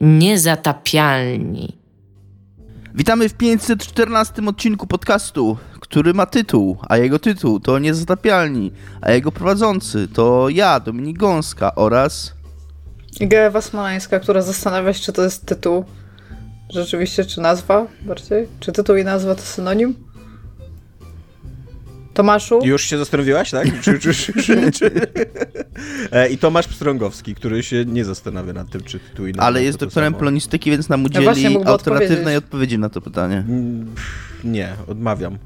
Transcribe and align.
Niezatapialni. 0.00 1.78
Witamy 2.94 3.28
w 3.28 3.34
514 3.34 4.42
odcinku 4.46 4.86
podcastu, 4.86 5.56
który 5.80 6.14
ma 6.14 6.26
tytuł, 6.26 6.76
a 6.88 6.96
jego 6.96 7.18
tytuł 7.18 7.60
to 7.60 7.78
Niezatapialni, 7.78 8.72
a 9.00 9.10
jego 9.10 9.32
prowadzący 9.32 10.08
to 10.08 10.48
ja, 10.48 10.80
Dominik 10.80 11.18
Gąska 11.18 11.74
oraz... 11.74 12.34
Iga 13.20 13.38
Ewa 13.38 13.60
Smoleńska, 13.60 14.20
która 14.20 14.42
zastanawia 14.42 14.92
się, 14.92 15.00
czy 15.00 15.12
to 15.12 15.22
jest 15.22 15.46
tytuł 15.46 15.84
rzeczywiście, 16.70 17.24
czy 17.24 17.40
nazwa 17.40 17.86
bardziej? 18.02 18.48
Czy 18.60 18.72
tytuł 18.72 18.96
i 18.96 19.04
nazwa 19.04 19.34
to 19.34 19.42
synonim? 19.42 19.94
Tomaszu? 22.14 22.60
Już 22.64 22.84
się 22.84 22.98
zastanowiłaś, 22.98 23.50
tak? 23.50 23.68
Czy, 23.82 23.98
czy, 23.98 24.14
czy, 24.14 24.72
czy, 24.72 24.90
e, 26.12 26.28
I 26.28 26.38
Tomasz 26.38 26.68
Pstrągowski, 26.68 27.34
który 27.34 27.62
się 27.62 27.84
nie 27.84 28.04
zastanawia 28.04 28.52
nad 28.52 28.70
tym, 28.70 28.80
czy 28.80 29.00
tu 29.14 29.26
i 29.26 29.34
Ale 29.38 29.62
jest 29.62 29.78
doktorem 29.78 30.14
polonistyki, 30.14 30.70
więc 30.70 30.88
nam 30.88 31.04
udzieli 31.04 31.54
no 31.54 31.60
alternatywnej 31.60 32.36
odpowiedzi 32.36 32.78
na 32.78 32.88
to 32.88 33.00
pytanie. 33.00 33.44
Mm, 33.48 33.94
nie, 34.44 34.68
odmawiam. 34.88 35.38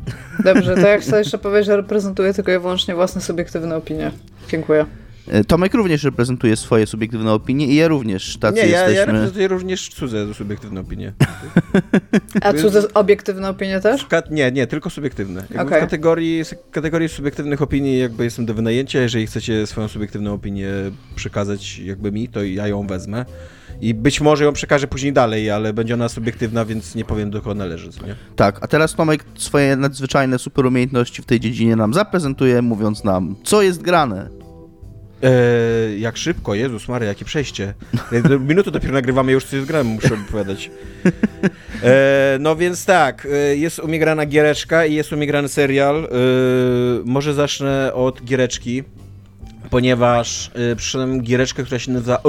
Dobrze, 0.44 0.74
to 0.74 0.80
jak 0.80 1.00
chcę 1.00 1.18
jeszcze 1.24 1.38
powiedzieć, 1.38 1.66
że 1.66 1.76
reprezentuję 1.76 2.34
tylko 2.34 2.52
i 2.52 2.58
wyłącznie 2.58 2.94
własne 2.94 3.20
subiektywne 3.20 3.76
opinie. 3.76 4.10
Dziękuję. 4.48 4.86
E, 5.28 5.44
Tomek 5.44 5.74
również 5.74 6.04
reprezentuje 6.04 6.56
swoje 6.56 6.86
subiektywne 6.86 7.32
opinie 7.32 7.66
i 7.66 7.74
ja 7.74 7.88
również, 7.88 8.36
tacy 8.36 8.56
Nie, 8.56 8.62
ja, 8.62 8.66
jesteśmy. 8.66 8.94
ja 8.94 9.04
reprezentuję 9.04 9.48
również 9.48 9.88
cudze 9.88 10.34
subiektywne 10.34 10.80
opinie. 10.80 11.12
A 12.42 12.52
cudze 12.52 12.94
obiektywne 12.94 13.48
opinie 13.48 13.80
też? 13.80 14.06
nie, 14.30 14.52
nie, 14.52 14.66
tylko 14.66 14.90
subiektywne. 14.90 15.40
Jakby 15.40 15.64
Okay. 15.64 15.78
W 15.78 15.82
kategorii, 15.82 16.42
kategorii 16.70 17.08
subiektywnych 17.08 17.62
opinii 17.62 17.98
jakby 17.98 18.24
jestem 18.24 18.46
do 18.46 18.54
wynajęcia, 18.54 19.00
jeżeli 19.00 19.26
chcecie 19.26 19.66
swoją 19.66 19.88
subiektywną 19.88 20.34
opinię 20.34 20.68
przekazać 21.16 21.78
jakby 21.78 22.12
mi, 22.12 22.28
to 22.28 22.42
ja 22.44 22.68
ją 22.68 22.86
wezmę. 22.86 23.24
I 23.80 23.94
być 23.94 24.20
może 24.20 24.44
ją 24.44 24.52
przekażę 24.52 24.86
później 24.86 25.12
dalej, 25.12 25.50
ale 25.50 25.72
będzie 25.72 25.94
ona 25.94 26.08
subiektywna, 26.08 26.64
więc 26.64 26.94
nie 26.94 27.04
powiem 27.04 27.30
do 27.30 27.40
kogo 27.40 27.54
należy, 27.54 27.88
nie? 28.06 28.16
Tak, 28.36 28.58
a 28.60 28.66
teraz 28.66 28.94
Tomek 28.94 29.24
swoje 29.38 29.76
nadzwyczajne 29.76 30.38
super 30.38 30.66
umiejętności 30.66 31.22
w 31.22 31.26
tej 31.26 31.40
dziedzinie 31.40 31.76
nam 31.76 31.94
zaprezentuje, 31.94 32.62
mówiąc 32.62 33.04
nam, 33.04 33.36
co 33.44 33.62
jest 33.62 33.82
grane. 33.82 34.43
Eee, 35.24 36.00
jak 36.00 36.16
szybko, 36.16 36.54
Jezus 36.54 36.88
Maria, 36.88 37.08
jakie 37.08 37.24
przejście. 37.24 37.74
Minutę 38.40 38.70
dopiero 38.70 38.94
nagrywamy, 38.94 39.32
już 39.32 39.44
coś 39.44 39.64
grałem, 39.64 39.86
muszę 39.86 40.14
opowiadać. 40.14 40.70
Eee, 41.84 42.40
no 42.40 42.56
więc 42.56 42.84
tak, 42.84 43.28
e, 43.32 43.56
jest 43.56 43.78
u 43.78 43.88
mnie 43.88 43.98
grana 43.98 44.26
giereczka 44.26 44.86
i 44.86 44.94
jest 44.94 45.12
u 45.12 45.16
mnie 45.16 45.26
grany 45.26 45.48
serial. 45.48 46.08
Może 47.04 47.34
zacznę 47.34 47.94
od 47.94 48.24
giereczki, 48.24 48.82
ponieważ 49.70 50.50
e, 50.72 50.76
przyszedłem 50.76 51.22
giereczkę, 51.22 51.62
która 51.62 51.78
się 51.78 51.92
nazywa. 51.92 52.20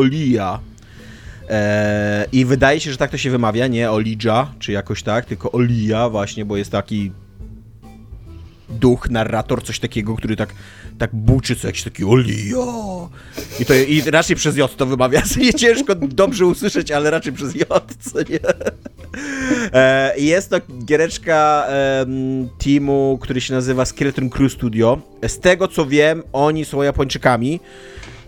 Eee, 1.50 2.26
I 2.32 2.46
wydaje 2.46 2.80
się, 2.80 2.92
że 2.92 2.98
tak 2.98 3.12
to 3.12 3.18
się 3.18 3.30
wymawia, 3.30 3.68
nie 3.68 3.92
Olija, 3.92 4.52
czy 4.60 4.72
jakoś 4.72 5.04
tak, 5.04 5.26
tylko 5.26 5.52
Olia 5.52 6.10
właśnie, 6.10 6.46
bo 6.46 6.58
jest 6.58 6.72
taki 6.72 7.12
duch, 8.70 9.10
narrator, 9.10 9.64
coś 9.64 9.80
takiego, 9.80 10.16
który 10.16 10.36
tak, 10.36 10.54
tak 10.98 11.16
buczy 11.16 11.56
co 11.56 11.68
jakiś 11.68 11.84
taki 11.84 12.06
Olija. 12.06 12.58
I, 13.60 13.66
to, 13.66 13.74
I 13.74 14.02
raczej 14.02 14.36
przez 14.36 14.58
J 14.58 14.78
to 14.78 14.86
wymawia. 14.86 15.22
Nie 15.38 15.54
ciężko 15.64 15.96
dobrze 15.96 16.46
usłyszeć, 16.46 16.92
ale 16.92 17.12
raczej 17.12 17.34
przez 17.34 17.56
J, 17.56 17.94
co 18.00 18.20
nie? 18.20 18.40
E, 19.74 20.14
jest 20.18 20.50
to 20.50 20.58
giereczka 20.86 21.68
teamu, 22.58 23.20
który 23.22 23.42
się 23.42 23.54
nazywa 23.54 23.86
Skeleton 23.86 24.30
Crew 24.30 24.54
Studio. 24.54 25.02
Z 25.28 25.40
tego 25.40 25.68
co 25.68 25.86
wiem, 25.86 26.24
oni 26.34 26.66
są 26.66 26.82
Japończykami. 26.82 27.60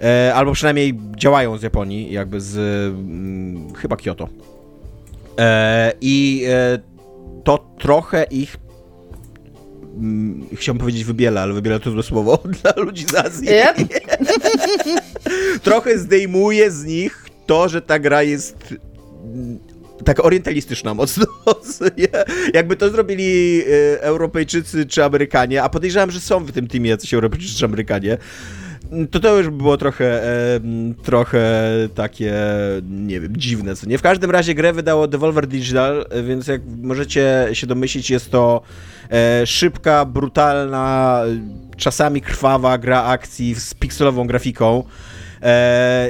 E, 0.01 0.33
albo 0.35 0.51
przynajmniej 0.53 0.99
działają 1.17 1.57
z 1.57 1.63
Japonii, 1.63 2.13
jakby 2.13 2.41
z 2.41 2.57
mm, 2.57 3.73
chyba 3.73 3.95
Kyoto. 3.95 4.29
E, 5.39 5.93
I 6.01 6.45
to 7.43 7.75
trochę 7.79 8.23
ich 8.23 8.57
mm, 9.99 10.47
chciałem 10.55 10.79
powiedzieć 10.79 11.03
wybiela, 11.03 11.41
ale 11.41 11.53
wybiela 11.53 11.79
to 11.79 11.91
złe 11.91 12.03
słowo 12.03 12.43
dla 12.61 12.73
ludzi 12.77 13.05
z 13.11 13.15
Azji. 13.15 13.47
Yep. 13.49 13.77
trochę 15.63 15.97
zdejmuje 15.97 16.71
z 16.71 16.85
nich 16.85 17.25
to, 17.45 17.69
że 17.69 17.81
ta 17.81 17.99
gra 17.99 18.23
jest 18.23 18.75
mm, 19.23 19.59
tak 20.05 20.25
orientalistyczna 20.25 20.93
mocno. 20.93 21.25
Jakby 22.53 22.75
to 22.75 22.89
zrobili 22.89 23.61
e, 23.61 24.01
Europejczycy 24.01 24.85
czy 24.85 25.03
Amerykanie, 25.03 25.63
a 25.63 25.69
podejrzewam, 25.69 26.11
że 26.11 26.19
są 26.19 26.45
w 26.45 26.51
tym 26.51 26.67
teamie 26.67 26.89
jacyś 26.89 27.13
Europejczycy 27.13 27.55
czy 27.55 27.65
Amerykanie, 27.65 28.17
to 29.11 29.19
to 29.19 29.37
już 29.37 29.49
było 29.49 29.77
trochę, 29.77 30.23
e, 30.23 30.59
trochę 31.03 31.71
takie, 31.95 32.33
nie 32.89 33.19
wiem, 33.19 33.37
dziwne, 33.37 33.75
co 33.75 33.87
nie? 33.87 33.97
W 33.97 34.01
każdym 34.01 34.31
razie 34.31 34.55
grę 34.55 34.73
wydało 34.73 35.07
Devolver 35.07 35.47
Digital, 35.47 36.05
więc 36.23 36.47
jak 36.47 36.61
możecie 36.81 37.47
się 37.53 37.67
domyślić, 37.67 38.09
jest 38.09 38.31
to 38.31 38.61
e, 39.11 39.45
szybka, 39.45 40.05
brutalna, 40.05 41.21
czasami 41.77 42.21
krwawa 42.21 42.77
gra 42.77 43.03
akcji 43.03 43.55
z 43.55 43.73
pikselową 43.73 44.27
grafiką. 44.27 44.83
E, 45.41 46.09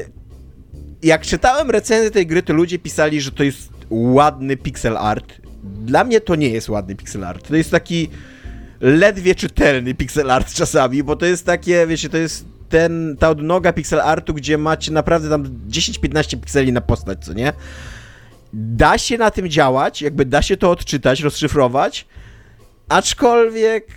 jak 1.03 1.21
czytałem 1.21 1.71
recenzję 1.71 2.11
tej 2.11 2.27
gry, 2.27 2.43
to 2.43 2.53
ludzie 2.53 2.79
pisali, 2.79 3.21
że 3.21 3.31
to 3.31 3.43
jest 3.43 3.69
ładny 3.89 4.57
pixel 4.57 4.97
art. 4.97 5.33
Dla 5.63 6.03
mnie 6.03 6.21
to 6.21 6.35
nie 6.35 6.49
jest 6.49 6.69
ładny 6.69 6.95
pixel 6.95 7.23
art. 7.23 7.47
To 7.47 7.55
jest 7.55 7.71
taki 7.71 8.09
ledwie 8.81 9.35
czytelny 9.35 9.93
pixel 9.93 10.31
art 10.31 10.53
czasami, 10.53 11.03
bo 11.03 11.15
to 11.15 11.25
jest 11.25 11.45
takie, 11.45 11.87
wiecie, 11.87 12.09
to 12.09 12.17
jest 12.17 12.56
ten, 12.69 13.15
ta 13.19 13.29
odnoga 13.29 13.73
pixel 13.73 14.01
artu, 14.01 14.33
gdzie 14.33 14.57
macie 14.57 14.91
naprawdę 14.91 15.29
tam 15.29 15.43
10-15 15.69 16.39
pikseli 16.39 16.73
na 16.73 16.81
postać, 16.81 17.25
co 17.25 17.33
nie? 17.33 17.53
Da 18.53 18.97
się 18.97 19.17
na 19.17 19.31
tym 19.31 19.49
działać, 19.49 20.01
jakby 20.01 20.25
da 20.25 20.41
się 20.41 20.57
to 20.57 20.71
odczytać, 20.71 21.21
rozszyfrować, 21.21 22.05
aczkolwiek 22.89 23.87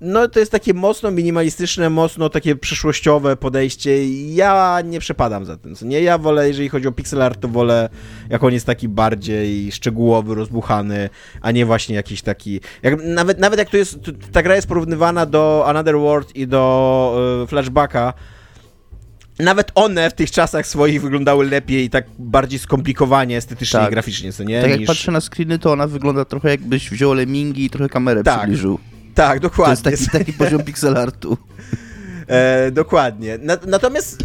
no 0.00 0.28
to 0.28 0.40
jest 0.40 0.52
takie 0.52 0.74
mocno 0.74 1.10
minimalistyczne, 1.10 1.90
mocno 1.90 2.28
takie 2.28 2.56
przyszłościowe 2.56 3.36
podejście. 3.36 4.06
Ja 4.34 4.78
nie 4.84 5.00
przepadam 5.00 5.44
za 5.44 5.56
tym. 5.56 5.74
Co 5.74 5.86
nie, 5.86 6.02
ja 6.02 6.18
wolę, 6.18 6.48
jeżeli 6.48 6.68
chodzi 6.68 6.88
o 6.88 6.92
pixel 6.92 7.22
art, 7.22 7.40
to 7.40 7.48
wolę, 7.48 7.88
jak 8.28 8.44
on 8.44 8.52
jest 8.52 8.66
taki 8.66 8.88
bardziej 8.88 9.72
szczegółowy, 9.72 10.34
rozbuchany, 10.34 11.10
a 11.40 11.50
nie 11.50 11.66
właśnie 11.66 11.94
jakiś 11.94 12.22
taki. 12.22 12.60
Jak, 12.82 12.94
nawet, 13.04 13.38
nawet 13.38 13.58
jak 13.58 13.70
to 13.70 13.76
jest. 13.76 14.02
To, 14.02 14.12
ta 14.32 14.42
gra 14.42 14.56
jest 14.56 14.68
porównywana 14.68 15.26
do 15.26 15.64
Another 15.66 15.98
World 15.98 16.36
i 16.36 16.46
do 16.46 17.40
y, 17.44 17.46
Flashbacka. 17.46 18.12
Nawet 19.38 19.72
one 19.74 20.10
w 20.10 20.14
tych 20.14 20.30
czasach 20.30 20.66
swoich 20.66 21.02
wyglądały 21.02 21.50
lepiej 21.50 21.84
i 21.84 21.90
tak 21.90 22.04
bardziej 22.18 22.58
skomplikowanie 22.58 23.36
estetycznie 23.36 23.80
Tak. 23.80 23.88
i 23.88 23.92
graficznie, 23.92 24.32
co 24.32 24.44
nie? 24.44 24.60
Tak 24.60 24.70
jak 24.70 24.80
niż... 24.80 24.86
patrzę 24.86 25.12
na 25.12 25.20
screeny, 25.20 25.58
to 25.58 25.72
ona 25.72 25.86
wygląda 25.86 26.24
trochę 26.24 26.50
jakbyś 26.50 26.90
wziął 26.90 27.14
lemingi 27.14 27.64
i 27.64 27.70
trochę 27.70 27.88
kamerę 27.88 28.22
Tak, 28.22 28.38
przybliżył. 28.38 28.78
Tak, 29.14 29.40
To 29.40 29.48
dokładnie. 29.48 29.90
jest 29.90 30.06
taki, 30.10 30.18
taki 30.18 30.32
poziom 30.32 30.62
pixel 30.62 30.96
artu. 30.96 31.36
E, 32.28 32.70
dokładnie. 32.70 33.38
Na, 33.38 33.56
natomiast 33.66 34.24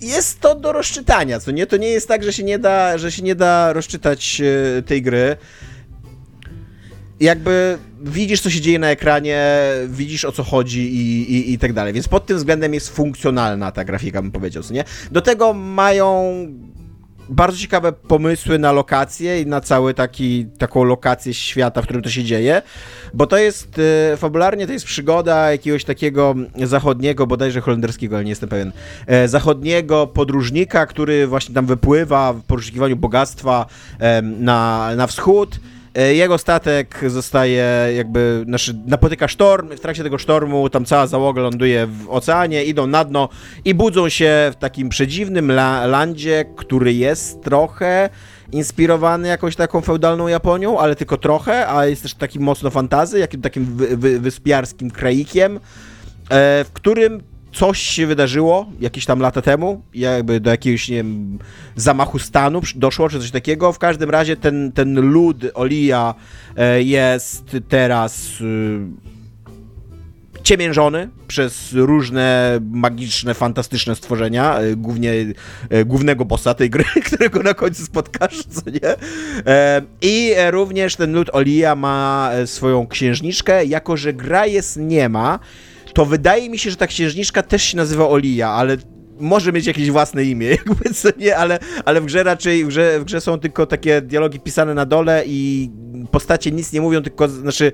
jest 0.00 0.40
to 0.40 0.54
do 0.54 0.72
rozczytania, 0.72 1.40
co 1.40 1.50
nie? 1.50 1.66
To 1.66 1.76
nie 1.76 1.88
jest 1.88 2.08
tak, 2.08 2.24
że 2.24 2.32
się 2.32 2.42
nie 2.42 2.58
da, 2.58 2.98
że 2.98 3.12
się 3.12 3.22
nie 3.22 3.34
da 3.34 3.72
rozczytać 3.72 4.40
e, 4.78 4.82
tej 4.82 5.02
gry. 5.02 5.36
Jakby 7.20 7.78
widzisz, 8.02 8.40
co 8.40 8.50
się 8.50 8.60
dzieje 8.60 8.78
na 8.78 8.90
ekranie, 8.90 9.46
widzisz 9.88 10.24
o 10.24 10.32
co 10.32 10.42
chodzi 10.42 10.94
i, 10.94 11.32
i, 11.32 11.52
i 11.52 11.58
tak 11.58 11.72
dalej. 11.72 11.92
Więc 11.92 12.08
pod 12.08 12.26
tym 12.26 12.36
względem 12.36 12.74
jest 12.74 12.88
funkcjonalna 12.90 13.72
ta 13.72 13.84
grafika, 13.84 14.22
bym 14.22 14.30
powiedział, 14.32 14.62
co 14.62 14.74
nie? 14.74 14.84
Do 15.10 15.20
tego 15.20 15.52
mają 15.52 16.32
bardzo 17.28 17.58
ciekawe 17.58 17.92
pomysły 17.92 18.58
na 18.58 18.72
lokacje 18.72 19.40
i 19.42 19.46
na 19.46 19.60
cały 19.60 19.94
taki, 19.94 20.46
taką 20.58 20.84
lokację 20.84 21.34
świata, 21.34 21.82
w 21.82 21.84
którym 21.84 22.02
to 22.02 22.10
się 22.10 22.24
dzieje, 22.24 22.62
bo 23.14 23.26
to 23.26 23.38
jest, 23.38 23.80
e, 24.12 24.16
fabularnie 24.16 24.66
to 24.66 24.72
jest 24.72 24.84
przygoda 24.84 25.50
jakiegoś 25.50 25.84
takiego 25.84 26.34
zachodniego, 26.56 27.26
bodajże 27.26 27.60
holenderskiego, 27.60 28.16
ale 28.16 28.24
nie 28.24 28.30
jestem 28.30 28.48
pewien, 28.48 28.72
e, 29.06 29.28
zachodniego 29.28 30.06
podróżnika, 30.06 30.86
który 30.86 31.26
właśnie 31.26 31.54
tam 31.54 31.66
wypływa 31.66 32.32
w 32.32 32.42
poszukiwaniu 32.42 32.96
bogactwa 32.96 33.66
em, 33.98 34.44
na, 34.44 34.90
na 34.96 35.06
wschód, 35.06 35.58
E, 35.58 35.81
Jego 35.94 36.38
statek 36.38 37.00
zostaje 37.06 37.64
jakby, 37.96 38.44
znaczy 38.46 38.74
napotyka 38.86 39.28
sztorm, 39.28 39.68
w 39.68 39.80
trakcie 39.80 40.02
tego 40.02 40.18
sztormu 40.18 40.70
tam 40.70 40.84
cała 40.84 41.06
załoga 41.06 41.42
ląduje 41.42 41.86
w 41.86 42.10
oceanie, 42.10 42.64
idą 42.64 42.86
na 42.86 43.04
dno 43.04 43.28
i 43.64 43.74
budzą 43.74 44.08
się 44.08 44.50
w 44.52 44.56
takim 44.56 44.88
przedziwnym 44.88 45.50
la 45.50 45.86
landzie, 45.86 46.44
który 46.56 46.92
jest 46.92 47.42
trochę 47.42 48.10
inspirowany 48.52 49.28
jakąś 49.28 49.56
taką 49.56 49.80
feudalną 49.80 50.28
Japonią, 50.28 50.78
ale 50.78 50.96
tylko 50.96 51.16
trochę, 51.16 51.68
a 51.68 51.86
jest 51.86 52.02
też 52.02 52.14
taki 52.14 52.40
mocno 52.40 52.70
fantazy, 52.70 53.18
jakim 53.18 53.42
takim 53.42 53.64
wy 53.64 53.96
wy 53.96 54.20
wyspiarskim 54.20 54.90
kraikiem, 54.90 55.56
e, 55.56 56.64
w 56.64 56.70
którym 56.72 57.31
coś 57.52 57.78
się 57.78 58.06
wydarzyło 58.06 58.66
jakieś 58.80 59.06
tam 59.06 59.20
lata 59.20 59.42
temu, 59.42 59.82
jakby 59.94 60.40
do 60.40 60.50
jakiegoś, 60.50 60.88
nie 60.88 60.96
wiem, 60.96 61.38
zamachu 61.76 62.18
stanu 62.18 62.60
doszło, 62.74 63.08
czy 63.08 63.20
coś 63.20 63.30
takiego. 63.30 63.72
W 63.72 63.78
każdym 63.78 64.10
razie 64.10 64.36
ten, 64.36 64.72
ten 64.72 65.00
lud 65.00 65.44
Olia 65.54 66.14
e, 66.56 66.82
jest 66.82 67.56
teraz 67.68 68.40
y, 68.40 68.80
ciemiężony 70.42 71.08
przez 71.28 71.72
różne 71.72 72.58
magiczne, 72.70 73.34
fantastyczne 73.34 73.94
stworzenia, 73.94 74.58
e, 74.58 74.76
głównie 74.76 75.12
e, 75.70 75.84
głównego 75.84 76.24
bossa 76.24 76.54
tej 76.54 76.70
gry, 76.70 76.84
którego 77.06 77.42
na 77.42 77.54
końcu 77.54 77.84
spotkasz, 77.84 78.44
co 78.44 78.70
nie? 78.70 78.94
I 80.02 80.34
również 80.50 80.96
ten 80.96 81.12
lud 81.14 81.30
Olia 81.32 81.74
ma 81.74 82.30
swoją 82.46 82.86
księżniczkę, 82.86 83.64
jako 83.64 83.96
że 83.96 84.12
gra 84.12 84.46
jest 84.46 84.76
nie 84.76 85.08
ma, 85.08 85.38
to 85.94 86.06
wydaje 86.06 86.50
mi 86.50 86.58
się, 86.58 86.70
że 86.70 86.76
ta 86.76 86.86
księżniczka 86.86 87.42
też 87.42 87.62
się 87.62 87.76
nazywa 87.76 88.08
Olia, 88.08 88.48
ale 88.48 88.76
może 89.20 89.52
mieć 89.52 89.66
jakieś 89.66 89.90
własne 89.90 90.24
imię, 90.24 90.46
jakby 90.66 90.94
co 90.94 91.08
nie, 91.18 91.36
ale, 91.36 91.58
ale 91.84 92.00
w 92.00 92.04
grze 92.04 92.22
raczej, 92.22 92.64
w 92.64 92.68
grze, 92.68 93.00
w 93.00 93.04
grze 93.04 93.20
są 93.20 93.38
tylko 93.38 93.66
takie 93.66 94.00
dialogi 94.00 94.40
pisane 94.40 94.74
na 94.74 94.86
dole 94.86 95.22
i 95.26 95.70
postacie 96.10 96.50
nic 96.50 96.72
nie 96.72 96.80
mówią, 96.80 97.02
tylko, 97.02 97.28
znaczy 97.28 97.72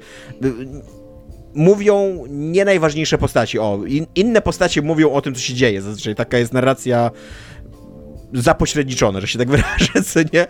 mówią 1.55 2.25
nie 2.29 2.65
najważniejsze 2.65 3.19
postaci. 3.19 3.59
O, 3.59 3.81
in, 3.87 4.07
inne 4.15 4.43
postacie 4.43 4.83
mówią 4.83 5.13
o 5.13 5.21
tym, 5.21 5.35
co 5.35 5.41
się 5.41 5.55
dzieje. 5.55 5.83
Zazwyczaj 5.83 6.15
taka 6.15 6.39
jest 6.39 6.53
narracja 6.53 7.11
zapośredniczone, 8.33 9.21
że 9.21 9.27
się 9.27 9.39
tak 9.39 9.51
wyrażę, 9.57 10.03
co 10.07 10.21
nie? 10.33 10.47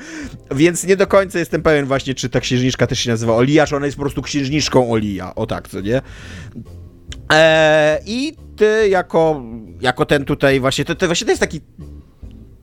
Więc 0.51 0.85
nie 0.85 0.97
do 0.97 1.07
końca 1.07 1.39
jestem 1.39 1.63
pewien 1.63 1.87
właśnie, 1.87 2.15
czy 2.15 2.29
ta 2.29 2.41
księżniczka 2.41 2.87
też 2.87 2.99
się 2.99 3.11
nazywa 3.11 3.35
Olia, 3.35 3.67
czy 3.67 3.77
ona 3.77 3.87
jest 3.87 3.97
po 3.97 4.03
prostu 4.03 4.23
księżniczką 4.23 4.91
Olia. 4.93 5.35
O 5.35 5.47
tak, 5.47 5.69
co 5.69 5.81
nie? 5.81 6.03
Eee, 7.31 7.99
I 8.07 8.37
ty 8.57 8.89
jako, 8.89 9.43
jako 9.81 10.07
ten 10.07 10.25
tutaj 10.25 10.61
właśnie, 10.61 10.85
to, 10.85 10.95
to 10.95 11.07
właśnie 11.07 11.25
to 11.25 11.31
jest 11.33 11.41
taki 11.41 11.61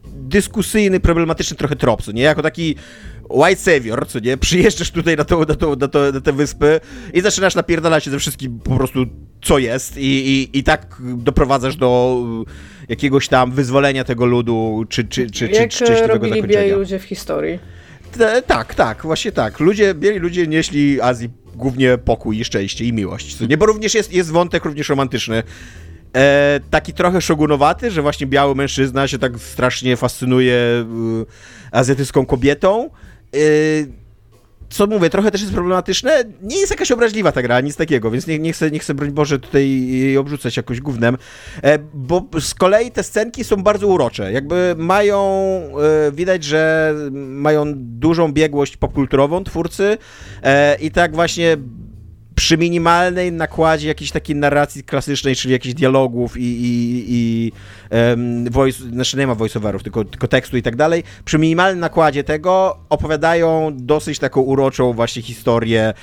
dyskusyjny, 0.06 1.00
problematyczny 1.00 1.56
trochę 1.56 1.76
trop, 1.76 2.02
co 2.02 2.12
nie? 2.12 2.22
Jako 2.22 2.42
taki 2.42 2.74
white 3.30 3.60
savior, 3.60 4.08
co 4.08 4.18
nie? 4.18 4.36
Przyjeżdżasz 4.36 4.90
tutaj 4.90 5.16
na, 5.16 5.24
to, 5.24 5.38
na, 5.40 5.54
to, 5.54 5.76
na, 5.76 5.88
to, 5.88 6.12
na 6.12 6.20
te 6.20 6.32
wyspy 6.32 6.80
i 7.14 7.20
zaczynasz 7.20 7.54
napierdalać 7.54 8.04
się 8.04 8.10
ze 8.10 8.18
wszystkim 8.18 8.58
po 8.60 8.76
prostu, 8.76 9.06
co 9.42 9.58
jest 9.58 9.96
i, 9.96 10.00
i, 10.28 10.58
i 10.58 10.62
tak 10.62 10.96
doprowadzasz 11.16 11.76
do 11.76 12.22
jakiegoś 12.88 13.28
tam 13.28 13.52
wyzwolenia 13.52 14.04
tego 14.04 14.26
ludu, 14.26 14.84
czy, 14.88 15.04
czy, 15.04 15.30
czy, 15.30 15.46
Jak 15.46 15.70
czy 15.70 15.76
szczęśliwego 15.76 16.06
robili 16.14 16.32
zakończenia. 16.34 16.60
biali 16.64 16.72
ludzie 16.72 16.98
w 16.98 17.02
historii. 17.04 17.58
T- 18.12 18.42
tak, 18.42 18.74
tak, 18.74 19.02
właśnie 19.02 19.32
tak. 19.32 19.60
Ludzie, 19.60 19.94
bieli 19.94 20.18
ludzie 20.18 20.46
nieśli 20.46 21.00
Azji 21.00 21.30
głównie 21.54 21.98
pokój 21.98 22.38
i 22.38 22.44
szczęście 22.44 22.84
i 22.84 22.92
miłość. 22.92 23.40
Nie, 23.40 23.56
bo 23.56 23.66
również 23.66 23.94
jest, 23.94 24.12
jest 24.12 24.30
wątek 24.30 24.64
również 24.64 24.88
romantyczny. 24.88 25.42
E, 26.16 26.60
taki 26.70 26.92
trochę 26.92 27.20
szogunowaty, 27.20 27.90
że 27.90 28.02
właśnie 28.02 28.26
biały 28.26 28.54
mężczyzna 28.54 29.08
się 29.08 29.18
tak 29.18 29.38
strasznie 29.38 29.96
fascynuje 29.96 30.54
y, 30.54 31.26
azjatycką 31.72 32.26
kobietą. 32.26 32.90
Y, 33.34 33.88
co 34.68 34.86
mówię, 34.86 35.10
trochę 35.10 35.30
też 35.30 35.40
jest 35.40 35.52
problematyczne. 35.52 36.24
Nie 36.42 36.58
jest 36.58 36.70
jakaś 36.70 36.90
obraźliwa 36.90 37.32
ta 37.32 37.42
gra, 37.42 37.60
nic 37.60 37.76
takiego, 37.76 38.10
więc 38.10 38.26
nie, 38.26 38.38
nie, 38.38 38.52
chcę, 38.52 38.70
nie 38.70 38.78
chcę, 38.78 38.94
broń 38.94 39.10
Boże, 39.10 39.38
tutaj 39.38 40.16
obrzucać 40.16 40.56
jakoś 40.56 40.80
gównem, 40.80 41.16
e, 41.62 41.78
bo 41.94 42.28
z 42.40 42.54
kolei 42.54 42.90
te 42.90 43.02
scenki 43.02 43.44
są 43.44 43.56
bardzo 43.56 43.86
urocze. 43.86 44.32
Jakby 44.32 44.74
mają, 44.78 45.20
e, 46.08 46.12
widać, 46.12 46.44
że 46.44 46.94
mają 47.12 47.64
dużą 47.76 48.32
biegłość 48.32 48.76
popkulturową 48.76 49.44
twórcy 49.44 49.98
e, 50.42 50.76
i 50.80 50.90
tak 50.90 51.14
właśnie 51.14 51.56
przy 52.36 52.58
minimalnej 52.58 53.32
nakładzie 53.32 53.88
jakiejś 53.88 54.10
takiej 54.10 54.36
narracji 54.36 54.84
klasycznej, 54.84 55.36
czyli 55.36 55.52
jakichś 55.52 55.74
dialogów 55.74 56.36
i, 56.36 56.42
i, 56.42 57.04
i 57.08 57.52
um, 57.90 58.50
voice, 58.50 58.78
znaczy 58.82 59.16
nie 59.16 59.26
ma 59.26 59.34
voiceoverów, 59.34 59.82
tylko, 59.82 60.04
tylko 60.04 60.28
tekstu 60.28 60.56
i 60.56 60.62
tak 60.62 60.76
dalej, 60.76 61.04
przy 61.24 61.38
minimalnym 61.38 61.80
nakładzie 61.80 62.24
tego 62.24 62.78
opowiadają 62.88 63.72
dosyć 63.74 64.18
taką 64.18 64.40
uroczą 64.40 64.92
właśnie 64.92 65.22
historię 65.22 65.94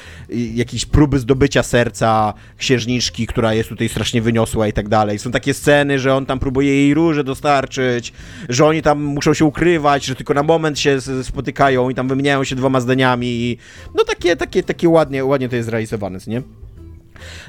jakiejś 0.53 0.85
próby 0.85 1.19
zdobycia 1.19 1.63
serca 1.63 2.33
księżniczki, 2.57 3.27
która 3.27 3.53
jest 3.53 3.69
tutaj 3.69 3.89
strasznie 3.89 4.21
wyniosła 4.21 4.67
i 4.67 4.73
tak 4.73 4.89
dalej. 4.89 5.19
Są 5.19 5.31
takie 5.31 5.53
sceny, 5.53 5.99
że 5.99 6.15
on 6.15 6.25
tam 6.25 6.39
próbuje 6.39 6.75
jej 6.75 6.93
róże 6.93 7.23
dostarczyć, 7.23 8.13
że 8.49 8.65
oni 8.65 8.81
tam 8.81 9.03
muszą 9.03 9.33
się 9.33 9.45
ukrywać, 9.45 10.05
że 10.05 10.15
tylko 10.15 10.33
na 10.33 10.43
moment 10.43 10.79
się 10.79 10.97
spotykają 11.23 11.89
i 11.89 11.95
tam 11.95 12.07
wymieniają 12.07 12.43
się 12.43 12.55
dwoma 12.55 12.79
zdaniami 12.81 13.27
i 13.27 13.57
no 13.95 14.03
takie, 14.03 14.35
takie, 14.35 14.63
takie 14.63 14.89
ładnie, 14.89 15.25
ładnie 15.25 15.49
to 15.49 15.55
jest 15.55 15.65
zrealizowane 15.65 16.22
nie? 16.27 16.41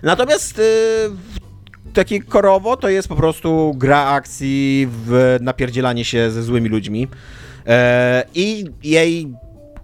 Natomiast 0.02 0.58
yy, 0.58 0.64
takie 1.92 2.22
korowo 2.22 2.76
to 2.76 2.88
jest 2.88 3.08
po 3.08 3.16
prostu 3.16 3.74
gra 3.76 4.06
akcji 4.06 4.88
w 4.90 5.38
napierdzielanie 5.40 6.04
się 6.04 6.30
ze 6.30 6.42
złymi 6.42 6.68
ludźmi. 6.68 7.00
Yy, 7.00 7.72
I 8.34 8.64
jej 8.82 9.34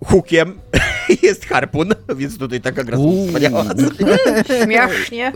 hukiem 0.05 0.61
jest 1.23 1.47
harpun, 1.47 1.89
więc 2.17 2.39
tutaj 2.39 2.61
taka 2.61 2.85
gra 2.85 2.99
wspaniała. 3.27 3.65
Śmiesznie. 4.65 5.33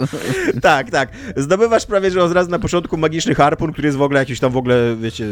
tak, 0.63 0.91
tak. 0.91 1.09
Zdobywasz 1.37 1.87
prawie, 1.87 2.11
że 2.11 2.23
od 2.23 2.33
razu 2.33 2.51
na 2.51 2.59
początku 2.59 2.97
magiczny 2.97 3.35
harpun, 3.35 3.73
który 3.73 3.89
jest 3.89 3.99
w 3.99 4.03
ogóle 4.03 4.21
jakiś 4.21 4.41
tam 4.41 4.53
w 4.53 4.57
ogóle, 4.57 4.97
wiecie, 5.01 5.27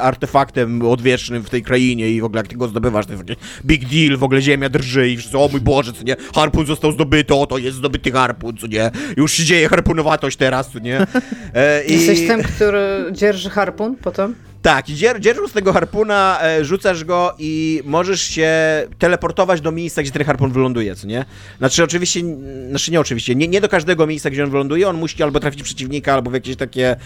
artefaktem 0.00 0.82
odwiecznym 0.82 1.42
w 1.42 1.50
tej 1.50 1.62
krainie 1.62 2.10
i 2.10 2.20
w 2.20 2.24
ogóle 2.24 2.40
jak 2.40 2.48
ty 2.48 2.56
go 2.56 2.68
zdobywasz, 2.68 3.06
to 3.06 3.12
jest 3.12 3.24
big 3.64 3.88
deal, 3.88 4.18
w 4.18 4.22
ogóle 4.22 4.42
ziemia 4.42 4.68
drży 4.68 5.08
i 5.08 5.16
wszyscy, 5.16 5.38
o 5.38 5.48
mój 5.48 5.60
Boże, 5.60 5.92
co 5.92 6.04
nie, 6.04 6.16
harpun 6.34 6.66
został 6.66 6.92
zdobyty, 6.92 7.34
oto 7.34 7.58
jest 7.58 7.76
zdobyty 7.76 8.12
harpun, 8.12 8.56
co 8.56 8.66
nie, 8.66 8.90
już 9.16 9.32
się 9.32 9.44
dzieje 9.44 9.68
harpunowatość 9.68 10.36
teraz, 10.36 10.70
co 10.70 10.78
nie. 10.78 11.06
E, 11.54 11.84
i... 11.84 11.92
Jesteś 11.92 12.26
tym, 12.26 12.42
który 12.42 13.04
dzierży 13.12 13.50
harpun 13.50 13.96
potem? 13.96 14.34
Tak, 14.62 14.86
dzier 14.86 15.20
dzierżąc 15.20 15.52
tego 15.52 15.72
harpuna, 15.72 16.38
e, 16.42 16.64
rzucasz 16.64 17.04
go 17.04 17.34
i 17.38 17.82
możesz 17.84 18.22
się 18.22 18.50
teleportować 18.98 19.60
do 19.60 19.72
miejsca, 19.72 20.02
gdzie 20.02 20.10
ten 20.10 20.24
harpun 20.24 20.52
wyląduje, 20.52 20.94
co 20.94 21.06
nie? 21.06 21.24
Znaczy 21.58 21.84
oczywiście, 21.84 22.20
znaczy 22.68 22.90
nie 22.90 23.00
oczywiście, 23.00 23.34
nie, 23.34 23.48
nie 23.48 23.60
do 23.60 23.68
każdego 23.68 24.06
miejsca, 24.06 24.30
gdzie 24.30 24.44
on 24.44 24.50
wyląduje, 24.50 24.88
on 24.88 24.96
musi 24.96 25.22
albo 25.22 25.40
trafić 25.40 25.62
przeciwnika, 25.62 26.14
albo 26.14 26.30
w 26.30 26.34
jakieś 26.34 26.56
takie 26.56 26.96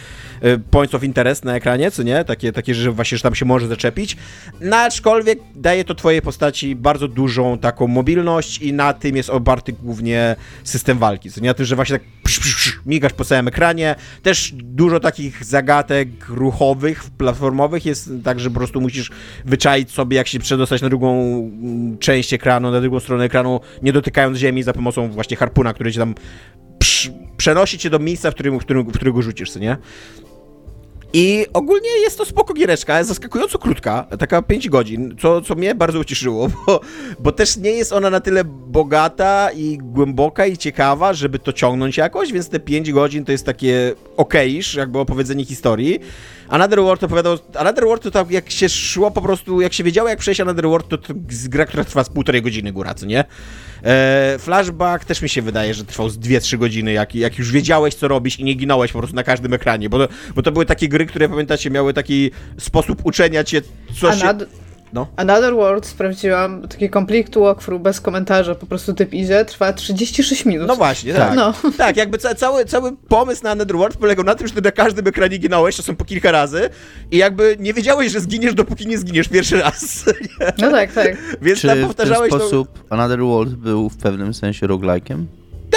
e, 0.40 0.58
points 0.58 0.94
of 0.94 1.04
interest 1.04 1.44
na 1.44 1.56
ekranie, 1.56 1.90
co 1.90 2.02
nie? 2.02 2.25
Takie, 2.25 2.52
takie 2.52 2.75
że 2.75 2.93
właśnie, 2.93 3.19
że 3.19 3.22
tam 3.22 3.34
się 3.34 3.44
może 3.44 3.69
zaczepić. 3.69 4.16
No 4.60 4.76
aczkolwiek 4.76 5.38
daje 5.55 5.84
to 5.84 5.94
twojej 5.94 6.22
postaci 6.22 6.76
bardzo 6.76 7.08
dużą 7.08 7.58
taką 7.58 7.87
mobilność 7.87 8.58
i 8.58 8.72
na 8.72 8.93
tym 8.93 9.16
jest 9.16 9.31
oparty 9.31 9.72
głównie 9.72 10.37
system 10.64 10.98
walki, 10.98 11.31
co 11.31 11.40
nie? 11.40 11.48
Na 11.48 11.55
tym, 11.55 11.66
że 11.66 11.76
właśnie 11.76 11.98
tak 11.98 12.08
psz, 12.32 12.40
psz, 12.40 12.55
psz, 12.55 12.81
migasz 12.87 13.12
po 13.12 13.25
całym 13.25 13.49
ekranie. 13.49 13.94
Też 14.23 14.52
dużo 14.55 15.00
takich 15.00 15.44
zagatek 15.44 16.08
ruchowych 16.29 17.05
platformowych 17.19 17.87
jest 17.87 18.11
tak, 18.25 18.40
że 18.40 18.50
po 18.50 18.56
prostu 18.56 18.81
musisz 18.81 19.11
wyczaić 19.44 19.90
sobie, 19.90 20.17
jak 20.17 20.29
się 20.29 20.38
przedostać 20.38 20.82
na 20.82 20.88
drugą 20.88 21.20
mm, 21.23 21.99
część 21.99 22.32
ekranu, 22.32 22.70
na 22.70 22.81
drugą 22.81 23.00
stronę 23.00 23.25
ekranu, 23.25 23.61
nie 23.82 23.93
dotykając 23.93 24.38
ziemi 24.38 24.62
za 24.62 24.73
pomocą 24.73 25.11
właśnie 25.11 25.37
harpuna, 25.37 25.75
który 25.75 25.93
cię 25.93 25.99
tam 25.99 26.14
przenosi 27.37 27.79
cię 27.79 27.90
do 27.90 27.99
miejsca, 27.99 28.31
w 28.31 28.34
którym, 28.34 28.58
w 28.58 28.64
którym, 28.64 28.84
w 28.84 28.93
którym 28.93 29.14
go 29.14 29.23
rzucisz, 29.23 29.56
nie? 29.56 29.76
I 31.12 31.46
ogólnie 31.52 31.88
jest 31.88 32.18
to 32.18 32.24
spoko 32.24 32.54
giereczka, 32.54 33.04
zaskakująco 33.04 33.58
krótka, 33.58 34.06
taka 34.18 34.42
5 34.42 34.68
godzin, 34.68 35.16
co, 35.20 35.40
co 35.40 35.54
mnie 35.54 35.74
bardzo 35.74 35.98
ucieszyło, 35.98 36.48
bo, 36.66 36.80
bo 37.18 37.32
też 37.32 37.56
nie 37.56 37.70
jest 37.70 37.92
ona 37.92 38.10
na 38.10 38.20
tyle 38.20 38.44
bogata 38.44 39.50
i 39.50 39.78
głęboka 39.78 40.46
i 40.46 40.56
ciekawa, 40.56 41.12
żeby 41.12 41.38
to 41.38 41.52
ciągnąć 41.52 41.96
jakoś, 41.96 42.32
więc 42.32 42.48
te 42.48 42.60
5 42.60 42.92
godzin 42.92 43.24
to 43.24 43.32
jest 43.32 43.46
takie 43.46 43.94
okejsz, 44.16 44.74
jakby 44.74 44.98
opowiedzenie 44.98 45.44
historii. 45.44 46.00
Another 46.52 46.80
World 46.80 47.04
opowiadał, 47.04 47.38
Another 47.54 47.84
World 47.84 48.02
to 48.02 48.10
tak 48.10 48.30
jak 48.30 48.50
się 48.50 48.68
szło 48.68 49.10
po 49.10 49.22
prostu, 49.22 49.60
jak 49.60 49.72
się 49.72 49.84
wiedziało 49.84 50.08
jak 50.08 50.18
przejść 50.18 50.40
Another 50.40 50.68
World, 50.68 50.88
to, 50.88 50.98
to 50.98 51.14
gra, 51.48 51.66
która 51.66 51.84
trwa 51.84 52.04
z 52.04 52.08
półtorej 52.08 52.42
godziny 52.42 52.72
góra, 52.72 52.94
co 52.94 53.06
nie? 53.06 53.24
E, 53.84 54.36
flashback 54.38 55.04
też 55.04 55.22
mi 55.22 55.28
się 55.28 55.42
wydaje, 55.42 55.74
że 55.74 55.84
trwał 55.84 56.08
z 56.08 56.18
2-3 56.18 56.58
godziny, 56.58 56.92
jak, 56.92 57.14
jak 57.14 57.38
już 57.38 57.52
wiedziałeś, 57.52 57.94
co 57.94 58.08
robisz 58.08 58.40
i 58.40 58.44
nie 58.44 58.54
ginąłeś 58.54 58.92
po 58.92 58.98
prostu 58.98 59.16
na 59.16 59.22
każdym 59.22 59.54
ekranie, 59.54 59.88
bo 59.88 60.06
to, 60.06 60.14
bo 60.34 60.42
to 60.42 60.52
były 60.52 60.66
takie 60.66 60.88
gry, 60.88 61.06
które 61.06 61.28
pamiętacie, 61.28 61.70
miały 61.70 61.94
taki 61.94 62.30
sposób 62.58 63.00
uczenia 63.04 63.44
cię, 63.44 63.62
co 64.00 64.12
się... 64.12 64.26
No. 64.93 65.06
Another 65.17 65.55
World 65.55 65.87
sprawdziłam, 65.87 66.69
taki 66.69 66.91
complete 66.91 67.41
walkthrough 67.41 67.82
bez 67.82 68.01
komentarza, 68.01 68.55
po 68.55 68.67
prostu 68.67 68.94
typ 68.94 69.15
idzie, 69.15 69.44
trwa 69.44 69.72
36 69.72 70.44
minut. 70.44 70.69
No 70.69 70.77
właśnie, 70.77 71.15
tak. 71.15 71.34
No. 71.34 71.55
Tak, 71.79 71.96
jakby 71.96 72.19
ca 72.19 72.34
cały, 72.34 72.65
cały 72.65 72.96
pomysł 73.08 73.44
na 73.44 73.51
Another 73.51 73.77
World 73.77 73.96
polegał 73.96 74.25
na 74.25 74.34
tym, 74.34 74.46
że 74.46 74.55
ty 74.55 74.61
na 74.61 74.70
każdym 74.70 75.06
ekranie 75.06 75.39
ginąłeś, 75.39 75.77
czasem 75.77 75.96
po 75.96 76.05
kilka 76.05 76.31
razy 76.31 76.70
i 77.11 77.17
jakby 77.17 77.56
nie 77.61 77.75
wiedziałeś, 77.75 78.13
że 78.13 78.20
zginiesz, 78.20 78.55
dopóki 78.55 78.87
nie 78.87 78.99
zginiesz 78.99 79.29
pierwszy 79.29 79.56
raz. 79.56 80.05
No 80.58 80.70
tak, 80.70 80.93
tak. 80.93 81.17
Więc 81.43 81.61
Czy 81.61 81.67
tam 81.67 81.82
powtarzałeś 81.82 82.29
w 82.29 82.31
ten 82.31 82.41
sposób 82.41 82.69
to... 82.72 82.94
Another 82.94 83.20
World 83.20 83.55
był 83.55 83.89
w 83.89 83.96
pewnym 83.96 84.34
sensie 84.34 84.67
roguelike'em? 84.67 85.25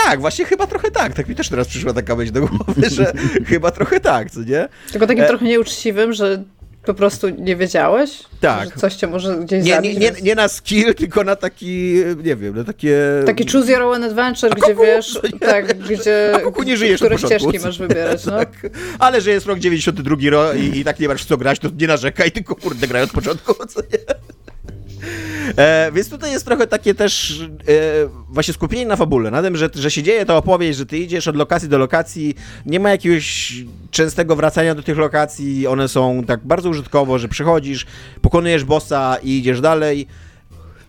Tak, 0.03 0.21
właśnie 0.21 0.45
chyba 0.45 0.67
trochę 0.67 0.91
tak. 0.91 1.13
Tak 1.13 1.27
mi 1.27 1.35
też 1.35 1.49
teraz 1.49 1.67
przyszła 1.67 1.93
taka 1.93 2.15
myśl 2.15 2.31
do 2.31 2.41
głowy, 2.47 2.89
że 2.89 3.13
chyba 3.49 3.71
trochę 3.71 3.99
tak, 3.99 4.31
co 4.31 4.43
nie? 4.43 4.67
Tylko 4.91 5.07
takim 5.07 5.23
e... 5.23 5.27
trochę 5.27 5.45
nieuczciwym, 5.45 6.13
że 6.13 6.43
po 6.85 6.93
prostu 6.93 7.29
nie 7.29 7.55
wiedziałeś? 7.55 8.23
Tak. 8.41 8.69
Że 8.69 8.75
coś 8.75 8.95
cię 8.95 9.07
może 9.07 9.37
gdzieś 9.37 9.65
nie, 9.65 9.75
zabić? 9.75 9.93
Nie, 9.93 10.11
nie, 10.11 10.21
nie 10.21 10.35
na 10.35 10.47
skill, 10.47 10.95
tylko 10.95 11.23
na 11.23 11.35
taki, 11.35 11.93
nie 12.23 12.35
wiem, 12.35 12.55
na 12.55 12.63
takie... 12.63 12.97
Taki 13.25 13.51
choose 13.51 13.71
your 13.71 13.81
own 13.81 14.03
adventure, 14.03 14.51
A 14.51 14.55
gdzie 14.55 14.73
kuku, 14.73 14.83
wiesz, 14.83 15.19
tak, 15.39 15.77
gdzie... 15.77 16.31
A 16.35 16.39
kuku 16.39 16.63
nie 16.63 16.77
żyjesz 16.77 17.01
Które 17.01 17.17
ścieżki 17.17 17.59
masz 17.59 17.77
wybierać, 17.77 18.25
no. 18.25 18.31
tak. 18.31 18.49
Ale 18.99 19.21
że 19.21 19.31
jest 19.31 19.45
rok 19.45 19.59
92 19.59 20.15
ro 20.29 20.53
i, 20.53 20.79
i 20.79 20.83
tak 20.83 20.99
nie 20.99 21.07
masz 21.07 21.25
co 21.25 21.37
grać, 21.37 21.59
to 21.59 21.67
nie 21.79 21.87
narzekaj, 21.87 22.31
tylko 22.31 22.55
kurde 22.55 22.87
graj 22.87 23.03
od 23.03 23.11
początku, 23.11 23.67
co 23.67 23.81
nie? 23.81 23.99
E, 25.57 25.91
więc 25.91 26.09
tutaj 26.09 26.31
jest 26.31 26.45
trochę 26.45 26.67
takie 26.67 26.93
też 26.95 27.41
e, 27.41 27.73
właśnie 28.29 28.53
skupienie 28.53 28.85
na 28.85 28.95
fabule, 28.95 29.31
na 29.31 29.41
tym, 29.41 29.55
że, 29.55 29.69
że 29.73 29.91
się 29.91 30.03
dzieje 30.03 30.25
ta 30.25 30.37
opowieść, 30.37 30.77
że 30.77 30.85
ty 30.85 30.97
idziesz 30.97 31.27
od 31.27 31.35
lokacji 31.35 31.69
do 31.69 31.77
lokacji, 31.77 32.35
nie 32.65 32.79
ma 32.79 32.89
jakiegoś 32.89 33.53
częstego 33.91 34.35
wracania 34.35 34.75
do 34.75 34.83
tych 34.83 34.97
lokacji, 34.97 35.67
one 35.67 35.87
są 35.87 36.23
tak 36.27 36.45
bardzo 36.45 36.69
użytkowo, 36.69 37.19
że 37.19 37.27
przychodzisz, 37.27 37.85
pokonujesz 38.21 38.63
bossa 38.63 39.17
i 39.23 39.37
idziesz 39.37 39.61
dalej. 39.61 40.07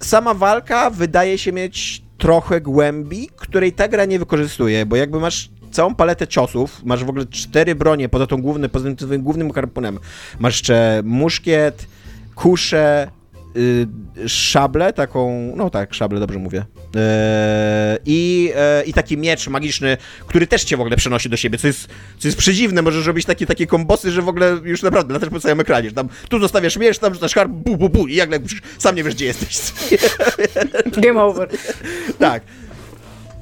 Sama 0.00 0.34
walka 0.34 0.90
wydaje 0.90 1.38
się 1.38 1.52
mieć 1.52 2.02
trochę 2.18 2.60
głębi, 2.60 3.28
której 3.36 3.72
ta 3.72 3.88
gra 3.88 4.04
nie 4.04 4.18
wykorzystuje, 4.18 4.86
bo 4.86 4.96
jakby 4.96 5.20
masz 5.20 5.50
całą 5.70 5.94
paletę 5.94 6.28
ciosów, 6.28 6.84
masz 6.84 7.04
w 7.04 7.08
ogóle 7.08 7.26
cztery 7.26 7.74
bronie 7.74 8.08
poza 8.08 8.26
tą 8.26 8.42
główny, 8.42 8.68
poza 8.68 8.94
tym 8.94 9.22
głównym 9.22 9.52
harpunem. 9.52 9.98
Masz 10.38 10.54
jeszcze 10.54 11.02
muszkiet, 11.04 11.86
kuszę, 12.34 13.10
y, 13.56 14.28
szablę, 14.28 14.92
taką, 14.92 15.52
no 15.56 15.70
tak, 15.70 15.94
szablę, 15.94 16.20
dobrze 16.20 16.38
mówię. 16.38 16.64
E, 16.96 17.98
I, 18.06 18.52
e, 18.56 18.82
I 18.86 18.92
taki 18.92 19.18
miecz 19.18 19.48
magiczny, 19.48 19.96
który 20.26 20.46
też 20.46 20.64
cię 20.64 20.76
w 20.76 20.80
ogóle 20.80 20.96
przenosi 20.96 21.28
do 21.28 21.36
siebie, 21.36 21.58
co 21.58 21.66
jest, 21.66 21.88
co 22.18 22.28
jest 22.28 22.38
przedziwne, 22.38 22.82
możesz 22.82 23.06
robić 23.06 23.26
takie, 23.26 23.46
takie 23.46 23.66
kombosy, 23.66 24.10
że 24.10 24.22
w 24.22 24.28
ogóle 24.28 24.60
już 24.64 24.82
naprawdę 24.82 25.14
latasz 25.14 25.30
po 25.30 25.40
całym 25.40 25.60
ekranie, 25.60 25.92
tam 25.92 26.08
tu 26.28 26.40
zostawiasz 26.40 26.76
miecz, 26.76 26.98
tam 26.98 27.14
rzucasz 27.14 27.34
harp, 27.34 27.50
bu, 27.50 27.76
bu, 27.76 27.88
bu 27.88 28.06
i 28.06 28.14
jak 28.14 28.30
sam 28.78 28.96
nie 28.96 29.04
wiesz, 29.04 29.14
gdzie 29.14 29.24
jesteś. 29.24 29.58
Game 31.02 31.22
over. 31.22 31.48
tak. 32.18 32.42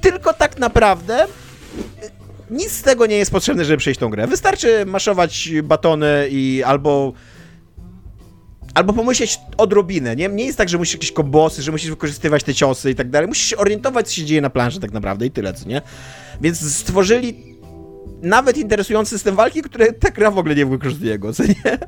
Tylko 0.00 0.32
tak 0.32 0.58
naprawdę 0.58 1.26
nic 2.50 2.72
z 2.72 2.82
tego 2.82 3.06
nie 3.06 3.16
jest 3.16 3.30
potrzebne, 3.30 3.64
żeby 3.64 3.76
przejść 3.76 4.00
tą 4.00 4.10
grę. 4.10 4.26
Wystarczy 4.26 4.86
maszować 4.86 5.50
batony 5.62 6.28
i 6.30 6.62
albo 6.66 7.12
albo 8.74 8.92
pomyśleć 8.92 9.40
odrobinę, 9.56 10.16
nie? 10.16 10.28
Nie 10.28 10.44
jest 10.44 10.58
tak, 10.58 10.68
że 10.68 10.78
musisz 10.78 10.94
jakieś 10.94 11.12
kombosy, 11.12 11.62
że 11.62 11.72
musisz 11.72 11.90
wykorzystywać 11.90 12.44
te 12.44 12.54
ciosy 12.54 12.90
i 12.90 12.94
tak 12.94 13.10
dalej. 13.10 13.28
Musisz 13.28 13.46
się 13.46 13.56
orientować, 13.56 14.08
co 14.08 14.14
się 14.14 14.24
dzieje 14.24 14.40
na 14.40 14.50
planszy 14.50 14.80
tak 14.80 14.92
naprawdę 14.92 15.26
i 15.26 15.30
tyle, 15.30 15.54
co 15.54 15.68
nie? 15.68 15.82
Więc 16.40 16.74
stworzyli 16.74 17.54
nawet 18.22 18.56
interesujący 18.58 19.10
system 19.10 19.36
walki, 19.36 19.62
który 19.62 19.92
ta 19.92 20.10
gra 20.10 20.30
w 20.30 20.38
ogóle 20.38 20.54
nie 20.54 20.66
wykorzystuje 20.66 21.18
go, 21.18 21.32
co 21.32 21.44
nie? 21.44 21.78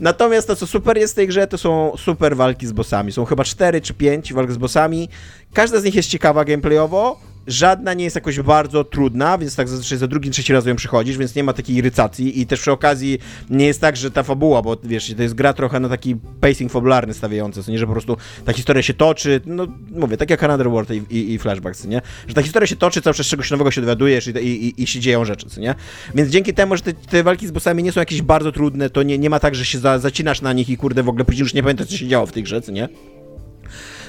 Natomiast 0.00 0.46
to, 0.46 0.56
co 0.56 0.66
super 0.66 0.98
jest 0.98 1.14
w 1.14 1.16
tej 1.16 1.28
grze, 1.28 1.46
to 1.46 1.58
są 1.58 1.92
super 1.98 2.36
walki 2.36 2.66
z 2.66 2.72
bossami. 2.72 3.12
Są 3.12 3.24
chyba 3.24 3.44
4 3.44 3.80
czy 3.80 3.94
5 3.94 4.32
walk 4.32 4.52
z 4.52 4.56
bossami. 4.56 5.08
Każda 5.52 5.80
z 5.80 5.84
nich 5.84 5.94
jest 5.94 6.08
ciekawa 6.08 6.44
gameplayowo, 6.44 7.20
Żadna 7.46 7.94
nie 7.94 8.04
jest 8.04 8.16
jakoś 8.16 8.40
bardzo 8.40 8.84
trudna, 8.84 9.38
więc 9.38 9.56
tak 9.56 9.68
zazwyczaj 9.68 9.98
za 9.98 10.06
drugim, 10.08 10.32
trzeci 10.32 10.52
raz 10.52 10.66
ją 10.66 10.76
przychodzisz, 10.76 11.18
więc 11.18 11.34
nie 11.34 11.44
ma 11.44 11.52
takiej 11.52 11.76
irytacji 11.76 12.40
i 12.40 12.46
też 12.46 12.60
przy 12.60 12.72
okazji 12.72 13.18
nie 13.50 13.66
jest 13.66 13.80
tak, 13.80 13.96
że 13.96 14.10
ta 14.10 14.22
fabuła, 14.22 14.62
bo 14.62 14.76
wiesz, 14.84 15.14
to 15.16 15.22
jest 15.22 15.34
gra 15.34 15.52
trochę 15.52 15.80
na 15.80 15.88
taki 15.88 16.16
pacing 16.40 16.72
fabularny 16.72 17.14
stawiający, 17.14 17.62
co 17.62 17.72
nie, 17.72 17.78
że 17.78 17.86
po 17.86 17.92
prostu 17.92 18.16
ta 18.44 18.52
historia 18.52 18.82
się 18.82 18.94
toczy, 18.94 19.40
no 19.46 19.66
mówię, 19.90 20.16
tak 20.16 20.30
jak 20.30 20.42
Another 20.42 20.70
World 20.70 20.90
i, 20.90 21.16
i, 21.16 21.32
i 21.32 21.38
Flashbacks, 21.38 21.84
nie? 21.84 22.02
Że 22.28 22.34
ta 22.34 22.42
historia 22.42 22.66
się 22.66 22.76
toczy, 22.76 23.02
cały 23.02 23.14
czas 23.14 23.26
czegoś 23.26 23.50
nowego 23.50 23.70
się 23.70 23.80
dowiadujesz 23.80 24.26
i, 24.26 24.30
i, 24.30 24.82
i, 24.82 24.86
się 24.86 25.00
dzieją 25.00 25.24
rzeczy, 25.24 25.50
co 25.50 25.60
nie? 25.60 25.74
Więc 26.14 26.30
dzięki 26.30 26.54
temu, 26.54 26.76
że 26.76 26.82
te, 26.82 26.92
te, 26.92 27.22
walki 27.22 27.46
z 27.46 27.50
bossami 27.50 27.82
nie 27.82 27.92
są 27.92 28.00
jakieś 28.00 28.22
bardzo 28.22 28.52
trudne, 28.52 28.90
to 28.90 29.02
nie, 29.02 29.18
nie 29.18 29.30
ma 29.30 29.40
tak, 29.40 29.54
że 29.54 29.64
się 29.64 29.78
za, 29.78 29.98
zacinasz 29.98 30.42
na 30.42 30.52
nich 30.52 30.68
i 30.68 30.76
kurde 30.76 31.02
w 31.02 31.08
ogóle 31.08 31.24
później 31.24 31.40
już 31.40 31.54
nie 31.54 31.62
pamiętasz, 31.62 31.86
co 31.86 31.96
się 31.96 32.08
działo 32.08 32.26
w 32.26 32.32
tej 32.32 32.42
grze, 32.42 32.62
co 32.62 32.72
nie? 32.72 32.88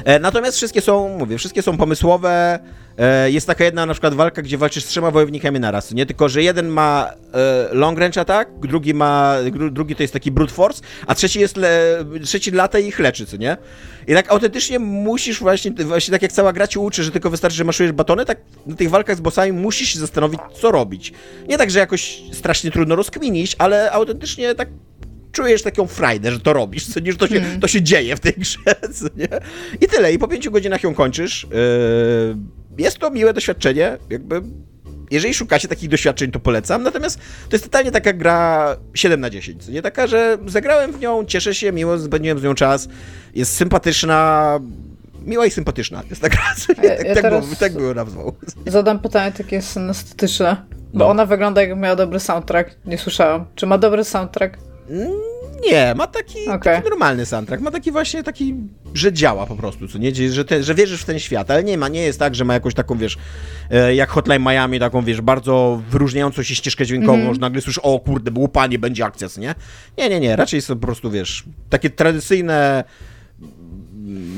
E, 0.03 0.19
natomiast 0.19 0.57
wszystkie 0.57 0.81
są, 0.81 1.17
mówię, 1.17 1.37
wszystkie 1.37 1.61
są 1.61 1.77
pomysłowe. 1.77 2.59
E, 2.97 3.31
jest 3.31 3.47
taka 3.47 3.63
jedna 3.63 3.85
na 3.85 3.93
przykład 3.93 4.13
walka, 4.13 4.41
gdzie 4.41 4.57
walczysz 4.57 4.83
z 4.83 4.87
trzema 4.87 5.11
wojownikami 5.11 5.59
naraz, 5.59 5.91
nie? 5.91 6.05
Tylko, 6.05 6.29
że 6.29 6.43
jeden 6.43 6.67
ma 6.67 7.13
e, 7.33 7.67
long 7.71 7.99
range 7.99 8.21
attack, 8.21 8.51
drugi 8.61 8.93
ma, 8.93 9.35
drugi 9.71 9.95
to 9.95 10.03
jest 10.03 10.13
taki 10.13 10.31
brute 10.31 10.53
force, 10.53 10.81
a 11.07 11.15
trzeci 11.15 11.39
jest, 11.39 11.57
le, 11.57 12.05
trzeci 12.23 12.51
lata 12.51 12.79
i 12.79 12.87
ich 12.87 12.99
leczy, 12.99 13.25
co 13.25 13.37
nie? 13.37 13.57
I 14.07 14.13
tak 14.13 14.31
autentycznie 14.31 14.79
musisz 14.79 15.39
właśnie, 15.39 15.71
właśnie 15.71 16.11
tak 16.11 16.21
jak 16.21 16.31
cała 16.31 16.53
gra 16.53 16.67
ci 16.67 16.79
uczy, 16.79 17.03
że 17.03 17.11
tylko 17.11 17.29
wystarczy, 17.29 17.57
że 17.57 17.63
maszujesz 17.63 17.91
batony, 17.91 18.25
tak 18.25 18.37
na 18.65 18.75
tych 18.75 18.89
walkach 18.89 19.17
z 19.17 19.21
bossami 19.21 19.51
musisz 19.51 19.89
się 19.89 19.99
zastanowić, 19.99 20.39
co 20.61 20.71
robić. 20.71 21.13
Nie 21.47 21.57
tak, 21.57 21.71
że 21.71 21.79
jakoś 21.79 22.21
strasznie 22.31 22.71
trudno 22.71 22.95
rozkminić, 22.95 23.55
ale 23.57 23.91
autentycznie 23.91 24.55
tak 24.55 24.69
czujesz 25.35 25.61
taką 25.61 25.87
frajdę, 25.87 26.31
że 26.31 26.39
to 26.39 26.53
robisz, 26.53 26.87
co 26.87 26.99
nie, 26.99 27.11
że 27.11 27.17
to 27.17 27.27
się, 27.27 27.39
hmm. 27.39 27.59
to 27.59 27.67
się 27.67 27.81
dzieje 27.81 28.15
w 28.15 28.19
tej 28.19 28.33
grze, 28.33 28.59
nie? 29.17 29.27
I 29.81 29.87
tyle, 29.87 30.13
i 30.13 30.19
po 30.19 30.27
pięciu 30.27 30.51
godzinach 30.51 30.83
ją 30.83 30.93
kończysz. 30.93 31.47
Yy, 31.51 32.83
jest 32.83 32.97
to 32.97 33.11
miłe 33.11 33.33
doświadczenie, 33.33 33.97
jakby 34.09 34.41
jeżeli 35.11 35.33
szukacie 35.33 35.67
takich 35.67 35.89
doświadczeń, 35.89 36.31
to 36.31 36.39
polecam. 36.39 36.83
Natomiast 36.83 37.19
to 37.49 37.55
jest 37.55 37.63
totalnie 37.63 37.91
taka 37.91 38.13
gra 38.13 38.75
7 38.93 39.21
na 39.21 39.29
10. 39.29 39.67
Nie 39.67 39.81
taka, 39.81 40.07
że 40.07 40.37
zagrałem 40.45 40.91
w 40.91 40.99
nią, 40.99 41.25
cieszę 41.25 41.55
się, 41.55 41.71
miło 41.71 41.99
spędziłem 41.99 42.39
z 42.39 42.43
nią 42.43 42.55
czas, 42.55 42.89
jest 43.35 43.55
sympatyczna, 43.55 44.59
miła 45.25 45.45
i 45.45 45.51
sympatyczna. 45.51 46.03
Jest 46.09 46.21
taka, 46.21 46.37
ja, 46.83 46.95
tak, 46.95 47.07
ja 47.07 47.15
tak, 47.15 47.29
było, 47.29 47.55
tak 47.59 47.73
było 47.73 47.93
nazwał. 47.93 48.35
Zadam 48.67 48.99
pytanie 48.99 49.31
takie 49.31 49.61
synestetyczne, 49.61 50.57
bo 50.93 50.99
no. 50.99 51.09
ona 51.09 51.25
wygląda 51.25 51.61
jakby 51.61 51.75
miała 51.75 51.95
dobry 51.95 52.19
soundtrack. 52.19 52.75
Nie 52.85 52.97
słyszałam. 52.97 53.45
Czy 53.55 53.65
ma 53.65 53.77
dobry 53.77 54.03
soundtrack? 54.03 54.57
Nie, 55.71 55.95
ma 55.95 56.07
taki, 56.07 56.47
okay. 56.47 56.75
taki, 56.75 56.89
normalny 56.89 57.25
soundtrack. 57.25 57.63
Ma 57.63 57.71
taki 57.71 57.91
właśnie 57.91 58.23
taki, 58.23 58.55
że 58.93 59.13
działa 59.13 59.45
po 59.45 59.55
prostu, 59.55 59.87
co 59.87 59.97
nie? 59.97 60.15
Że, 60.31 60.45
te, 60.45 60.63
że 60.63 60.75
wierzysz 60.75 61.01
w 61.01 61.05
ten 61.05 61.19
świat, 61.19 61.51
ale 61.51 61.63
nie 61.63 61.77
ma, 61.77 61.87
nie 61.87 62.01
jest 62.01 62.19
tak, 62.19 62.35
że 62.35 62.45
ma 62.45 62.53
jakąś 62.53 62.73
taką, 62.73 62.97
wiesz, 62.97 63.17
e, 63.71 63.95
jak 63.95 64.09
Hotline 64.09 64.41
Miami, 64.41 64.79
taką, 64.79 65.01
wiesz, 65.01 65.21
bardzo 65.21 65.81
wyróżniającą 65.89 66.43
się 66.43 66.55
ścieżkę 66.55 66.85
dźwiękową, 66.85 67.13
mm 67.13 67.29
-hmm. 67.29 67.33
że 67.33 67.41
nagle 67.41 67.61
słyszysz, 67.61 67.83
o 67.83 67.99
kurde, 67.99 68.31
było 68.31 68.47
panie, 68.47 68.79
będzie 68.79 69.05
akcja, 69.05 69.29
co 69.29 69.41
nie? 69.41 69.55
Nie, 69.97 70.09
nie, 70.09 70.19
nie, 70.19 70.35
raczej 70.35 70.61
są 70.61 70.75
po 70.75 70.81
prostu, 70.85 71.11
wiesz, 71.11 71.43
takie 71.69 71.89
tradycyjne 71.89 72.83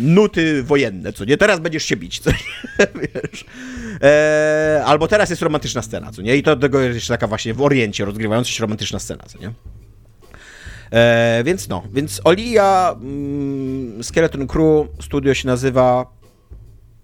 nuty 0.02 0.64
wojenne, 0.64 1.14
co 1.14 1.26
nie? 1.26 1.38
Teraz 1.38 1.60
będziesz 1.60 1.84
się 1.84 1.98
bić, 1.98 2.20
co 2.20 2.32
nie? 2.32 2.38
Wiesz? 3.02 3.46
E, 4.02 4.84
albo 4.86 5.08
teraz 5.08 5.30
jest 5.30 5.42
romantyczna 5.42 5.82
scena, 5.82 6.12
co 6.12 6.22
nie? 6.22 6.36
I 6.36 6.44
to 6.44 6.56
do 6.56 6.62
tego 6.62 6.82
jest 6.82 7.08
taka 7.08 7.28
właśnie 7.28 7.54
w 7.54 7.62
Oriencie 7.62 8.06
rozgrywająca 8.06 8.52
się 8.52 8.62
romantyczna 8.62 9.00
scena, 9.00 9.24
co 9.28 9.40
nie? 9.40 9.52
E, 10.92 11.44
więc 11.46 11.70
no, 11.70 11.84
więc 11.94 12.22
Olia 12.24 12.96
mm, 13.02 14.04
Skeleton 14.04 14.48
Crew 14.48 14.88
studio 15.02 15.34
się 15.34 15.48
nazywa. 15.48 16.06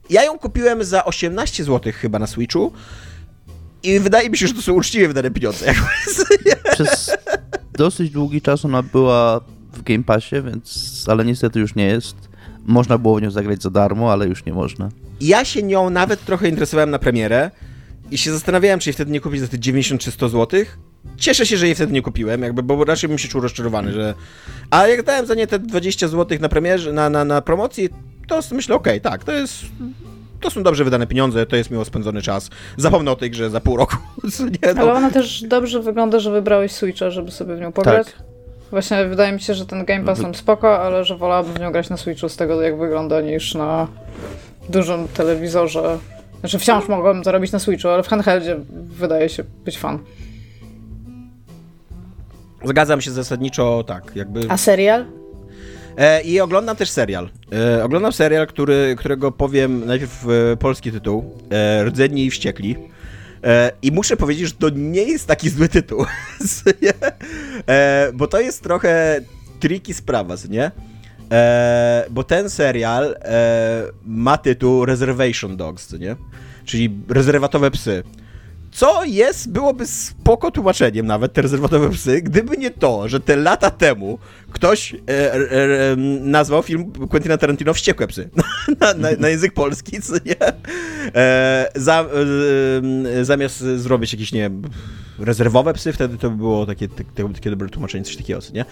Ja 0.09 0.23
ją 0.23 0.39
kupiłem 0.39 0.83
za 0.83 1.05
18 1.05 1.63
zł 1.63 1.93
chyba 1.95 2.19
na 2.19 2.27
Switchu. 2.27 2.73
I 3.83 3.99
wydaje 3.99 4.29
mi 4.29 4.37
się, 4.37 4.47
że 4.47 4.53
to 4.53 4.61
są 4.61 4.73
uczciwie 4.73 5.07
wydane 5.07 5.31
pieniądze. 5.31 5.73
Przez 6.73 7.11
dosyć 7.73 8.11
długi 8.11 8.41
czas 8.41 8.65
ona 8.65 8.83
była 8.83 9.41
w 9.73 9.81
Game 9.83 10.03
Passie, 10.03 10.35
więc, 10.41 11.05
ale 11.07 11.25
niestety 11.25 11.59
już 11.59 11.75
nie 11.75 11.85
jest. 11.85 12.15
Można 12.65 12.97
było 12.97 13.15
w 13.15 13.21
nią 13.21 13.31
zagrać 13.31 13.63
za 13.63 13.69
darmo, 13.69 14.11
ale 14.11 14.27
już 14.27 14.45
nie 14.45 14.53
można. 14.53 14.89
Ja 15.21 15.45
się 15.45 15.63
nią 15.63 15.89
nawet 15.89 16.25
trochę 16.25 16.49
interesowałem 16.49 16.89
na 16.89 16.99
premierę 16.99 17.51
i 18.11 18.17
się 18.17 18.31
zastanawiałem, 18.31 18.79
czy 18.79 18.89
jej 18.89 18.93
wtedy 18.93 19.11
nie 19.11 19.21
kupić 19.21 19.41
za 19.41 19.47
te 19.47 19.59
90 19.59 20.01
czy 20.01 20.11
100 20.11 20.29
zł, 20.29 20.65
Cieszę 21.17 21.45
się, 21.45 21.57
że 21.57 21.65
jej 21.65 21.75
wtedy 21.75 21.93
nie 21.93 22.01
kupiłem, 22.01 22.41
jakby, 22.41 22.63
bo 22.63 22.85
raczej 22.85 23.09
bym 23.09 23.17
się 23.17 23.27
czuł 23.27 23.41
rozczarowany, 23.41 23.91
że... 23.91 24.13
A 24.69 24.87
jak 24.87 25.03
dałem 25.03 25.25
za 25.25 25.35
nie 25.35 25.47
te 25.47 25.59
20 25.59 26.07
zł 26.07 26.37
na 26.41 26.49
premierze, 26.49 26.93
na, 26.93 27.09
na, 27.09 27.25
na 27.25 27.41
promocji, 27.41 27.89
to 28.27 28.39
myślę, 28.51 28.75
okej, 28.75 28.99
okay, 28.99 29.11
tak, 29.11 29.23
to 29.23 29.31
jest... 29.31 29.53
To 30.39 30.49
są 30.49 30.63
dobrze 30.63 30.83
wydane 30.83 31.07
pieniądze, 31.07 31.45
to 31.45 31.55
jest 31.55 31.71
miło 31.71 31.85
spędzony 31.85 32.21
czas. 32.21 32.49
Zapomnę 32.77 33.11
o 33.11 33.15
tej 33.15 33.31
grze 33.31 33.49
za 33.49 33.59
pół 33.59 33.77
roku. 33.77 33.95
nie, 34.63 34.73
no. 34.73 34.81
Ale 34.81 34.93
ona 34.93 35.11
też 35.11 35.43
dobrze 35.43 35.79
wygląda, 35.79 36.19
że 36.19 36.31
wybrałeś 36.31 36.71
Switcha, 36.71 37.09
żeby 37.09 37.31
sobie 37.31 37.55
w 37.55 37.59
nią 37.59 37.71
pograć. 37.71 38.07
Tak. 38.07 38.23
Właśnie 38.71 39.05
wydaje 39.05 39.31
mi 39.31 39.41
się, 39.41 39.53
że 39.53 39.65
ten 39.65 39.85
Game 39.85 40.03
Pass 40.03 40.21
tam 40.21 40.35
spoko, 40.35 40.79
ale 40.79 41.05
że 41.05 41.17
wolałabym 41.17 41.53
w 41.53 41.59
nią 41.59 41.71
grać 41.71 41.89
na 41.89 41.97
Switchu 41.97 42.29
z 42.29 42.35
tego, 42.35 42.61
jak 42.61 42.77
wygląda, 42.77 43.21
niż 43.21 43.55
na 43.55 43.87
dużym 44.69 45.07
telewizorze. 45.07 45.99
Znaczy 46.39 46.59
wciąż 46.59 46.87
mogłabym 46.87 47.23
to 47.23 47.31
robić 47.31 47.51
na 47.51 47.59
Switchu, 47.59 47.89
ale 47.89 48.03
w 48.03 48.07
handheldzie 48.07 48.57
wydaje 48.69 49.29
się 49.29 49.43
być 49.65 49.79
fan. 49.79 49.99
Zgadzam 52.63 53.01
się 53.01 53.11
zasadniczo 53.11 53.83
tak, 53.87 54.15
jakby... 54.15 54.45
A 54.49 54.57
serial? 54.57 55.05
E, 55.97 56.21
I 56.21 56.39
oglądam 56.39 56.75
też 56.75 56.89
serial. 56.89 57.29
E, 57.51 57.83
oglądam 57.83 58.13
serial, 58.13 58.47
który, 58.47 58.95
którego 58.97 59.31
powiem 59.31 59.85
najpierw 59.85 60.25
e, 60.53 60.57
polski 60.57 60.91
tytuł. 60.91 61.39
Rdzenni 61.83 62.25
i 62.25 62.31
Wściekli. 62.31 62.75
I 63.81 63.91
muszę 63.91 64.17
powiedzieć, 64.17 64.47
że 64.47 64.53
to 64.53 64.69
nie 64.69 65.03
jest 65.03 65.27
taki 65.27 65.49
zły 65.49 65.69
tytuł. 65.69 66.05
Bo 68.13 68.27
to 68.27 68.39
jest 68.39 68.63
trochę 68.63 69.21
tricky 69.59 69.93
sprawa, 69.93 70.35
nie? 70.49 70.71
Bo 72.09 72.23
ten 72.23 72.49
serial 72.49 73.15
ma 74.05 74.37
tytuł 74.37 74.85
Reservation 74.85 75.57
Dogs, 75.57 75.93
nie? 75.93 76.15
Czyli 76.65 76.89
rezerwatowe 77.09 77.71
psy. 77.71 78.03
Co 78.73 79.03
jest, 79.05 79.51
byłoby 79.51 79.87
spoko 79.87 80.51
tłumaczeniem 80.51 81.05
nawet, 81.05 81.33
te 81.33 81.41
rezerwatowe 81.41 81.89
psy, 81.89 82.21
gdyby 82.21 82.57
nie 82.57 82.71
to, 82.71 83.07
że 83.07 83.19
te 83.19 83.35
lata 83.35 83.71
temu 83.71 84.19
ktoś 84.51 84.93
e, 84.93 84.97
e, 85.07 85.95
nazwał 86.21 86.63
film 86.63 86.91
Quentina 87.09 87.37
Tarantino 87.37 87.73
Wściekłe 87.73 88.07
psy 88.07 88.29
na, 88.79 88.93
na, 88.93 89.09
na 89.19 89.29
język 89.29 89.53
polski, 89.53 90.01
co 90.01 90.13
nie? 90.13 90.35
E, 91.15 91.71
za, 91.75 92.05
e, 93.19 93.25
zamiast 93.25 93.59
zrobić 93.59 94.13
jakieś, 94.13 94.31
nie 94.31 94.51
rezerwowe 95.19 95.73
psy, 95.73 95.93
wtedy 95.93 96.17
to 96.17 96.29
by 96.29 96.37
było 96.37 96.65
takie, 96.65 96.87
takie, 96.87 97.33
takie 97.33 97.49
dobre 97.49 97.69
tłumaczenie, 97.69 98.03
coś 98.03 98.15
takiego, 98.15 98.39
nie? 98.53 98.65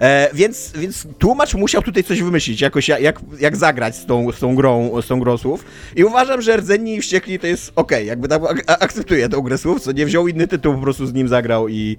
E, 0.00 0.30
więc, 0.34 0.72
więc 0.76 1.06
tłumacz 1.18 1.54
musiał 1.54 1.82
tutaj 1.82 2.04
coś 2.04 2.22
wymyślić, 2.22 2.60
jakoś 2.60 2.88
jak, 2.88 3.20
jak 3.40 3.56
zagrać 3.56 3.96
z 3.96 4.06
tą, 4.06 4.32
z 4.32 4.38
tą 4.38 4.54
grą, 4.54 5.02
z 5.02 5.06
tą 5.06 5.20
grą 5.20 5.38
słów 5.38 5.64
i 5.96 6.04
uważam, 6.04 6.42
że 6.42 6.56
Rdzenni 6.56 6.94
i 6.94 7.00
Wściekli 7.00 7.38
to 7.38 7.46
jest 7.46 7.72
okay. 7.76 8.04
jakby 8.04 8.28
tak 8.28 8.42
akceptuję 8.66 9.28
tą 9.28 9.40
grę 9.40 9.58
słów, 9.58 9.80
co 9.80 9.92
nie 9.92 10.06
wziął 10.06 10.28
inny 10.28 10.48
tytuł, 10.48 10.74
po 10.74 10.80
prostu 10.80 11.06
z 11.06 11.12
nim 11.12 11.28
zagrał 11.28 11.68
i 11.68 11.96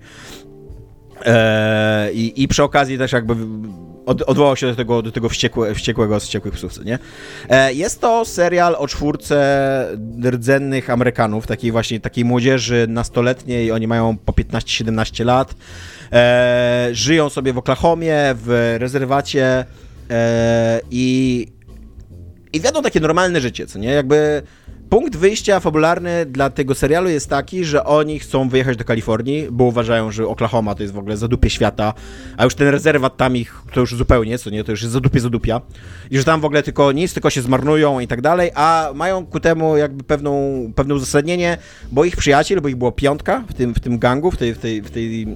e, 1.25 2.13
i, 2.13 2.43
i 2.43 2.48
przy 2.48 2.63
okazji 2.63 2.98
też 2.98 3.12
jakby 3.12 3.36
od, 4.05 4.22
odwołał 4.22 4.55
się 4.55 4.67
do 4.67 4.75
tego, 4.75 5.01
do 5.01 5.12
tego 5.12 5.29
wściekłe, 5.29 5.75
wściekłego 5.75 6.20
z 6.20 6.24
wściekłych 6.24 6.53
psów, 6.53 6.86
nie? 6.86 7.00
E, 7.50 7.74
jest 7.74 8.01
to 8.01 8.25
serial 8.25 8.75
o 8.77 8.88
czwórce 8.88 9.98
rdzennych 10.24 10.89
Amerykanów, 10.89 11.48
takiej 11.48 11.72
właśnie, 11.72 12.00
takiej 12.00 12.25
młodzieży 12.25 12.86
nastoletniej, 12.89 13.72
oni 13.72 13.88
mają 13.88 14.17
po 14.17 14.34
15-17 14.34 15.25
lat, 15.25 15.55
e, 16.12 16.89
żyją 16.91 17.29
sobie 17.29 17.53
w 17.53 17.58
Oklahomie, 17.58 18.17
w 18.36 18.75
rezerwacie 18.79 19.65
e, 20.10 20.81
i 20.91 21.48
i 22.53 22.62
wiadomo 22.62 22.84
takie 22.84 23.00
normalne 23.00 23.41
życie, 23.41 23.67
co 23.67 23.79
nie? 23.79 23.89
Jakby 23.89 24.41
punkt 24.91 25.15
wyjścia 25.15 25.60
fabularny 25.60 26.25
dla 26.25 26.50
tego 26.50 26.75
serialu 26.75 27.10
jest 27.10 27.29
taki, 27.29 27.65
że 27.65 27.83
oni 27.83 28.19
chcą 28.19 28.50
wyjechać 28.50 28.77
do 28.77 28.83
Kalifornii, 28.83 29.48
bo 29.51 29.63
uważają, 29.63 30.12
że 30.12 30.27
Oklahoma 30.27 30.75
to 30.75 30.83
jest 30.83 30.93
w 30.93 30.98
ogóle 30.98 31.17
zadupie 31.17 31.50
świata, 31.50 31.93
a 32.38 32.43
już 32.43 32.55
ten 32.55 32.67
rezerwat 32.67 33.17
tam 33.17 33.38
ich 33.38 33.62
to 33.74 33.79
już 33.79 33.95
zupełnie, 33.95 34.38
co 34.38 34.50
nie, 34.50 34.63
to 34.63 34.71
już 34.71 34.81
jest 34.81 34.93
zadupie 34.93 35.19
zadupia. 35.19 35.62
I 36.12 36.17
że 36.17 36.24
tam 36.24 36.41
w 36.41 36.45
ogóle 36.45 36.63
tylko 36.63 36.91
nic, 36.91 37.13
tylko 37.13 37.29
się 37.29 37.41
zmarnują 37.41 38.00
i 38.00 38.07
tak 38.07 38.21
dalej, 38.21 38.51
a 38.55 38.91
mają 38.95 39.25
ku 39.25 39.39
temu 39.39 39.77
jakby 39.77 40.03
pewną, 40.03 40.33
pewne 40.75 40.95
uzasadnienie, 40.95 41.57
bo 41.91 42.05
ich 42.05 42.17
przyjaciel, 42.17 42.62
bo 42.62 42.67
ich 42.67 42.75
było 42.75 42.91
piątka 42.91 43.43
w 43.50 43.53
tym, 43.53 43.74
w 43.74 43.79
tym 43.79 44.00
gangu, 44.00 44.31
w 44.31 44.38
tej, 44.38 44.53
w 44.53 44.57
tej, 44.57 44.81
w 44.81 44.91
tej, 44.91 45.19
yy, 45.19 45.27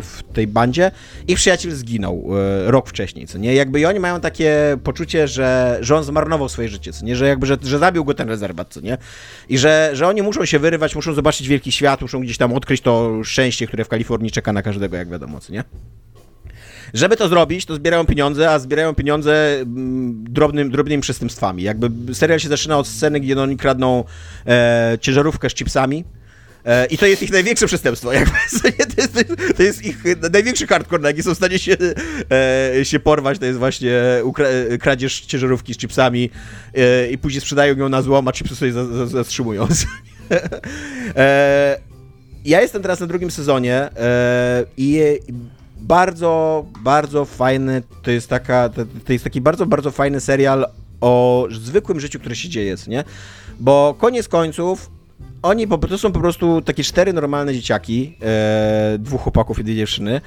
w 0.00 0.22
tej 0.32 0.46
bandzie, 0.46 0.90
ich 1.28 1.36
przyjaciel 1.36 1.72
zginął 1.72 2.24
yy, 2.64 2.70
rok 2.70 2.88
wcześniej, 2.88 3.26
co 3.26 3.38
nie, 3.38 3.54
jakby 3.54 3.80
i 3.80 3.86
oni 3.86 4.00
mają 4.00 4.20
takie 4.20 4.76
poczucie, 4.84 5.28
że, 5.28 5.78
że 5.80 5.96
on 5.96 6.04
zmarnował 6.04 6.48
swoje 6.48 6.68
życie, 6.68 6.92
co 6.92 7.04
nie, 7.04 7.16
że 7.16 7.28
jakby, 7.28 7.46
że, 7.46 7.56
że 7.62 7.78
zabił 7.78 8.04
go 8.04 8.13
ten 8.14 8.28
rezerwat, 8.28 8.74
co 8.74 8.80
nie? 8.80 8.98
I 9.48 9.58
że, 9.58 9.90
że 9.92 10.08
oni 10.08 10.22
muszą 10.22 10.44
się 10.44 10.58
wyrywać, 10.58 10.94
muszą 10.94 11.14
zobaczyć 11.14 11.48
wielki 11.48 11.72
świat, 11.72 12.00
muszą 12.00 12.20
gdzieś 12.20 12.38
tam 12.38 12.52
odkryć 12.52 12.80
to 12.80 13.24
szczęście, 13.24 13.66
które 13.66 13.84
w 13.84 13.88
Kalifornii 13.88 14.30
czeka 14.30 14.52
na 14.52 14.62
każdego, 14.62 14.96
jak 14.96 15.08
wiadomo, 15.08 15.40
co 15.40 15.52
nie? 15.52 15.64
Żeby 16.94 17.16
to 17.16 17.28
zrobić, 17.28 17.66
to 17.66 17.74
zbierają 17.74 18.06
pieniądze, 18.06 18.50
a 18.50 18.58
zbierają 18.58 18.94
pieniądze 18.94 19.60
mm, 19.60 20.24
drobnym, 20.24 20.70
drobnymi 20.70 21.02
przestępstwami. 21.02 21.62
Jakby 21.62 22.14
serial 22.14 22.40
się 22.40 22.48
zaczyna 22.48 22.78
od 22.78 22.86
sceny, 22.86 23.20
gdzie 23.20 23.42
oni 23.42 23.56
kradną 23.56 24.04
e, 24.46 24.98
ciężarówkę 25.00 25.50
z 25.50 25.54
chipsami, 25.54 26.04
I 26.90 26.98
to 26.98 27.06
jest 27.06 27.22
ich 27.22 27.32
największe 27.32 27.66
przestępstwo. 27.66 28.10
To, 28.96 29.02
jest, 29.02 29.14
to 29.56 29.62
jest 29.62 29.84
ich 29.84 30.04
największy 30.32 30.66
hardcore, 30.66 31.02
na 31.02 31.08
jaki 31.08 31.22
są 31.22 31.34
w 31.34 31.36
stanie 31.36 31.58
się, 31.58 31.76
e, 32.80 32.84
się 32.84 33.00
porwać. 33.00 33.38
To 33.38 33.44
jest 33.44 33.58
właśnie 33.58 33.92
kradzież 34.80 35.20
ciężarówki 35.20 35.74
z 35.74 35.78
chipsami 35.78 36.30
e, 36.74 37.10
i 37.10 37.18
później 37.18 37.40
sprzedają 37.40 37.76
ją 37.76 37.88
na 37.88 38.02
złom, 38.02 38.28
a 38.28 38.32
chipsy 38.32 38.56
sobie 38.56 38.72
zatrzymują. 39.06 39.66
ja 42.44 42.60
jestem 42.60 42.82
teraz 42.82 43.00
na 43.00 43.06
drugim 43.06 43.30
sezonie 43.30 43.90
i 44.76 45.00
bardzo, 45.76 46.64
bardzo 46.80 47.24
fajny, 47.24 47.82
to 48.02 48.10
jest 48.10 48.28
taka, 48.28 48.68
to 49.04 49.12
jest 49.12 49.24
taki 49.24 49.40
bardzo, 49.40 49.66
bardzo 49.66 49.90
fajny 49.90 50.20
serial 50.20 50.66
o 51.00 51.46
zwykłym 51.50 52.00
życiu, 52.00 52.20
które 52.20 52.36
się 52.36 52.48
dzieje, 52.48 52.76
nie? 52.86 53.04
Bo 53.60 53.94
koniec 53.98 54.28
końców 54.28 54.90
oni 55.44 55.68
po, 55.68 55.78
to 55.78 55.98
są 55.98 56.12
po 56.12 56.20
prostu 56.20 56.62
takie 56.62 56.84
cztery 56.84 57.12
normalne 57.12 57.54
dzieciaki, 57.54 58.16
e, 58.22 58.96
dwóch 58.98 59.20
chłopaków 59.20 59.58
i 59.58 59.64
dwie 59.64 59.76
dziewczyny, 59.76 60.20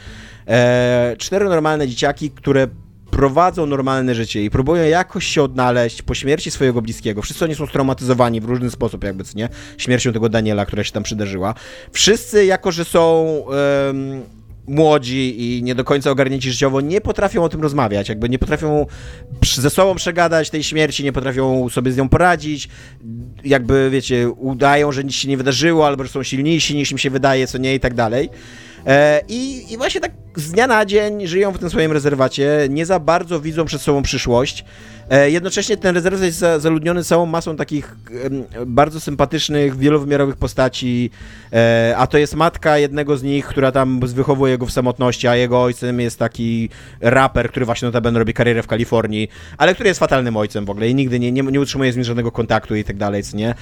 e, 0.47 1.15
cztery 1.17 1.45
normalne 1.45 1.87
dzieciaki, 1.87 2.31
które 2.31 2.67
prowadzą 3.11 3.65
normalne 3.65 4.15
życie 4.15 4.43
i 4.43 4.49
próbują 4.49 4.83
jakoś 4.83 5.25
się 5.25 5.43
odnaleźć 5.43 6.01
po 6.01 6.13
śmierci 6.13 6.51
swojego 6.51 6.81
bliskiego. 6.81 7.21
Wszyscy 7.21 7.45
oni 7.45 7.55
są 7.55 7.67
straumatyzowani 7.67 8.41
w 8.41 8.45
różny 8.45 8.71
sposób, 8.71 9.03
jakby, 9.03 9.23
co 9.23 9.37
nie? 9.37 9.49
Śmiercią 9.77 10.13
tego 10.13 10.29
Daniela, 10.29 10.65
która 10.65 10.83
się 10.83 10.91
tam 10.91 11.03
przydarzyła. 11.03 11.53
Wszyscy, 11.91 12.45
jako 12.45 12.71
że 12.71 12.85
są 12.85 13.25
młodzi 14.67 15.35
i 15.41 15.63
nie 15.63 15.75
do 15.75 15.83
końca 15.83 16.11
ogarnięci 16.11 16.51
życiowo, 16.51 16.81
nie 16.81 17.01
potrafią 17.01 17.43
o 17.43 17.49
tym 17.49 17.61
rozmawiać, 17.61 18.09
jakby 18.09 18.29
nie 18.29 18.39
potrafią 18.39 18.85
ze 19.55 19.69
sobą 19.69 19.95
przegadać 19.95 20.49
tej 20.49 20.63
śmierci, 20.63 21.03
nie 21.03 21.13
potrafią 21.13 21.69
sobie 21.69 21.91
z 21.91 21.97
nią 21.97 22.09
poradzić, 22.09 22.69
jakby, 23.43 23.89
wiecie, 23.89 24.29
udają, 24.29 24.91
że 24.91 25.03
nic 25.03 25.15
się 25.15 25.27
nie 25.27 25.37
wydarzyło, 25.37 25.87
albo 25.87 26.03
że 26.03 26.09
są 26.09 26.23
silniejsi 26.23 26.75
niż 26.75 26.91
im 26.91 26.97
się 26.97 27.09
wydaje, 27.09 27.47
co 27.47 27.57
nie 27.57 27.75
i 27.75 27.79
tak 27.79 27.93
dalej. 27.93 28.29
E, 28.85 29.21
I, 29.27 29.73
I 29.73 29.77
właśnie 29.77 30.01
tak 30.01 30.11
z 30.35 30.51
dnia 30.51 30.67
na 30.67 30.85
dzień 30.85 31.27
żyją 31.27 31.51
w 31.51 31.59
tym 31.59 31.69
swoim 31.69 31.91
rezerwacie, 31.91 32.67
nie 32.69 32.85
za 32.85 32.99
bardzo 32.99 33.39
widzą 33.39 33.65
przed 33.65 33.81
sobą 33.81 34.01
przyszłość. 34.03 34.65
E, 35.09 35.31
jednocześnie 35.31 35.77
ten 35.77 35.95
rezerwat 35.95 36.21
jest 36.21 36.39
zaludniony 36.39 37.03
całą 37.03 37.25
masą 37.25 37.55
takich 37.55 37.95
bardzo 38.65 38.99
sympatycznych, 38.99 39.77
wielowymiarowych 39.77 40.35
postaci, 40.35 41.09
e, 41.53 41.93
a 41.97 42.07
to 42.07 42.17
jest 42.17 42.35
matka 42.35 42.77
jednego 42.77 43.17
z 43.17 43.23
nich, 43.23 43.45
która 43.45 43.71
tam 43.71 43.99
wychowuje 43.99 44.57
go 44.57 44.65
w 44.65 44.71
samotności, 44.71 45.27
a 45.27 45.35
jego 45.35 45.63
ojcem 45.63 45.99
jest 45.99 46.19
taki 46.19 46.69
raper, 47.01 47.49
który 47.49 47.65
właśnie 47.65 47.85
notabene 47.85 48.19
robi 48.19 48.33
karierę 48.33 48.63
w 48.63 48.67
Kalifornii, 48.67 49.29
ale 49.57 49.73
który 49.73 49.89
jest 49.89 49.99
fatalnym 49.99 50.37
ojcem 50.37 50.65
w 50.65 50.69
ogóle 50.69 50.89
i 50.89 50.95
nigdy 50.95 51.19
nie, 51.19 51.31
nie, 51.31 51.43
nie 51.43 51.61
utrzymuje 51.61 51.93
z 51.93 51.95
nim 51.95 52.05
żadnego 52.05 52.31
kontaktu 52.31 52.75
i 52.75 52.83
tak 52.83 52.97
dalej, 52.97 53.23
co 53.23 53.37
nie? 53.37 53.55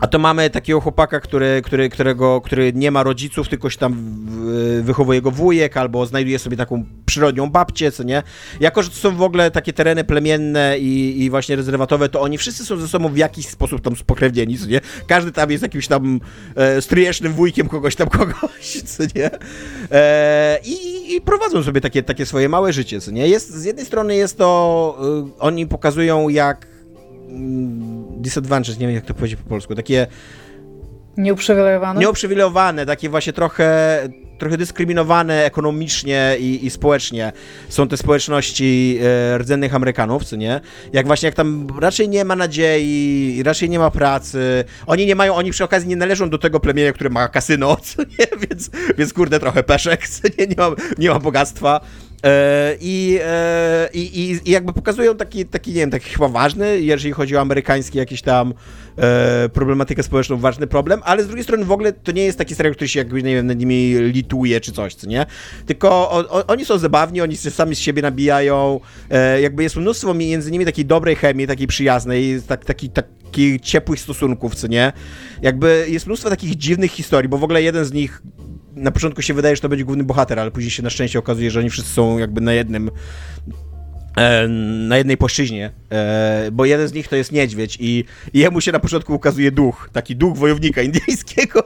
A 0.00 0.06
to 0.06 0.18
mamy 0.18 0.50
takiego 0.50 0.80
chłopaka, 0.80 1.20
który, 1.20 1.62
który, 1.64 1.88
którego, 1.88 2.40
który 2.40 2.72
nie 2.74 2.90
ma 2.90 3.02
rodziców, 3.02 3.48
tylko 3.48 3.70
się 3.70 3.78
tam 3.78 3.96
wychowuje 4.82 5.22
go 5.22 5.30
wujek, 5.30 5.76
albo 5.76 6.06
znajduje 6.06 6.38
sobie 6.38 6.56
taką 6.56 6.84
przyrodnią 7.06 7.50
babcię, 7.50 7.92
co 7.92 8.02
nie? 8.02 8.22
Jako, 8.60 8.82
że 8.82 8.90
to 8.90 8.96
są 8.96 9.16
w 9.16 9.22
ogóle 9.22 9.50
takie 9.50 9.72
tereny 9.72 10.04
plemienne 10.04 10.78
i, 10.78 11.22
i 11.22 11.30
właśnie 11.30 11.56
rezerwatowe, 11.56 12.08
to 12.08 12.20
oni 12.20 12.38
wszyscy 12.38 12.64
są 12.64 12.76
ze 12.76 12.88
sobą 12.88 13.08
w 13.08 13.16
jakiś 13.16 13.48
sposób 13.48 13.80
tam 13.80 13.96
spokrewnieni, 13.96 14.58
co 14.58 14.66
nie? 14.66 14.80
Każdy 15.06 15.32
tam 15.32 15.50
jest 15.50 15.62
jakimś 15.62 15.88
tam 15.88 16.20
e, 16.56 16.82
stryjecznym 16.82 17.32
wujkiem 17.32 17.68
kogoś 17.68 17.96
tam 17.96 18.08
kogoś, 18.08 18.82
co 18.82 19.02
nie? 19.14 19.30
E, 19.92 20.58
i, 20.64 21.14
i, 21.14 21.20
prowadzą 21.20 21.62
sobie 21.62 21.80
takie, 21.80 22.02
takie 22.02 22.26
swoje 22.26 22.48
małe 22.48 22.72
życie, 22.72 23.00
co 23.00 23.10
nie? 23.10 23.28
Jest, 23.28 23.54
z 23.54 23.64
jednej 23.64 23.86
strony 23.86 24.16
jest 24.16 24.38
to, 24.38 24.98
e, 25.00 25.40
oni 25.40 25.66
pokazują 25.66 26.28
jak 26.28 26.69
disadvantage, 28.16 28.78
nie 28.78 28.86
wiem 28.86 28.94
jak 28.94 29.04
to 29.04 29.14
powiedzieć 29.14 29.40
po 29.42 29.48
polsku, 29.48 29.74
takie... 29.74 30.06
Nieuprzywilejowane? 31.16 32.00
Nieuprzywilejowane, 32.00 32.86
takie 32.86 33.08
właśnie 33.08 33.32
trochę, 33.32 33.98
trochę 34.38 34.56
dyskryminowane 34.56 35.44
ekonomicznie 35.44 36.36
i, 36.40 36.66
i 36.66 36.70
społecznie 36.70 37.32
są 37.68 37.88
te 37.88 37.96
społeczności 37.96 38.98
e, 39.02 39.38
rdzennych 39.38 39.74
Amerykanów, 39.74 40.24
co 40.24 40.36
nie? 40.36 40.60
Jak 40.92 41.06
właśnie, 41.06 41.26
jak 41.26 41.34
tam 41.34 41.66
raczej 41.80 42.08
nie 42.08 42.24
ma 42.24 42.36
nadziei, 42.36 43.42
raczej 43.44 43.70
nie 43.70 43.78
ma 43.78 43.90
pracy, 43.90 44.64
oni 44.86 45.06
nie 45.06 45.14
mają, 45.14 45.34
oni 45.34 45.50
przy 45.50 45.64
okazji 45.64 45.88
nie 45.88 45.96
należą 45.96 46.30
do 46.30 46.38
tego 46.38 46.60
plemienia, 46.60 46.92
które 46.92 47.10
ma 47.10 47.28
kasyno, 47.28 47.76
co 47.86 48.02
nie? 48.02 48.48
Więc, 48.48 48.70
więc 48.98 49.12
kurde, 49.12 49.40
trochę 49.40 49.62
peszek, 49.62 50.08
co 50.08 50.28
nie? 50.38 50.46
Nie 50.46 50.56
ma, 50.56 50.70
nie 50.98 51.10
ma 51.10 51.18
bogactwa. 51.18 51.80
E, 52.24 52.76
I, 52.80 53.18
e, 53.22 53.88
i, 53.92 54.30
I, 54.46 54.50
jakby 54.50 54.72
pokazują 54.72 55.16
taki, 55.16 55.46
taki, 55.46 55.70
nie 55.70 55.76
wiem, 55.76 55.90
taki 55.90 56.10
chyba 56.10 56.28
ważny, 56.28 56.80
jeżeli 56.80 57.12
chodzi 57.12 57.36
o 57.36 57.40
amerykański 57.40 57.98
jakiś 57.98 58.22
tam 58.22 58.54
e, 58.96 59.48
problematykę 59.48 60.02
społeczną, 60.02 60.36
ważny 60.36 60.66
problem, 60.66 61.00
ale 61.04 61.22
z 61.22 61.26
drugiej 61.26 61.44
strony 61.44 61.64
w 61.64 61.72
ogóle 61.72 61.92
to 61.92 62.12
nie 62.12 62.24
jest 62.24 62.38
taki 62.38 62.54
serial, 62.54 62.74
który 62.74 62.88
się 62.88 62.98
jakby, 62.98 63.22
nie 63.22 63.34
wiem, 63.34 63.46
nad 63.46 63.58
nimi 63.58 63.94
lituje 63.94 64.60
czy 64.60 64.72
coś, 64.72 64.94
co 64.94 65.06
nie? 65.06 65.26
Tylko 65.66 65.90
o, 65.90 66.28
o, 66.28 66.46
oni 66.46 66.64
są 66.64 66.78
zabawni, 66.78 67.20
oni 67.20 67.36
się 67.36 67.50
sami 67.50 67.76
z 67.76 67.78
siebie 67.78 68.02
nabijają, 68.02 68.80
e, 69.10 69.40
jakby 69.40 69.62
jest 69.62 69.76
mnóstwo 69.76 70.14
między 70.14 70.50
nimi 70.50 70.64
takiej 70.64 70.84
dobrej 70.84 71.16
chemii, 71.16 71.46
takiej 71.46 71.66
przyjaznej, 71.66 72.42
tak, 72.46 72.64
taki, 72.64 72.90
takich 72.90 73.60
ciepłych 73.60 74.00
stosunków, 74.00 74.54
co 74.54 74.66
nie? 74.66 74.92
Jakby 75.42 75.86
jest 75.88 76.06
mnóstwo 76.06 76.30
takich 76.30 76.56
dziwnych 76.56 76.90
historii, 76.90 77.28
bo 77.28 77.38
w 77.38 77.44
ogóle 77.44 77.62
jeden 77.62 77.84
z 77.84 77.92
nich 77.92 78.22
na 78.76 78.90
początku 78.90 79.22
się 79.22 79.34
wydaje, 79.34 79.56
że 79.56 79.62
to 79.62 79.68
będzie 79.68 79.84
główny 79.84 80.04
bohater, 80.04 80.38
ale 80.38 80.50
później 80.50 80.70
się 80.70 80.82
na 80.82 80.90
szczęście 80.90 81.18
okazuje, 81.18 81.50
że 81.50 81.60
oni 81.60 81.70
wszyscy 81.70 81.92
są 81.92 82.18
jakby 82.18 82.40
na 82.40 82.52
jednym 82.52 82.90
na 84.88 84.98
jednej 84.98 85.16
płaszczyźnie, 85.16 85.70
e, 85.90 86.48
bo 86.52 86.64
jeden 86.64 86.88
z 86.88 86.92
nich 86.92 87.08
to 87.08 87.16
jest 87.16 87.32
niedźwiedź 87.32 87.76
i, 87.80 88.04
jemu 88.34 88.60
się 88.60 88.72
na 88.72 88.80
początku 88.80 89.14
ukazuje 89.14 89.52
duch, 89.52 89.90
taki 89.92 90.16
duch 90.16 90.36
wojownika 90.36 90.82
indyjskiego, 90.82 91.62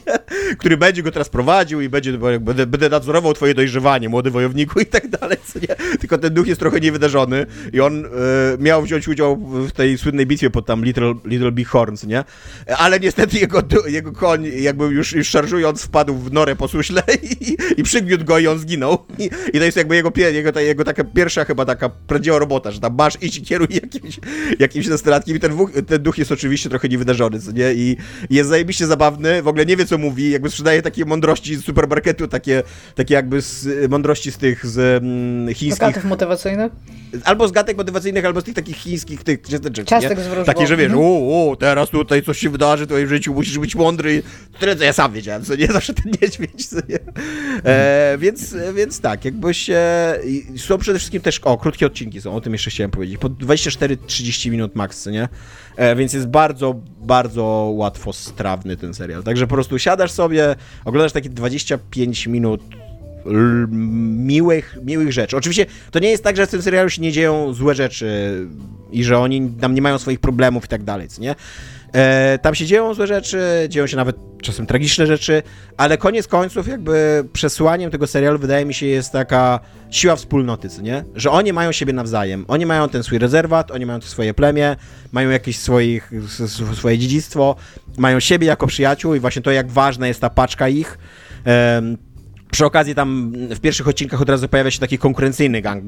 który 0.58 0.76
będzie 0.76 1.02
go 1.02 1.12
teraz 1.12 1.28
prowadził 1.28 1.80
i 1.80 1.88
będzie, 1.88 2.18
będę, 2.18 2.66
będę 2.66 2.88
nadzorował 2.88 3.34
twoje 3.34 3.54
dojrzewanie, 3.54 4.08
młody 4.08 4.30
wojowniku 4.30 4.80
i 4.80 4.86
tak 4.86 5.08
dalej? 5.08 5.36
Tylko 6.00 6.18
ten 6.18 6.34
duch 6.34 6.46
jest 6.46 6.60
trochę 6.60 6.80
niewydarzony 6.80 7.46
i 7.72 7.80
on 7.80 8.04
e, 8.04 8.08
miał 8.58 8.82
wziąć 8.82 9.08
udział 9.08 9.36
w 9.36 9.72
tej 9.72 9.98
słynnej 9.98 10.26
bitwie 10.26 10.50
pod 10.50 10.66
tam 10.66 10.84
Little, 10.84 11.14
Little 11.24 11.52
Big 11.52 11.68
Horns, 11.68 12.04
nie? 12.04 12.24
Ale 12.78 13.00
niestety 13.00 13.38
jego, 13.38 13.62
jego 13.86 14.12
koń 14.12 14.44
jakby 14.60 14.84
już, 14.84 15.12
już 15.12 15.28
szarżując 15.28 15.82
wpadł 15.82 16.14
w 16.14 16.32
norę 16.32 16.56
po 16.56 16.68
i, 17.40 17.56
i 17.76 17.82
przygniótł 17.82 18.24
go 18.24 18.38
i 18.38 18.46
on 18.46 18.58
zginął. 18.58 18.98
I, 19.18 19.24
i 19.24 19.58
to 19.58 19.64
jest 19.64 19.76
jakby 19.76 19.96
jego, 19.96 20.12
jego, 20.16 20.60
jego 20.60 20.84
taka 20.84 21.04
pierwsza 21.04 21.44
chyba 21.44 21.64
taka 21.64 21.90
prawdziwa 22.06 22.38
robota, 22.38 22.70
że 22.70 22.80
tam 22.80 22.94
masz 22.98 23.22
iść 23.22 23.36
i 23.36 23.42
kieruj 23.42 23.68
jakimś, 23.82 24.20
jakimś 24.58 24.86
nastolatkiem 24.86 25.36
i 25.36 25.40
ten, 25.40 25.52
ten 25.86 26.02
duch 26.02 26.18
jest 26.18 26.32
oczywiście 26.32 26.68
trochę 26.68 26.88
niewydarzony, 26.88 27.40
co 27.40 27.52
nie? 27.52 27.74
I 27.74 27.96
jest 28.30 28.48
zajebiście 28.50 28.86
zabawny, 28.86 29.42
w 29.42 29.48
ogóle 29.48 29.66
nie 29.66 29.76
wie 29.76 29.86
co 29.86 29.98
mówi, 29.98 30.30
jakby 30.30 30.50
sprzedaje 30.50 30.82
takie 30.82 31.04
mądrości 31.04 31.56
z 31.56 31.64
supermarketu, 31.64 32.28
takie, 32.28 32.62
takie 32.94 33.14
jakby 33.14 33.42
z, 33.42 33.90
mądrości 33.90 34.32
z 34.32 34.36
tych 34.36 34.66
z 34.66 35.02
mm, 35.02 35.54
chińskich... 35.54 36.04
Motywacyjnych? 36.04 36.72
Albo 37.24 37.48
z 37.48 37.52
gatek 37.52 37.76
motywacyjnych, 37.76 38.24
albo 38.24 38.40
z 38.40 38.44
tych 38.44 38.54
takich 38.54 38.76
chińskich 38.76 39.24
tych 39.24 39.40
ciasteczek, 39.48 39.86
Ciastek 39.86 40.20
z 40.20 40.26
wróżbą. 40.26 40.44
Takie, 40.44 40.66
że 40.66 40.76
wiesz, 40.76 40.88
Mhm. 40.92 41.04
o, 41.04 41.50
o, 41.50 41.56
teraz 41.56 41.90
tutaj 41.90 42.22
coś 42.22 42.38
się 42.38 42.50
wydarzy 42.50 42.84
w 42.84 42.88
twoim 42.88 43.08
życiu, 43.08 43.34
musisz 43.34 43.58
być 43.58 43.74
mądry. 43.74 44.22
Tyle, 44.60 44.76
co 44.76 44.84
ja 44.84 44.92
sam 44.92 45.12
wiedziałem, 45.12 45.44
co 45.44 45.54
nie? 45.56 45.66
Zawsze 45.78 45.94
ten 45.94 46.12
niedźwiedź, 46.22 46.66
co 46.66 46.76
nie? 46.88 46.98
E, 47.64 48.16
więc, 48.18 48.56
więc 48.74 49.00
tak, 49.00 49.24
jakbyś... 49.24 49.70
E, 49.70 50.18
i 50.26 50.58
są 50.58 50.78
przede 50.78 50.98
wszystkim 50.98 51.22
też, 51.22 51.38
o, 51.38 51.58
krótkie 51.58 51.77
odcinki 51.86 52.20
są, 52.20 52.34
o 52.34 52.40
tym 52.40 52.52
jeszcze 52.52 52.70
chciałem 52.70 52.90
powiedzieć. 52.90 53.18
Po 53.18 53.28
24-30 53.28 54.50
minut 54.50 54.74
max, 54.74 55.06
nie? 55.06 55.28
E, 55.76 55.96
więc 55.96 56.12
jest 56.12 56.26
bardzo, 56.26 56.80
bardzo 57.00 57.44
łatwo 57.74 58.12
strawny 58.12 58.76
ten 58.76 58.94
serial. 58.94 59.22
Także 59.22 59.46
po 59.46 59.54
prostu 59.54 59.78
siadasz 59.78 60.10
sobie, 60.10 60.56
oglądasz 60.84 61.12
takie 61.12 61.30
25 61.30 62.26
minut 62.26 62.60
miłych, 63.30 64.78
miłych 64.84 65.12
rzeczy. 65.12 65.36
Oczywiście 65.36 65.66
to 65.90 65.98
nie 65.98 66.10
jest 66.10 66.24
tak, 66.24 66.36
że 66.36 66.46
w 66.46 66.50
tym 66.50 66.62
serialu 66.62 66.90
się 66.90 67.02
nie 67.02 67.12
dzieją 67.12 67.52
złe 67.52 67.74
rzeczy 67.74 68.08
i 68.92 69.04
że 69.04 69.18
oni 69.18 69.50
tam 69.60 69.74
nie 69.74 69.82
mają 69.82 69.98
swoich 69.98 70.20
problemów 70.20 70.64
i 70.64 70.68
tak 70.68 70.82
dalej, 70.82 71.08
nie? 71.18 71.34
E, 71.94 72.38
tam 72.42 72.54
się 72.54 72.66
dzieją 72.66 72.94
złe 72.94 73.06
rzeczy, 73.06 73.66
dzieją 73.68 73.86
się 73.86 73.96
nawet 73.96 74.16
czasem 74.42 74.66
tragiczne 74.66 75.06
rzeczy, 75.06 75.42
ale 75.76 75.98
koniec 75.98 76.28
końców 76.28 76.68
jakby 76.68 77.24
przesłaniem 77.32 77.90
tego 77.90 78.06
serialu 78.06 78.38
wydaje 78.38 78.64
mi 78.64 78.74
się 78.74 78.86
jest 78.86 79.12
taka 79.12 79.60
siła 79.90 80.16
wspólnoty, 80.16 80.68
nie? 80.82 81.04
Że 81.14 81.30
oni 81.30 81.52
mają 81.52 81.72
siebie 81.72 81.92
nawzajem. 81.92 82.44
Oni 82.48 82.66
mają 82.66 82.88
ten 82.88 83.02
swój 83.02 83.18
rezerwat, 83.18 83.70
oni 83.70 83.86
mają 83.86 84.00
to 84.00 84.06
swoje 84.06 84.34
plemię, 84.34 84.76
mają 85.12 85.30
jakieś 85.30 85.58
swoich, 85.58 86.12
swoje 86.74 86.98
dziedzictwo, 86.98 87.56
mają 87.96 88.20
siebie 88.20 88.46
jako 88.46 88.66
przyjaciół 88.66 89.14
i 89.14 89.20
właśnie 89.20 89.42
to, 89.42 89.50
jak 89.50 89.70
ważna 89.70 90.08
jest 90.08 90.20
ta 90.20 90.30
paczka 90.30 90.68
ich. 90.68 90.98
Em, 91.44 91.96
przy 92.50 92.66
okazji 92.66 92.94
tam 92.94 93.32
w 93.50 93.60
pierwszych 93.60 93.88
odcinkach 93.88 94.22
od 94.22 94.28
razu 94.28 94.48
pojawia 94.48 94.70
się 94.70 94.78
taki 94.80 94.98
konkurencyjny 94.98 95.62
gang, 95.62 95.84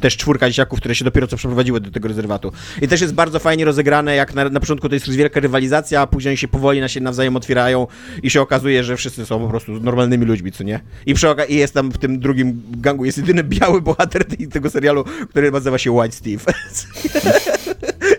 też 0.00 0.16
czwórka 0.16 0.48
dzieciaków, 0.48 0.78
które 0.80 0.94
się 0.94 1.04
dopiero 1.04 1.26
co 1.26 1.36
przeprowadziły 1.36 1.80
do 1.80 1.90
tego 1.90 2.08
rezerwatu. 2.08 2.52
I 2.82 2.88
też 2.88 3.00
jest 3.00 3.14
bardzo 3.14 3.38
fajnie 3.38 3.64
rozegrane, 3.64 4.16
jak 4.16 4.34
na, 4.34 4.48
na 4.48 4.60
początku 4.60 4.88
to 4.88 4.94
jest 4.94 5.10
wielka 5.10 5.40
rywalizacja, 5.40 6.00
a 6.00 6.06
później 6.06 6.36
się 6.36 6.48
powoli 6.48 6.80
na 6.80 6.88
siebie 6.88 7.04
nawzajem 7.04 7.36
otwierają 7.36 7.86
i 8.22 8.30
się 8.30 8.40
okazuje, 8.40 8.84
że 8.84 8.96
wszyscy 8.96 9.26
są 9.26 9.40
po 9.40 9.48
prostu 9.48 9.72
normalnymi 9.80 10.26
ludźmi, 10.26 10.52
co 10.52 10.64
nie? 10.64 10.80
I 11.06 11.14
przy 11.14 11.26
oka- 11.26 11.48
i 11.48 11.54
jest 11.54 11.74
tam 11.74 11.90
w 11.92 11.98
tym 11.98 12.20
drugim 12.20 12.62
gangu 12.70 13.04
jest 13.04 13.18
jedyny 13.18 13.44
biały 13.58 13.80
bohater 13.80 14.24
tego 14.50 14.70
serialu, 14.70 15.04
który 15.28 15.50
nazywa 15.50 15.78
się 15.78 15.90
White 15.90 16.16
Steve. 16.16 16.44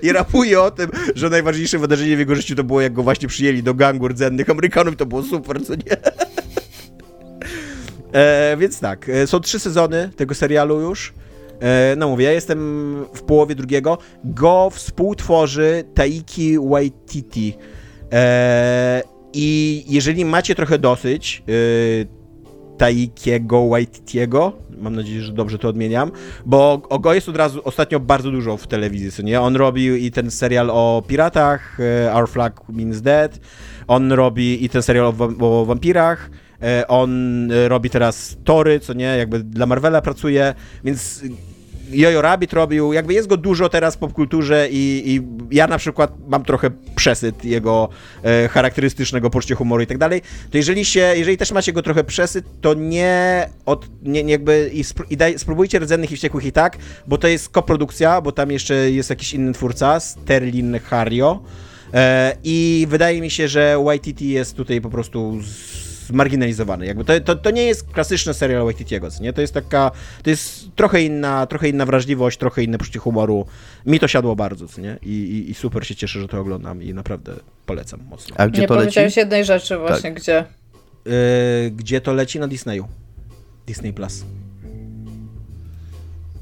I 0.01 0.11
rapuje 0.11 0.61
o 0.61 0.71
tym, 0.71 0.89
że 1.15 1.29
najważniejsze 1.29 1.79
wydarzenie 1.79 2.15
w 2.15 2.19
jego 2.19 2.35
życiu 2.35 2.55
to 2.55 2.63
było, 2.63 2.81
jak 2.81 2.93
go 2.93 3.03
właśnie 3.03 3.27
przyjęli 3.27 3.63
do 3.63 3.73
gangu 3.73 4.07
rdzennych 4.07 4.49
Amerykanów, 4.49 4.95
to 4.95 5.05
było 5.05 5.23
super, 5.23 5.65
co 5.65 5.75
nie? 5.75 5.97
E, 8.13 8.57
więc 8.57 8.79
tak, 8.79 9.09
e, 9.09 9.27
są 9.27 9.39
trzy 9.39 9.59
sezony 9.59 10.09
tego 10.15 10.35
serialu 10.35 10.79
już. 10.79 11.13
E, 11.59 11.95
no 11.97 12.09
mówię, 12.09 12.25
ja 12.25 12.31
jestem 12.31 12.59
w 13.13 13.21
połowie 13.21 13.55
drugiego. 13.55 13.97
Go 14.23 14.69
współtworzy 14.73 15.83
Taiki 15.93 16.57
Waititi. 16.69 17.53
E, 18.11 19.03
I 19.33 19.83
jeżeli 19.87 20.25
macie 20.25 20.55
trochę 20.55 20.79
dosyć 20.79 21.43
Taikiego 22.77 23.67
Waititiego, 23.67 24.53
mam 24.77 24.95
nadzieję, 24.95 25.21
że 25.21 25.33
dobrze 25.33 25.57
to 25.57 25.67
odmieniam, 25.69 26.11
bo 26.45 26.81
o 26.89 26.99
Go 26.99 27.13
jest 27.13 27.29
od 27.29 27.35
razu 27.35 27.61
ostatnio 27.63 27.99
bardzo 27.99 28.31
dużo 28.31 28.57
w 28.57 28.67
telewizji, 28.67 29.11
co 29.11 29.21
nie? 29.21 29.41
On 29.41 29.55
robił 29.55 29.95
i 29.95 30.11
ten 30.11 30.31
serial 30.31 30.69
o 30.69 31.03
piratach, 31.07 31.77
Our 32.13 32.29
Flag 32.29 32.61
Means 32.69 33.01
Dead, 33.01 33.39
on 33.87 34.11
robi 34.11 34.65
i 34.65 34.69
ten 34.69 34.81
serial 34.81 35.05
o, 35.05 35.13
o 35.39 35.65
wampirach, 35.65 36.29
On 36.87 37.51
e, 37.51 37.67
robi 37.67 37.89
teraz 37.89 38.37
Tory, 38.43 38.79
co 38.79 38.93
nie, 38.93 39.05
jakby 39.05 39.43
dla 39.43 39.65
Marvela 39.65 40.01
pracuje, 40.01 40.53
więc 40.83 41.23
Jojo 41.91 42.21
Rabbit 42.21 42.53
robił, 42.53 42.93
jakby 42.93 43.13
jest 43.13 43.27
go 43.27 43.37
dużo 43.37 43.69
teraz 43.69 43.95
w 43.95 43.97
popkulturze 43.97 44.67
i, 44.71 45.03
i 45.05 45.21
ja 45.55 45.67
na 45.67 45.77
przykład 45.77 46.13
mam 46.27 46.43
trochę 46.43 46.69
przesyt 46.95 47.45
jego 47.45 47.89
e, 48.23 48.47
charakterystycznego 48.47 49.29
poczucia 49.29 49.55
humoru 49.55 49.83
i 49.83 49.87
tak 49.87 49.97
dalej, 49.97 50.21
to 50.51 50.57
jeżeli 50.57 50.85
się, 50.85 51.13
jeżeli 51.15 51.37
też 51.37 51.51
macie 51.51 51.73
go 51.73 51.81
trochę 51.81 52.03
przesyt, 52.03 52.45
to 52.61 52.73
nie, 52.73 53.49
od, 53.65 53.89
nie, 54.03 54.23
nie 54.23 54.31
jakby 54.31 54.71
i, 54.73 54.83
i 55.09 55.17
daj, 55.17 55.39
spróbujcie 55.39 55.79
Rdzennych 55.79 56.11
i 56.11 56.15
Wściekłych 56.15 56.45
i 56.45 56.51
tak, 56.51 56.77
bo 57.07 57.17
to 57.17 57.27
jest 57.27 57.49
koprodukcja, 57.49 58.21
bo 58.21 58.31
tam 58.31 58.51
jeszcze 58.51 58.91
jest 58.91 59.09
jakiś 59.09 59.33
inny 59.33 59.53
twórca, 59.53 59.99
Sterlin 59.99 60.79
Hario. 60.79 61.43
E, 61.93 62.37
i 62.43 62.87
wydaje 62.89 63.21
mi 63.21 63.31
się, 63.31 63.47
że 63.47 63.77
YTT 63.95 64.21
jest 64.21 64.55
tutaj 64.55 64.81
po 64.81 64.89
prostu 64.89 65.39
zmarginalizowany. 66.07 66.85
Jakby 66.85 67.05
to, 67.05 67.19
to, 67.19 67.35
to 67.35 67.51
nie 67.51 67.63
jest 67.63 67.91
klasyczny 67.91 68.33
serial 68.33 68.63
Waititiego, 68.63 69.07
nie? 69.21 69.33
To 69.33 69.41
jest 69.41 69.53
taka, 69.53 69.91
to 70.23 70.29
jest 70.29 70.75
trochę 70.75 71.01
inna, 71.01 71.47
trochę 71.47 71.69
inna 71.69 71.85
wrażliwość, 71.85 72.37
trochę 72.37 72.63
inne 72.63 72.77
poczucie 72.77 72.99
humoru. 72.99 73.45
Mi 73.85 73.99
to 73.99 74.07
siadło 74.07 74.35
bardzo, 74.35 74.67
co 74.67 74.81
nie? 74.81 74.97
I, 75.01 75.09
i, 75.09 75.51
I 75.51 75.53
super 75.53 75.87
się 75.87 75.95
cieszę, 75.95 76.19
że 76.19 76.27
to 76.27 76.39
oglądam 76.39 76.83
i 76.83 76.93
naprawdę 76.93 77.33
polecam 77.65 77.99
mocno. 78.09 78.35
A 78.39 78.47
gdzie 78.47 78.61
nie 78.61 78.67
to 78.67 78.73
leci? 78.73 78.83
powiedziałeś 78.85 79.17
jednej 79.17 79.45
rzeczy 79.45 79.77
właśnie, 79.77 80.13
gdzie. 80.13 80.45
Yy, 81.05 81.71
gdzie 81.71 82.01
to 82.01 82.13
leci? 82.13 82.39
Na 82.39 82.47
Disneyu. 82.47 82.87
Disney 83.67 83.93
Plus. 83.93 84.23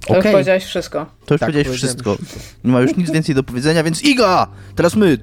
To 0.06 0.14
okay. 0.14 0.24
już 0.24 0.32
powiedziałeś 0.32 0.66
wszystko. 0.66 1.06
To 1.26 1.34
już 1.34 1.40
tak, 1.40 1.50
powiedziałeś 1.50 1.78
wszystko. 1.78 2.18
Nie 2.64 2.72
ma 2.72 2.82
już 2.82 2.96
nic 2.96 3.12
więcej 3.12 3.36
do 3.36 3.44
powiedzenia, 3.44 3.84
więc 3.84 4.04
Iga! 4.04 4.48
Teraz 4.76 4.96
my! 4.96 5.18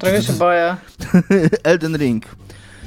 Trochę 0.00 0.22
się 0.22 0.32
boję. 0.32 0.76
Elden 1.62 1.96
Ring. 1.96 2.24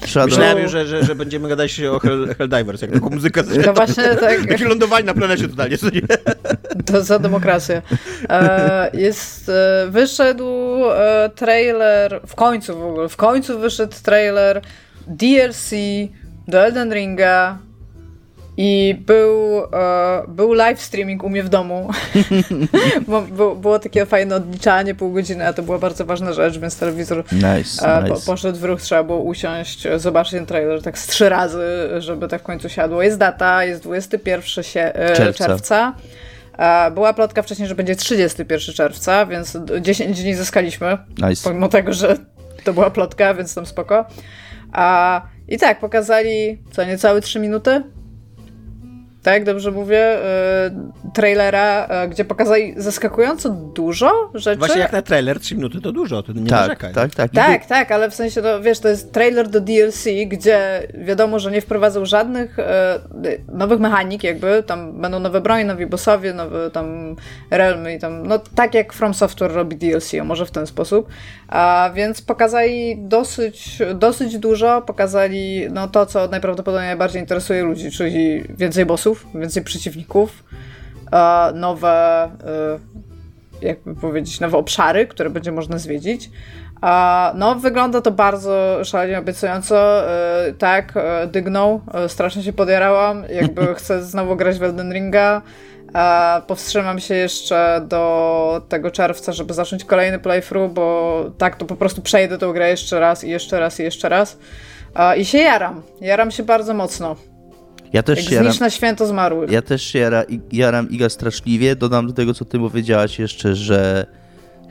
Shadow. 0.06 0.30
Myślałem, 0.30 0.68
że, 0.68 0.88
że, 0.88 1.04
że 1.04 1.16
będziemy 1.16 1.50
gadać 1.50 1.82
o 1.82 2.00
Hell, 2.00 2.36
Helldivers, 2.38 2.82
jak 2.82 2.92
tylko 2.92 3.10
muzyka 3.10 3.44
zaczyna. 3.44 3.66
No 3.66 3.74
właśnie 3.74 4.04
tak. 4.04 4.48
Takie 4.48 4.66
lądowanie 4.66 5.06
na 5.06 5.14
planecie 5.14 5.48
tutaj 5.48 5.70
nie? 5.70 5.78
To 6.86 7.04
za 7.04 7.20
demokrację. 7.20 7.82
Jest, 8.94 9.52
wyszedł 9.90 10.82
trailer, 11.36 12.22
w 12.28 12.36
końcu 12.36 12.80
w 12.80 12.84
ogóle, 12.84 13.10
w 13.10 13.16
końcu 13.16 13.60
wyszedł 13.60 13.96
trailer 14.04 14.62
DLC 15.08 15.72
do 16.48 16.66
Elden 16.66 16.94
Ringa 16.94 17.58
i 18.58 18.96
był, 19.06 19.64
e, 19.74 20.24
był 20.28 20.54
live 20.54 20.82
streaming 20.82 21.24
u 21.24 21.30
mnie 21.30 21.44
w 21.44 21.50
domu. 21.50 21.90
Bo, 23.08 23.22
było, 23.56 23.80
takie 23.80 24.06
fajne 24.06 24.36
odliczanie, 24.36 24.96
pół 24.96 25.12
godziny, 25.12 25.48
a 25.48 25.54
to 25.54 25.64
była 25.64 25.80
bardzo 25.80 26.06
ważna 26.06 26.34
rzecz, 26.34 26.60
więc 26.60 26.78
telewizor 26.80 27.24
Nice, 27.32 27.88
E, 27.88 28.08
po, 28.08 28.16
poszedł 28.26 28.60
w 28.60 28.64
ruch, 28.64 28.82
trzeba 28.82 29.04
było 29.04 29.20
usiąść, 29.20 29.88
zobaczyć 29.98 30.32
ten 30.34 30.46
trailer 30.46 30.82
tak 30.82 30.98
z 30.98 31.08
trzy 31.08 31.30
razy, 31.30 31.90
żeby 31.98 32.28
tak 32.28 32.42
w 32.42 32.44
końcu 32.44 32.70
siadło. 32.70 33.04
Jest 33.04 33.18
data, 33.18 33.64
jest 33.64 33.84
21 33.84 34.64
się, 34.64 34.80
e, 34.82 35.16
Czerwca. 35.16 35.46
czerwca. 35.48 35.94
E, 36.58 36.92
Była 36.92 37.14
plotka 37.14 37.42
wcześniej, 37.42 37.68
że 37.68 37.76
będzie 37.76 37.96
31 37.96 38.76
czerwca, 38.76 39.26
więc 39.26 39.58
10 39.82 40.22
dni 40.24 40.36
zyskaliśmy, 40.36 40.98
Nice. 41.18 41.44
pomimo 41.50 41.70
tego, 41.70 41.94
że 41.94 42.18
to 42.64 42.74
była 42.74 42.90
plotka, 42.90 43.34
więc 43.34 43.56
tam 43.56 43.66
spoko. 43.66 44.06
A, 44.72 45.22
I 45.48 45.58
tak, 45.58 45.80
pokazali 45.80 46.62
co 46.72 46.84
niecałe 46.84 47.22
3 47.22 47.40
minuty. 47.40 47.84
Tak, 49.28 49.44
dobrze 49.44 49.72
mówię. 49.72 50.00
E, 50.00 50.72
trailera, 51.14 51.88
e, 51.88 52.08
gdzie 52.08 52.26
pokazali 52.26 52.74
zaskakująco 52.78 53.50
dużo 53.50 54.32
rzeczy. 54.34 54.60
Właśnie 54.60 54.82
jak 54.82 54.92
na 54.92 55.02
trailer 55.02 55.40
3 55.40 55.56
minuty 55.56 55.82
to 55.82 55.92
dużo, 55.92 56.24
to 56.24 56.34
nie 56.34 56.42
tak, 56.42 56.52
narzekaj. 56.52 56.94
tak, 56.94 57.16
tak. 57.16 57.32
Tak, 57.32 57.66
tak, 57.66 57.92
ale 57.92 58.12
w 58.12 58.16
sensie, 58.16 58.42
to, 58.42 58.62
wiesz, 58.62 58.80
to 58.80 58.88
jest 58.88 59.14
trailer 59.14 59.48
do 59.48 59.62
DLC, 59.62 60.06
gdzie 60.28 60.88
wiadomo, 60.94 61.40
że 61.40 61.52
nie 61.52 61.62
wprowadzą 61.62 62.06
żadnych 62.06 62.60
e, 62.60 63.00
nowych 63.54 63.80
mechanik, 63.80 64.24
jakby, 64.24 64.64
tam 64.64 65.02
będą 65.02 65.20
nowe 65.20 65.42
bronie, 65.42 65.66
nowi 65.66 65.86
bossowie, 65.86 66.34
nowe 66.34 66.72
tam 66.72 67.16
realmy 67.52 67.96
i 67.96 68.00
tam, 68.00 68.28
no 68.28 68.40
tak 68.56 68.74
jak 68.74 68.94
From 68.94 69.14
Software 69.14 69.52
robi 69.52 69.76
DLC, 69.76 70.14
a 70.22 70.24
może 70.24 70.46
w 70.46 70.52
ten 70.52 70.68
sposób. 70.68 71.08
A 71.48 71.92
więc 71.96 72.22
pokazali 72.22 72.98
dosyć, 72.98 73.80
dosyć 73.96 74.38
dużo, 74.38 74.82
pokazali 74.82 75.68
no 75.72 75.88
to, 75.88 76.06
co 76.06 76.28
najprawdopodobniej 76.28 76.88
najbardziej 76.88 77.22
interesuje 77.22 77.64
ludzi, 77.64 77.92
czyli 77.92 78.44
więcej 78.50 78.86
bossów, 78.86 79.26
więcej 79.36 79.64
przeciwników, 79.64 80.44
nowe, 81.54 82.24
e, 83.62 83.68
jakby 83.68 83.96
powiedzieć, 83.96 84.40
nowe 84.40 84.58
obszary, 84.58 85.08
które 85.08 85.30
będzie 85.30 85.52
można 85.52 85.78
zwiedzić. 85.78 86.30
No, 87.36 87.56
wygląda 87.56 88.02
to 88.02 88.12
bardzo 88.12 88.80
szalenie 88.84 89.20
obiecująco. 89.20 90.10
E, 90.10 90.54
tak, 90.54 90.94
e, 90.96 91.28
dygnął, 91.28 91.82
strasznie 92.08 92.44
się 92.44 92.54
podjarałam. 92.54 93.24
Jakby 93.30 93.76
chcę 93.76 94.04
znowu 94.04 94.36
grać 94.36 94.60
w 94.60 94.64
Elden 94.64 94.94
Ringa. 94.94 95.42
Powstrzymam 96.48 97.00
się 97.00 97.16
jeszcze 97.16 97.86
do 97.88 98.62
tego 98.70 98.92
czerwca, 98.92 99.32
żeby 99.32 99.54
zacząć 99.54 99.84
kolejny 99.84 100.20
playthrough, 100.20 100.74
bo 100.74 101.26
tak 101.38 101.56
to 101.56 101.66
po 101.66 101.76
prostu 101.76 102.02
przejdę 102.02 102.38
tą 102.38 102.54
grę 102.54 102.70
jeszcze 102.70 103.00
raz 103.00 103.24
i 103.24 103.30
jeszcze 103.30 103.60
raz 103.60 103.80
i 103.80 103.84
jeszcze 103.84 104.10
raz. 104.10 104.38
I 105.18 105.26
się 105.26 105.38
jaram. 105.38 105.82
Jaram 106.02 106.32
się 106.32 106.44
bardzo 106.44 106.74
mocno. 106.74 107.16
Ja 107.94 108.04
też 108.04 108.20
Jak 108.20 108.30
się 108.30 108.36
jaram, 108.36 108.54
na 108.60 108.70
święto 108.70 109.08
zmarłych. 109.08 109.52
ja 109.52 109.62
też 109.62 109.82
się 109.82 110.00
jara, 110.00 110.24
jaram 110.52 110.90
Iga 110.90 111.10
straszliwie. 111.10 111.76
Dodam 111.76 112.08
do 112.08 112.14
tego, 112.14 112.34
co 112.34 112.46
ty 112.46 112.60
powiedziałaś 112.60 113.20
jeszcze, 113.20 113.56
że 113.56 114.06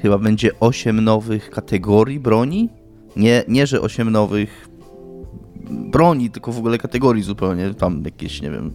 chyba 0.03 0.19
będzie 0.19 0.51
8 0.61 1.05
nowych 1.05 1.51
kategorii 1.51 2.21
broni. 2.21 2.69
Nie, 3.17 3.45
nie 3.49 3.67
że 3.67 3.81
8 3.81 4.11
nowych 4.11 4.69
broni, 5.71 6.31
tylko 6.31 6.53
w 6.53 6.59
ogóle 6.59 6.79
kategorii 6.79 7.23
zupełnie. 7.23 7.75
Tam 7.75 8.03
jakieś, 8.05 8.43
nie 8.43 8.51
wiem... 8.51 8.73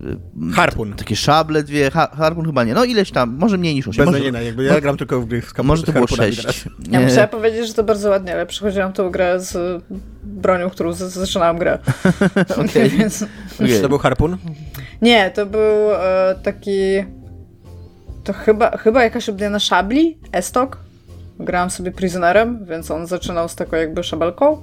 y, 0.00 0.52
Harpun. 0.54 0.92
Takie 0.92 1.16
szable 1.16 1.62
dwie, 1.62 1.90
ha, 1.90 2.10
harpun 2.16 2.46
chyba 2.46 2.64
nie. 2.64 2.74
No 2.74 2.84
ileś 2.84 3.10
tam, 3.10 3.36
może 3.38 3.58
mniej 3.58 3.74
niż 3.74 3.88
8. 3.88 4.04
Może, 4.04 4.12
Beznadziejna, 4.12 4.40
jakby 4.40 4.64
ja 4.64 4.80
gram 4.80 4.96
tylko 4.96 5.20
w 5.20 5.26
gry 5.26 5.42
z 5.42 5.62
może 5.62 5.82
to 5.82 5.92
było 5.92 6.06
harpunami 6.06 6.34
6. 6.34 6.62
teraz. 6.62 6.78
Ja 6.90 7.00
muszę 7.00 7.28
powiedzieć, 7.28 7.66
że 7.68 7.74
to 7.74 7.84
bardzo 7.84 8.10
ładnie, 8.10 8.32
ale 8.32 8.46
przechodziłam 8.46 8.92
tą 8.92 9.10
grę 9.10 9.40
z 9.40 9.82
bronią, 10.22 10.70
którą 10.70 10.92
z- 10.92 11.12
zaczynałam 11.12 11.58
grę. 11.58 11.78
Okej. 12.66 12.90
Więc... 12.98 13.24
Okej. 13.54 13.82
To 13.82 13.88
był 13.88 13.98
harpun? 13.98 14.36
Nie, 15.02 15.30
to 15.30 15.46
był 15.46 15.92
e, 15.94 16.34
taki. 16.42 17.04
To 18.24 18.32
chyba, 18.32 18.76
chyba 18.76 19.04
jakaś 19.04 19.28
odmiana 19.28 19.58
szabli, 19.58 20.18
Estok. 20.32 20.78
Grałam 21.40 21.70
sobie 21.70 21.90
prisonerem, 21.92 22.64
więc 22.64 22.90
on 22.90 23.06
zaczynał 23.06 23.48
z 23.48 23.54
taką 23.56 23.76
jakby 23.76 24.04
szabelką. 24.04 24.62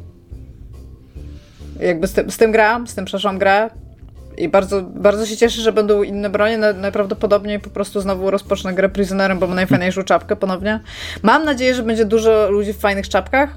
Jakby 1.80 2.08
z 2.08 2.14
tym, 2.14 2.32
z 2.32 2.38
tym 2.38 2.52
grałam, 2.52 2.88
z 2.88 2.96
tym 2.96 3.06
przeszłam 3.06 3.38
grę. 3.38 3.70
I 4.40 4.50
bardzo, 4.50 4.82
bardzo 4.82 5.26
się 5.26 5.38
cieszę, 5.38 5.62
że 5.62 5.72
będą 5.72 6.04
inne 6.04 6.30
bronie. 6.30 6.58
Na, 6.58 6.74
najprawdopodobniej 6.74 7.60
po 7.60 7.70
prostu 7.70 8.02
znowu 8.02 8.32
rozpocznę 8.32 8.74
grę 8.74 8.90
prisonerem, 8.90 9.40
bo 9.40 9.48
mam 9.48 9.56
najfajniejszą 9.56 10.04
czapkę 10.04 10.36
ponownie. 10.36 10.80
Mam 11.24 11.46
nadzieję, 11.46 11.76
że 11.76 11.84
będzie 11.84 12.06
dużo 12.06 12.50
ludzi 12.52 12.74
w 12.74 12.78
fajnych 12.80 13.10
czapkach. 13.10 13.50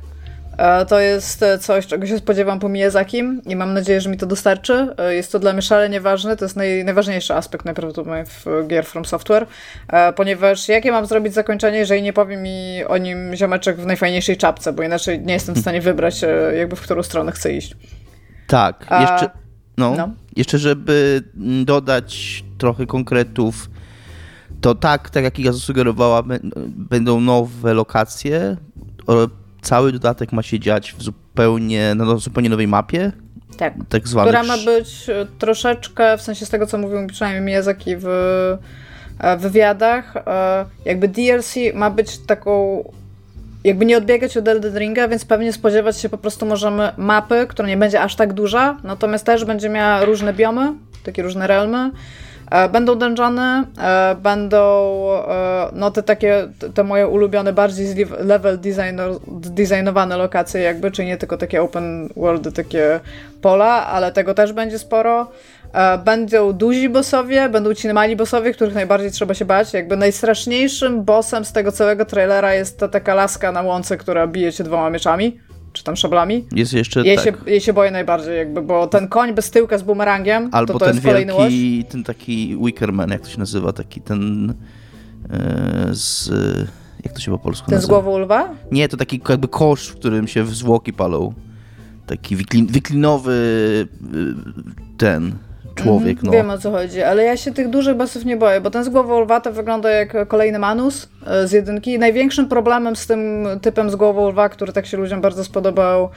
E, 0.59 0.87
To 0.87 1.01
jest 1.01 1.45
coś, 1.61 1.87
czego 1.87 2.07
się 2.07 2.19
spodziewam 2.19 2.59
po 2.61 2.69
Miyazakim 2.69 3.43
i 3.47 3.57
mam 3.57 3.75
nadzieję, 3.75 4.01
że 4.01 4.11
mi 4.11 4.17
to 4.17 4.27
dostarczy. 4.27 4.95
E, 4.99 5.15
Jest 5.15 5.33
to 5.33 5.39
dla 5.39 5.53
mnie 5.53 5.63
szalenie 5.63 6.01
ważne, 6.01 6.37
to 6.37 6.45
jest 6.45 6.57
naj, 6.57 6.85
najważniejszy 6.85 7.35
aspekt 7.35 7.65
najprawdopodobniej 7.65 8.25
w 8.27 8.47
Gear 8.67 8.85
From 8.85 9.05
Software, 9.05 9.47
e, 9.89 10.13
ponieważ 10.13 10.69
jakie 10.69 10.93
mam 10.93 11.07
zrobić 11.07 11.35
zakończenie, 11.35 11.79
jeżeli 11.79 12.03
nie 12.03 12.13
powie 12.13 12.37
mi 12.37 12.85
o 12.89 12.97
nim 12.99 13.37
ziomeczek 13.37 13.77
w 13.77 13.87
najfajniejszej 13.87 14.37
czapce, 14.37 14.73
bo 14.73 14.83
inaczej 14.83 15.21
nie 15.21 15.35
jestem 15.35 15.55
w 15.55 15.59
stanie 15.59 15.81
wybrać 15.81 16.25
jakby 16.59 16.77
w 16.77 16.81
którą 16.81 17.03
stronę 17.03 17.33
chcę 17.33 17.53
iść. 17.53 17.77
Tak, 18.47 18.87
A- 18.89 19.01
jeszcze, 19.03 19.31
no, 19.79 19.95
no. 19.97 20.09
Jeszcze 20.37 20.59
żeby 20.59 21.23
mm, 21.37 21.65
dodać 21.65 22.45
trochę 22.59 22.87
konkretów, 22.87 23.71
to 24.61 24.75
tak, 24.75 25.11
tak 25.11 25.25
jak 25.25 25.39
Iga 25.39 25.53
zasugerowała, 25.53 26.23
bę- 26.23 26.51
będą 26.67 27.21
nowe 27.21 27.75
lokacje. 27.75 28.57
Cały 29.63 29.93
dodatek 29.93 30.33
ma 30.33 30.43
się 30.43 30.61
dziać 30.61 30.93
w 30.99 31.03
zupełnie, 31.03 31.95
na 31.95 32.17
zupełnie 32.17 32.51
nowej 32.51 32.69
mapie, 32.69 33.13
Tak. 33.57 33.75
tak 33.89 34.09
zwanej. 34.09 34.29
Która 34.33 34.43
ma 34.57 34.65
być 34.65 35.09
e, 35.09 35.27
troszeczkę, 35.39 36.19
w 36.19 36.23
sensie 36.23 36.47
z 36.47 36.51
tego, 36.51 36.67
co 36.67 36.79
mówił 36.79 37.07
przynajmniej 37.07 37.43
Miyazaki 37.45 37.97
w 37.97 38.07
e, 39.19 39.37
wywiadach, 39.37 40.17
e, 40.17 40.67
jakby 40.85 41.09
DLC 41.09 41.55
ma 41.75 41.91
być 41.91 42.19
taką 42.19 42.85
jakby 43.65 43.85
nie 43.87 43.97
odbiegać 43.97 44.37
od 44.37 44.49
Elden 44.49 44.79
Ringa, 44.79 45.09
więc 45.09 45.25
pewnie 45.25 45.53
spodziewać 45.53 46.01
się 46.01 46.09
po 46.09 46.19
prostu 46.19 46.47
możemy 46.47 46.93
mapy, 46.97 47.47
która 47.49 47.69
nie 47.69 47.77
będzie 47.77 48.01
aż 48.01 48.17
tak 48.17 48.33
duża, 48.33 48.77
natomiast 48.85 49.27
też 49.27 49.45
będzie 49.45 49.69
miała 49.69 50.05
różne 50.05 50.33
biomy, 50.33 50.73
takie 51.05 51.23
różne 51.23 51.47
realmy. 51.47 51.91
E, 52.51 52.69
Będą 52.69 52.95
dungeony, 52.95 53.65
e, 53.83 54.15
będą 54.15 54.93
e, 55.29 55.69
no 55.73 55.91
te 55.91 56.03
takie, 56.03 56.49
te- 56.75 56.85
moje 56.85 57.09
ulubione, 57.09 57.53
bardziej 57.53 58.07
level 58.19 58.59
designer, 58.59 59.11
designowane 59.29 60.17
lokacje 60.17 60.61
jakby, 60.61 60.91
czyli 60.91 61.09
nie 61.09 61.17
tylko 61.17 61.37
takie 61.37 61.63
open 61.63 62.09
world, 62.17 62.55
takie 62.57 63.01
pola, 63.43 63.87
ale 63.87 64.13
tego 64.13 64.35
też 64.35 64.53
będzie 64.53 64.79
sporo. 64.79 65.31
E, 65.73 65.99
Będą 65.99 66.53
duzi 66.53 66.89
bossowie, 66.89 67.49
będą 67.49 67.75
ci 67.75 67.89
mali 67.93 68.17
bossowie, 68.17 68.53
których 68.55 68.75
najbardziej 68.75 69.11
trzeba 69.11 69.35
się 69.35 69.45
bać. 69.45 69.73
Jakby 69.73 69.97
najstraszniejszym 69.97 71.05
bossem 71.05 71.45
z 71.45 71.53
tego 71.53 71.73
całego 71.73 72.05
trailera 72.05 72.55
jest 72.55 72.79
ta 72.79 72.89
taka 72.89 73.15
laska 73.15 73.53
na 73.53 73.63
łące, 73.63 73.97
która 73.97 74.27
bije 74.27 74.53
cię 74.53 74.65
dwoma 74.65 74.91
mieczami, 74.91 75.39
czy 75.73 75.85
tam 75.85 75.97
szablami. 75.97 76.47
Jest 76.53 76.73
jeszcze 76.73 77.03
Jej, 77.03 77.17
tak. 77.17 77.25
się, 77.25 77.33
jej 77.47 77.61
się 77.61 77.73
boję 77.73 77.91
najbardziej, 77.91 78.37
jakby, 78.37 78.63
bo 78.63 78.87
ten 78.87 79.09
koń 79.09 79.35
bez 79.35 79.51
tyłka 79.51 79.79
z 79.79 79.83
bumerangiem, 79.83 80.49
Albo 80.53 80.73
to 80.73 80.79
to 80.79 80.85
ten 80.85 80.95
jest 80.95 81.07
kolejny 81.07 81.35
łoś. 81.35 81.43
wielki, 81.53 81.85
ten 81.85 82.05
taki 82.05 82.57
Wickerman, 82.65 83.11
jak 83.11 83.21
to 83.21 83.29
się 83.29 83.39
nazywa, 83.39 83.73
taki 83.73 84.01
ten 84.01 84.51
e, 85.31 85.89
z... 85.91 86.31
Jak 87.05 87.15
to 87.15 87.21
się 87.21 87.31
po 87.31 87.39
polsku 87.39 87.71
Ten 87.71 87.79
z 87.79 87.83
nazywa? 87.83 88.03
głową 88.03 88.19
lwa? 88.19 88.49
Nie, 88.73 88.89
to 88.89 88.97
taki 88.97 89.21
jakby 89.29 89.49
kosz, 89.49 89.89
w 89.89 89.95
którym 89.95 90.29
się 90.29 90.47
zwłoki 90.47 90.93
palą. 90.93 91.33
Taki 92.07 92.37
wyklin, 92.37 92.67
wyklinowy 92.67 93.33
y, 93.33 93.87
ten 94.99 95.33
człowiek, 95.75 96.23
no. 96.23 96.33
Wiem 96.33 96.51
o 96.51 96.59
co 96.59 96.71
chodzi, 96.71 97.03
ale 97.03 97.25
ja 97.25 97.37
się 97.37 97.53
tych 97.53 97.69
dużych 97.69 97.97
bossów 97.97 98.25
nie 98.25 98.37
boję, 98.37 98.61
bo 98.61 98.71
ten 98.71 98.85
z 98.85 98.89
głową 98.89 99.21
lwa 99.21 99.41
to 99.41 99.53
wygląda 99.53 99.91
jak 99.91 100.29
kolejny 100.29 100.59
Manus 100.59 101.09
e, 101.27 101.47
z 101.47 101.53
jedynki. 101.53 101.99
Największym 101.99 102.49
problemem 102.49 102.97
z 102.97 103.07
tym 103.07 103.47
typem 103.63 103.91
z 103.91 103.97
głową 103.97 104.29
lwa, 104.29 104.49
który 104.49 104.73
tak 104.73 104.87
się 104.87 104.97
ludziom 104.97 105.21
bardzo 105.21 105.45
spodobał 105.45 106.09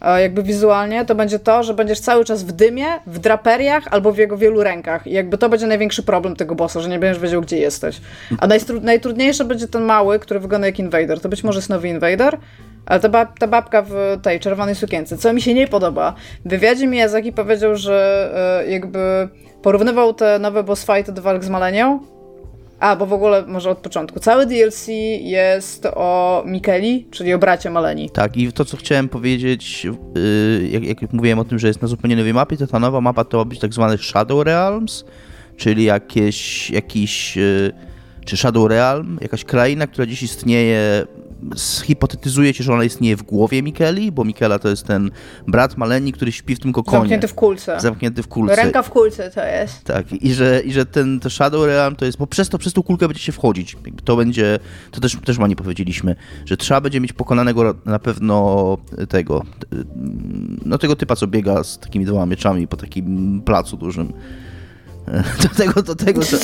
jakby 0.00 0.42
wizualnie, 0.42 1.04
to 1.04 1.14
będzie 1.14 1.38
to, 1.38 1.62
że 1.62 1.74
będziesz 1.74 2.00
cały 2.00 2.24
czas 2.24 2.42
w 2.42 2.52
dymie, 2.52 2.86
w 3.06 3.18
draperiach 3.18 3.84
albo 3.90 4.12
w 4.12 4.18
jego 4.18 4.36
wielu 4.36 4.62
rękach. 4.62 5.06
I 5.06 5.12
jakby 5.12 5.38
to 5.38 5.48
będzie 5.48 5.66
największy 5.66 6.02
problem 6.02 6.36
tego 6.36 6.54
bossa, 6.54 6.80
że 6.80 6.88
nie 6.88 6.98
będziesz 6.98 7.22
wiedział, 7.22 7.42
gdzie 7.42 7.58
jesteś. 7.58 8.00
A 8.38 8.46
najtrudniejsze 8.82 9.44
będzie 9.44 9.68
ten 9.68 9.82
mały, 9.82 10.18
który 10.18 10.40
wygląda 10.40 10.66
jak 10.66 10.78
Invader. 10.78 11.20
To 11.20 11.28
być 11.28 11.44
może 11.44 11.58
jest 11.58 11.68
nowy 11.68 11.88
Invader, 11.88 12.38
ale 12.86 13.00
ta, 13.00 13.26
ta 13.26 13.46
babka 13.46 13.82
w 13.82 13.94
tej 14.22 14.40
czerwonej 14.40 14.74
sukience, 14.74 15.18
co 15.18 15.32
mi 15.32 15.42
się 15.42 15.54
nie 15.54 15.68
podoba. 15.68 16.14
W 16.44 16.48
wywiadzie 16.48 16.86
Miyazaki 16.86 17.32
powiedział, 17.32 17.76
że 17.76 18.30
e, 18.64 18.70
jakby 18.70 19.28
porównywał 19.62 20.14
te 20.14 20.38
nowe 20.38 20.62
boss 20.62 20.86
fighty 20.86 21.12
do 21.12 21.22
walk 21.22 21.44
z 21.44 21.48
Malenią. 21.48 22.00
A, 22.80 22.96
bo 22.96 23.06
w 23.06 23.12
ogóle 23.12 23.46
może 23.46 23.70
od 23.70 23.78
początku. 23.78 24.20
Cały 24.20 24.46
DLC 24.46 24.88
jest 25.20 25.86
o 25.86 26.42
Mikeli, 26.46 27.06
czyli 27.10 27.34
o 27.34 27.38
bracie 27.38 27.70
Maleni. 27.70 28.10
Tak, 28.10 28.36
i 28.36 28.52
to 28.52 28.64
co 28.64 28.76
chciałem 28.76 29.08
powiedzieć, 29.08 29.86
y, 30.16 30.68
jak, 30.70 31.02
jak 31.02 31.12
mówiłem 31.12 31.38
o 31.38 31.44
tym, 31.44 31.58
że 31.58 31.68
jest 31.68 31.82
na 31.82 31.88
zupełnie 31.88 32.16
nowej 32.16 32.34
mapie, 32.34 32.56
to 32.56 32.66
ta 32.66 32.78
nowa 32.78 33.00
mapa 33.00 33.24
to 33.24 33.38
ma 33.38 33.44
być 33.44 33.58
tak 33.58 33.74
zwany 33.74 33.98
Shadow 33.98 34.44
Realms, 34.44 35.04
czyli 35.56 35.84
jakieś, 35.84 36.70
jakiś, 36.70 37.36
y, 37.38 37.72
czy 38.24 38.36
Shadow 38.36 38.70
Realm, 38.70 39.18
jakaś 39.20 39.44
kraina, 39.44 39.86
która 39.86 40.06
dziś 40.06 40.22
istnieje, 40.22 41.06
hipotetyzuje 41.84 42.54
się, 42.54 42.64
że 42.64 42.72
ona 42.72 42.84
istnieje 42.84 43.16
w 43.16 43.22
głowie 43.22 43.62
Mikeli, 43.62 44.12
bo 44.12 44.24
Mikela 44.24 44.58
to 44.58 44.68
jest 44.68 44.86
ten 44.86 45.10
brat 45.46 45.76
Maleni, 45.76 46.12
który 46.12 46.32
śpi 46.32 46.54
w 46.54 46.60
tym 46.60 46.72
kokonie. 46.72 46.98
Zamknięty 46.98 47.28
w 47.28 47.34
kulce. 47.34 47.80
Zamknięty 47.80 48.22
w 48.22 48.28
kulce. 48.28 48.56
Ręka 48.56 48.82
w 48.82 48.90
kulce 48.90 49.30
to 49.30 49.44
jest. 49.46 49.84
Tak, 49.84 50.12
i 50.12 50.34
że, 50.34 50.60
i 50.60 50.72
że 50.72 50.86
ten 50.86 51.20
to 51.20 51.30
Shadow 51.30 51.66
Realm 51.66 51.96
to 51.96 52.04
jest, 52.04 52.18
bo 52.18 52.26
przez 52.26 52.48
to, 52.48 52.58
przez 52.58 52.72
tą 52.72 52.82
kulkę 52.82 53.08
będzie 53.08 53.22
się 53.22 53.32
wchodzić. 53.32 53.76
To 54.04 54.16
będzie, 54.16 54.58
to 54.90 55.00
też, 55.00 55.16
też 55.24 55.38
ma 55.38 55.46
nie 55.46 55.56
powiedzieliśmy, 55.56 56.16
że 56.44 56.56
trzeba 56.56 56.80
będzie 56.80 57.00
mieć 57.00 57.12
pokonanego 57.12 57.74
na 57.84 57.98
pewno 57.98 58.78
tego, 59.08 59.44
no 60.64 60.78
tego 60.78 60.96
typa, 60.96 61.16
co 61.16 61.26
biega 61.26 61.64
z 61.64 61.78
takimi 61.78 62.04
dwoma 62.04 62.26
mieczami 62.26 62.68
po 62.68 62.76
takim 62.76 63.42
placu 63.44 63.76
dużym. 63.76 64.12
Do 65.42 65.48
tego, 65.56 65.82
do 65.82 65.94
tego, 65.96 66.20
to, 66.20 66.36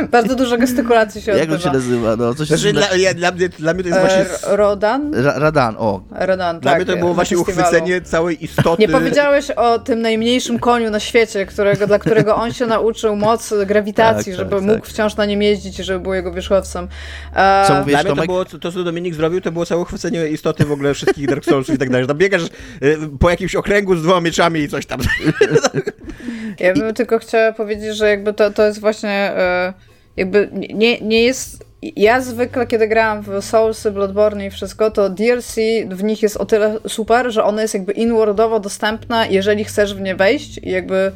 Bardzo 0.12 0.34
dużo 0.36 0.58
gestykulacji 0.58 1.22
się 1.22 1.32
jak 1.32 1.40
odbywa. 1.42 1.54
on 1.56 1.60
się 1.62 1.70
nazywa? 1.72 2.16
No, 2.16 2.34
coś 2.34 2.48
Znaczy, 2.48 2.72
dla, 2.72 2.96
ja, 2.96 3.14
dla, 3.14 3.32
mnie, 3.32 3.48
dla 3.48 3.74
mnie 3.74 3.82
to 3.82 3.88
jest 3.88 4.00
właśnie... 4.00 4.48
E, 4.48 4.56
Rodan? 4.56 5.14
Ra, 5.14 5.38
Radan, 5.38 5.76
o. 5.78 6.00
Rodan, 6.10 6.60
Dla 6.60 6.72
tak. 6.72 6.80
mnie 6.82 6.94
to 6.94 6.98
było 7.00 7.14
właśnie 7.14 7.36
festiwalu. 7.36 7.68
uchwycenie 7.68 8.00
całej 8.00 8.44
istoty... 8.44 8.82
Nie 8.82 8.88
powiedziałeś 8.88 9.50
o 9.50 9.78
tym 9.78 10.02
najmniejszym 10.02 10.58
koniu 10.58 10.90
na 10.90 11.00
świecie, 11.00 11.46
którego, 11.46 11.86
dla 11.86 11.98
którego 11.98 12.36
on 12.36 12.52
się 12.52 12.66
nauczył 12.66 13.16
mocy 13.16 13.66
grawitacji, 13.66 14.32
Tak, 14.32 14.38
żeby 14.38 14.50
tak, 14.50 14.60
mógł 14.64 14.74
tak. 14.80 14.86
wciąż 14.86 15.16
na 15.16 15.24
nim 15.24 15.42
jeździć 15.42 15.78
i 15.80 15.84
żeby 15.84 16.00
był 16.00 16.14
jego 16.14 16.32
wierzchowcem. 16.32 16.88
E, 17.34 17.64
Co 17.68 17.74
mówię? 17.74 17.92
Dla 17.92 18.02
mnie 18.02 18.14
to 18.20 18.26
było, 18.26 18.44
to 18.44 18.72
co 18.72 18.84
Dominik 18.84 19.14
zrobił, 19.14 19.40
to 19.40 19.52
było 19.52 19.66
całe 19.66 19.80
uchwycenie 19.82 20.28
istoty 20.28 20.64
w 20.64 20.72
ogóle 20.72 20.94
wszystkich 20.94 21.28
Dark 21.28 21.44
Soulsów 21.44 21.74
i 21.74 21.78
tak 21.78 21.90
dalej. 21.90 22.06
Tam 22.06 22.18
biegasz 22.18 22.42
y, 22.82 22.98
po 23.20 23.30
jakimś 23.30 23.54
okręgu 23.54 23.96
z 23.96 24.02
dwoma 24.02 24.20
mieczami 24.20 24.60
i 24.60 24.68
coś 24.68 24.86
tam. 24.86 25.00
Ja 26.60 26.74
bym 26.74 26.94
tylko 26.94 27.18
chciała 27.18 27.52
powiedzieć, 27.52 27.96
że 27.96 28.08
jakby 28.08 28.32
to, 28.32 28.50
to 28.50 28.66
jest 28.66 28.80
właśnie 28.80 29.10
e, 29.10 29.72
jakby 30.16 30.48
nie, 30.52 31.00
nie 31.00 31.22
jest... 31.22 31.68
Ja 31.82 32.20
zwykle, 32.20 32.66
kiedy 32.66 32.88
grałam 32.88 33.22
w 33.22 33.44
Soulsy, 33.44 33.90
Bloodborne 33.90 34.46
i 34.46 34.50
wszystko, 34.50 34.90
to 34.90 35.10
DLC 35.10 35.56
w 35.88 36.04
nich 36.04 36.22
jest 36.22 36.36
o 36.36 36.46
tyle 36.46 36.78
super, 36.88 37.30
że 37.32 37.44
ona 37.44 37.62
jest 37.62 37.74
jakby 37.74 37.92
inwordowo 37.92 38.60
dostępna, 38.60 39.26
jeżeli 39.26 39.64
chcesz 39.64 39.94
w 39.94 40.00
nie 40.00 40.14
wejść 40.14 40.58
i 40.58 40.70
jakby 40.70 41.12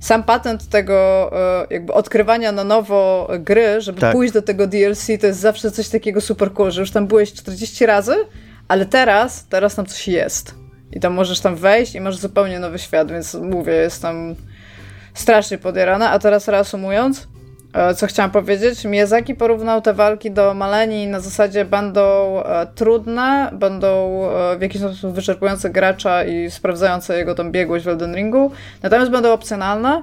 sam 0.00 0.22
patent 0.22 0.68
tego 0.68 1.30
e, 1.32 1.66
jakby 1.70 1.92
odkrywania 1.92 2.52
na 2.52 2.64
nowo 2.64 3.30
gry, 3.38 3.80
żeby 3.80 4.00
Tak. 4.00 4.12
pójść 4.12 4.34
do 4.34 4.42
tego 4.42 4.66
DLC, 4.66 5.06
to 5.20 5.26
jest 5.26 5.40
zawsze 5.40 5.70
coś 5.70 5.88
takiego 5.88 6.20
super 6.20 6.52
cool, 6.52 6.70
że 6.70 6.80
już 6.80 6.90
tam 6.90 7.06
byłeś 7.06 7.32
40 7.32 7.86
razy, 7.86 8.14
ale 8.68 8.86
teraz, 8.86 9.46
teraz 9.46 9.74
tam 9.74 9.86
coś 9.86 10.08
jest. 10.08 10.54
I 10.92 11.00
tam 11.00 11.14
możesz 11.14 11.40
tam 11.40 11.56
wejść 11.56 11.94
i 11.94 12.00
masz 12.00 12.16
zupełnie 12.16 12.58
nowy 12.58 12.78
świat, 12.78 13.12
więc 13.12 13.34
mówię, 13.34 13.72
jestem 13.72 14.36
strasznie 15.16 15.58
podjarana. 15.58 16.10
A 16.10 16.18
teraz 16.18 16.48
reasumując, 16.48 17.28
e, 17.72 17.94
co 17.94 18.06
chciałam 18.06 18.30
powiedzieć, 18.30 18.84
Miyazaki 18.84 19.34
porównał 19.34 19.82
te 19.82 19.94
walki 19.94 20.30
do 20.30 20.54
Maleni 20.54 21.06
na 21.06 21.20
zasadzie 21.20 21.64
będą 21.64 22.02
e, 22.42 22.66
trudne, 22.74 23.50
będą 23.52 24.22
e, 24.30 24.58
w 24.58 24.62
jakiś 24.62 24.80
sposób 24.80 25.14
wyczerpujące 25.14 25.70
gracza 25.70 26.24
i 26.24 26.50
sprawdzające 26.50 27.18
jego 27.18 27.34
tą 27.34 27.50
biegłość 27.50 27.84
w 27.84 27.88
Elden 27.88 28.14
Ringu, 28.14 28.50
natomiast 28.82 29.10
będą 29.10 29.32
opcjonalne 29.32 30.02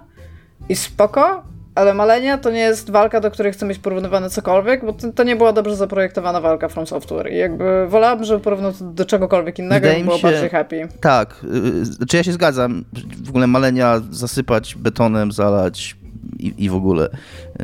i 0.70 0.76
spoko, 0.76 1.44
ale 1.76 1.94
Malenia 1.94 2.38
to 2.38 2.52
nie 2.52 2.60
jest 2.60 2.90
walka, 2.92 3.20
do 3.20 3.32
której 3.32 3.54
chce 3.54 3.66
mieć 3.66 3.80
porównywane 3.80 4.30
cokolwiek, 4.30 4.86
bo 4.86 4.94
to, 5.16 5.24
nie 5.24 5.36
była 5.36 5.54
dobrze 5.54 5.76
zaprojektowana 5.76 6.42
walka 6.42 6.70
From 6.70 6.88
Software 6.88 7.32
i 7.32 7.38
jakby 7.38 7.88
wolałabym, 7.88 8.26
żeby 8.26 8.40
porównał 8.44 8.74
to 8.74 8.86
do 8.86 9.06
czegokolwiek 9.06 9.60
innego 9.60 9.82
Wydaje 9.82 10.00
i 10.00 10.04
było 10.04 10.18
się- 10.18 10.28
bardziej 10.28 10.50
happy. 10.50 10.88
Tak, 11.02 11.46
znaczy 11.84 12.18
ja 12.18 12.24
się 12.24 12.32
zgadzam. 12.34 12.86
W 13.24 13.30
ogóle 13.30 13.48
malenia 13.48 14.02
zasypać 14.12 14.76
betonem, 14.76 15.32
zalać 15.32 15.96
i, 16.40 16.54
i 16.58 16.70
w 16.70 16.76
ogóle 16.76 17.10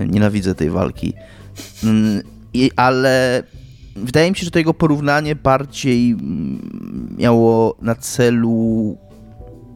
nienawidzę 0.07 0.55
tej 0.55 0.69
walki. 0.69 1.13
Mm, 1.83 2.21
I, 2.53 2.71
ale 2.75 3.43
wydaje 3.95 4.29
mi 4.29 4.35
się, 4.35 4.45
że 4.45 4.51
to 4.51 4.59
jego 4.59 4.73
porównanie 4.73 5.35
bardziej 5.35 6.11
mm, 6.11 7.15
miało 7.17 7.75
na 7.81 7.95
celu 7.95 8.97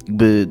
jakby 0.07 0.47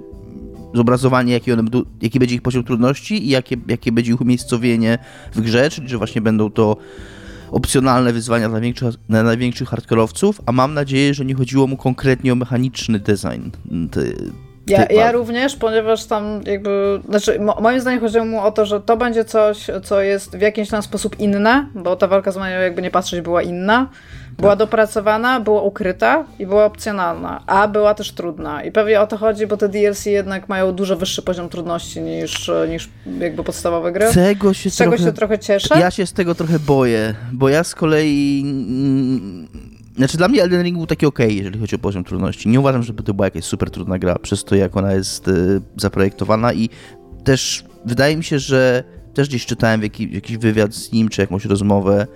zobrazowanie, 0.75 1.33
jaki, 1.33 1.53
one, 1.53 1.63
jaki 2.03 2.19
będzie 2.19 2.35
ich 2.35 2.43
poziom 2.43 2.65
trudności 2.65 3.27
i 3.27 3.29
jakie, 3.31 3.57
jakie 3.69 3.93
będzie 3.93 4.13
ich 4.13 4.21
umiejscowienie 4.21 4.99
w 5.35 5.41
grze, 5.41 5.71
czyli 5.71 5.89
że 5.89 5.99
właśnie 5.99 6.21
będą 6.21 6.51
to 6.51 6.77
opcjonalne 7.51 8.13
wyzwania 8.13 8.49
dla 8.49 8.53
największych, 8.59 8.95
dla 9.09 9.23
największych 9.23 9.69
hardkorowców, 9.69 10.41
a 10.47 10.53
mam 10.53 10.75
nadzieję, 10.75 11.15
że 11.15 11.25
nie 11.25 11.35
chodziło 11.35 11.67
mu 11.67 11.77
konkretnie 11.77 12.33
o 12.33 12.37
mechaniczny 12.37 12.99
design. 12.99 13.51
Ty, 13.91 14.17
Ja, 14.67 14.87
ty- 14.87 14.95
ja 14.95 15.13
również, 15.13 15.57
ponieważ 15.57 16.05
tam 16.05 16.41
jakby, 16.47 17.01
znaczy 17.09 17.41
mo, 17.41 17.61
moim 17.61 17.81
zdaniem 17.81 18.01
chodziło 18.01 18.25
mu 18.25 18.41
o 18.41 18.51
to, 18.53 18.67
że 18.67 18.81
to 18.81 18.97
będzie 18.97 19.25
coś, 19.25 19.67
co 19.85 20.01
jest 20.01 20.37
w 20.37 20.41
jakiś 20.41 20.69
tam 20.69 20.83
sposób 20.83 21.21
inne, 21.21 21.67
bo 21.75 21.97
ta 21.97 22.07
walka 22.09 22.33
z 22.33 22.37
Manią 22.37 22.61
jakby 22.61 22.83
nie 22.83 22.91
patrzeć 22.91 23.21
była 23.21 23.43
inna, 23.43 23.89
była 24.39 24.57
dopracowana, 24.57 25.41
była 25.41 25.63
ukryta 25.63 26.25
i 26.39 26.47
była 26.47 26.65
opcjonalna, 26.65 27.43
a 27.47 27.69
była 27.69 27.95
też 27.95 28.13
trudna 28.13 28.65
i 28.65 28.73
pewnie 28.73 29.01
o 29.01 29.07
to 29.07 29.17
chodzi, 29.17 29.47
bo 29.47 29.57
te 29.57 29.69
DLC 29.69 30.07
jednak 30.07 30.49
mają 30.49 30.73
dużo 30.73 30.97
wyższy 30.97 31.23
poziom 31.23 31.49
trudności 31.49 32.01
niż, 32.01 32.51
niż 32.69 32.91
jakby 33.21 33.45
podstawowe 33.45 33.93
gry. 33.93 34.07
Tego 34.15 34.55
się 34.55 34.71
Z 34.71 34.77
czego 34.77 34.91
trochę... 34.91 35.05
się 35.05 35.13
trochę 35.13 35.39
cieszę. 35.39 35.81
Ja 35.81 35.91
się 35.91 36.07
z 36.07 36.13
tego 36.13 36.35
trochę 36.35 36.59
boję, 36.59 37.15
bo 37.33 37.49
ja 37.49 37.65
z 37.65 37.75
kolei. 37.75 38.43
mm, 38.47 39.49
Znaczy, 39.97 40.17
dla 40.17 40.29
mnie 40.29 40.43
Elden 40.43 40.63
Ring 40.63 40.77
był 40.77 40.87
taki 40.87 41.07
ok, 41.07 41.19
jeżeli 41.29 41.61
chodzi 41.61 41.77
o 41.77 41.79
poziom 41.79 42.05
trudności. 42.05 42.49
Nie 42.49 42.61
uważam, 42.61 42.83
żeby 42.83 43.03
to 43.03 43.15
była 43.15 43.27
jakaś 43.27 43.45
super 43.45 43.71
trudna 43.71 43.99
gra, 43.99 44.19
przez 44.19 44.45
to, 44.45 44.55
jak 44.55 44.77
ona 44.77 44.93
jest 44.93 45.29
y, 45.29 45.61
zaprojektowana, 45.77 46.53
i 46.53 46.69
też 47.25 47.65
wydaje 47.85 48.17
mi 48.17 48.25
się, 48.25 48.39
że 48.39 48.85
też 49.15 49.29
gdzieś 49.29 49.47
czytałem 49.47 49.83
jakiś 50.11 50.37
wywiad 50.39 50.75
z 50.75 50.93
nim, 50.93 51.09
czy 51.09 51.21
jakąś 51.21 51.45
rozmowę, 51.45 52.07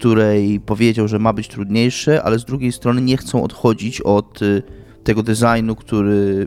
której 0.00 0.60
powiedział, 0.60 1.08
że 1.08 1.18
ma 1.18 1.32
być 1.32 1.48
trudniejsze, 1.48 2.22
ale 2.22 2.38
z 2.38 2.44
drugiej 2.44 2.72
strony 2.72 3.00
nie 3.00 3.16
chcą 3.16 3.42
odchodzić 3.42 4.00
od 4.00 4.42
y, 4.42 4.62
tego 5.04 5.22
designu, 5.22 5.76
który 5.76 6.46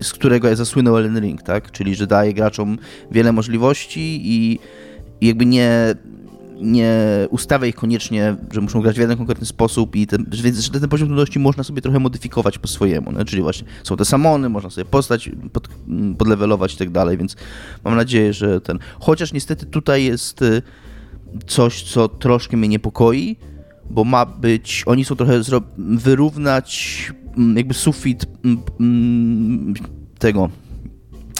z 0.00 0.12
którego 0.12 0.56
zasłynął 0.56 0.98
Elden 0.98 1.20
Ring, 1.20 1.42
tak? 1.42 1.70
Czyli, 1.70 1.94
że 1.94 2.06
daje 2.06 2.34
graczom 2.34 2.78
wiele 3.10 3.32
możliwości 3.32 4.20
i, 4.24 4.58
jakby 5.20 5.46
nie, 5.46 5.94
nie 6.60 6.94
ustawia 7.30 7.66
ich 7.66 7.74
koniecznie, 7.74 8.36
że 8.52 8.60
muszą 8.60 8.80
grać 8.80 8.96
w 8.96 9.00
jeden 9.00 9.16
konkretny 9.16 9.46
sposób 9.46 9.96
i 9.96 10.06
ten, 10.06 10.26
że 10.32 10.80
ten 10.80 10.88
poziom 10.88 11.08
trudności 11.08 11.38
można 11.38 11.64
sobie 11.64 11.82
trochę 11.82 11.98
modyfikować 11.98 12.58
po 12.58 12.68
swojemu, 12.68 13.12
no? 13.12 13.24
czyli 13.24 13.42
właśnie 13.42 13.68
są 13.82 13.96
te 13.96 14.04
samony, 14.04 14.48
można 14.48 14.70
sobie 14.70 14.84
postać 14.84 15.30
pod, 15.52 15.68
podlewelować 16.18 16.74
i 16.74 16.76
tak 16.76 16.90
dalej, 16.90 17.18
więc 17.18 17.36
mam 17.84 17.96
nadzieję, 17.96 18.32
że 18.32 18.60
ten... 18.60 18.78
Chociaż 19.00 19.32
niestety 19.32 19.66
tutaj 19.66 20.04
jest 20.04 20.42
y, 20.42 20.62
coś, 21.46 21.82
co 21.82 22.08
troszkę 22.08 22.56
mnie 22.56 22.68
niepokoi, 22.68 23.36
bo 23.90 24.04
ma 24.04 24.26
być, 24.26 24.82
oni 24.86 25.04
są 25.04 25.16
trochę 25.16 25.42
zro, 25.42 25.60
wyrównać 25.78 27.12
mm, 27.36 27.56
jakby 27.56 27.74
sufit 27.74 28.26
mm, 28.44 28.58
mm, 28.80 29.74
tego 30.18 30.50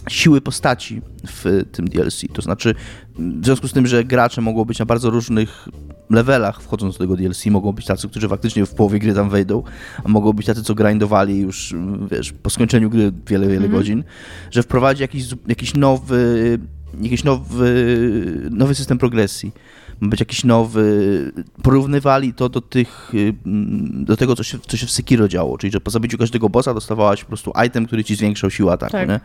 siły 0.08 0.40
postaci 0.40 1.02
w 1.26 1.64
tym 1.72 1.88
DLC. 1.88 2.22
To 2.32 2.42
znaczy, 2.42 2.74
w 3.18 3.44
związku 3.44 3.68
z 3.68 3.72
tym, 3.72 3.86
że 3.86 4.04
gracze 4.04 4.40
mogą 4.40 4.64
być 4.64 4.78
na 4.78 4.86
bardzo 4.86 5.10
różnych 5.10 5.68
levelach 6.10 6.62
wchodząc 6.62 6.94
do 6.94 6.98
tego 6.98 7.16
DLC, 7.16 7.46
mogą 7.46 7.72
być 7.72 7.86
tacy, 7.86 8.08
którzy 8.08 8.28
faktycznie 8.28 8.66
w 8.66 8.74
połowie 8.74 8.98
gry 8.98 9.14
tam 9.14 9.30
wejdą, 9.30 9.62
a 10.04 10.08
mogą 10.08 10.32
być 10.32 10.46
tacy, 10.46 10.62
co 10.62 10.74
grindowali 10.74 11.38
już, 11.38 11.74
wiesz, 12.10 12.32
po 12.32 12.50
skończeniu 12.50 12.90
gry 12.90 13.12
wiele, 13.26 13.48
wiele 13.48 13.68
godzin, 13.68 14.04
że 14.50 14.62
wprowadzi 14.62 15.02
jakiś, 15.02 15.24
jakiś 15.48 15.74
nowy 15.74 16.58
jakiś 17.00 17.24
nowy, 17.24 18.48
nowy 18.50 18.74
system 18.74 18.98
progresji. 18.98 19.52
Ma 20.00 20.08
być 20.08 20.20
jakiś 20.20 20.44
nowy. 20.44 21.32
Porównywali 21.62 22.34
to 22.34 22.48
do 22.48 22.60
tych, 22.60 23.14
y, 23.14 23.34
mm, 23.46 24.04
do 24.04 24.16
tego, 24.16 24.36
co 24.36 24.42
się, 24.42 24.58
co 24.58 24.76
się 24.76 24.86
w 24.86 24.90
Sekiro 24.90 25.28
działo, 25.28 25.58
czyli 25.58 25.72
że 25.72 25.80
po 25.80 25.90
zabiciu 25.90 26.18
każdego 26.18 26.48
bossa 26.48 26.74
dostawałaś 26.74 27.20
po 27.20 27.28
prostu 27.28 27.52
item, 27.66 27.86
który 27.86 28.04
ci 28.04 28.16
zwiększał 28.16 28.50
siłę 28.50 28.72
ataku, 28.72 28.92
Tak. 28.92 29.08
nie? 29.08 29.20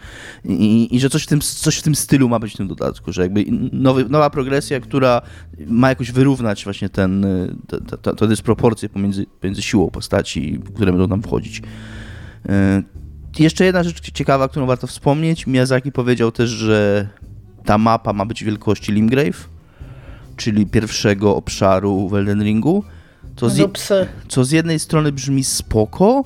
I, 0.55 0.95
I 0.95 0.99
że 0.99 1.09
coś 1.09 1.23
w, 1.23 1.27
tym, 1.27 1.41
coś 1.41 1.77
w 1.77 1.81
tym 1.81 1.95
stylu 1.95 2.29
ma 2.29 2.39
być 2.39 2.53
w 2.53 2.57
tym 2.57 2.67
dodatku, 2.67 3.13
że 3.13 3.21
jakby 3.21 3.45
nowy, 3.71 4.05
nowa 4.09 4.29
progresja, 4.29 4.79
która 4.79 5.21
ma 5.67 5.89
jakoś 5.89 6.11
wyrównać 6.11 6.63
właśnie 6.63 6.89
ten, 6.89 7.25
y, 7.25 7.55
te, 7.67 7.97
te, 7.97 8.15
te, 8.15 8.27
dysproporcje 8.27 8.89
pomiędzy, 8.89 9.25
pomiędzy 9.41 9.61
siłą 9.61 9.89
postaci, 9.89 10.59
które 10.75 10.91
będą 10.91 11.07
tam 11.07 11.21
wchodzić. 11.21 11.61
Y, 12.49 12.83
Jeszcze 13.39 13.65
jedna 13.65 13.83
rzecz 13.83 14.11
ciekawa, 14.11 14.47
którą 14.47 14.65
warto 14.65 14.87
wspomnieć. 14.87 15.47
Miyazaki 15.47 15.91
powiedział 15.91 16.31
też, 16.31 16.49
że 16.49 17.07
ta 17.65 17.77
mapa 17.77 18.13
ma 18.13 18.25
być 18.25 18.43
wielkości 18.43 18.91
Limgrave, 18.91 19.49
czyli 20.39 20.65
pierwszego 20.65 21.35
obszaru 21.35 22.09
w 22.09 22.13
Elden 22.15 22.43
Ringu. 22.43 22.83
To 23.35 23.49
z, 23.49 23.57
Do 23.57 23.69
psy. 23.69 24.07
co 24.27 24.45
z 24.45 24.51
jednej 24.51 24.79
strony 24.79 25.11
brzmi 25.11 25.43
spoko, 25.43 26.23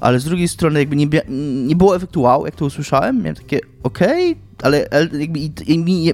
ale 0.00 0.20
z 0.20 0.24
drugiej 0.24 0.48
strony 0.48 0.78
jakby 0.78 0.96
nie, 0.96 1.06
nie 1.66 1.76
było 1.76 1.96
efektu 1.96 2.22
wow, 2.22 2.46
jak 2.46 2.56
to 2.56 2.64
usłyszałem. 2.66 3.18
Miałem 3.18 3.34
takie 3.36 3.60
okej, 3.82 4.36
ale 4.62 4.90
el- 4.90 5.20
jakby 5.20 5.40
nie, 5.76 6.12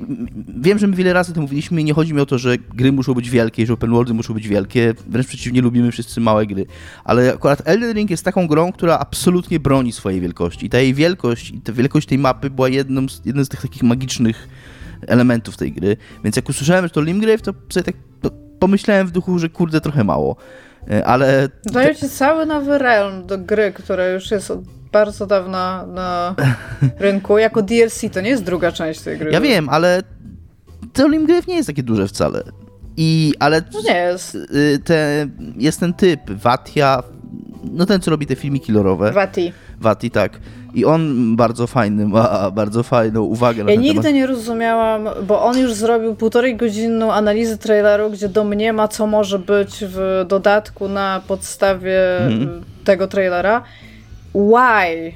wiem, 0.58 0.78
że 0.78 0.86
my 0.86 0.96
wiele 0.96 1.12
razy 1.12 1.32
to 1.32 1.40
mówiliśmy 1.40 1.80
i 1.80 1.84
nie 1.84 1.92
chodzi 1.94 2.14
mi 2.14 2.20
o 2.20 2.26
to, 2.26 2.38
że 2.38 2.58
gry 2.58 2.92
muszą 2.92 3.14
być 3.14 3.30
wielkie, 3.30 3.66
że 3.66 3.72
open 3.72 3.90
worldy 3.90 4.14
muszą 4.14 4.34
być 4.34 4.48
wielkie. 4.48 4.94
Wręcz 5.08 5.26
przeciwnie, 5.26 5.62
lubimy 5.62 5.92
wszyscy 5.92 6.20
małe 6.20 6.46
gry. 6.46 6.66
Ale 7.04 7.34
akurat 7.34 7.62
Elden 7.64 7.92
Ring 7.96 8.10
jest 8.10 8.24
taką 8.24 8.46
grą, 8.46 8.72
która 8.72 8.98
absolutnie 8.98 9.60
broni 9.60 9.92
swojej 9.92 10.20
wielkości. 10.20 10.66
I 10.66 10.70
ta 10.70 10.78
jej 10.80 10.94
wielkość, 10.94 11.50
i 11.50 11.60
ta 11.60 11.72
wielkość 11.72 12.08
tej 12.08 12.18
mapy 12.18 12.50
była 12.50 12.68
jedną 12.68 13.08
z, 13.08 13.22
jednym 13.24 13.44
z 13.44 13.48
tych 13.48 13.60
takich 13.62 13.82
magicznych 13.82 14.48
elementów 15.06 15.56
tej 15.56 15.72
gry. 15.72 15.96
Więc 16.24 16.36
jak 16.36 16.48
usłyszałem, 16.48 16.84
że 16.84 16.90
to 16.90 17.00
Limgrave, 17.02 17.42
to 17.42 17.52
sobie 17.68 17.84
tak 17.84 17.94
no, 18.22 18.30
pomyślałem 18.58 19.06
w 19.06 19.10
duchu, 19.10 19.38
że 19.38 19.48
kurde, 19.48 19.80
trochę 19.80 20.04
mało. 20.04 20.36
E, 20.90 21.06
Ale 21.06 21.48
Dają 21.64 21.94
ci 21.94 22.08
cały 22.08 22.46
nowy 22.46 22.78
realm 22.78 23.26
do 23.26 23.38
gry, 23.38 23.72
która 23.72 24.08
już 24.08 24.30
jest 24.30 24.50
od 24.50 24.60
bardzo 24.92 25.26
dawna 25.26 25.86
na 25.86 26.34
rynku. 26.98 27.38
Jako 27.38 27.62
DLC 27.62 28.00
to 28.12 28.20
nie 28.20 28.30
jest 28.30 28.44
druga 28.44 28.72
część 28.72 29.00
tej 29.00 29.18
gry. 29.18 29.32
Ja 29.32 29.40
wiem, 29.40 29.68
ale 29.68 30.02
to 30.92 31.08
Limgrave 31.08 31.46
nie 31.46 31.54
jest 31.56 31.66
takie 31.66 31.82
duże 31.82 32.08
wcale. 32.08 32.42
I, 32.96 33.34
ale 33.38 33.62
No 33.72 33.80
nie 33.82 33.96
jest. 33.96 34.34
y, 34.34 34.78
te, 34.84 35.26
jest 35.56 35.80
ten 35.80 35.94
typ, 35.94 36.20
Watia, 36.30 37.02
no 37.72 37.86
ten, 37.86 38.00
co 38.00 38.10
robi 38.10 38.26
te 38.26 38.36
filmiki 38.36 38.72
lorowe. 38.72 39.12
Vati. 39.12 39.52
Wati, 39.80 40.10
tak. 40.10 40.40
I 40.74 40.84
on 40.84 41.36
bardzo 41.36 41.66
fajny 41.66 42.08
ma, 42.08 42.50
bardzo 42.50 42.82
fajną 42.82 43.22
uwagę 43.22 43.64
na 43.64 43.70
Ja 43.70 43.80
nigdy 43.80 44.00
temat. 44.02 44.14
nie 44.14 44.26
rozumiałam, 44.26 45.08
bo 45.26 45.42
on 45.44 45.58
już 45.58 45.74
zrobił 45.74 46.14
półtorej 46.14 46.56
godzinną 46.56 47.12
analizę 47.12 47.58
traileru, 47.58 48.10
gdzie 48.10 48.28
domniema, 48.28 48.88
co 48.88 49.06
może 49.06 49.38
być 49.38 49.84
w 49.88 50.24
dodatku 50.28 50.88
na 50.88 51.20
podstawie 51.28 52.18
Mhm. 52.26 52.64
tego 52.84 53.06
trailera. 53.08 53.62
Why? 54.34 55.12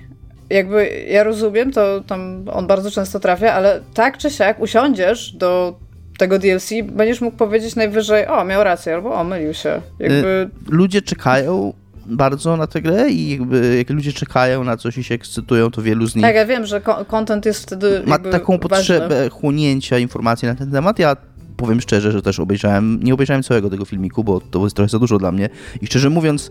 Jakby 0.51 0.89
ja 1.11 1.23
rozumiem, 1.25 1.73
to 1.73 2.01
tam 2.07 2.45
on 2.53 2.67
bardzo 2.67 2.91
często 2.91 3.21
trafia, 3.21 3.53
ale 3.53 3.81
tak 3.95 4.19
czy 4.19 4.31
siak 4.31 4.61
usiądziesz 4.61 5.33
do 5.33 5.75
tego 6.19 6.39
DLC, 6.39 6.71
będziesz 6.85 7.21
mógł 7.21 7.37
powiedzieć 7.37 7.77
najwyżej, 7.77 8.27
o, 8.27 8.45
miał 8.45 8.65
rację, 8.65 8.95
albo 8.95 9.15
o, 9.15 9.25
mylił 9.25 9.55
się. 9.55 9.81
Jakby... 9.99 10.51
Ludzie 10.69 11.03
czekają 11.03 11.73
bardzo 12.09 12.57
na 12.57 12.67
tę 12.67 12.83
grę 12.83 13.11
i 13.11 13.31
jakby 13.31 13.77
jak 13.77 13.91
ludzie 13.91 14.13
czekają 14.13 14.65
na 14.65 14.77
coś 14.77 14.99
i 14.99 15.05
się 15.05 15.15
ekscytują, 15.15 15.71
to 15.71 15.83
wielu 15.83 16.07
z 16.07 16.15
nich 16.15 16.25
Tak, 16.25 16.35
ja 16.35 16.47
wiem, 16.47 16.67
że 16.67 16.81
content 17.09 17.47
jest 17.47 17.63
wtedy 17.63 18.03
ma 18.07 18.19
taką 18.19 18.53
ważny. 18.53 18.59
potrzebę 18.69 19.29
chłonięcia 19.31 19.99
informacji 19.99 20.49
na 20.49 20.55
ten 20.55 20.71
temat. 20.71 20.99
Ja 20.99 21.17
powiem 21.57 21.81
szczerze, 21.81 22.13
że 22.13 22.23
też 22.23 22.41
obejrzałem, 22.41 23.01
nie 23.03 23.15
obejrzałem 23.15 23.43
całego 23.43 23.71
tego 23.71 23.85
filmiku, 23.85 24.25
bo 24.25 24.41
to 24.41 24.65
jest 24.65 24.77
trochę 24.77 24.89
za 24.89 24.99
dużo 24.99 25.19
dla 25.19 25.33
mnie. 25.33 25.49
I 25.83 25.87
szczerze 25.87 26.11
mówiąc, 26.11 26.51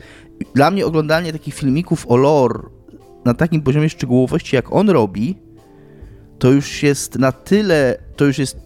dla 0.55 0.71
mnie 0.71 0.85
oglądanie 0.85 1.33
takich 1.33 1.53
filmików 1.53 2.05
o 2.07 2.17
lore 2.17 2.59
na 3.25 3.33
takim 3.33 3.61
poziomie 3.61 3.89
szczegółowości, 3.89 4.55
jak 4.55 4.73
on 4.73 4.89
robi, 4.89 5.35
to 6.39 6.51
już 6.51 6.83
jest 6.83 7.19
na 7.19 7.31
tyle, 7.31 7.97
to 8.15 8.25
już 8.25 8.37
jest 8.37 8.64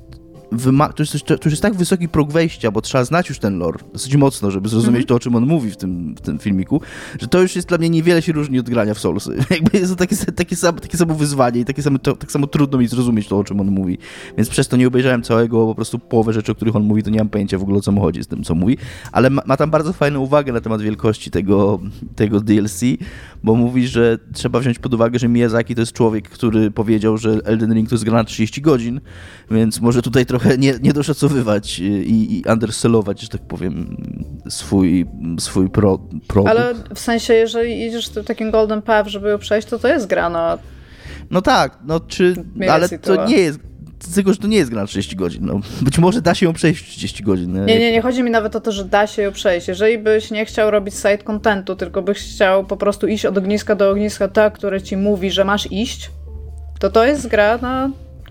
wyma- 0.52 0.94
to, 0.94 1.04
jest, 1.04 1.26
to 1.26 1.34
już 1.34 1.54
jest 1.54 1.62
tak 1.62 1.76
wysoki 1.76 2.10
próg 2.10 2.32
wejścia, 2.32 2.72
bo 2.72 2.82
trzeba 2.82 3.04
znać 3.04 3.30
już 3.30 3.40
ten 3.40 3.58
lore 3.58 3.80
dosyć 3.94 4.16
mocno, 4.16 4.52
żeby 4.52 4.70
zrozumieć 4.70 5.08
to, 5.08 5.16
o 5.16 5.20
czym 5.20 5.36
on 5.36 5.46
mówi 5.46 5.72
w 5.72 5.78
tym, 5.78 6.16
w 6.16 6.22
tym 6.22 6.40
filmiku, 6.40 6.82
że 7.20 7.28
to 7.28 7.42
już 7.42 7.56
jest 7.56 7.68
dla 7.68 7.78
mnie 7.78 7.90
niewiele 7.90 8.22
się 8.22 8.32
różni 8.32 8.60
od 8.60 8.70
grania 8.70 8.94
w 8.94 9.00
Soulsy. 9.00 9.38
Jakby 9.50 9.78
jest 9.78 9.92
to 9.92 9.96
takie, 9.96 10.16
takie, 10.16 10.56
samo, 10.56 10.80
takie 10.80 10.98
samo 10.98 11.14
wyzwanie 11.14 11.60
i 11.60 11.66
takie 11.66 11.84
samo, 11.84 12.00
to, 12.00 12.16
tak 12.16 12.32
samo 12.32 12.48
trudno 12.48 12.78
mi 12.78 12.88
zrozumieć 12.88 13.28
to, 13.28 13.38
o 13.38 13.44
czym 13.44 13.62
on 13.62 13.68
mówi. 13.68 13.98
Więc 14.38 14.50
przez 14.50 14.68
to 14.68 14.78
nie 14.78 14.88
obejrzałem 14.88 15.24
całego, 15.24 15.66
po 15.66 15.76
prostu 15.76 16.00
połowę 16.00 16.34
rzeczy, 16.34 16.52
o 16.52 16.56
których 16.56 16.76
on 16.76 16.84
mówi, 16.84 17.04
to 17.04 17.10
nie 17.10 17.18
mam 17.18 17.30
pojęcia 17.30 17.58
w 17.58 17.62
ogóle 17.62 17.78
o 17.78 17.82
co 17.82 17.92
mu 17.92 18.02
chodzi 18.02 18.24
z 18.24 18.28
tym, 18.28 18.44
co 18.44 18.56
mówi. 18.56 18.78
Ale 19.12 19.30
ma, 19.30 19.42
ma 19.46 19.58
tam 19.58 19.72
bardzo 19.72 19.94
fajną 19.94 20.20
uwagę 20.20 20.54
na 20.54 20.62
temat 20.62 20.82
wielkości 20.82 21.32
tego, 21.32 21.80
tego 22.16 22.40
DLC, 22.40 22.82
bo 23.44 23.56
mówi, 23.56 23.88
że 23.88 24.18
trzeba 24.34 24.60
wziąć 24.60 24.80
pod 24.80 24.94
uwagę, 24.94 25.20
że 25.20 25.28
Miyazaki 25.28 25.76
to 25.76 25.82
jest 25.82 25.94
człowiek, 25.94 26.30
który 26.30 26.72
powiedział, 26.72 27.18
że 27.18 27.40
Elden 27.46 27.74
Ring 27.74 27.90
to 27.90 27.96
jest 27.96 28.06
gra 28.06 28.18
na 28.18 28.24
30 28.24 28.62
godzin, 28.62 29.02
więc 29.52 29.82
może 29.82 30.02
tutaj 30.02 30.26
trochę 30.26 30.39
nie, 30.58 30.74
nie 30.82 30.94
doszacowywać 30.94 31.80
i, 31.80 32.38
i 32.40 32.44
undersellować, 32.52 33.22
że 33.22 33.28
tak 33.28 33.42
powiem, 33.42 33.98
swój, 34.50 35.06
swój 35.40 35.70
pro, 35.70 36.00
produkt. 36.28 36.52
Ale 36.52 36.74
w 36.96 37.00
sensie, 37.00 37.34
jeżeli 37.34 37.88
idziesz 37.88 38.10
tym 38.10 38.24
takim 38.24 38.52
golden 38.52 38.82
path, 38.82 39.10
żeby 39.10 39.30
ją 39.30 39.38
przejść, 39.38 39.68
to 39.68 39.80
to 39.80 39.88
jest 39.88 40.08
gra. 40.08 40.58
No 41.32 41.42
tak, 41.42 41.78
no 41.84 42.00
czy, 42.00 42.34
ale 42.70 42.90
to 42.90 42.98
tyle. 42.98 43.26
nie 43.28 43.38
jest, 43.38 43.60
tylko, 44.16 44.34
że 44.34 44.40
to 44.40 44.48
nie 44.48 44.58
jest 44.58 44.70
gra 44.70 44.82
na 44.82 44.88
30 44.88 45.16
godzin, 45.16 45.46
no. 45.46 45.60
Być 45.82 46.00
może 46.00 46.22
da 46.22 46.36
się 46.36 46.46
ją 46.46 46.54
przejść 46.54 46.84
w 46.84 46.88
30 46.88 47.24
godzin. 47.24 47.54
no. 47.54 47.66
Nie, 47.66 47.80
nie, 47.80 47.92
nie 47.92 48.02
chodzi 48.02 48.24
mi 48.24 48.32
nawet 48.32 48.56
o 48.56 48.60
to, 48.60 48.72
że 48.72 48.86
da 48.86 49.08
się 49.08 49.22
ją 49.22 49.32
przejść. 49.32 49.68
Jeżeli 49.68 49.98
byś 49.98 50.32
nie 50.32 50.46
chciał 50.46 50.72
robić 50.72 50.96
side 50.96 51.18
contentu, 51.18 51.76
tylko 51.76 52.02
byś 52.02 52.18
chciał 52.18 52.66
po 52.66 52.78
prostu 52.78 53.08
iść 53.08 53.26
od 53.26 53.38
ogniska 53.38 53.76
do 53.76 53.90
ogniska, 53.90 54.28
tak, 54.28 54.54
które 54.54 54.82
ci 54.82 54.98
mówi, 54.98 55.32
że 55.32 55.46
masz 55.46 55.72
iść, 55.72 56.12
to 56.80 56.90
to 56.90 57.06
jest 57.06 57.28
gra 57.28 57.58
na... 57.58 57.90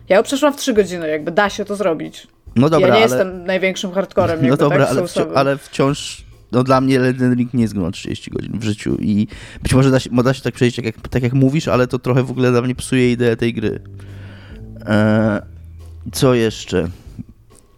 Ja 0.08 0.16
ją 0.16 0.22
przeszłam 0.22 0.52
w 0.52 0.56
3 0.56 0.74
godziny, 0.74 1.08
jakby 1.08 1.30
da 1.30 1.50
się 1.50 1.64
to 1.64 1.76
zrobić. 1.76 2.26
No 2.56 2.70
dobra, 2.70 2.88
ja 2.88 2.94
nie 2.94 3.02
ale... 3.02 3.16
jestem 3.16 3.44
największym 3.44 3.92
hardcorem, 3.92 4.40
No 4.48 4.56
dobra, 4.56 4.86
tak, 4.86 4.90
ale, 4.90 5.02
wci- 5.02 5.32
ale 5.34 5.58
wciąż 5.58 6.24
no 6.52 6.64
dla 6.64 6.80
mnie 6.80 7.00
Elden 7.00 7.34
Ring 7.34 7.54
nie 7.54 7.62
jest 7.62 7.74
grą 7.74 7.84
na 7.84 7.90
30 7.90 8.30
godzin 8.30 8.58
w 8.58 8.64
życiu 8.64 8.96
i 9.00 9.26
być 9.62 9.74
może 9.74 9.90
da 9.90 10.00
się, 10.00 10.10
da 10.10 10.34
się 10.34 10.42
tak 10.42 10.54
przejść, 10.54 10.76
tak 10.76 10.84
jak, 10.84 11.08
tak 11.08 11.22
jak 11.22 11.32
mówisz, 11.32 11.68
ale 11.68 11.86
to 11.86 11.98
trochę 11.98 12.22
w 12.22 12.30
ogóle 12.30 12.50
dla 12.50 12.62
mnie 12.62 12.74
psuje 12.74 13.12
ideę 13.12 13.36
tej 13.36 13.54
gry. 13.54 13.80
Eee, 14.86 15.40
co 16.12 16.34
jeszcze? 16.34 16.88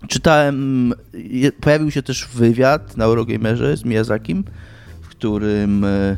Czytałem, 0.08 0.92
je, 1.12 1.52
pojawił 1.52 1.90
się 1.90 2.02
też 2.02 2.28
wywiad 2.34 2.96
na 2.96 3.04
Eurogamerze 3.04 3.76
z 3.76 3.84
Miyazakim, 3.84 4.44
w 5.02 5.08
którym 5.08 5.84
e, 5.84 6.16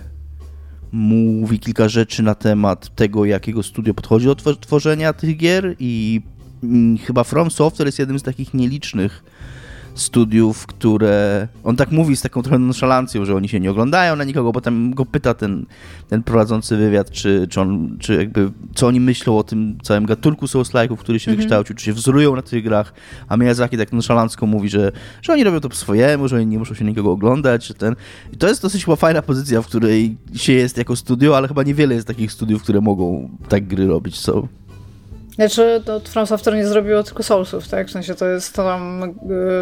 mówi 0.92 1.58
kilka 1.58 1.88
rzeczy 1.88 2.22
na 2.22 2.34
temat 2.34 2.94
tego, 2.94 3.24
jakiego 3.24 3.62
studio 3.62 3.94
podchodzi 3.94 4.26
do 4.26 4.34
twor- 4.34 4.60
tworzenia 4.60 5.12
tych 5.12 5.36
gier 5.36 5.76
i 5.78 6.22
mm, 6.62 6.98
chyba 6.98 7.24
From 7.24 7.50
Software 7.50 7.86
jest 7.88 7.98
jednym 7.98 8.18
z 8.18 8.22
takich 8.22 8.54
nielicznych 8.54 9.24
studiów, 9.94 10.66
które... 10.66 11.48
On 11.64 11.76
tak 11.76 11.90
mówi 11.90 12.16
z 12.16 12.22
taką 12.22 12.42
trochę 12.42 12.58
nonszalancją, 12.58 13.24
że 13.24 13.34
oni 13.34 13.48
się 13.48 13.60
nie 13.60 13.70
oglądają 13.70 14.16
na 14.16 14.24
nikogo, 14.24 14.52
potem 14.52 14.94
go 14.94 15.06
pyta 15.06 15.34
ten, 15.34 15.66
ten 16.08 16.22
prowadzący 16.22 16.76
wywiad, 16.76 17.10
czy, 17.10 17.46
czy 17.50 17.60
on, 17.60 17.96
czy 18.00 18.14
jakby, 18.14 18.50
co 18.74 18.86
oni 18.86 19.00
myślą 19.00 19.38
o 19.38 19.44
tym 19.44 19.78
całym 19.82 20.06
gatunku 20.06 20.46
Souls-like'ów, 20.46 20.96
który 20.96 21.20
się 21.20 21.30
wykształcił, 21.30 21.76
czy 21.76 21.84
się 21.84 21.92
wzorują 21.92 22.36
na 22.36 22.42
tych 22.42 22.64
grach, 22.64 22.94
a 23.28 23.36
Miyazaki 23.36 23.78
tak 23.78 23.92
nonszalancko 23.92 24.46
mówi, 24.46 24.68
że, 24.68 24.92
że 25.22 25.32
oni 25.32 25.44
robią 25.44 25.60
to 25.60 25.68
po 25.68 25.74
swojemu, 25.74 26.28
że 26.28 26.36
oni 26.36 26.46
nie 26.46 26.58
muszą 26.58 26.74
się 26.74 26.84
nikogo 26.84 27.10
oglądać, 27.10 27.66
że 27.66 27.74
ten... 27.74 27.96
I 28.32 28.36
to 28.36 28.48
jest 28.48 28.62
dosyć 28.62 28.84
chyba 28.84 28.96
fajna 28.96 29.22
pozycja, 29.22 29.62
w 29.62 29.66
której 29.66 30.16
się 30.34 30.52
jest 30.52 30.78
jako 30.78 30.96
studio, 30.96 31.36
ale 31.36 31.48
chyba 31.48 31.62
niewiele 31.62 31.94
jest 31.94 32.06
takich 32.06 32.32
studiów, 32.32 32.62
które 32.62 32.80
mogą 32.80 33.30
tak 33.48 33.66
gry 33.66 33.86
robić, 33.86 34.20
co... 34.20 34.48
Znaczy, 35.34 35.82
to 35.84 36.00
From 36.00 36.26
Software 36.26 36.54
nie 36.56 36.66
zrobiło 36.66 37.02
tylko 37.02 37.22
Soulsów, 37.22 37.68
tak? 37.68 37.86
W 37.86 37.90
sensie 37.90 38.14
to 38.14 38.26
jest 38.26 38.54
tam 38.54 39.02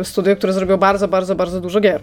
y, 0.00 0.04
studio, 0.04 0.36
które 0.36 0.52
zrobiło 0.52 0.78
bardzo, 0.78 1.08
bardzo, 1.08 1.34
bardzo 1.34 1.60
dużo 1.60 1.80
gier. 1.80 2.00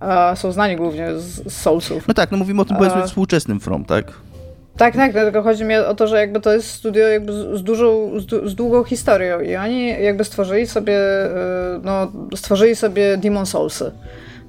A 0.00 0.36
są 0.36 0.52
znani 0.52 0.76
głównie 0.76 1.08
z, 1.18 1.52
z 1.52 1.56
Soulsów. 1.60 2.08
No 2.08 2.14
tak, 2.14 2.30
no 2.30 2.38
mówimy 2.38 2.62
o 2.62 2.64
tym 2.64 2.76
powiedzmy 2.76 3.02
A- 3.02 3.06
współczesnym 3.06 3.60
From, 3.60 3.84
tak? 3.84 4.12
Tak, 4.76 4.96
tak, 4.96 5.12
tylko 5.12 5.42
chodzi 5.42 5.64
mi 5.64 5.76
o 5.76 5.94
to, 5.94 6.06
że 6.06 6.16
jakby 6.16 6.40
to 6.40 6.52
jest 6.52 6.70
studio 6.70 7.08
jakby 7.08 7.32
z, 7.58 7.62
dużą, 7.62 8.10
z, 8.20 8.26
du- 8.26 8.48
z 8.48 8.54
długą 8.54 8.84
historią 8.84 9.40
i 9.40 9.56
oni 9.56 9.88
jakby 10.02 10.24
stworzyli 10.24 10.66
sobie, 10.66 10.98
y, 11.26 11.30
no, 11.82 12.12
stworzyli 12.36 12.76
sobie 12.76 13.16
Demon 13.16 13.46
Soulsy. 13.46 13.92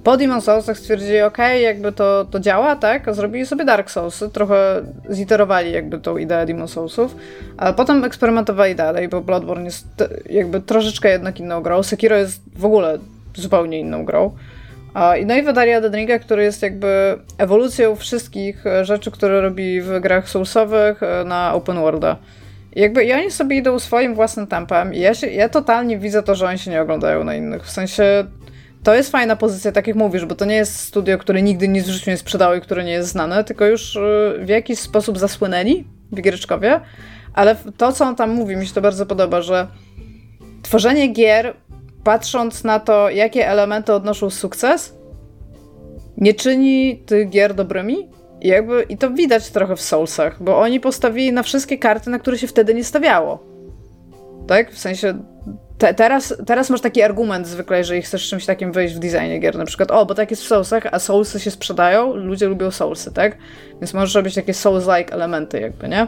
Po 0.07 0.17
Demon 0.17 0.41
Soulsach 0.41 0.77
stwierdzili, 0.77 1.21
ok, 1.21 1.37
jakby 1.61 1.91
to, 1.91 2.25
to 2.25 2.39
działa, 2.39 2.75
tak, 2.75 3.15
zrobili 3.15 3.45
sobie 3.45 3.65
Dark 3.65 3.91
Soulsy, 3.91 4.29
trochę 4.29 4.81
ziterowali 5.09 5.71
jakby 5.71 5.99
tą 5.99 6.17
ideę 6.17 6.45
Demon 6.45 6.67
Soulsów, 6.67 7.15
ale 7.57 7.73
potem 7.73 8.03
eksperymentowali 8.03 8.75
dalej, 8.75 9.07
bo 9.07 9.21
Bloodborne 9.21 9.65
jest 9.65 9.87
jakby 10.29 10.61
troszeczkę 10.61 11.09
jednak 11.09 11.39
inną 11.39 11.61
grą, 11.61 11.83
Sekiro 11.83 12.15
jest 12.15 12.41
w 12.55 12.65
ogóle 12.65 12.97
zupełnie 13.35 13.79
inną 13.79 14.05
grą. 14.05 14.31
No 15.25 15.35
i 15.35 15.43
wydali 15.43 15.71
Elden 15.71 15.95
Ringa, 15.95 16.19
który 16.19 16.43
jest 16.43 16.61
jakby 16.61 17.19
ewolucją 17.37 17.95
wszystkich 17.95 18.67
e, 18.67 18.85
rzeczy, 18.85 19.11
które 19.11 19.41
robi 19.41 19.81
w 19.81 19.99
grach 19.99 20.29
soulsowych 20.29 21.03
e, 21.03 21.23
na 21.23 21.53
open 21.53 21.75
worlda. 21.75 22.17
I 22.75 22.81
jakby 22.81 23.05
i 23.05 23.13
oni 23.13 23.31
sobie 23.31 23.57
idą 23.57 23.79
swoim 23.79 24.15
własnym 24.15 24.47
tempem 24.47 24.93
i 24.93 24.99
ja, 24.99 25.13
się, 25.13 25.27
ja 25.27 25.49
totalnie 25.49 25.97
widzę 25.97 26.23
to, 26.23 26.35
że 26.35 26.47
oni 26.47 26.59
się 26.59 26.71
nie 26.71 26.81
oglądają 26.81 27.23
na 27.23 27.35
innych. 27.35 27.65
W 27.65 27.69
sensie 27.69 28.25
to 28.83 28.93
jest 28.93 29.11
fajna 29.11 29.35
pozycja, 29.35 29.71
tak 29.71 29.87
jak 29.87 29.95
mówisz, 29.95 30.25
bo 30.25 30.35
to 30.35 30.45
nie 30.45 30.55
jest 30.55 30.79
studio, 30.79 31.17
które 31.17 31.41
nigdy 31.41 31.67
nic 31.67 31.85
w 31.85 31.89
życiu 31.89 32.11
nie 32.11 32.17
sprzedało 32.17 32.55
i 32.55 32.61
które 32.61 32.83
nie 32.83 32.91
jest 32.91 33.09
znane, 33.09 33.43
tylko 33.43 33.65
już 33.65 33.95
e, 33.95 33.99
w 34.39 34.49
jakiś 34.49 34.79
sposób 34.79 35.17
zasłynęli 35.17 35.87
Wigieryczkowie, 36.11 36.79
ale 37.33 37.55
to, 37.77 37.91
co 37.91 38.05
on 38.05 38.15
tam 38.15 38.29
mówi, 38.29 38.55
mi 38.55 38.67
się 38.67 38.73
to 38.73 38.81
bardzo 38.81 39.05
podoba, 39.05 39.41
że 39.41 39.67
tworzenie 40.61 41.07
gier, 41.07 41.53
patrząc 42.03 42.63
na 42.63 42.79
to, 42.79 43.09
jakie 43.09 43.47
elementy 43.47 43.93
odnoszą 43.93 44.29
sukces, 44.29 44.97
nie 46.17 46.33
czyni 46.33 47.03
tych 47.05 47.29
gier 47.29 47.53
dobrymi. 47.53 48.09
I, 48.41 48.47
jakby, 48.47 48.83
I 48.83 48.97
to 48.97 49.11
widać 49.11 49.49
trochę 49.49 49.75
w 49.75 49.81
Soulsach, 49.81 50.43
bo 50.43 50.59
oni 50.59 50.79
postawili 50.79 51.31
na 51.31 51.43
wszystkie 51.43 51.77
karty, 51.77 52.09
na 52.09 52.19
które 52.19 52.37
się 52.37 52.47
wtedy 52.47 52.73
nie 52.73 52.83
stawiało. 52.83 53.43
Tak? 54.47 54.71
W 54.71 54.77
sensie. 54.77 55.23
Te, 55.77 55.93
teraz, 55.93 56.33
teraz 56.45 56.69
masz 56.69 56.81
taki 56.81 57.01
argument 57.01 57.47
zwykle, 57.47 57.77
jeżeli 57.77 58.01
chcesz 58.01 58.29
czymś 58.29 58.45
takim 58.45 58.71
wyjść 58.71 58.95
w 58.95 58.99
designie 58.99 59.39
gier. 59.39 59.57
Na 59.57 59.65
przykład, 59.65 59.91
o, 59.91 60.05
bo 60.05 60.15
tak 60.15 60.31
jest 60.31 60.43
w 60.43 60.47
Soulsach, 60.47 60.83
a 60.91 60.99
Soulsy 60.99 61.39
się 61.39 61.51
sprzedają, 61.51 62.13
ludzie 62.15 62.47
lubią 62.47 62.71
Soulsy, 62.71 63.11
tak? 63.11 63.37
Więc 63.81 63.93
możesz 63.93 64.15
robić 64.15 64.35
takie 64.35 64.53
Souls-like 64.53 65.13
elementy, 65.13 65.59
jakby, 65.59 65.89
nie? 65.89 66.07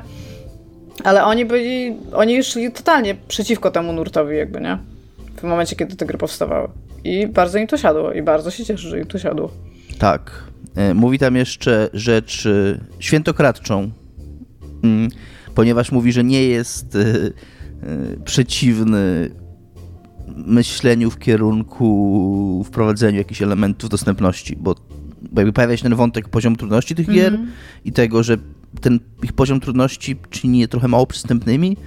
Ale 1.03 1.23
oni 1.23 1.45
byli. 1.45 1.97
Oni 2.13 2.43
szli 2.43 2.71
totalnie 2.71 3.15
przeciwko 3.27 3.71
temu 3.71 3.93
nurtowi, 3.93 4.37
jakby, 4.37 4.61
nie? 4.61 4.77
W 5.37 5.43
momencie, 5.43 5.75
kiedy 5.75 5.95
te 5.95 6.05
gry 6.05 6.17
powstawały. 6.17 6.67
I 7.03 7.27
bardzo 7.27 7.57
im 7.57 7.67
to 7.67 7.77
siadło. 7.77 8.13
I 8.13 8.21
bardzo 8.21 8.51
się 8.51 8.65
cieszę, 8.65 8.89
że 8.89 8.99
im 8.99 9.05
to 9.05 9.19
siadło. 9.19 9.51
Tak. 9.99 10.43
E, 10.75 10.93
Mówi 10.93 11.19
tam 11.19 11.35
jeszcze 11.35 11.89
rzecz 11.93 12.45
e, 12.45 12.79
świętokradczą, 12.99 13.91
Mm, 14.83 15.09
ponieważ 15.55 15.91
mówi, 15.91 16.11
że 16.11 16.23
nie 16.23 16.43
jest 16.43 16.95
e, 16.95 16.99
przeciwny 18.25 19.29
myśleniu 20.35 21.11
w 21.11 21.19
kierunku 21.19 22.63
wprowadzeniu 22.67 23.17
jakichś 23.17 23.41
elementów 23.41 23.89
dostępności, 23.89 24.55
bo, 24.55 24.75
jakby 25.35 25.53
pojawia 25.53 25.77
się 25.77 25.83
ten 25.83 25.95
wątek 25.95 26.29
poziom 26.29 26.55
trudności 26.55 26.95
tych 26.95 27.09
gier 27.11 27.39
i 27.85 27.91
tego, 27.91 28.23
że 28.23 28.37
ten 28.81 28.99
ich 29.23 29.33
poziom 29.33 29.59
trudności 29.59 30.19
czyni 30.29 30.59
je 30.59 30.67
trochę 30.67 30.87
mało 30.87 31.07
przystępnymi, 31.07 31.77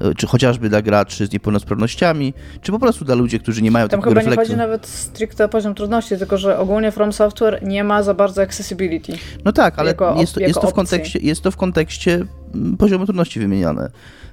e, 0.00 0.14
czy 0.14 0.26
chociażby 0.26 0.68
dla 0.68 0.82
graczy 0.82 1.26
z 1.26 1.32
niepełnosprawnościami, 1.32 2.34
czy 2.62 2.72
po 2.72 2.78
prostu 2.78 3.04
dla 3.04 3.14
ludzi, 3.14 3.40
którzy 3.40 3.62
nie 3.62 3.70
mają 3.70 3.88
Tam 3.88 4.00
takiego 4.00 4.10
chyba 4.10 4.20
nie 4.20 4.28
refleksu. 4.28 4.52
chodzi 4.52 4.58
nawet 4.58 4.86
stricte 4.86 5.44
o 5.44 5.48
poziom 5.48 5.74
trudności, 5.74 6.18
tylko 6.18 6.38
że 6.38 6.58
ogólnie 6.58 6.92
From 6.92 7.12
Software 7.12 7.62
nie 7.62 7.84
ma 7.84 8.02
za 8.02 8.14
bardzo 8.14 8.42
accessibility. 8.42 9.12
No 9.44 9.52
tak, 9.52 9.78
ale 9.78 9.88
jako 9.88 10.20
jest, 10.20 10.34
to, 10.34 10.40
jest, 10.40 10.60
to 10.60 10.70
w 10.70 10.74
kontekście, 10.74 11.18
jest 11.18 11.42
to 11.42 11.50
w 11.50 11.56
kontekście 11.56 12.26
mm, 12.54 12.76
poziomy 12.76 13.04
trudności 13.04 13.40
wymieniane. 13.40 13.90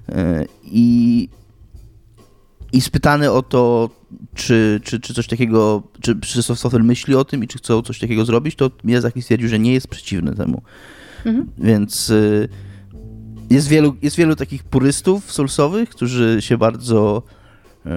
E, 0.09 0.45
I, 0.63 1.29
i 2.73 2.81
spytany 2.81 3.31
o 3.31 3.41
to, 3.41 3.89
czy, 4.35 4.81
czy, 4.83 4.99
czy 4.99 5.13
coś 5.13 5.27
takiego, 5.27 5.83
czy, 6.01 6.19
czy 6.19 6.43
software 6.43 6.83
myśli 6.83 7.15
o 7.15 7.25
tym 7.25 7.43
i 7.43 7.47
czy 7.47 7.57
chcą 7.57 7.81
coś 7.81 7.99
takiego 7.99 8.25
zrobić, 8.25 8.55
to 8.55 8.71
Miyazaki 8.83 9.21
stwierdził, 9.21 9.49
że 9.49 9.59
nie 9.59 9.73
jest 9.73 9.87
przeciwny 9.87 10.35
temu. 10.35 10.61
Mhm. 11.25 11.49
Więc 11.57 12.09
y, 12.09 12.49
jest 13.49 13.67
wielu, 13.67 13.95
jest 14.01 14.15
wielu 14.15 14.35
takich 14.35 14.63
purystów 14.63 15.31
soulsowych, 15.31 15.89
którzy 15.89 16.37
się 16.39 16.57
bardzo 16.57 17.23
y, 17.85 17.89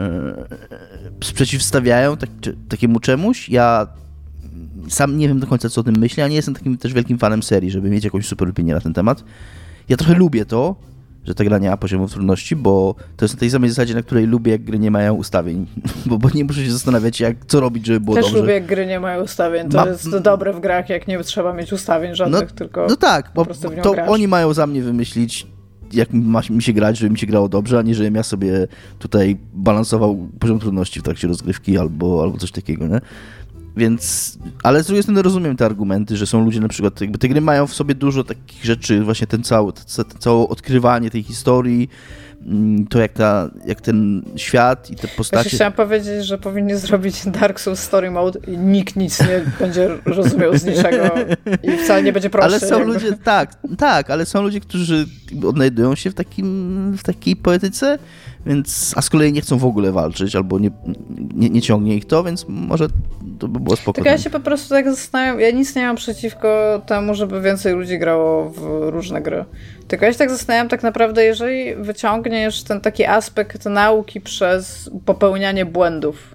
przeciwstawiają 1.21 2.17
tak, 2.17 2.31
czy, 2.41 2.57
takiemu 2.69 3.01
czemuś. 3.01 3.49
Ja 3.49 3.87
sam 4.89 5.19
nie 5.19 5.29
wiem 5.29 5.41
do 5.41 5.47
końca, 5.47 5.69
co 5.69 5.81
o 5.81 5.85
tym 5.85 5.97
myślę, 5.99 6.25
a 6.25 6.29
nie 6.29 6.37
jestem 6.37 6.55
takim 6.55 6.79
też 6.79 6.93
wielkim 6.93 7.19
fanem 7.19 7.43
serii, 7.43 7.71
żeby 7.71 7.91
mieć 7.91 8.05
jakąś 8.05 8.27
super 8.27 8.49
opinię 8.49 8.75
na 8.75 8.81
ten 8.81 8.95
temat. 8.95 9.25
Ja 9.89 9.97
trochę 9.97 10.15
lubię 10.15 10.45
to, 10.45 10.77
że 11.25 11.35
ta 11.35 11.45
gra 11.45 11.59
nie 11.59 11.71
ma 11.71 11.77
poziomów 11.77 12.13
trudności, 12.13 12.57
bo 12.57 12.95
to 13.17 13.25
jest 13.25 13.35
na 13.35 13.41
tej 13.41 13.51
samej 13.51 13.71
zasadzie, 13.71 13.95
na 13.95 14.03
której 14.03 14.27
lubię, 14.27 14.53
jak 14.53 14.65
gry 14.65 14.79
nie 14.79 14.91
mają 14.91 15.15
ustawień, 15.15 15.67
bo, 16.07 16.19
bo 16.19 16.29
nie 16.35 16.45
muszę 16.45 16.65
się 16.65 16.73
zastanawiać, 16.73 17.21
jak, 17.21 17.37
co 17.47 17.61
robić, 17.61 17.87
żeby 17.87 18.01
było 18.01 18.17
Też 18.17 18.25
dobrze. 18.25 18.35
Też 18.35 18.43
lubię, 18.43 18.55
jak 18.55 18.67
gry 18.67 18.87
nie 18.87 19.01
mają 19.01 19.23
ustawień, 19.23 19.69
to 19.69 19.79
ma... 19.79 19.87
jest 19.87 20.19
dobre 20.19 20.53
w 20.53 20.61
grach, 20.61 20.89
jak 20.89 21.09
nie 21.09 21.19
trzeba 21.25 21.53
mieć 21.53 21.73
ustawień 21.73 22.15
żadnych, 22.15 22.41
no, 22.41 22.57
tylko 22.57 22.87
No 22.89 22.97
tak, 22.97 23.31
bo 23.35 23.47
to 23.83 23.93
grasz. 23.93 24.09
oni 24.09 24.29
mają 24.29 24.53
za 24.55 24.67
mnie 24.67 24.83
wymyślić, 24.83 25.47
jak 25.93 26.13
ma 26.13 26.41
mi 26.51 26.63
się 26.63 26.73
grać, 26.73 26.99
żeby 26.99 27.11
mi 27.11 27.19
się 27.19 27.27
grało 27.27 27.49
dobrze, 27.49 27.79
a 27.79 27.83
nie 27.83 27.95
żebym 27.95 28.15
ja 28.15 28.23
sobie 28.23 28.69
tutaj 28.99 29.37
balansował 29.55 30.29
poziom 30.39 30.59
trudności 30.59 31.01
w 31.01 31.03
trakcie 31.03 31.29
rozgrywki 31.29 31.79
albo, 31.79 32.23
albo 32.23 32.39
coś 32.39 32.53
takiego, 32.53 32.87
nie? 32.87 33.01
Więc, 33.81 34.39
ale 34.63 34.83
z 34.83 34.87
drugiej 34.87 35.03
strony 35.03 35.23
rozumiem 35.23 35.57
te 35.57 35.65
argumenty, 35.65 36.17
że 36.17 36.27
są 36.27 36.45
ludzie 36.45 36.61
na 36.61 36.69
przykład, 36.69 37.01
jakby 37.01 37.19
te 37.19 37.29
gry 37.29 37.41
mają 37.41 37.67
w 37.67 37.75
sobie 37.75 37.95
dużo 37.95 38.25
takich 38.25 38.65
rzeczy, 38.65 39.03
właśnie 39.05 39.27
ten 39.27 39.43
cały, 39.43 39.73
to 39.73 40.05
całe 40.19 40.49
odkrywanie 40.49 41.11
tej 41.11 41.23
historii, 41.23 41.89
mm, 42.47 42.87
to 42.87 42.99
jak, 42.99 43.13
ta, 43.13 43.51
jak 43.67 43.81
ten 43.81 44.23
świat 44.37 44.91
i 44.91 44.97
te 44.97 45.09
postacie... 45.09 45.43
Właśnie 45.43 45.57
chciałam 45.57 45.73
powiedzieć, 45.73 46.27
że 46.27 46.39
powinni 46.39 46.77
zrobić 46.77 47.27
Dark 47.27 47.61
Souls 47.61 47.81
Story 47.81 48.11
Mode 48.11 48.41
i 48.47 48.59
nikt 48.59 48.97
nic 48.97 49.21
nie 49.21 49.41
będzie 49.61 49.89
rozumiał 50.05 50.59
z 50.59 50.65
niczego 50.65 51.15
i 51.63 51.77
wcale 51.77 52.03
nie 52.03 52.13
będzie 52.13 52.31
prościej. 52.31 52.51
Ale 52.51 52.61
są 52.61 52.79
jakby. 52.79 52.93
ludzie, 52.95 53.13
tak, 53.25 53.55
tak, 53.79 54.11
ale 54.11 54.27
są 54.27 54.43
ludzie, 54.43 54.61
którzy 54.61 55.07
odnajdują 55.47 55.95
się 55.95 56.11
w, 56.11 56.15
takim, 56.15 56.97
w 56.97 57.03
takiej 57.03 57.37
poetyce, 57.37 57.99
więc, 58.47 58.95
a 58.97 59.03
z 59.03 59.11
kolei 59.11 59.33
nie 59.33 59.41
chcą 59.41 59.59
w 59.59 59.65
ogóle 59.65 59.93
walczyć, 59.93 60.37
albo 60.37 60.59
nie, 60.59 60.71
nie, 61.35 61.51
nie 61.51 61.63
ciągnie 61.63 61.97
ich 61.97 62.07
to, 62.07 62.25
więc 62.25 62.47
może 62.49 62.89
to 63.39 63.49
by 63.49 63.61
było 63.61 63.77
spokojne. 63.77 64.05
Tylko 64.05 64.11
ja 64.11 64.19
się 64.19 64.31
po 64.31 64.41
prostu 64.41 64.69
tak 64.69 64.91
zastanawiam, 64.91 65.41
ja 65.41 65.51
nic 65.51 65.77
nie 65.77 65.87
mam 65.87 65.97
przeciwko 65.97 66.83
temu, 66.87 67.15
żeby 67.15 67.41
więcej 67.41 67.75
ludzi 67.75 67.99
grało 67.99 68.51
w 68.51 68.89
różne 68.91 69.23
gry. 69.23 69.45
Tylko 69.89 70.05
ja 70.05 70.13
się 70.13 70.19
tak 70.19 70.31
zastanawiam 70.31 70.69
tak 70.69 70.83
naprawdę, 70.83 71.25
jeżeli 71.25 71.75
wyciągniesz 71.75 72.63
ten 72.63 72.81
taki 72.81 73.05
aspekt 73.05 73.65
nauki 73.65 74.21
przez 74.21 74.91
popełnianie 75.05 75.67
błędów, 75.67 76.35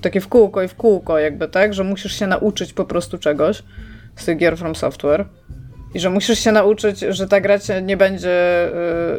takie 0.00 0.20
w 0.20 0.28
kółko 0.28 0.62
i 0.62 0.68
w 0.68 0.74
kółko 0.74 1.18
jakby, 1.18 1.48
tak, 1.48 1.74
że 1.74 1.84
musisz 1.84 2.18
się 2.18 2.26
nauczyć 2.26 2.72
po 2.72 2.84
prostu 2.84 3.18
czegoś 3.18 3.62
z 4.16 4.24
tych 4.24 4.38
gier 4.38 4.56
From 4.56 4.74
Software, 4.74 5.26
i 5.94 6.00
że 6.00 6.10
musisz 6.10 6.38
się 6.38 6.52
nauczyć, 6.52 7.00
że 7.00 7.28
ta 7.28 7.40
gra 7.40 7.58
cię 7.58 7.82
nie 7.82 7.96
będzie 7.96 8.68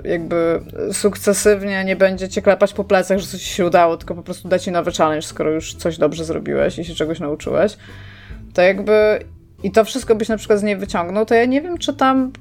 y, 0.06 0.10
jakby 0.10 0.62
sukcesywnie, 0.92 1.84
nie 1.86 1.96
będzie 1.96 2.30
cię 2.30 2.42
klepać 2.42 2.74
po 2.74 2.84
plecach, 2.84 3.20
że 3.20 3.28
coś 3.28 3.42
się 3.42 3.66
udało, 3.66 3.98
tylko 3.98 4.16
po 4.16 4.24
prostu 4.24 4.48
da 4.48 4.60
ci 4.60 4.72
nowy 4.72 4.92
challenge, 4.92 5.28
skoro 5.28 5.52
już 5.52 5.74
coś 5.74 5.98
dobrze 5.98 6.26
zrobiłeś 6.26 6.80
i 6.80 6.86
się 6.86 6.96
czegoś 6.96 7.20
nauczyłeś. 7.20 7.78
To 8.54 8.62
jakby 8.62 9.20
i 9.64 9.72
to 9.72 9.86
wszystko 9.86 10.16
byś 10.16 10.30
na 10.30 10.38
przykład 10.38 10.60
z 10.60 10.64
niej 10.64 10.78
wyciągnął, 10.78 11.26
to 11.26 11.36
ja 11.36 11.46
nie 11.46 11.62
wiem, 11.62 11.78
czy 11.78 11.94
tam 11.94 12.32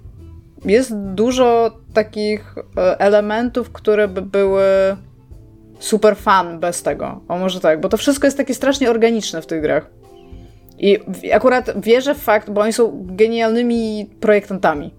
jest 0.64 0.96
dużo 0.96 1.78
takich 1.94 2.58
y, 2.58 2.62
elementów, 2.98 3.72
które 3.72 4.08
by 4.08 4.22
były 4.22 4.64
super 5.78 6.16
fan 6.16 6.60
bez 6.60 6.82
tego. 6.82 7.20
O 7.28 7.38
może 7.38 7.60
tak, 7.60 7.80
bo 7.80 7.88
to 7.88 7.96
wszystko 7.96 8.26
jest 8.26 8.36
takie 8.36 8.54
strasznie 8.54 8.90
organiczne 8.90 9.42
w 9.42 9.46
tych 9.46 9.62
grach. 9.62 9.99
I 10.80 10.98
akurat 11.32 11.80
wierzę 11.80 12.14
w 12.14 12.18
fakt, 12.18 12.50
bo 12.50 12.60
oni 12.60 12.72
są 12.72 13.06
genialnymi 13.06 14.10
projektantami. 14.20 14.90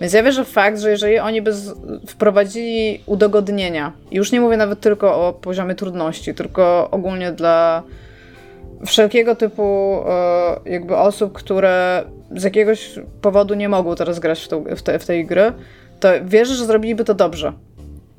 Więc 0.00 0.12
ja 0.12 0.22
wierzę 0.22 0.44
w 0.44 0.48
fakt, 0.48 0.80
że 0.80 0.90
jeżeli 0.90 1.18
oni 1.18 1.42
by 1.42 1.52
wprowadzili 2.06 3.00
udogodnienia, 3.06 3.92
już 4.12 4.32
nie 4.32 4.40
mówię 4.40 4.56
nawet 4.56 4.80
tylko 4.80 5.28
o 5.28 5.32
poziomie 5.32 5.74
trudności, 5.74 6.34
tylko 6.34 6.88
ogólnie 6.90 7.32
dla 7.32 7.82
wszelkiego 8.86 9.36
typu 9.36 9.98
e, 10.08 10.70
jakby 10.70 10.96
osób, 10.96 11.32
które 11.32 12.04
z 12.36 12.44
jakiegoś 12.44 12.94
powodu 13.20 13.54
nie 13.54 13.68
mogą 13.68 13.94
teraz 13.94 14.18
grać 14.18 14.44
w, 14.44 14.48
tą, 14.48 14.64
w, 14.64 14.82
te, 14.82 14.98
w 14.98 15.06
tej 15.06 15.26
gry, 15.26 15.52
to 16.00 16.08
wierzę, 16.24 16.54
że 16.54 16.66
zrobiliby 16.66 17.04
to 17.04 17.14
dobrze. 17.14 17.52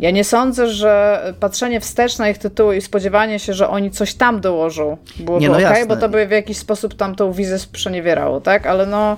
Ja 0.02 0.12
nie 0.12 0.24
sądzę, 0.24 0.68
że 0.68 1.24
patrzenie 1.40 1.80
wstecz 1.80 2.18
na 2.18 2.30
ich 2.30 2.38
tytuły 2.38 2.78
i 2.78 2.82
spodziewanie 2.82 3.40
się, 3.40 3.54
że 3.54 3.70
oni 3.70 3.92
coś 3.92 4.14
tam 4.14 4.42
dołożą 4.42 4.98
byłoby 5.20 5.50
no 5.50 5.58
ok, 5.58 5.88
bo 5.88 5.96
to 5.96 6.10
by 6.10 6.28
w 6.28 6.32
jakiś 6.32 6.58
sposób 6.58 6.94
tam 6.94 7.16
tą 7.16 7.32
wizję 7.32 7.60
sprzeniewierało, 7.60 8.42
tak? 8.42 8.68
Ale 8.68 8.86
no, 8.86 9.18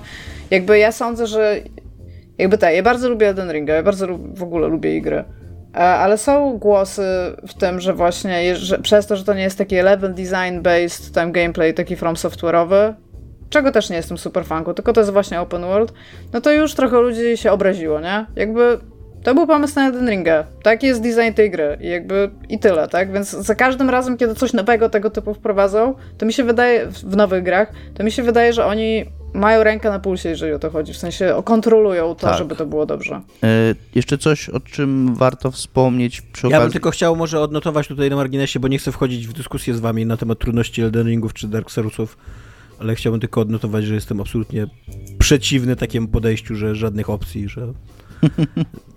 jakby 0.50 0.78
ja 0.78 0.92
sądzę, 0.92 1.26
że 1.26 1.56
jakby 2.38 2.58
tak, 2.58 2.74
ja 2.74 2.82
bardzo 2.82 3.08
lubię 3.08 3.28
Elden 3.28 3.52
Ringa, 3.52 3.74
ja 3.74 3.82
bardzo 3.82 4.06
w 4.34 4.42
ogóle 4.42 4.68
lubię 4.68 4.96
igry. 4.96 5.24
E, 5.74 5.78
ale 5.78 6.18
są 6.18 6.58
głosy 6.58 7.02
w 7.48 7.54
tym, 7.54 7.80
że 7.80 7.92
właśnie 7.92 8.56
że 8.56 8.78
przez 8.78 9.06
to, 9.06 9.16
że 9.16 9.24
to 9.24 9.34
nie 9.34 9.42
jest 9.42 9.58
taki 9.58 9.76
level 9.76 10.14
design 10.14 10.60
based 10.62 11.14
tam 11.14 11.32
gameplay 11.32 11.74
taki 11.74 11.96
from 11.96 12.14
software'owy, 12.14 12.94
czego 13.50 13.72
też 13.72 13.90
nie 13.90 13.96
jestem 13.96 14.18
super 14.18 14.44
fanką, 14.44 14.74
tylko 14.74 14.92
to 14.92 15.00
jest 15.00 15.12
właśnie 15.12 15.40
open 15.40 15.62
world, 15.62 15.92
no 16.32 16.40
to 16.40 16.52
już 16.52 16.74
trochę 16.74 17.00
ludzi 17.00 17.36
się 17.36 17.52
obraziło, 17.52 18.00
nie? 18.00 18.26
Jakby 18.36 18.78
to 19.24 19.34
był 19.34 19.46
pomysł 19.46 19.74
na 19.76 19.86
Elden 19.86 20.08
Ringa. 20.08 20.44
Taki 20.62 20.86
jest 20.86 21.02
design 21.02 21.34
tej 21.34 21.50
gry 21.50 21.78
i 21.80 21.88
jakby 21.88 22.30
i 22.48 22.58
tyle, 22.58 22.88
tak? 22.88 23.12
Więc 23.12 23.30
za 23.30 23.54
każdym 23.54 23.90
razem, 23.90 24.16
kiedy 24.16 24.34
coś 24.34 24.52
nowego 24.52 24.88
tego 24.88 25.10
typu 25.10 25.34
wprowadzą, 25.34 25.94
to 26.18 26.26
mi 26.26 26.32
się 26.32 26.44
wydaje, 26.44 26.86
w 26.86 27.16
nowych 27.16 27.42
grach, 27.42 27.72
to 27.94 28.04
mi 28.04 28.12
się 28.12 28.22
wydaje, 28.22 28.52
że 28.52 28.66
oni 28.66 29.04
mają 29.34 29.64
rękę 29.64 29.90
na 29.90 29.98
pulsie, 29.98 30.28
jeżeli 30.28 30.52
o 30.52 30.58
to 30.58 30.70
chodzi. 30.70 30.92
W 30.92 30.96
sensie 30.96 31.42
kontrolują 31.44 32.14
to, 32.14 32.26
tak. 32.26 32.38
żeby 32.38 32.56
to 32.56 32.66
było 32.66 32.86
dobrze. 32.86 33.20
E, 33.42 33.74
jeszcze 33.94 34.18
coś, 34.18 34.48
o 34.48 34.60
czym 34.60 35.14
warto 35.14 35.50
wspomnieć 35.50 36.20
przy 36.20 36.46
okazji... 36.46 36.52
Ja 36.52 36.60
bym 36.60 36.72
tylko 36.72 36.90
chciał 36.90 37.16
może 37.16 37.40
odnotować 37.40 37.88
tutaj 37.88 38.10
na 38.10 38.16
marginesie, 38.16 38.60
bo 38.60 38.68
nie 38.68 38.78
chcę 38.78 38.92
wchodzić 38.92 39.26
w 39.26 39.32
dyskusję 39.32 39.74
z 39.74 39.80
wami 39.80 40.06
na 40.06 40.16
temat 40.16 40.38
trudności 40.38 40.82
Elden 40.82 41.06
Ringów 41.06 41.34
czy 41.34 41.48
Dark 41.48 41.70
Soulsów, 41.70 42.16
ale 42.80 42.94
chciałbym 42.94 43.20
tylko 43.20 43.40
odnotować, 43.40 43.84
że 43.84 43.94
jestem 43.94 44.20
absolutnie 44.20 44.66
przeciwny 45.18 45.76
takiemu 45.76 46.08
podejściu, 46.08 46.54
że 46.54 46.74
żadnych 46.74 47.10
opcji, 47.10 47.48
że 47.48 47.72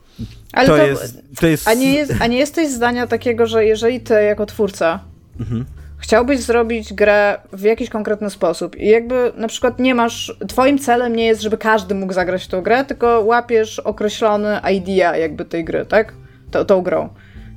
ale 0.53 0.67
to, 0.67 0.77
to, 0.77 0.85
jest, 0.85 1.21
to 1.39 1.47
jest... 1.47 1.67
A, 1.67 1.73
nie 1.73 1.93
jest, 1.93 2.13
a 2.19 2.27
nie 2.27 2.37
jesteś 2.37 2.69
zdania 2.69 3.07
takiego, 3.07 3.47
że 3.47 3.65
jeżeli 3.65 3.99
ty 3.99 4.13
jako 4.13 4.45
twórca 4.45 4.99
mhm. 5.39 5.65
chciałbyś 5.97 6.39
zrobić 6.39 6.93
grę 6.93 7.37
w 7.53 7.61
jakiś 7.61 7.89
konkretny 7.89 8.29
sposób 8.29 8.77
i 8.77 8.87
jakby 8.87 9.31
na 9.37 9.47
przykład 9.47 9.79
nie 9.79 9.95
masz, 9.95 10.37
twoim 10.47 10.79
celem 10.79 11.15
nie 11.15 11.25
jest, 11.25 11.41
żeby 11.41 11.57
każdy 11.57 11.95
mógł 11.95 12.13
zagrać 12.13 12.43
w 12.43 12.47
tą 12.47 12.61
grę, 12.61 12.85
tylko 12.85 13.21
łapiesz 13.21 13.79
określony 13.79 14.59
idea 14.73 15.17
jakby 15.17 15.45
tej 15.45 15.63
gry, 15.63 15.85
tak? 15.85 16.13
Tą, 16.51 16.65
tą 16.65 16.81
grą. 16.81 17.09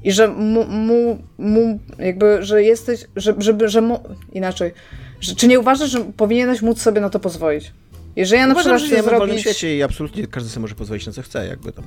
I 0.04 0.12
że 0.12 0.28
mu, 0.28 0.64
mu, 0.64 1.18
mu 1.38 1.78
jakby, 1.98 2.38
że 2.42 2.62
jesteś, 2.62 3.04
że, 3.16 3.34
żeby, 3.38 3.68
że 3.68 3.80
mu, 3.80 4.00
inaczej, 4.32 4.72
że, 5.20 5.34
czy 5.34 5.48
nie 5.48 5.60
uważasz, 5.60 5.90
że 5.90 6.00
powinieneś 6.00 6.62
móc 6.62 6.82
sobie 6.82 7.00
na 7.00 7.10
to 7.10 7.20
pozwolić? 7.20 7.72
Jeżeli 8.16 8.40
ja 8.40 8.46
na 8.46 8.54
Uważam, 8.54 8.76
przykład 8.76 9.00
chcę 9.00 9.10
zrobić... 9.10 9.36
w 9.36 9.40
świecie 9.40 9.76
i 9.76 9.82
absolutnie 9.82 10.26
każdy 10.26 10.50
sobie 10.50 10.62
może 10.62 10.74
pozwolić 10.74 11.06
na 11.06 11.12
co 11.12 11.22
chce, 11.22 11.46
jakby 11.46 11.72
tam. 11.72 11.84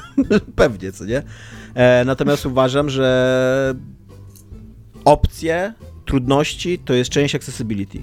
Pewnie, 0.56 0.92
co 0.92 1.04
nie? 1.04 1.22
E, 1.74 2.04
natomiast 2.04 2.46
uważam, 2.46 2.90
że 2.90 3.74
opcje, 5.04 5.74
trudności 6.04 6.78
to 6.78 6.94
jest 6.94 7.10
część 7.10 7.34
accessibility. 7.34 7.98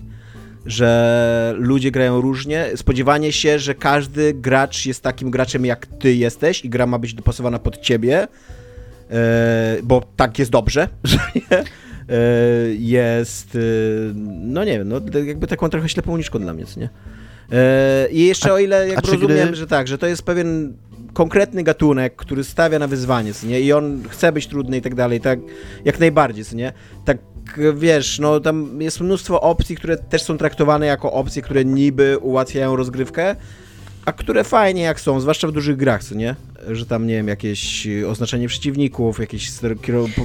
Że 0.66 1.54
ludzie 1.58 1.92
grają 1.92 2.22
różnie. 2.22 2.66
Spodziewanie 2.76 3.32
się, 3.32 3.60
że 3.60 3.76
każdy 3.76 4.34
gracz 4.34 4.86
jest 4.86 5.04
takim 5.04 5.32
graczem 5.32 5.66
jak 5.66 5.86
ty 5.86 6.16
jesteś 6.16 6.66
i 6.66 6.70
gra 6.70 6.86
ma 6.88 7.00
być 7.00 7.14
dopasowana 7.14 7.60
pod 7.60 7.82
ciebie, 7.82 8.28
e, 9.12 9.78
bo 9.84 10.04
tak 10.16 10.40
jest 10.40 10.52
dobrze, 10.52 10.88
że 11.04 11.20
nie? 11.36 11.58
E, 11.60 11.64
jest, 12.78 13.56
e, 13.56 13.60
no 14.26 14.64
nie 14.64 14.80
wiem, 14.80 14.90
no 14.90 15.02
jakby 15.26 15.48
taką 15.48 15.70
trochę 15.70 15.90
ślepą 15.90 16.12
uliczką 16.12 16.40
dla 16.40 16.54
mnie, 16.54 16.66
co 16.66 16.80
nie? 16.80 16.90
E, 17.52 18.08
I 18.12 18.26
jeszcze 18.26 18.54
o 18.54 18.60
ile 18.60 18.88
jak 18.88 19.06
rozumiem, 19.06 19.48
gry... 19.48 19.56
że 19.56 19.68
tak, 19.68 19.88
że 19.88 19.98
to 19.98 20.08
jest 20.08 20.22
pewien 20.22 20.74
konkretny 21.14 21.64
gatunek, 21.64 22.16
który 22.16 22.44
stawia 22.44 22.80
na 22.80 22.88
wyzwanie, 22.88 23.32
nie? 23.44 23.62
I 23.62 23.74
on 23.74 24.04
chce 24.10 24.32
być 24.32 24.48
trudny 24.48 24.78
i 24.78 24.82
tak 24.82 24.96
dalej, 24.96 25.22
tak 25.22 25.40
jak 25.86 26.00
najbardziej, 26.00 26.46
nie? 26.54 26.74
Tak 27.06 27.18
wiesz, 27.76 28.20
no 28.20 28.40
tam 28.40 28.82
jest 28.82 29.02
mnóstwo 29.02 29.42
opcji, 29.42 29.76
które 29.76 29.98
też 29.98 30.24
są 30.24 30.38
traktowane 30.38 30.86
jako 30.86 31.12
opcje, 31.12 31.42
które 31.42 31.66
niby 31.66 32.18
ułatwiają 32.18 32.76
rozgrywkę, 32.76 33.36
a 34.06 34.12
które 34.12 34.44
fajnie 34.44 34.82
jak 34.82 35.00
są, 35.00 35.20
zwłaszcza 35.20 35.48
w 35.48 35.52
dużych 35.52 35.78
grach, 35.78 36.04
co 36.04 36.16
nie? 36.16 36.36
Że 36.72 36.86
tam, 36.86 37.08
nie 37.08 37.14
wiem, 37.14 37.28
jakieś 37.28 37.88
oznaczenie 38.10 38.48
przeciwników, 38.48 39.20
jakieś 39.20 39.52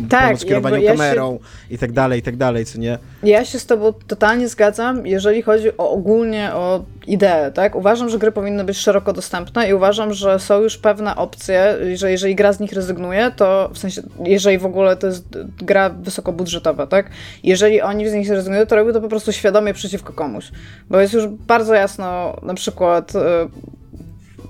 tak, 0.09 0.27
pomoc 0.27 0.45
kierowaniem 0.45 0.83
ja 0.83 0.93
kamerą 0.93 1.39
się... 1.69 1.75
i 1.75 1.79
tak 1.79 1.93
dalej, 1.93 2.21
i 2.21 2.23
tak 2.23 2.37
dalej, 2.37 2.65
co 2.65 2.79
nie? 2.79 2.99
Ja 3.23 3.45
się 3.45 3.59
z 3.59 3.67
tobą 3.67 3.93
totalnie 4.07 4.49
zgadzam, 4.49 5.07
jeżeli 5.07 5.43
chodzi 5.43 5.77
o 5.77 5.91
ogólnie 5.91 6.55
o 6.55 6.85
ideę, 7.07 7.53
tak? 7.53 7.75
Uważam, 7.75 8.09
że 8.09 8.19
gry 8.19 8.33
powinny 8.33 8.65
być 8.65 8.77
szeroko 8.77 9.13
dostępne 9.13 9.69
i 9.69 9.75
uważam, 9.75 10.15
że 10.15 10.39
są 10.39 10.61
już 10.61 10.79
pewne 10.79 11.17
opcje, 11.17 11.77
że 11.95 12.11
jeżeli 12.11 12.35
gra 12.35 12.53
z 12.53 12.61
nich 12.61 12.73
rezygnuje, 12.73 13.33
to 13.37 13.71
w 13.75 13.79
sensie, 13.79 14.03
jeżeli 14.25 14.59
w 14.59 14.67
ogóle 14.67 14.97
to 14.97 15.07
jest 15.07 15.25
gra 15.63 15.91
wysokobudżetowa, 15.91 16.87
tak? 16.87 17.11
Jeżeli 17.43 17.81
oni 17.81 18.09
z 18.09 18.13
nich 18.13 18.29
rezygnują, 18.29 18.67
to 18.67 18.77
robią 18.77 18.93
to 18.93 19.01
po 19.01 19.09
prostu 19.09 19.33
świadomie 19.33 19.75
przeciwko 19.75 20.13
komuś. 20.13 20.51
Bo 20.91 21.01
jest 21.01 21.15
już 21.15 21.27
bardzo 21.27 21.75
jasno, 21.75 22.37
na 22.43 22.55
przykład 22.55 23.13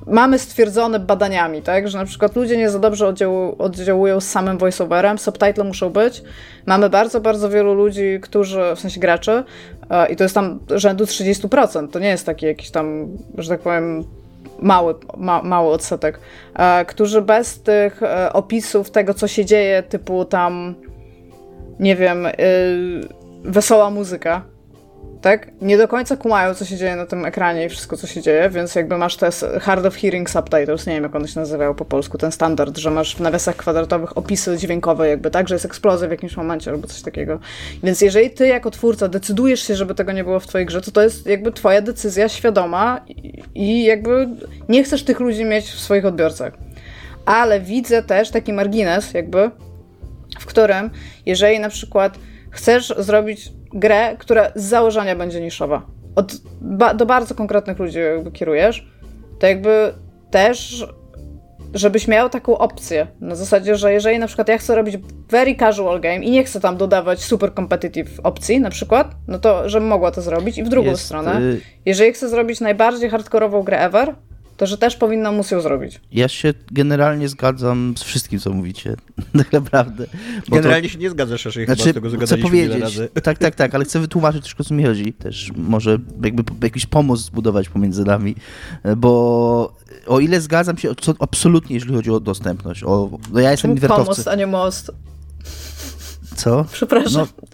mamy 0.07 0.38
stwierdzone 0.38 0.98
badaniami, 0.98 1.62
tak, 1.62 1.88
że 1.88 1.98
na 1.98 2.05
przykład 2.05 2.36
ludzie 2.36 2.57
nie 2.57 2.70
za 2.70 2.78
dobrze 2.78 3.07
oddziału, 3.07 3.57
oddziałują 3.59 4.20
z 4.20 4.28
samym 4.28 4.59
voiceoverem, 4.59 5.18
subtitle 5.18 5.64
muszą 5.64 5.90
być. 5.90 6.22
Mamy 6.66 6.90
bardzo, 6.90 7.20
bardzo 7.20 7.50
wielu 7.50 7.74
ludzi, 7.74 8.18
którzy, 8.22 8.61
w 8.76 8.80
sensie 8.80 9.00
graczy, 9.00 9.44
e, 9.90 10.12
i 10.12 10.16
to 10.16 10.24
jest 10.24 10.34
tam 10.34 10.59
rzędu 10.70 11.05
30%, 11.05 11.88
to 11.88 11.98
nie 11.98 12.09
jest 12.09 12.26
taki 12.26 12.46
jakiś 12.46 12.70
tam, 12.70 13.09
że 13.38 13.48
tak 13.48 13.61
powiem, 13.61 14.05
mały, 14.59 14.94
ma, 15.16 15.42
mały 15.42 15.72
odsetek, 15.72 16.20
e, 16.55 16.84
którzy 16.84 17.22
bez 17.22 17.62
tych 17.62 18.03
e, 18.03 18.32
opisów 18.32 18.90
tego, 18.90 19.14
co 19.14 19.28
się 19.28 19.44
dzieje, 19.44 19.82
typu 19.82 20.24
tam, 20.24 20.74
nie 21.80 21.96
wiem, 21.96 22.26
wesoła 23.44 23.90
muzyka, 23.90 24.42
tak? 25.23 25.51
Nie 25.61 25.79
do 25.79 25.89
końca 25.89 26.16
kumają, 26.16 26.55
co 26.55 26.64
się 26.64 26.77
dzieje 26.77 26.97
na 26.97 27.07
tym 27.07 27.25
ekranie 27.25 27.64
i 27.64 27.68
wszystko, 27.68 27.97
co 27.97 28.07
się 28.07 28.23
dzieje, 28.23 28.51
więc 28.51 28.75
jakby 28.75 28.99
masz 28.99 29.16
te 29.16 29.31
hard 29.61 29.87
of 29.87 29.97
hearing 29.97 30.31
subtitles, 30.31 30.87
nie 30.87 30.95
wiem, 30.95 31.03
jak 31.03 31.16
one 31.16 31.29
się 31.29 31.41
nazywają 31.41 31.75
po 31.75 31.85
polsku, 31.85 32.18
ten 32.18 32.33
standard, 32.33 32.79
że 32.79 32.91
masz 32.91 33.16
w 33.16 33.20
nawiasach 33.20 33.57
kwadratowych 33.57 34.18
opisy 34.18 34.59
dźwiękowe 34.59 35.09
jakby, 35.09 35.31
tak? 35.31 35.49
Że 35.49 35.55
jest 35.55 35.64
eksplozja 35.64 36.09
w 36.09 36.11
jakimś 36.11 36.37
momencie 36.37 36.70
albo 36.70 36.89
coś 36.89 37.03
takiego. 37.03 37.39
Więc 37.83 38.01
jeżeli 38.01 38.31
ty 38.31 38.47
jako 38.47 38.70
twórca 38.70 39.09
decydujesz 39.09 39.66
się, 39.66 39.77
żeby 39.77 39.95
tego 39.95 40.12
nie 40.12 40.25
było 40.25 40.41
w 40.41 40.47
twojej 40.47 40.66
grze, 40.66 40.81
to 40.81 40.91
to 40.91 41.03
jest 41.03 41.27
jakby 41.27 41.53
twoja 41.53 41.83
decyzja 41.83 42.29
świadoma 42.29 43.01
i, 43.09 43.43
i 43.55 43.85
jakby 43.85 44.29
nie 44.68 44.85
chcesz 44.85 45.05
tych 45.05 45.20
ludzi 45.20 45.45
mieć 45.45 45.64
w 45.64 45.81
swoich 45.81 46.07
odbiorcach. 46.07 46.53
Ale 47.25 47.61
widzę 47.61 48.03
też 48.03 48.31
taki 48.31 48.53
margines 48.53 49.14
jakby, 49.14 49.51
w 50.41 50.47
którym 50.47 50.91
jeżeli 51.27 51.61
na 51.61 51.68
przykład 51.68 52.18
chcesz 52.51 52.95
zrobić 52.99 53.53
grę, 53.75 54.16
która 54.18 54.51
z 54.55 54.64
założenia 54.64 55.16
będzie 55.16 55.41
niszowa. 55.41 55.83
Od, 56.16 56.33
ba, 56.61 56.95
do 56.95 57.07
bardzo 57.07 57.35
konkretnych 57.35 57.79
ludzi 57.79 57.99
jakby 57.99 58.33
kierujesz, 58.33 58.89
to 59.39 59.47
jakby 59.47 59.93
też, 60.31 60.87
żebyś 61.75 62.09
miał 62.09 62.29
taką 62.29 62.59
opcję. 62.59 63.07
Na 63.20 63.35
zasadzie, 63.35 63.77
że 63.77 63.93
jeżeli 63.93 64.18
na 64.18 64.27
przykład 64.27 64.49
ja 64.49 64.59
chcę 64.59 64.77
robić 64.77 64.97
very 65.31 65.55
casual 65.57 66.01
game 66.01 66.16
i 66.25 66.31
nie 66.31 66.45
chcę 66.45 66.61
tam 66.61 66.77
dodawać 66.77 67.25
super 67.25 67.55
competitive 67.55 68.20
opcji 68.23 68.61
na 68.61 68.70
przykład, 68.70 69.14
no 69.29 69.39
to 69.39 69.68
żebym 69.68 69.89
mogła 69.89 70.11
to 70.11 70.23
zrobić. 70.23 70.59
I 70.59 70.62
w 70.62 70.68
drugą 70.68 70.91
Jest, 70.91 71.03
stronę, 71.05 71.41
y- 71.41 71.61
jeżeli 71.87 72.12
chcę 72.12 72.29
zrobić 72.29 72.61
najbardziej 72.61 73.11
hardkorową 73.11 73.62
grę 73.62 73.79
ever, 73.79 74.14
to 74.62 74.66
że 74.66 74.78
też 74.78 74.96
powinno 74.96 75.32
móc 75.32 75.50
ją 75.50 75.60
zrobić. 75.60 76.00
Ja 76.12 76.28
się 76.28 76.54
generalnie 76.72 77.28
zgadzam 77.28 77.94
z 77.98 78.02
wszystkim, 78.02 78.40
co 78.40 78.50
mówicie. 78.50 78.96
tak 79.38 79.52
naprawdę. 79.52 80.06
Generalnie 80.48 80.88
to... 80.88 80.92
się 80.92 80.98
nie 80.98 81.10
zgadzasz, 81.10 81.44
jeżeli 81.44 81.66
znaczy, 81.66 81.92
chyba 81.92 82.08
z 82.08 82.12
tego 82.12 82.26
chcę 82.26 82.38
powiedzieć, 82.38 82.80
razy. 82.80 83.08
Tak, 83.22 83.38
tak, 83.38 83.54
tak, 83.54 83.74
ale 83.74 83.84
chcę 83.84 84.00
wytłumaczyć 84.00 84.42
troszkę, 84.42 84.60
o 84.60 84.64
co 84.64 84.74
mi 84.74 84.84
chodzi. 84.84 85.12
Też 85.12 85.50
może 85.56 85.98
jakby 86.24 86.44
jakiś 86.62 86.86
pomost 86.86 87.24
zbudować 87.24 87.68
pomiędzy 87.68 88.04
nami, 88.04 88.34
bo 88.96 89.76
o 90.06 90.20
ile 90.20 90.40
zgadzam 90.40 90.78
się 90.78 90.94
co, 91.00 91.14
absolutnie, 91.18 91.74
jeżeli 91.74 91.94
chodzi 91.94 92.10
o 92.10 92.20
dostępność. 92.20 92.84
O, 92.84 93.18
no 93.32 93.40
ja 93.40 93.50
jestem 93.50 93.70
inwertowcem. 93.70 94.04
pomost, 94.04 94.28
a 94.28 94.34
nie 94.34 94.46
most? 94.46 94.90
Co? 96.36 96.64
Przepraszam. 96.72 97.26
No. 97.40 97.46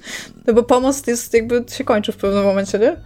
no 0.46 0.52
bo 0.54 0.62
pomost 0.62 1.06
jest 1.06 1.34
jakby 1.34 1.64
się 1.76 1.84
kończy 1.84 2.12
w 2.12 2.16
pewnym 2.16 2.44
momencie, 2.44 2.78
nie? 2.78 2.96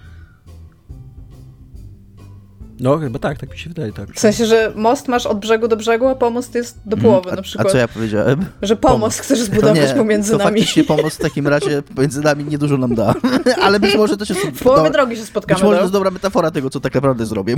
No, 2.81 2.99
chyba 2.99 3.18
tak, 3.18 3.39
tak 3.39 3.53
mi 3.53 3.59
się 3.59 3.68
wydaje, 3.68 3.93
tak. 3.93 4.12
W 4.14 4.20
sensie, 4.20 4.47
że 4.47 4.73
most 4.77 5.09
masz 5.09 5.27
od 5.27 5.39
brzegu 5.39 5.68
do 5.68 5.77
brzegu, 5.77 6.07
a 6.07 6.14
pomost 6.14 6.55
jest 6.55 6.79
do 6.87 6.97
mm, 6.97 7.05
połowy 7.05 7.33
a, 7.33 7.37
na 7.37 7.43
przykład. 7.43 7.66
A 7.66 7.70
co 7.70 7.79
ja 7.79 7.89
powiedziałem? 7.89 8.47
Że 8.62 8.77
pomost, 8.77 8.95
pomost. 8.95 9.20
chcesz 9.20 9.41
zbudować 9.41 9.89
nie, 9.89 9.95
pomiędzy 9.95 10.33
to 10.33 10.39
nami. 10.39 10.51
faktycznie 10.51 10.85
pomost 10.85 11.16
w 11.16 11.20
takim 11.20 11.49
razie 11.49 11.83
pomiędzy 11.83 12.20
nami 12.20 12.45
niedużo 12.45 12.77
nam 12.77 12.95
da. 12.95 13.14
Ale 13.62 13.81
być 13.81 13.97
może 13.97 14.16
to 14.16 14.25
się... 14.25 14.35
W 14.35 14.62
połowie 14.62 14.83
dobra, 14.83 14.91
drogi 14.91 15.16
się 15.16 15.27
spotkamy. 15.27 15.57
Być 15.57 15.62
może 15.64 15.77
to 15.77 15.81
no. 15.81 15.83
jest 15.83 15.93
dobra 15.93 16.11
metafora 16.11 16.51
tego, 16.51 16.70
co 16.70 16.81
tak 16.81 16.95
naprawdę 16.95 17.27
zrobię. 17.27 17.57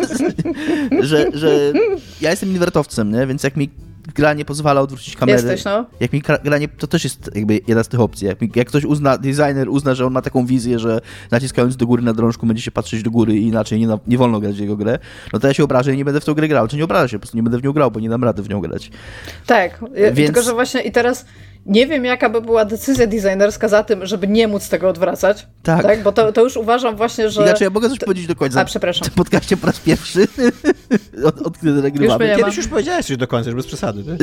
że, 1.00 1.26
że 1.32 1.72
ja 2.20 2.30
jestem 2.30 2.48
inwertowcem, 2.48 3.12
nie? 3.12 3.26
więc 3.26 3.42
jak 3.42 3.56
mi 3.56 3.70
gra 4.14 4.34
nie 4.34 4.44
pozwala 4.44 4.80
odwrócić 4.80 5.16
kamery. 5.16 5.36
Jesteś, 5.36 5.64
no. 5.64 5.86
Jak 6.00 6.12
mi 6.12 6.22
gra 6.44 6.58
nie, 6.58 6.68
to 6.68 6.86
też 6.86 7.04
jest 7.04 7.30
jakby 7.34 7.60
jedna 7.68 7.84
z 7.84 7.88
tych 7.88 8.00
opcji. 8.00 8.26
Jak, 8.26 8.40
mi, 8.40 8.50
jak 8.54 8.68
ktoś 8.68 8.84
uzna, 8.84 9.18
designer 9.18 9.68
uzna, 9.68 9.94
że 9.94 10.06
on 10.06 10.12
ma 10.12 10.22
taką 10.22 10.46
wizję, 10.46 10.78
że 10.78 11.00
naciskając 11.30 11.76
do 11.76 11.86
góry 11.86 12.02
na 12.02 12.12
drążku 12.12 12.46
będzie 12.46 12.62
się 12.62 12.70
patrzeć 12.70 13.02
do 13.02 13.10
góry 13.10 13.36
i 13.36 13.46
inaczej 13.46 13.80
nie, 13.80 13.98
nie 14.06 14.18
wolno 14.18 14.40
grać 14.40 14.56
w 14.56 14.60
jego 14.60 14.76
grę, 14.76 14.98
no 15.32 15.38
to 15.38 15.46
ja 15.46 15.54
się 15.54 15.64
obrażę 15.64 15.94
i 15.94 15.96
nie 15.96 16.04
będę 16.04 16.20
w 16.20 16.24
tą 16.24 16.34
grę 16.34 16.48
grał. 16.48 16.68
Czy 16.68 16.76
nie 16.76 16.84
obrażę 16.84 17.08
się, 17.08 17.18
po 17.18 17.20
prostu 17.20 17.36
nie 17.36 17.42
będę 17.42 17.58
w 17.58 17.62
nią 17.62 17.72
grał, 17.72 17.90
bo 17.90 18.00
nie 18.00 18.08
dam 18.08 18.24
rady 18.24 18.42
w 18.42 18.48
nią 18.48 18.60
grać. 18.60 18.90
Tak, 19.46 19.84
Więc... 20.12 20.26
tylko 20.26 20.42
że 20.42 20.52
właśnie 20.52 20.80
i 20.80 20.92
teraz 20.92 21.24
nie 21.68 21.86
wiem, 21.86 22.04
jaka 22.04 22.30
by 22.30 22.40
była 22.40 22.64
decyzja 22.64 23.06
designerska 23.06 23.68
za 23.68 23.84
tym, 23.84 24.06
żeby 24.06 24.28
nie 24.28 24.48
móc 24.48 24.68
tego 24.68 24.88
odwracać. 24.88 25.46
Tak. 25.62 25.82
tak? 25.82 26.02
Bo 26.02 26.12
to, 26.12 26.32
to 26.32 26.44
już 26.44 26.56
uważam 26.56 26.96
właśnie, 26.96 27.30
że... 27.30 27.42
Inaczej 27.42 27.64
ja 27.64 27.70
mogę 27.70 27.88
coś 27.88 27.98
to... 27.98 28.06
powiedzieć 28.06 28.26
do 28.26 28.36
końca. 28.36 28.60
A, 28.60 28.64
przepraszam. 28.64 29.08
W 29.08 29.14
podcaście 29.14 29.56
po 29.56 29.66
raz 29.66 29.80
pierwszy, 29.80 30.28
od, 31.24 31.42
od 31.42 31.60
kiedy 31.60 31.82
nagrywamy. 31.82 32.28
Już 32.28 32.36
Kiedyś 32.38 32.56
już 32.56 32.68
powiedziałeś 32.68 33.06
coś 33.06 33.16
do 33.16 33.26
końca, 33.26 33.50
już 33.50 33.56
bez 33.56 33.66
przesady. 33.66 34.04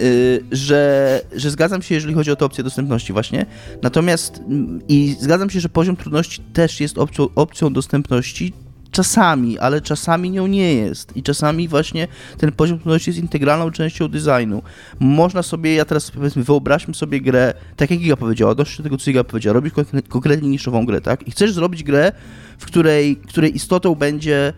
Y, 0.00 0.44
że, 0.52 1.20
że 1.32 1.50
zgadzam 1.50 1.82
się, 1.82 1.94
jeżeli 1.94 2.14
chodzi 2.14 2.30
o 2.30 2.36
tę 2.36 2.44
opcję 2.44 2.64
dostępności 2.64 3.12
właśnie. 3.12 3.46
Natomiast 3.82 4.42
i 4.88 5.16
zgadzam 5.20 5.50
się, 5.50 5.60
że 5.60 5.68
poziom 5.68 5.96
trudności 5.96 6.42
też 6.52 6.80
jest 6.80 6.98
opcją, 6.98 7.28
opcją 7.34 7.72
dostępności, 7.72 8.52
Czasami, 8.90 9.58
ale 9.58 9.80
czasami 9.80 10.30
nią 10.30 10.46
nie 10.46 10.74
jest. 10.74 11.16
I 11.16 11.22
czasami 11.22 11.68
właśnie 11.68 12.08
ten 12.38 12.52
poziom 12.52 12.78
trudności 12.78 13.10
jest 13.10 13.20
integralną 13.20 13.70
częścią 13.70 14.08
designu. 14.08 14.62
Można 15.00 15.42
sobie, 15.42 15.74
ja 15.74 15.84
teraz 15.84 16.10
powiedzmy, 16.10 16.44
wyobraźmy 16.44 16.94
sobie 16.94 17.20
grę, 17.20 17.54
tak 17.76 17.90
jak 17.90 18.00
Giga 18.00 18.16
powiedziała, 18.16 18.54
dość 18.54 18.76
do 18.76 18.82
tego, 18.82 18.98
co 18.98 19.04
Giga 19.04 19.24
powiedziała, 19.24 19.54
robić 19.54 19.74
konkretnie 20.08 20.48
niszową 20.48 20.86
grę, 20.86 21.00
tak? 21.00 21.28
I 21.28 21.30
chcesz 21.30 21.52
zrobić 21.52 21.82
grę, 21.82 22.12
w 22.58 22.66
której, 22.66 23.16
której 23.16 23.56
istotą 23.56 23.94
będzie 23.94 24.52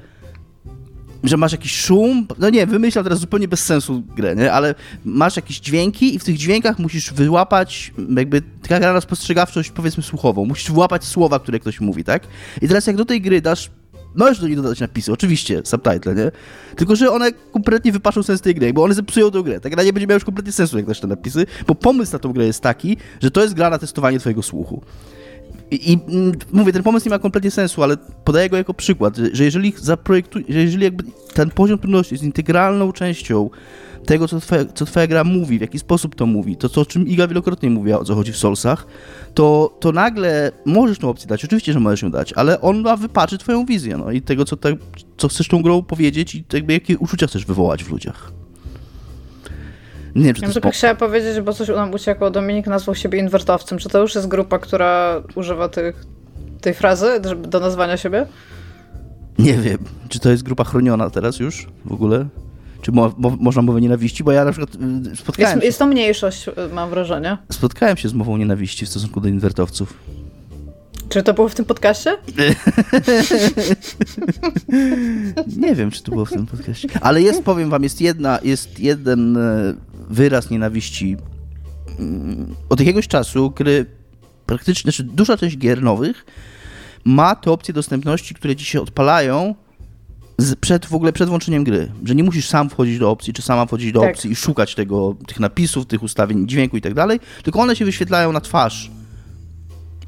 że 1.24 1.36
masz 1.36 1.52
jakiś 1.52 1.76
szum, 1.76 2.26
no 2.38 2.50
nie, 2.50 2.66
wymyślam 2.66 3.04
teraz 3.04 3.18
zupełnie 3.18 3.48
bez 3.48 3.64
sensu 3.64 4.02
grę, 4.16 4.36
nie? 4.36 4.52
ale 4.52 4.74
masz 5.04 5.36
jakieś 5.36 5.60
dźwięki 5.60 6.14
i 6.14 6.18
w 6.18 6.24
tych 6.24 6.36
dźwiękach 6.36 6.78
musisz 6.78 7.12
wyłapać 7.12 7.92
jakby 8.16 8.42
taka 8.62 8.80
gra 8.80 8.92
na 8.92 9.00
spostrzegawczość 9.00 9.70
powiedzmy 9.70 10.02
słuchową, 10.02 10.44
musisz 10.44 10.72
wyłapać 10.72 11.04
słowa, 11.04 11.38
które 11.38 11.60
ktoś 11.60 11.80
mówi, 11.80 12.04
tak? 12.04 12.22
I 12.62 12.68
teraz 12.68 12.86
jak 12.86 12.96
do 12.96 13.04
tej 13.04 13.20
gry 13.20 13.40
dasz 13.40 13.70
Możesz 14.14 14.40
do 14.40 14.48
nich 14.48 14.56
dodać 14.56 14.80
napisy, 14.80 15.12
oczywiście, 15.12 15.62
subtitle, 15.64 16.14
nie? 16.14 16.30
Tylko, 16.76 16.96
że 16.96 17.10
one 17.10 17.32
kompletnie 17.32 17.92
wypaszą 17.92 18.22
sens 18.22 18.40
tej 18.40 18.54
gry, 18.54 18.72
bo 18.72 18.84
one 18.84 18.94
zepsują 18.94 19.30
tę 19.30 19.42
grę. 19.42 19.60
Ta 19.60 19.70
gra 19.70 19.82
nie 19.82 19.92
będzie 19.92 20.06
miała 20.06 20.14
już 20.14 20.24
kompletnie 20.24 20.52
sensu, 20.52 20.76
jak 20.76 20.86
dasz 20.86 21.00
te 21.00 21.06
napisy, 21.06 21.46
bo 21.66 21.74
pomysł 21.74 22.12
na 22.12 22.18
tą 22.18 22.32
grę 22.32 22.46
jest 22.46 22.60
taki, 22.60 22.96
że 23.20 23.30
to 23.30 23.42
jest 23.42 23.54
gra 23.54 23.70
na 23.70 23.78
testowanie 23.78 24.18
twojego 24.18 24.42
słuchu. 24.42 24.82
I, 25.70 25.92
I, 25.92 25.98
mm, 26.08 26.32
mówię, 26.52 26.72
ten 26.72 26.82
pomysł 26.82 27.06
nie 27.06 27.10
ma 27.10 27.18
kompletnie 27.18 27.50
sensu, 27.50 27.82
ale 27.82 27.96
podaję 28.24 28.48
go 28.50 28.56
jako 28.56 28.74
przykład, 28.74 29.16
że 29.32 29.44
jeżeli 29.44 29.74
zaprojektujesz, 29.76 30.48
jeżeli 30.48 30.84
jakby 30.84 31.04
ten 31.34 31.50
poziom 31.50 31.78
trudności 31.78 32.14
jest 32.14 32.24
integralną 32.24 32.92
częścią 32.92 33.50
tego, 34.06 34.28
co 34.28 34.40
twoja, 34.40 34.64
co 34.64 34.84
twoja 34.84 35.06
gra 35.06 35.24
mówi, 35.24 35.58
w 35.58 35.60
jaki 35.60 35.78
sposób 35.78 36.14
to 36.14 36.26
mówi, 36.26 36.56
to 36.56 36.68
co, 36.68 36.80
o 36.80 36.86
czym 36.86 37.08
Iga 37.08 37.28
wielokrotnie 37.28 37.70
mówiła, 37.70 37.98
o 37.98 38.04
co 38.04 38.14
chodzi 38.14 38.32
w 38.32 38.36
Soulsach, 38.36 38.86
to, 39.34 39.76
to 39.80 39.92
nagle 39.92 40.52
możesz 40.66 40.98
tą 40.98 41.08
opcję 41.08 41.28
dać, 41.28 41.44
oczywiście, 41.44 41.72
że 41.72 41.80
możesz 41.80 42.02
ją 42.02 42.10
dać, 42.10 42.32
ale 42.32 42.60
ona 42.60 42.96
wypaczy 42.96 43.38
twoją 43.38 43.66
wizję, 43.66 43.96
no 43.96 44.10
i 44.10 44.22
tego, 44.22 44.44
co, 44.44 44.56
te, 44.56 44.76
co 45.16 45.28
chcesz 45.28 45.48
tą 45.48 45.62
grą 45.62 45.82
powiedzieć 45.82 46.34
i 46.34 46.44
jakby 46.52 46.72
jakie 46.72 46.98
uczucia 46.98 47.26
chcesz 47.26 47.44
wywołać 47.44 47.84
w 47.84 47.90
ludziach. 47.90 48.32
Nie 50.14 50.24
wiem, 50.24 50.34
czy 50.34 50.42
ja 50.42 50.48
to 50.48 50.52
tylko 50.52 50.70
chciała 50.70 50.94
powiedzieć, 50.94 51.40
bo 51.40 51.52
coś 51.52 51.68
nam 51.68 51.94
uciekło. 51.94 52.30
Dominik 52.30 52.66
nazwał 52.66 52.94
siebie 52.94 53.18
inwertowcem. 53.18 53.78
Czy 53.78 53.88
to 53.88 53.98
już 53.98 54.14
jest 54.14 54.28
grupa, 54.28 54.58
która 54.58 55.22
używa 55.34 55.68
tych, 55.68 56.04
tej 56.60 56.74
frazy 56.74 57.20
do 57.48 57.60
nazwania 57.60 57.96
siebie? 57.96 58.26
Nie 59.38 59.54
wiem. 59.54 59.78
Czy 60.08 60.18
to 60.18 60.30
jest 60.30 60.42
grupa 60.42 60.64
chroniona 60.64 61.10
teraz 61.10 61.38
już 61.38 61.68
w 61.84 61.92
ogóle? 61.92 62.26
Czy 62.82 62.92
mo, 62.92 63.12
mo, 63.18 63.36
można 63.40 63.62
mowę 63.62 63.80
nienawiści? 63.80 64.24
Bo 64.24 64.32
ja 64.32 64.44
na 64.44 64.52
przykład 64.52 64.74
y, 64.74 65.16
spotkałem 65.16 65.50
jest, 65.50 65.60
się... 65.60 65.66
Jest 65.66 65.78
to 65.78 65.86
mniejszość, 65.86 66.48
y, 66.48 66.52
mam 66.72 66.90
wrażenie. 66.90 67.38
Spotkałem 67.52 67.96
się 67.96 68.08
z 68.08 68.14
mową 68.14 68.36
nienawiści 68.36 68.86
w 68.86 68.88
stosunku 68.88 69.20
do 69.20 69.28
inwertowców. 69.28 69.94
Czy 71.08 71.22
to 71.22 71.34
było 71.34 71.48
w 71.48 71.54
tym 71.54 71.64
podcaście? 71.64 72.16
nie 75.56 75.74
wiem, 75.74 75.90
czy 75.90 76.02
to 76.02 76.12
było 76.12 76.24
w 76.24 76.30
tym 76.30 76.46
podcaście. 76.46 76.88
Ale 77.00 77.22
jest, 77.22 77.42
powiem 77.42 77.70
wam, 77.70 77.82
jest 77.82 78.00
jedna, 78.00 78.38
jest 78.42 78.80
jeden 78.80 79.36
e, 79.36 79.74
wyraz 80.08 80.50
nienawiści 80.50 81.16
mm, 81.98 82.54
od 82.68 82.80
jakiegoś 82.80 83.08
czasu, 83.08 83.50
gry 83.50 83.86
praktycznie, 84.46 84.92
znaczy 84.92 85.04
duża 85.04 85.36
część 85.36 85.58
gier 85.58 85.82
nowych 85.82 86.26
ma 87.04 87.36
te 87.36 87.50
opcje 87.50 87.74
dostępności, 87.74 88.34
które 88.34 88.56
ci 88.56 88.64
się 88.64 88.80
odpalają 88.80 89.54
przed 90.60 90.86
w 90.86 90.94
ogóle 90.94 91.12
przed 91.12 91.28
włączeniem 91.28 91.64
gry, 91.64 91.92
że 92.04 92.14
nie 92.14 92.24
musisz 92.24 92.48
sam 92.48 92.70
wchodzić 92.70 92.98
do 92.98 93.10
opcji, 93.10 93.32
czy 93.32 93.42
sama 93.42 93.66
wchodzić 93.66 93.92
do 93.92 94.00
Tak. 94.00 94.10
opcji 94.10 94.30
i 94.30 94.36
szukać 94.36 94.74
tego, 94.74 95.16
tych 95.26 95.40
napisów, 95.40 95.86
tych 95.86 96.02
ustawień 96.02 96.48
dźwięku 96.48 96.76
i 96.76 96.80
tak 96.80 96.94
dalej, 96.94 97.20
tylko 97.42 97.60
one 97.60 97.76
się 97.76 97.84
wyświetlają 97.84 98.32
na 98.32 98.40
twarz. 98.40 98.90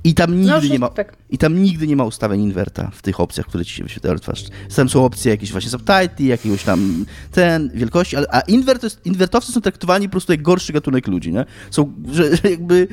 I 0.07 0.15
tam 0.15 0.37
nigdy 0.37 0.51
No, 0.51 0.61
nie 0.73 0.79
ma. 0.79 0.89
tak. 0.89 1.17
I 1.31 1.39
tam 1.39 1.63
nigdy 1.63 1.87
nie 1.87 1.97
ma 1.97 2.05
ustawień 2.05 2.41
inwerta 2.41 2.91
w 2.95 3.03
tych 3.03 3.21
opcjach, 3.21 3.47
które 3.47 3.65
ci 3.65 3.75
się 3.75 3.83
wyświetlają 3.83 4.15
na 4.15 4.21
twarz. 4.21 4.45
Tam 4.77 4.89
są 4.89 5.05
opcje 5.05 5.31
jakieś 5.31 5.53
właśnie 5.53 5.71
subtitle, 5.71 6.09
jakiegoś 6.19 6.63
tam 6.65 7.05
ten, 7.33 7.71
wielkości, 7.75 8.17
ale, 8.17 8.27
a 8.31 8.41
invert 8.41 8.81
to 8.81 8.87
jest, 8.87 9.07
inwertowcy 9.07 9.53
są 9.53 9.61
traktowani 9.61 10.09
po 10.09 10.13
prostu 10.13 10.33
jak 10.33 10.43
gorszy 10.43 10.73
gatunek 10.73 11.07
ludzi, 11.09 11.33
nie? 11.33 11.45
Są, 11.71 11.93
że, 12.13 12.37
że 12.37 12.51
jakby 12.51 12.89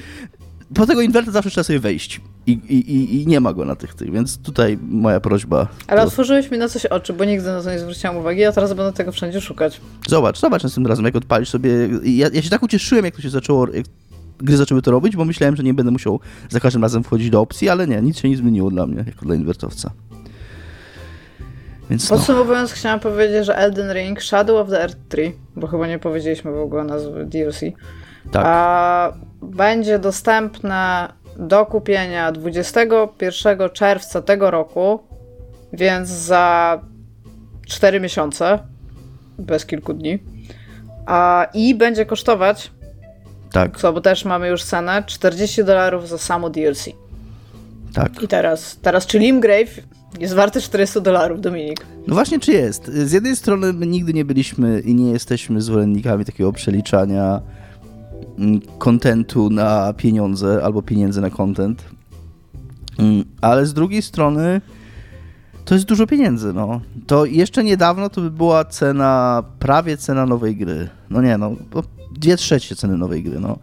po 0.76 0.88
tego 0.88 1.02
inwerta 1.02 1.32
zawsze 1.32 1.50
trzeba 1.50 1.64
sobie 1.64 1.80
wejść 1.80 2.22
i, 2.48 2.52
i, 2.52 3.22
i, 3.22 3.28
nie 3.28 3.40
ma 3.40 3.54
go 3.54 3.66
na 3.66 3.76
tych 3.76 3.94
tych, 3.94 4.12
więc 4.12 4.38
tutaj 4.38 4.78
moja 4.82 5.20
prośba. 5.20 5.68
Ale 5.88 6.02
to- 6.02 6.08
otworzyłeś 6.08 6.52
mi 6.52 6.58
na 6.58 6.70
coś 6.70 6.86
oczy, 6.86 7.14
bo 7.14 7.26
nigdy 7.26 7.48
na 7.48 7.64
to 7.64 7.72
nie 7.72 7.80
zwróciłam 7.80 8.18
uwagi, 8.18 8.44
a 8.46 8.52
teraz 8.52 8.74
będę 8.74 8.94
tego 8.94 9.12
wszędzie 9.12 9.42
szukać. 9.42 9.82
Zobacz, 10.08 10.40
zobacz 10.40 10.64
następnym 10.64 10.90
razem, 10.90 11.06
jak 11.06 11.16
odpalisz 11.16 11.50
sobie. 11.50 11.72
Ja, 12.04 12.28
ja 12.34 12.42
się 12.42 12.50
tak 12.50 12.64
ucieszyłem, 12.64 13.06
jak 13.06 13.16
to 13.16 13.22
się 13.22 13.30
zaczęło, 13.30 13.68
jak 13.68 13.86
gry 14.38 14.58
zaczęły 14.58 14.82
to 14.82 14.92
robić, 14.92 15.16
bo 15.16 15.26
myślałem, 15.26 15.56
że 15.56 15.64
nie 15.64 15.74
będę 15.74 15.92
musiał 15.92 16.20
za 16.50 16.60
każdym 16.60 16.82
razem 16.82 17.04
wchodzić 17.04 17.30
do 17.30 17.42
opcji, 17.42 17.70
ale 17.70 17.88
nie, 17.88 18.02
nic 18.02 18.20
się 18.20 18.30
nie 18.30 18.38
zmieniło 18.38 18.70
dla 18.70 18.88
mnie, 18.88 19.04
jako 19.08 19.26
dla 19.26 19.36
inwertowca. 19.36 19.92
Więc 21.90 22.10
no, 22.10 22.18
Podsumowując, 22.18 22.72
chciałam 22.72 23.00
powiedzieć, 23.00 23.46
że 23.46 23.58
Elden 23.58 23.94
Ring 23.94 24.22
Shadow 24.24 24.58
of 24.58 24.70
the 24.70 24.82
Earth 24.82 24.98
3, 25.10 25.32
bo 25.56 25.68
chyba 25.68 25.88
nie 25.88 26.00
powiedzieliśmy 26.00 26.52
w 26.52 26.58
ogóle 26.58 26.84
nazwy 26.84 27.26
DLC, 27.26 27.60
tak. 28.32 28.44
a, 28.46 29.14
będzie 29.42 30.00
dostępne 30.00 31.14
do 31.40 31.66
kupienia 31.66 32.32
21 32.32 33.70
czerwca 33.74 34.22
tego 34.22 34.52
roku, 34.52 35.00
więc 35.74 36.10
za 36.10 36.80
4 37.68 38.00
miesiące, 38.00 38.60
bez 39.40 39.66
kilku 39.66 39.94
dni. 39.94 40.20
A, 41.06 41.48
I 41.54 41.76
będzie 41.76 42.06
kosztować, 42.06 42.72
Tak, 43.52 43.78
co, 43.78 43.94
bo 43.94 44.02
też 44.02 44.26
mamy 44.26 44.48
już 44.48 44.64
cenę, 44.64 45.04
40 45.08 45.64
dolarów 45.64 46.10
za 46.10 46.18
samo 46.18 46.50
DLC. 46.50 46.90
tak. 47.94 48.24
I 48.24 48.28
teraz, 48.28 48.78
teraz 48.82 49.06
czy 49.06 49.20
Limgrave 49.20 49.82
jest 50.20 50.34
warty 50.34 50.62
400 50.62 51.00
dolarów, 51.00 51.42
Dominik? 51.42 51.86
No 52.08 52.16
właśnie, 52.16 52.40
czy 52.40 52.52
jest? 52.52 52.86
Z 52.88 53.12
jednej 53.12 53.36
strony 53.36 53.74
my 53.74 53.88
nigdy 53.88 54.14
nie 54.14 54.26
byliśmy 54.26 54.80
i 54.80 54.96
nie 54.96 55.12
jesteśmy 55.12 55.62
zwolennikami 55.62 56.26
takiego 56.26 56.54
przeliczania 56.54 57.42
kontentu 58.78 59.50
na 59.50 59.94
pieniądze 59.94 60.62
albo 60.64 60.82
pieniędzy 60.82 61.22
na 61.22 61.30
content, 61.30 61.84
Mm, 63.00 63.24
ale 63.42 63.66
z 63.66 63.74
drugiej 63.74 64.02
strony 64.02 64.62
to 65.66 65.76
jest 65.76 65.86
dużo 65.86 66.08
pieniędzy, 66.08 66.54
no. 66.54 66.82
To 67.08 67.26
jeszcze 67.26 67.64
niedawno 67.64 68.10
to 68.10 68.22
by 68.22 68.32
była 68.32 68.66
cena, 68.66 69.44
prawie 69.60 69.98
cena 69.98 70.26
nowej 70.26 70.56
gry. 70.56 70.90
No 71.10 71.22
nie, 71.22 71.38
no, 71.38 71.56
dwie 72.12 72.38
trzecie 72.38 72.76
ceny 72.76 72.98
nowej 72.98 73.24
gry, 73.24 73.40
no. 73.40 73.58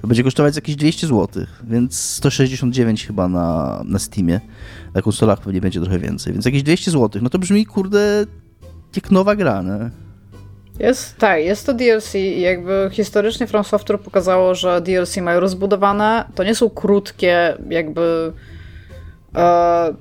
To 0.00 0.08
będzie 0.08 0.24
kosztować 0.24 0.56
jakieś 0.56 0.76
200 0.76 1.06
zł, 1.06 1.44
więc 1.64 1.98
169 2.00 3.06
chyba 3.06 3.28
na, 3.28 3.80
na 3.84 3.98
Steamie. 3.98 4.40
Na 4.94 5.02
konsolach 5.02 5.40
pewnie 5.40 5.60
będzie 5.60 5.80
trochę 5.80 5.98
więcej, 5.98 6.32
więc 6.32 6.44
jakieś 6.44 6.62
200 6.62 6.90
zł. 6.90 7.22
No 7.22 7.30
to 7.30 7.38
brzmi, 7.38 7.66
kurde, 7.66 8.26
jak 8.96 9.10
nowa 9.10 9.36
gra, 9.36 9.62
nie? 9.62 9.90
Jest, 10.78 11.18
tak, 11.18 11.44
jest 11.44 11.66
to 11.66 11.74
DLC 11.74 12.14
i 12.14 12.40
jakby 12.40 12.88
historycznie 12.92 13.46
From 13.46 13.64
Software 13.64 14.00
pokazało, 14.00 14.54
że 14.54 14.80
DLC 14.80 15.16
mają 15.16 15.40
rozbudowane. 15.40 16.24
To 16.34 16.44
nie 16.44 16.54
są 16.54 16.70
krótkie 16.70 17.56
jakby 17.70 18.32
e, 19.36 19.94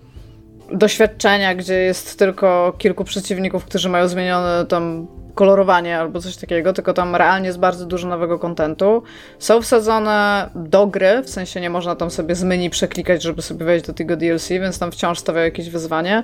doświadczenia, 0.74 1.55
gdzie 1.55 1.74
jest 1.76 2.19
tylko 2.19 2.74
kilku 2.78 3.03
przeciwników, 3.03 3.65
którzy 3.65 3.89
mają 3.89 4.07
zmienione 4.07 4.65
tam 4.65 5.07
kolorowanie 5.36 5.99
albo 5.99 6.19
coś 6.19 6.38
takiego, 6.38 6.73
tylko 6.73 6.93
tam 6.93 7.15
realnie 7.15 7.47
jest 7.47 7.59
bardzo 7.59 7.86
dużo 7.86 8.07
nowego 8.07 8.39
kontentu. 8.39 9.03
Są 9.39 9.61
wsadzone 9.61 10.49
do 10.55 10.88
gry, 10.88 11.21
w 11.23 11.29
sensie 11.29 11.61
nie 11.61 11.69
można 11.69 11.95
tam 11.95 12.11
sobie 12.11 12.36
z 12.36 12.43
menu 12.43 12.69
przeklikać, 12.69 13.23
żeby 13.23 13.41
sobie 13.41 13.65
wejść 13.65 13.86
do 13.86 13.93
tego 13.93 14.17
DLC, 14.17 14.49
więc 14.49 14.79
tam 14.79 14.91
wciąż 14.91 15.19
stawiają 15.19 15.45
jakieś 15.45 15.69
wyzwanie. 15.69 16.23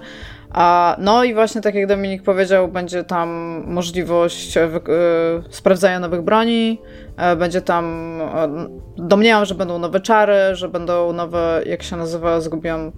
A, 0.50 0.96
no 1.00 1.24
i 1.24 1.34
właśnie 1.34 1.62
tak 1.62 1.76
jak 1.76 1.88
Dominik 1.88 2.24
powiedział, 2.24 2.68
będzie 2.68 3.04
tam 3.04 3.30
możliwość 3.66 4.58
e, 4.58 4.64
e, 4.64 4.70
sprawdzania 5.50 6.00
nowych 6.00 6.22
broni, 6.22 6.82
e, 7.18 7.36
będzie 7.36 7.62
tam, 7.62 8.18
domniemam, 8.98 9.46
że 9.46 9.56
będą 9.56 9.80
nowe 9.80 10.00
czary, 10.00 10.56
że 10.56 10.70
będą 10.70 11.14
nowe, 11.14 11.62
jak 11.66 11.84
się 11.84 11.98
nazywa, 11.98 12.42
zgubiłam, 12.42 12.92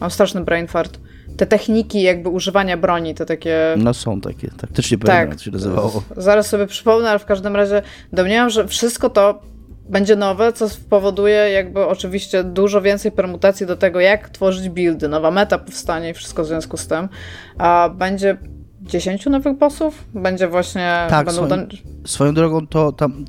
mam 0.00 0.10
straszny 0.10 0.40
brain 0.40 0.66
fart, 0.66 0.98
te 1.38 1.46
techniki 1.46 2.02
jakby 2.02 2.28
używania 2.28 2.76
broni, 2.76 3.14
te 3.14 3.26
takie... 3.26 3.74
No 3.76 3.94
są 3.94 4.20
takie, 4.20 4.48
tak. 4.60 4.72
Też 4.72 4.90
nie 4.90 4.98
pamiętam, 4.98 5.28
Tak. 5.28 5.38
to 5.38 5.44
się 5.44 5.50
nazywało. 5.50 6.02
Zaraz 6.16 6.46
sobie 6.46 6.66
przypomnę, 6.66 7.10
ale 7.10 7.18
w 7.18 7.24
każdym 7.24 7.56
razie 7.56 7.82
domniemam, 8.12 8.50
że 8.50 8.68
wszystko 8.68 9.10
to 9.10 9.42
będzie 9.88 10.16
nowe, 10.16 10.52
co 10.52 10.68
spowoduje 10.68 11.34
jakby 11.36 11.86
oczywiście 11.86 12.44
dużo 12.44 12.82
więcej 12.82 13.12
permutacji 13.12 13.66
do 13.66 13.76
tego, 13.76 14.00
jak 14.00 14.28
tworzyć 14.28 14.68
buildy. 14.68 15.08
Nowa 15.08 15.30
meta 15.30 15.58
powstanie 15.58 16.10
i 16.10 16.14
wszystko 16.14 16.42
w 16.44 16.46
związku 16.46 16.76
z 16.76 16.86
tym. 16.86 17.08
A 17.58 17.90
będzie 17.98 18.36
10 18.82 19.26
nowych 19.26 19.58
bossów? 19.58 20.04
Będzie 20.14 20.48
właśnie... 20.48 21.06
Tak, 21.10 21.26
dun- 21.32 21.66
Swoją 22.04 22.34
drogą 22.34 22.66
to 22.66 22.92
tam. 22.92 23.24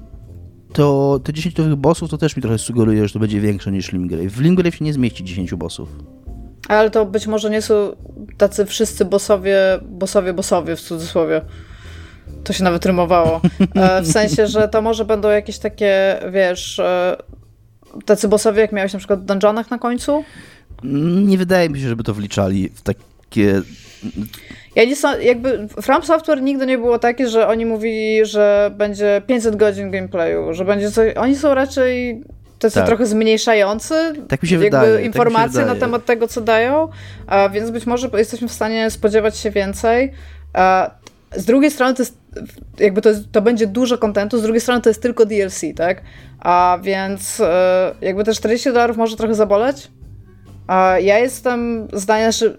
To 0.74 1.20
te 1.24 1.34
10 1.34 1.58
nowych 1.58 1.76
bossów 1.76 2.10
to 2.10 2.18
też 2.18 2.36
mi 2.36 2.42
trochę 2.42 2.58
sugeruje, 2.58 3.08
że 3.08 3.14
to 3.14 3.20
będzie 3.20 3.42
większe 3.42 3.72
niż 3.72 3.92
Limgrave. 3.92 4.32
W 4.32 4.42
Limgrave 4.42 4.76
się 4.76 4.86
nie 4.86 4.94
zmieści 4.94 5.24
10 5.24 5.56
bossów. 5.56 5.90
Ale 6.68 6.90
to 6.90 7.06
być 7.06 7.28
może 7.28 7.50
nie 7.50 7.62
są 7.62 7.96
tacy 8.38 8.66
wszyscy 8.66 9.06
bossowie, 9.06 9.58
bossowie, 9.82 10.34
bossowie 10.34 10.76
w 10.76 10.82
cudzysłowie. 10.82 11.42
To 12.44 12.54
się 12.54 12.64
nawet 12.64 12.86
rymowało. 12.86 13.42
E, 13.76 14.02
W 14.02 14.08
sensie, 14.18 14.48
że 14.48 14.68
to 14.68 14.82
może 14.82 15.06
będą 15.06 15.30
jakieś 15.30 15.58
takie, 15.60 16.20
wiesz, 16.32 16.80
e, 16.80 17.18
tacy 18.06 18.28
bossowie, 18.28 18.62
jak 18.62 18.72
miałeś 18.72 18.94
na 18.94 19.00
przykład 19.00 19.20
w 19.22 19.26
dungeonach 19.26 19.72
na 19.72 19.78
końcu. 19.80 20.24
Nie 21.24 21.38
wydaje 21.38 21.70
mi 21.70 21.80
się, 21.80 21.88
żeby 21.90 22.04
to 22.04 22.14
wliczali 22.14 22.70
w 22.70 22.82
takie. 22.82 23.62
Ja 24.76 24.86
nie 24.86 24.96
są, 24.96 25.20
jakby 25.20 25.68
From 25.82 26.04
Software 26.04 26.42
nigdy 26.42 26.66
nie 26.66 26.78
było 26.78 27.00
takie, 27.00 27.30
że 27.30 27.48
oni 27.48 27.66
mówili, 27.66 28.26
że 28.26 28.72
będzie 28.78 29.22
500 29.28 29.56
godzin 29.56 29.92
gameplayu, 29.92 30.54
że 30.54 30.66
będzie 30.66 30.92
coś, 30.92 31.14
oni 31.18 31.36
są 31.36 31.54
raczej 31.54 32.24
tacy 32.60 32.76
Tak. 32.76 32.86
trochę 32.86 33.06
zmniejszający 33.06 34.14
Tak 34.28 34.44
mi 34.44 34.50
się 34.50 34.56
jakby 34.56 34.68
wydaje, 34.68 34.92
tak 34.92 34.98
mi 34.98 35.04
się 35.04 35.06
informacje 35.06 35.66
na 35.66 35.76
temat 35.76 36.06
tego, 36.06 36.28
co 36.28 36.42
dają, 36.42 36.90
a 37.28 37.50
więc 37.50 37.72
być 37.72 37.86
może 37.86 38.10
jesteśmy 38.18 38.48
w 38.48 38.52
stanie 38.52 38.92
spodziewać 38.92 39.38
się 39.38 39.52
więcej. 39.52 40.12
A 40.54 40.92
z 41.36 41.46
drugiej 41.46 41.72
strony 41.72 41.94
to 41.94 42.02
jest, 42.02 42.18
jakby 42.80 43.02
to, 43.02 43.10
jest, 43.10 43.32
to 43.32 43.42
będzie 43.42 43.68
dużo 43.68 43.98
kontentu, 43.98 44.40
z 44.40 44.42
drugiej 44.42 44.62
strony 44.62 44.82
to 44.82 44.90
jest 44.90 45.02
tylko 45.02 45.26
DLC, 45.26 45.62
tak? 45.76 46.02
A 46.40 46.80
więc 46.82 47.40
e, 47.40 47.96
jakby 48.02 48.24
te 48.24 48.34
40 48.34 48.70
dolarów 48.70 48.98
może 48.98 49.18
trochę 49.18 49.36
zaboleć. 49.36 49.92
A 50.68 50.96
ja 51.00 51.20
jestem 51.20 51.88
zdania, 51.94 52.32
że 52.32 52.58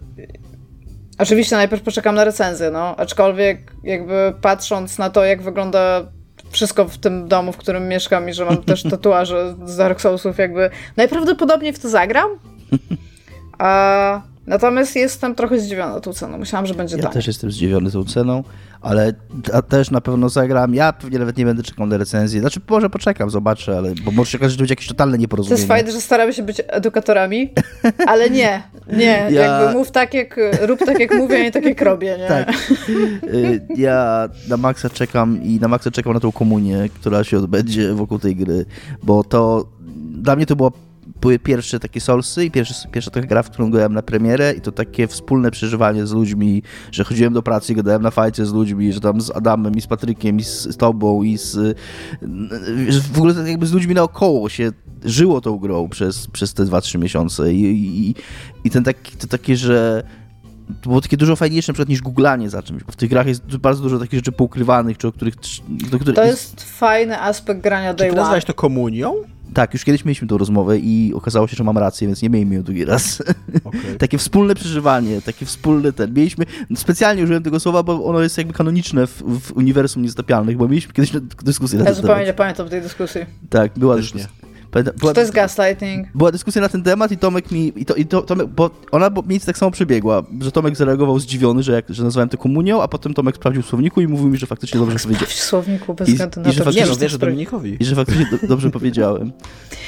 Oczywiście 1.20 1.56
najpierw 1.56 1.82
poczekam 1.82 2.14
na 2.14 2.24
recenzję, 2.24 2.70
no. 2.70 2.96
Aczkolwiek 2.96 3.72
jakby 3.84 4.32
patrząc 4.40 4.98
na 4.98 5.10
to, 5.10 5.24
jak 5.24 5.42
wygląda 5.42 6.06
wszystko 6.50 6.84
w 6.84 6.98
tym 6.98 7.28
domu, 7.28 7.52
w 7.52 7.56
którym 7.56 7.88
mieszkam 7.88 8.28
i 8.28 8.32
że 8.32 8.44
mam 8.44 8.62
też 8.62 8.82
tatuaże 8.90 9.54
z 9.64 9.76
Dark 9.76 10.00
Soulsów, 10.00 10.38
jakby 10.38 10.70
najprawdopodobniej 10.96 11.72
w 11.72 11.78
to 11.78 11.88
zagram. 11.88 12.30
A, 13.58 14.22
natomiast 14.50 14.96
jestem 14.96 15.34
trochę 15.34 15.60
zdziwiona 15.60 16.00
tą 16.00 16.12
ceną. 16.12 16.38
Myślałam, 16.38 16.66
że 16.66 16.74
będzie 16.74 16.96
Ja 16.96 17.02
taniej. 17.02 17.14
też 17.14 17.26
jestem 17.26 17.50
zdziwiony 17.50 17.90
tą 17.90 18.04
ceną, 18.04 18.44
ale 18.80 19.12
też 19.68 19.90
na 19.90 20.00
pewno 20.00 20.28
zagram. 20.28 20.74
Ja 20.74 20.92
pewnie 20.92 21.18
nawet 21.18 21.36
nie 21.36 21.44
będę 21.44 21.62
czekał 21.62 21.86
na 21.86 21.96
recenzję. 21.96 22.40
Znaczy, 22.40 22.60
może 22.70 22.90
poczekam, 22.90 23.30
zobaczę, 23.30 23.76
ale 23.78 23.92
bo 24.04 24.10
może 24.10 24.30
się 24.30 24.38
okazać, 24.38 24.52
że 24.52 24.56
to 24.56 24.62
będzie 24.62 24.72
jakieś 24.72 24.88
totalne 24.88 25.16
To 25.16 25.20
nieporozumienie. 25.20 25.58
jest 25.60 25.68
fajne, 25.68 25.92
że 25.92 26.00
staramy 26.00 26.32
się 26.32 26.42
być 26.42 26.62
edukatorami, 26.68 27.52
ale 28.06 28.30
nie, 28.30 28.62
nie, 28.92 29.04
Ja- 29.30 29.30
jakby 29.30 29.78
mów 29.78 29.90
tak 29.90 30.14
jak, 30.14 30.40
rób 30.62 30.78
tak 30.86 31.00
jak 31.00 31.14
mówię, 31.14 31.36
a 31.36 31.42
nie 31.42 31.50
tak 31.52 31.64
jak 31.64 31.82
robię, 31.82 32.16
nie? 32.18 32.28
Tak. 32.28 32.52
Y, 33.24 33.66
Ja 33.76 34.28
na 34.48 34.56
Maxa 34.56 34.90
czekam 34.90 35.42
i 35.42 35.60
na 35.60 35.68
Maxa 35.68 35.90
czekam 35.90 36.12
na 36.14 36.20
tą 36.20 36.32
komunię, 36.32 36.88
która 36.94 37.24
się 37.24 37.38
odbędzie 37.38 37.94
wokół 37.94 38.18
tej 38.18 38.36
gry, 38.36 38.64
bo 39.02 39.24
to 39.24 39.66
dla 40.10 40.36
mnie 40.36 40.46
to 40.46 40.56
było 40.56 40.72
były 41.20 41.38
pierwsze 41.38 41.80
takie 41.80 42.00
Soulsy 42.00 42.44
i 42.44 42.50
pierwszy, 42.50 42.74
pierwsza 42.92 43.10
taka 43.10 43.26
gra, 43.26 43.42
w 43.42 43.50
którą 43.50 43.70
grałem 43.70 43.94
na 43.94 44.02
premierę 44.02 44.52
i 44.52 44.60
to 44.60 44.72
takie 44.72 45.06
wspólne 45.06 45.50
przeżywanie 45.50 46.06
z 46.06 46.12
ludźmi, 46.12 46.62
że 46.92 47.04
chodziłem 47.04 47.32
do 47.32 47.42
pracy 47.42 47.72
i 47.72 47.76
gadałem 47.76 48.02
na 48.02 48.10
fajcie 48.10 48.46
z 48.46 48.52
ludźmi, 48.52 48.92
że 48.92 49.00
tam 49.00 49.20
z 49.20 49.30
Adamem 49.30 49.74
i 49.74 49.80
z 49.80 49.86
Patrykiem 49.86 50.38
i 50.38 50.44
z, 50.44 50.76
tobą 50.76 51.22
i 51.22 51.38
z 51.38 51.78
że 52.88 53.00
w 53.00 53.18
ogóle 53.18 53.34
tak 53.34 53.46
jakby 53.46 53.66
z 53.66 53.72
ludźmi 53.72 53.94
naokoło 53.94 54.48
się 54.48 54.72
żyło 55.04 55.40
tą 55.40 55.58
grą 55.58 55.88
przez, 55.88 56.26
przez 56.26 56.54
te 56.54 56.64
2-3 56.64 56.98
miesiące 56.98 57.54
i, 57.54 57.64
i, 58.08 58.14
i 58.64 58.70
ten 58.70 58.84
taki, 58.84 59.16
to 59.16 59.26
takie, 59.26 59.56
że 59.56 60.02
to 60.82 60.88
było 60.88 61.00
takie 61.00 61.16
dużo 61.16 61.36
fajniejsze 61.36 61.72
na 61.72 61.74
przykład 61.74 61.88
niż 61.88 62.00
googlanie 62.00 62.50
za 62.50 62.62
czymś, 62.62 62.84
bo 62.84 62.92
w 62.92 62.96
tych 62.96 63.10
grach 63.10 63.26
jest 63.26 63.56
bardzo 63.56 63.82
dużo 63.82 63.98
takich 63.98 64.18
rzeczy 64.18 64.32
poukrywanych, 64.32 64.98
czy 64.98 65.08
o 65.08 65.12
których... 65.12 65.34
Do 65.90 65.98
których 65.98 66.16
To 66.16 66.24
jest 66.24 66.62
fajny 66.62 67.20
aspekt 67.20 67.60
grania 67.60 67.94
Czy 67.94 67.98
Day 67.98 68.08
One. 68.08 68.20
nazwałeś 68.20 68.44
to 68.44 68.54
komunią? 68.54 69.14
Tak, 69.54 69.74
już 69.74 69.84
kiedyś 69.84 70.04
mieliśmy 70.04 70.28
tą 70.28 70.38
rozmowę 70.38 70.78
i 70.78 71.12
okazało 71.14 71.48
się, 71.48 71.56
że 71.56 71.64
mam 71.64 71.78
rację, 71.78 72.06
więc 72.06 72.22
nie 72.22 72.30
miejmy 72.30 72.54
ją 72.54 72.62
drugi 72.62 72.84
raz. 72.84 73.22
Okay. 73.64 73.96
takie 73.98 74.18
wspólne 74.18 74.54
przeżywanie, 74.54 75.22
takie 75.22 75.46
wspólne 75.46 75.92
ten. 75.92 76.14
Mieliśmy, 76.14 76.44
specjalnie 76.74 77.24
użyłem 77.24 77.42
tego 77.42 77.60
słowa, 77.60 77.82
bo 77.82 78.04
ono 78.04 78.20
jest 78.20 78.38
jakby 78.38 78.52
kanoniczne 78.52 79.06
w, 79.06 79.22
w 79.40 79.52
uniwersum 79.52 80.02
niezatapialnych, 80.02 80.56
bo 80.56 80.68
mieliśmy 80.68 80.92
kiedyś 80.92 81.12
dyskusję 81.42 81.78
na 81.78 81.84
ten 81.84 81.94
temat. 81.94 82.04
Ja 82.04 82.08
zupełnie 82.08 82.26
nie 82.26 82.34
pamiętam 82.34 82.68
tej 82.68 82.82
dyskusji. 82.82 83.20
Tak, 83.50 83.72
była 83.76 83.96
dyskusja. 83.96 84.28
Była, 84.72 85.12
to 85.12 85.20
jest 85.20 85.32
gaslighting? 85.32 86.08
Była 86.14 86.32
dyskusja 86.32 86.62
na 86.62 86.68
ten 86.68 86.82
temat 86.82 87.12
i 87.12 87.18
Tomek 87.18 87.50
mi, 87.50 87.72
i 87.76 87.84
to, 87.84 87.94
i 87.94 88.06
to, 88.06 88.22
Tomek, 88.22 88.46
bo 88.46 88.70
ona 88.92 89.10
bo, 89.10 89.22
mi 89.22 89.40
tak 89.40 89.58
samo 89.58 89.70
przebiegła, 89.70 90.22
że 90.40 90.52
Tomek 90.52 90.76
zareagował 90.76 91.18
zdziwiony, 91.18 91.62
że, 91.62 91.72
jak, 91.72 91.84
że 91.88 92.04
nazwałem 92.04 92.28
to 92.28 92.38
komunią, 92.38 92.82
a 92.82 92.88
potem 92.88 93.14
Tomek 93.14 93.36
sprawdził 93.36 93.62
w 93.62 93.66
słowniku 93.66 94.00
i 94.00 94.08
mówił 94.08 94.28
mi, 94.28 94.38
że 94.38 94.46
faktycznie 94.46 94.80
dobrze 94.80 94.98
powiedziałem. 94.98 95.26
w 95.28 95.32
słowniku 95.32 95.94
bez 95.94 96.08
względu 96.08 96.40
na 96.40 96.50
i, 96.50 96.56
to, 96.56 96.70
nie, 96.70 96.86
no, 96.86 96.96
wiesz, 96.96 97.18
Dominikowi. 97.18 97.76
I 97.80 97.84
że 97.84 97.96
faktycznie 97.96 98.26
do, 98.30 98.46
dobrze 98.48 98.70
powiedziałem. 98.70 99.32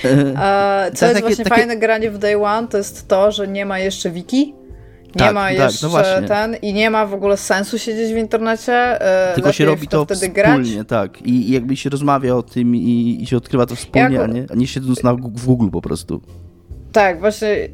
A, 0.36 0.84
co 0.94 1.06
jest 1.06 1.14
takie, 1.14 1.20
właśnie 1.20 1.44
takie... 1.44 1.56
fajne 1.56 1.76
granie 1.76 2.10
w 2.10 2.18
Day 2.18 2.44
One, 2.44 2.68
to 2.68 2.78
jest 2.78 3.08
to, 3.08 3.32
że 3.32 3.48
nie 3.48 3.66
ma 3.66 3.78
jeszcze 3.78 4.10
wiki, 4.10 4.54
nie 5.16 5.24
tak, 5.24 5.34
ma 5.34 5.50
jeszcze 5.50 5.90
tak, 5.90 6.22
no 6.22 6.28
ten 6.28 6.56
i 6.62 6.72
nie 6.72 6.90
ma 6.90 7.06
w 7.06 7.14
ogóle 7.14 7.36
sensu 7.36 7.78
siedzieć 7.78 8.14
w 8.14 8.16
internecie. 8.16 8.72
E, 8.72 9.34
Tylko 9.34 9.52
się 9.52 9.64
robi 9.64 9.88
to, 9.88 9.98
to 9.98 10.04
wtedy 10.14 10.34
wspólnie, 10.34 10.74
grać. 10.74 10.88
tak. 10.88 11.22
I, 11.22 11.48
I, 11.48 11.52
jakby 11.52 11.76
się 11.76 11.90
rozmawia 11.90 12.34
o 12.34 12.42
tym 12.42 12.76
i, 12.76 13.18
i 13.20 13.26
się 13.26 13.36
odkrywa 13.36 13.66
to 13.66 13.76
wspólnie, 13.76 14.16
Jak... 14.16 14.30
a, 14.30 14.32
nie, 14.32 14.46
a 14.50 14.54
nie 14.54 14.66
siedząc 14.66 15.02
na, 15.02 15.14
w 15.14 15.46
Google 15.46 15.68
po 15.68 15.82
prostu. 15.82 16.20
Tak, 16.92 17.20
właśnie 17.20 17.68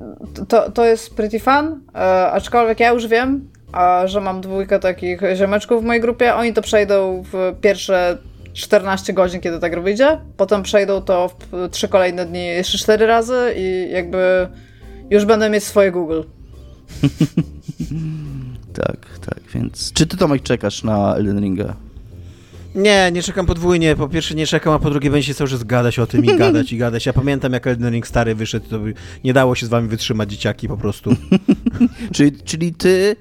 to, 0.49 0.70
to 0.70 0.84
jest 0.84 1.14
pretty 1.14 1.41
fun, 1.41 1.80
e, 1.95 1.99
aczkolwiek 2.30 2.80
ja 2.80 2.91
już 2.91 3.07
wiem, 3.07 3.49
a, 3.72 4.03
że 4.07 4.20
mam 4.20 4.41
dwójkę 4.41 4.78
takich 4.78 5.20
ziomeczków 5.34 5.82
w 5.82 5.86
mojej 5.86 6.03
grupie, 6.03 6.34
oni 6.34 6.53
to 6.53 6.62
przejdą 6.62 7.22
w 7.32 7.55
pierwsze 7.61 8.18
14 8.53 9.12
godzin, 9.12 9.41
kiedy 9.41 9.59
ta 9.59 9.68
gra 9.70 9.80
wyjdzie, 9.80 10.20
potem 10.36 10.62
przejdą 10.62 11.03
to 11.03 11.28
w 11.28 11.68
trzy 11.70 11.89
kolejne 11.89 12.26
dni 12.26 12.47
jeszcze 12.47 12.78
cztery 12.78 13.07
razy 13.07 13.55
i 13.57 13.89
jakby 13.93 14.49
już 15.11 15.24
będę 15.24 15.51
mieć 15.51 15.64
swoje 15.64 15.93
Google. 15.93 16.22
tak, 18.82 19.18
tak, 19.26 19.41
więc... 19.55 19.93
Czy 19.93 20.07
ty, 20.07 20.16
Tomek, 20.16 20.43
czekasz 20.43 20.82
na 20.82 21.14
Elden 21.14 21.41
Ringa? 21.41 21.76
Nie, 22.74 23.11
nie 23.12 23.22
czekam 23.22 23.47
podwójnie. 23.47 23.97
Po 23.97 24.09
pierwsze 24.09 24.34
nie 24.34 24.47
czekam, 24.47 24.72
a 24.72 24.78
po 24.78 24.91
drugie 24.91 25.11
będzie 25.11 25.26
się 25.26 25.34
cały 25.34 25.51
czas 25.51 25.64
gadać 25.64 25.99
o 25.99 26.07
tym 26.07 26.24
i 26.24 26.36
gadać 26.39 26.72
i 26.72 26.78
gadać. 26.78 27.07
Ja 27.07 27.12
pamiętam, 27.12 27.53
jak 27.53 27.66
Elden 27.66 27.93
Ring 27.93 28.07
stary 28.07 28.34
wyszedł, 28.34 28.68
to 28.68 28.78
nie 29.24 29.32
dało 29.32 29.55
się 29.55 29.66
z 29.66 29.68
wami 29.68 29.89
wytrzymać 29.89 30.30
dzieciaki 30.30 30.68
po 30.68 30.76
prostu. 30.76 31.16
czyli, 32.14 32.32
czyli 32.32 32.74
ty 32.74 33.16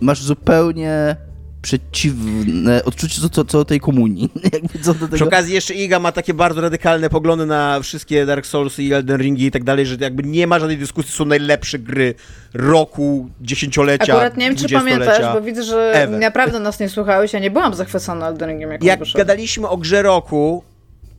masz 0.00 0.22
zupełnie 0.22 1.16
przeciwne 1.62 2.84
odczucie 2.84 3.20
co, 3.20 3.28
co, 3.28 3.44
co 3.44 3.64
tej 3.64 3.80
komunii. 3.80 4.32
co 4.84 4.94
do 4.94 5.00
tego... 5.06 5.16
Przy 5.16 5.24
okazji 5.24 5.54
jeszcze 5.54 5.74
Iga 5.74 5.98
ma 5.98 6.12
takie 6.12 6.34
bardzo 6.34 6.60
radykalne 6.60 7.10
poglądy 7.10 7.46
na 7.46 7.80
wszystkie 7.80 8.26
Dark 8.26 8.46
Souls 8.46 8.78
i 8.78 8.92
Elden 8.92 9.20
Ringi 9.20 9.46
i 9.46 9.50
tak 9.50 9.64
dalej, 9.64 9.86
że 9.86 9.96
jakby 10.00 10.22
nie 10.22 10.46
ma 10.46 10.58
żadnej 10.58 10.78
dyskusji, 10.78 11.12
są 11.12 11.24
najlepsze 11.24 11.78
gry 11.78 12.14
roku, 12.54 13.28
dziesięciolecia, 13.40 14.12
Akurat 14.12 14.36
nie 14.36 14.46
wiem, 14.46 14.56
czy 14.56 14.68
pamiętasz, 14.68 15.34
bo 15.34 15.40
widzę, 15.40 15.62
że 15.62 15.92
ever. 15.94 16.20
naprawdę 16.20 16.60
nas 16.60 16.80
nie 16.80 16.88
słuchałeś, 16.88 17.32
ja 17.32 17.38
nie 17.38 17.50
byłam 17.50 17.74
zachwycona 17.74 18.28
Elden 18.28 18.50
Ringiem. 18.50 18.70
Jak, 18.70 18.82
jak 18.82 18.98
gadaliśmy 19.14 19.68
o 19.68 19.76
grze 19.76 20.02
roku, 20.02 20.64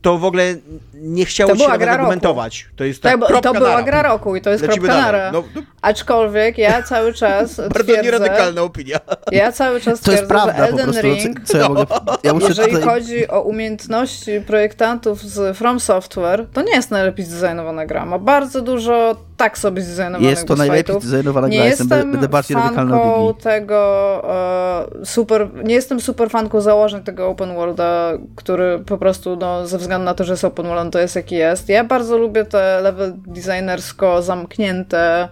to 0.02 0.18
w 0.18 0.24
ogóle 0.24 0.54
nie 0.94 1.24
chciało 1.24 1.56
się 1.56 1.68
nawet 1.68 1.88
argumentować. 1.88 2.66
To 2.76 2.84
jest 2.84 3.02
tak, 3.02 3.20
tak 3.28 3.42
To 3.42 3.52
była 3.52 3.82
gra 3.82 4.02
roku 4.02 4.36
i 4.36 4.40
to 4.40 4.50
jest 4.50 4.62
Lecimy 4.62 4.88
kropka 4.88 5.02
nara. 5.02 5.32
No, 5.32 5.44
no. 5.54 5.62
Aczkolwiek 5.82 6.58
ja 6.58 6.82
cały 6.82 7.14
czas 7.22 7.56
Bardzo 7.56 7.84
twierdzę, 7.84 8.02
nieradykalna 8.02 8.62
opinia. 8.62 8.98
Ja 9.32 9.52
cały 9.52 9.80
czas 9.80 10.00
to 10.00 10.10
twierdzę, 10.10 10.26
prawda, 10.26 10.56
że 10.56 10.68
Elden 10.68 11.00
Ring, 11.02 11.40
co, 11.44 11.52
co 11.52 11.58
ja 11.58 11.68
mogę, 11.68 11.86
ja 12.22 12.32
jeżeli 12.48 12.72
tutaj... 12.72 12.82
chodzi 12.82 13.28
o 13.28 13.40
umiejętności 13.40 14.40
projektantów 14.46 15.22
z 15.22 15.56
From 15.56 15.80
Software, 15.80 16.46
to 16.52 16.62
nie 16.62 16.72
jest 16.72 16.90
najlepiej 16.90 17.24
zdesignowana 17.24 17.86
gra. 17.86 18.06
Ma 18.06 18.18
bardzo 18.18 18.60
dużo 18.60 19.16
tak 19.42 19.58
sobie 19.58 19.82
zdesignowanych 19.82 20.30
Jest 20.30 20.48
to 20.48 20.56
najlepiej 20.56 21.00
zdesignowana 21.00 21.48
gra. 21.48 21.58
Nie 21.58 21.64
jestem, 21.64 21.88
będę 21.88 22.28
bardziej 22.28 22.56
fanką 22.56 23.34
tego 23.34 24.22
uh, 24.24 25.08
super, 25.08 25.48
nie 25.64 25.74
jestem 25.74 26.00
super 26.00 26.30
fanką 26.30 26.60
założeń 26.60 27.02
tego 27.02 27.28
open 27.28 27.54
worlda, 27.54 28.12
który 28.36 28.78
po 28.78 28.98
prostu 28.98 29.36
no, 29.36 29.66
ze 29.66 29.78
względu 29.78 30.04
na 30.04 30.14
to, 30.14 30.24
że 30.24 30.32
jest 30.32 30.44
open 30.44 30.66
world, 30.66 30.92
to 30.92 30.98
jest 30.98 31.16
jaki 31.16 31.34
jest. 31.34 31.68
Ja 31.68 31.84
bardzo 31.84 32.18
lubię 32.18 32.44
te 32.44 32.80
level 32.82 33.12
designersko 33.26 34.22
zamknięte 34.22 35.28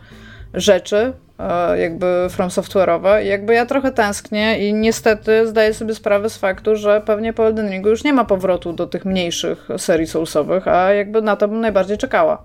rzeczy, 0.54 1.12
e, 1.38 1.80
jakby 1.80 2.26
from 2.30 2.48
software'owe. 2.48 3.18
Jakby 3.18 3.54
ja 3.54 3.66
trochę 3.66 3.92
tęsknię 3.92 4.68
i 4.68 4.74
niestety 4.74 5.46
zdaję 5.46 5.74
sobie 5.74 5.94
sprawę 5.94 6.30
z 6.30 6.36
faktu, 6.36 6.76
że 6.76 7.02
pewnie 7.06 7.32
po 7.32 7.46
Elden 7.46 7.70
Ringu 7.70 7.88
już 7.88 8.04
nie 8.04 8.12
ma 8.12 8.24
powrotu 8.24 8.72
do 8.72 8.86
tych 8.86 9.04
mniejszych 9.04 9.68
serii 9.76 10.06
soulsowych, 10.06 10.68
a 10.68 10.92
jakby 10.92 11.22
na 11.22 11.36
to 11.36 11.48
bym 11.48 11.60
najbardziej 11.60 11.98
czekała. 11.98 12.44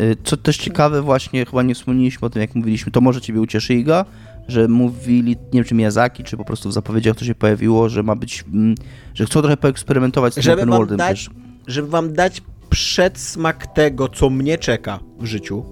Y, 0.00 0.16
co 0.24 0.36
też 0.36 0.56
ciekawe, 0.56 1.02
właśnie 1.02 1.46
chyba 1.46 1.62
nie 1.62 1.74
wspomnieliśmy 1.74 2.26
o 2.26 2.30
tym, 2.30 2.42
jak 2.42 2.54
mówiliśmy, 2.54 2.92
to 2.92 3.00
może 3.00 3.20
ciebie 3.20 3.40
ucieszy 3.40 3.74
Iga, 3.74 4.04
że 4.48 4.68
mówili, 4.68 5.30
nie 5.30 5.36
wiem 5.52 5.64
czy 5.64 5.74
Miyazaki, 5.74 6.24
czy 6.24 6.36
po 6.36 6.44
prostu 6.44 6.68
w 6.68 6.72
zapowiedziach 6.72 7.16
to 7.16 7.24
się 7.24 7.34
pojawiło, 7.34 7.88
że 7.88 8.02
ma 8.02 8.16
być, 8.16 8.44
mm, 8.52 8.74
że 9.14 9.26
chcą 9.26 9.40
trochę 9.40 9.56
poeksperymentować 9.56 10.34
z 10.34 10.44
tym 10.44 10.52
open 10.52 10.70
worldem 10.70 10.98
dać, 10.98 11.24
też. 11.24 11.30
Żeby 11.66 11.88
wam 11.88 12.12
dać 12.12 12.42
przedsmak 12.70 13.66
tego, 13.66 14.08
co 14.08 14.30
mnie 14.30 14.58
czeka 14.58 14.98
w 15.18 15.26
życiu, 15.26 15.64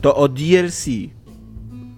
to 0.00 0.16
o 0.16 0.28
DLC, 0.28 0.86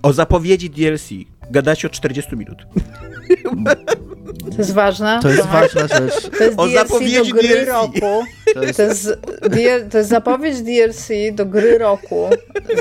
o 0.03 0.13
zapowiedzi 0.13 0.71
DLC 0.71 1.11
gadacie 1.51 1.89
o 1.89 1.91
40 1.91 2.37
minut. 2.37 2.59
To 4.51 4.59
jest 4.59 4.73
ważne. 4.73 5.19
To 5.23 5.29
jest 5.29 5.47
ważna 5.47 5.81
rzecz. 5.81 6.31
To 6.39 6.45
jest 6.45 6.59
o 6.59 6.67
DLC 6.67 6.89
zapowiedzi 6.89 7.33
do 7.33 7.35
gry 7.35 7.49
DLC. 7.49 7.69
roku. 7.69 8.25
To 8.55 8.63
jest... 8.63 9.09
To, 9.53 9.59
jest, 9.59 9.91
to 9.91 9.99
jest 9.99 10.11
zapowiedź 10.11 10.63
DLC 10.63 11.09
do 11.33 11.47
gry 11.47 11.79
roku 11.79 12.31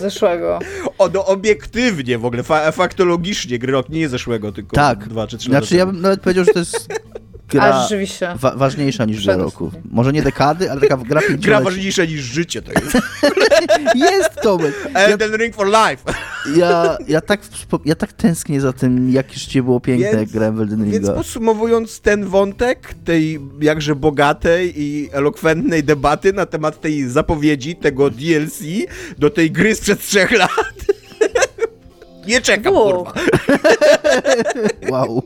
zeszłego. 0.01 0.59
O, 0.97 1.09
do 1.09 1.25
obiektywnie 1.25 2.17
w 2.17 2.25
ogóle, 2.25 2.43
fa 2.43 2.71
faktologicznie 2.71 3.59
gry 3.59 3.71
roku, 3.71 3.91
nie 3.91 4.09
zeszłego, 4.09 4.51
tylko 4.51 4.75
tak. 4.75 5.07
dwa 5.07 5.27
czy 5.27 5.37
trzy 5.37 5.49
znaczy. 5.49 5.65
Znaczy 5.65 5.75
ja 5.75 5.85
bym 5.85 6.01
nawet 6.01 6.21
powiedział, 6.21 6.45
że 6.45 6.53
to 6.53 6.59
jest 6.59 6.87
gra 7.51 7.63
A, 7.63 7.81
rzeczywiście. 7.81 8.33
Wa 8.35 8.55
ważniejsza 8.55 9.05
niż 9.05 9.25
gra 9.25 9.37
roku. 9.37 9.71
Może 9.91 10.13
nie 10.13 10.21
dekady, 10.21 10.71
ale 10.71 10.81
taka 10.81 10.97
gra 10.97 11.21
Gra 11.29 11.61
ważniejsza 11.61 12.05
niż 12.05 12.21
życie 12.21 12.61
to 12.61 12.71
jest. 12.71 12.97
jest 14.11 14.35
to. 14.43 14.57
Elden 14.93 15.31
ja, 15.31 15.37
Ring 15.37 15.55
for 15.55 15.67
life. 15.67 16.13
ja, 16.59 16.97
ja, 17.07 17.21
tak, 17.21 17.41
ja 17.85 17.95
tak 17.95 18.13
tęsknię 18.13 18.61
za 18.61 18.73
tym, 18.73 19.11
jakie 19.11 19.39
życie 19.39 19.63
było 19.63 19.79
piękne, 19.79 20.07
więc, 20.07 20.19
jak 20.19 20.29
grałem 20.29 20.55
w 20.55 20.61
Elden 20.61 20.83
Ringa. 20.83 20.99
Więc 20.99 21.09
podsumowując 21.09 22.01
ten 22.01 22.25
wątek 22.25 22.93
tej 23.05 23.39
jakże 23.61 23.95
bogatej 23.95 24.73
i 24.81 25.09
elokwentnej 25.11 25.83
debaty 25.83 26.33
na 26.33 26.45
temat 26.45 26.81
tej 26.81 27.09
zapowiedzi, 27.09 27.75
tego 27.75 28.09
DLC 28.09 28.61
do 29.17 29.29
tej 29.29 29.51
gry 29.51 29.75
sprzed 29.75 29.99
trzech 29.99 30.31
lat 30.31 30.51
nie 32.27 32.41
czekam, 32.41 32.73
Bóg. 32.73 33.13
kurwa. 33.13 33.13
Wow. 34.89 35.23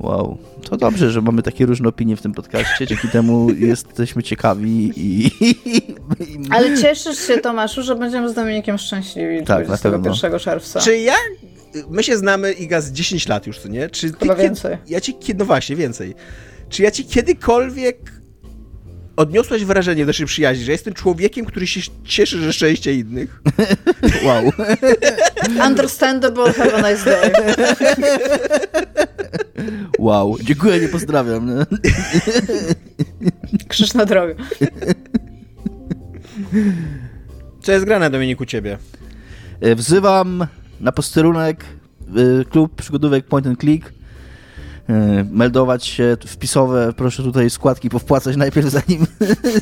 Wow. 0.00 0.38
To 0.70 0.76
dobrze, 0.76 1.10
że 1.10 1.20
mamy 1.20 1.42
takie 1.42 1.66
różne 1.66 1.88
opinie 1.88 2.16
w 2.16 2.22
tym 2.22 2.32
podcaście. 2.32 2.86
Dzięki 2.86 3.08
temu 3.08 3.50
jesteśmy 3.52 4.22
ciekawi 4.22 4.92
i... 4.96 5.30
Ale 6.50 6.78
cieszysz 6.78 7.26
się, 7.26 7.38
Tomaszu, 7.38 7.82
że 7.82 7.96
będziemy 7.96 8.28
z 8.28 8.34
Dominikiem 8.34 8.78
szczęśliwi 8.78 9.44
tak, 9.44 9.66
21 9.66 10.38
czerwca. 10.38 10.80
Czy 10.80 10.98
ja... 10.98 11.14
My 11.90 12.02
się 12.02 12.16
znamy, 12.16 12.52
Iga, 12.52 12.80
z 12.80 12.92
10 12.92 13.28
lat 13.28 13.46
już, 13.46 13.58
co 13.58 13.68
nie? 13.68 13.88
Czy 13.88 14.12
Chyba 14.12 14.34
więcej. 14.34 14.76
Ja 14.88 15.00
ci... 15.00 15.14
No 15.38 15.44
właśnie, 15.44 15.76
więcej. 15.76 16.14
Czy 16.68 16.82
ja 16.82 16.90
ci 16.90 17.04
kiedykolwiek 17.04 18.19
odniosłeś 19.20 19.64
wrażenie 19.64 20.04
w 20.04 20.06
naszej 20.06 20.26
przyjaźni, 20.26 20.64
że 20.64 20.72
jestem 20.72 20.94
człowiekiem, 20.94 21.44
który 21.44 21.66
się 21.66 21.80
cieszy 22.04 22.40
ze 22.40 22.52
szczęścia 22.52 22.90
innych. 22.90 23.42
wow. 24.26 24.52
Understandable, 25.68 26.52
have 26.52 26.74
a 26.74 26.90
nice 26.90 27.04
day. 27.04 27.32
wow, 29.98 30.36
dziękuję, 30.42 30.80
nie 30.80 30.88
pozdrawiam. 30.88 31.50
Krzyż 33.68 33.94
na 33.94 34.06
drogę. 34.06 34.34
Co 37.62 37.72
jest 37.72 37.84
grane, 37.84 38.10
Dominiku, 38.10 38.46
ciebie? 38.46 38.78
E, 39.60 39.74
wzywam 39.74 40.46
na 40.80 40.92
posterunek 40.92 41.64
e, 41.64 42.44
klub 42.44 42.74
przygodówek 42.74 43.26
Point 43.26 43.46
and 43.46 43.60
Click 43.60 43.92
meldować 45.30 45.86
się 45.86 46.16
wpisowe, 46.26 46.92
proszę 46.96 47.22
tutaj 47.22 47.50
składki 47.50 47.90
powpłacać 47.90 48.36
najpierw 48.36 48.70
zanim... 48.80 49.06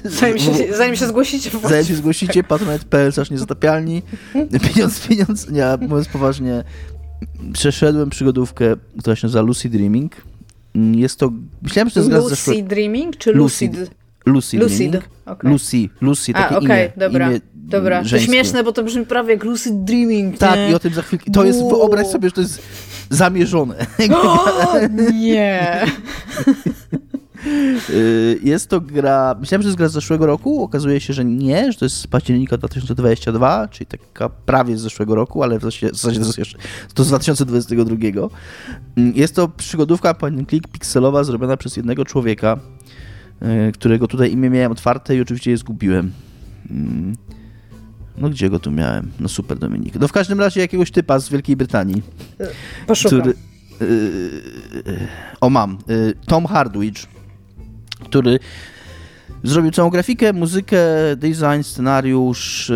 Zanim 0.05 0.39
się, 0.39 0.53
zanim 0.77 0.97
się 0.97 1.07
zgłosicie. 1.07 1.51
Zanim 1.69 1.85
się 1.87 1.95
zgłosicie, 1.95 2.45
patronat.pl 2.45 3.13
nie 3.31 3.39
zatapialni. 3.39 4.03
Pieniądz, 4.75 5.07
pieniądz, 5.07 5.51
nie, 5.51 5.65
mówiąc 5.81 6.09
poważnie, 6.09 6.65
przeszedłem 7.53 8.11
przygodówkę, 8.11 8.77
która 8.99 9.17
się 9.17 9.27
nazywa 9.27 9.43
Lucy 9.43 9.69
Dreaming. 9.69 10.13
Jest 10.95 11.19
to, 11.19 11.33
myślałem, 11.63 11.89
że 11.89 11.95
to 11.95 12.29
jest 12.29 12.47
Lucy 12.47 12.63
Dreaming 12.63 13.17
czy 13.17 13.33
Lucid? 13.33 13.77
Lucid. 13.77 13.98
Lucy, 14.29 14.59
Lucid. 14.59 14.97
Okay. 15.27 15.51
Lucy, 15.51 15.89
Lucy, 16.01 16.33
takie 16.33 16.55
A, 16.55 16.59
okay, 16.59 16.79
imię, 16.79 16.93
dobra. 16.97 17.31
imię 17.31 17.41
Dobra, 17.69 18.03
to 18.03 18.19
śmieszne, 18.19 18.65
bo 18.65 18.73
to 18.73 18.83
brzmi 18.83 19.07
prawie 19.07 19.35
jak 19.35 19.45
lucid 19.45 19.85
dreaming. 19.85 20.39
Tak, 20.39 20.57
nie? 20.57 20.71
i 20.71 20.75
o 20.75 20.79
tym 20.79 20.95
za 20.95 21.03
chwilkę. 21.03 21.31
To 21.31 21.45
jest, 21.45 21.59
wyobraź 21.59 22.07
sobie, 22.07 22.29
że 22.29 22.33
to 22.33 22.41
jest 22.41 22.63
zamierzone. 23.11 23.75
O, 24.13 24.79
nie. 25.13 25.81
Y, 27.91 28.41
jest 28.43 28.69
to 28.69 28.81
gra, 28.81 29.37
myślałem, 29.41 29.63
że 29.63 29.67
to 29.67 29.69
jest 29.69 29.79
gra 29.79 29.89
z 29.89 29.93
zeszłego 29.93 30.27
roku, 30.27 30.63
okazuje 30.63 31.01
się, 31.01 31.13
że 31.13 31.25
nie, 31.25 31.73
że 31.73 31.79
to 31.79 31.85
jest 31.85 31.97
z 31.97 32.07
października 32.07 32.57
2022, 32.57 33.69
czyli 33.69 33.87
taka 33.87 34.29
prawie 34.29 34.79
z 34.79 34.81
zeszłego 34.81 35.15
roku, 35.15 35.43
ale 35.43 35.59
w 35.59 35.63
zasadzie, 35.63 35.91
w 35.91 35.97
zasadzie 35.97 36.21
to, 36.21 36.27
jest 36.27 36.39
jeszcze, 36.39 36.59
to 36.95 37.05
z 37.05 37.09
2022. 37.09 37.97
Mm, 38.97 39.13
Jest 39.17 39.35
to 39.35 39.49
przygodówka 39.49 40.15
point 40.15 40.39
and 40.39 40.49
click 40.49 40.69
pikselowa 40.69 41.25
zrobiona 41.25 41.57
przez 41.57 41.77
jednego 41.77 42.05
człowieka, 42.05 42.57
y, 42.57 42.78
którego 43.75 44.09
tutaj 44.09 44.33
imię 44.33 44.51
miałem 44.51 44.73
otwarte 44.73 45.17
i 45.17 45.21
oczywiście 45.21 45.51
je 45.51 45.57
zgubiłem. 45.57 46.13
Mm. 46.71 47.17
No 48.19 48.31
gdzie 48.31 48.51
go 48.51 48.59
tu 48.59 48.71
miałem? 48.71 49.11
No 49.21 49.29
super 49.29 49.59
Dominik. 49.59 49.95
No 49.95 50.09
w 50.09 50.13
każdym 50.13 50.41
razie 50.41 50.61
jakiegoś 50.61 50.91
typa 50.91 51.19
z 51.19 51.29
Wielkiej 51.29 51.57
Brytanii, 51.57 52.03
Poszukam. 52.87 53.21
który... 53.21 53.35
Yy, 53.81 55.09
o 55.41 55.51
mam. 55.51 55.79
Tom 56.27 56.47
Hardwidge, 56.47 57.07
który 58.05 58.39
zrobił 59.43 59.71
całą 59.71 59.91
grafikę, 59.91 60.33
muzykę, 60.33 60.79
design, 61.17 61.63
scenariusz. 61.63 62.73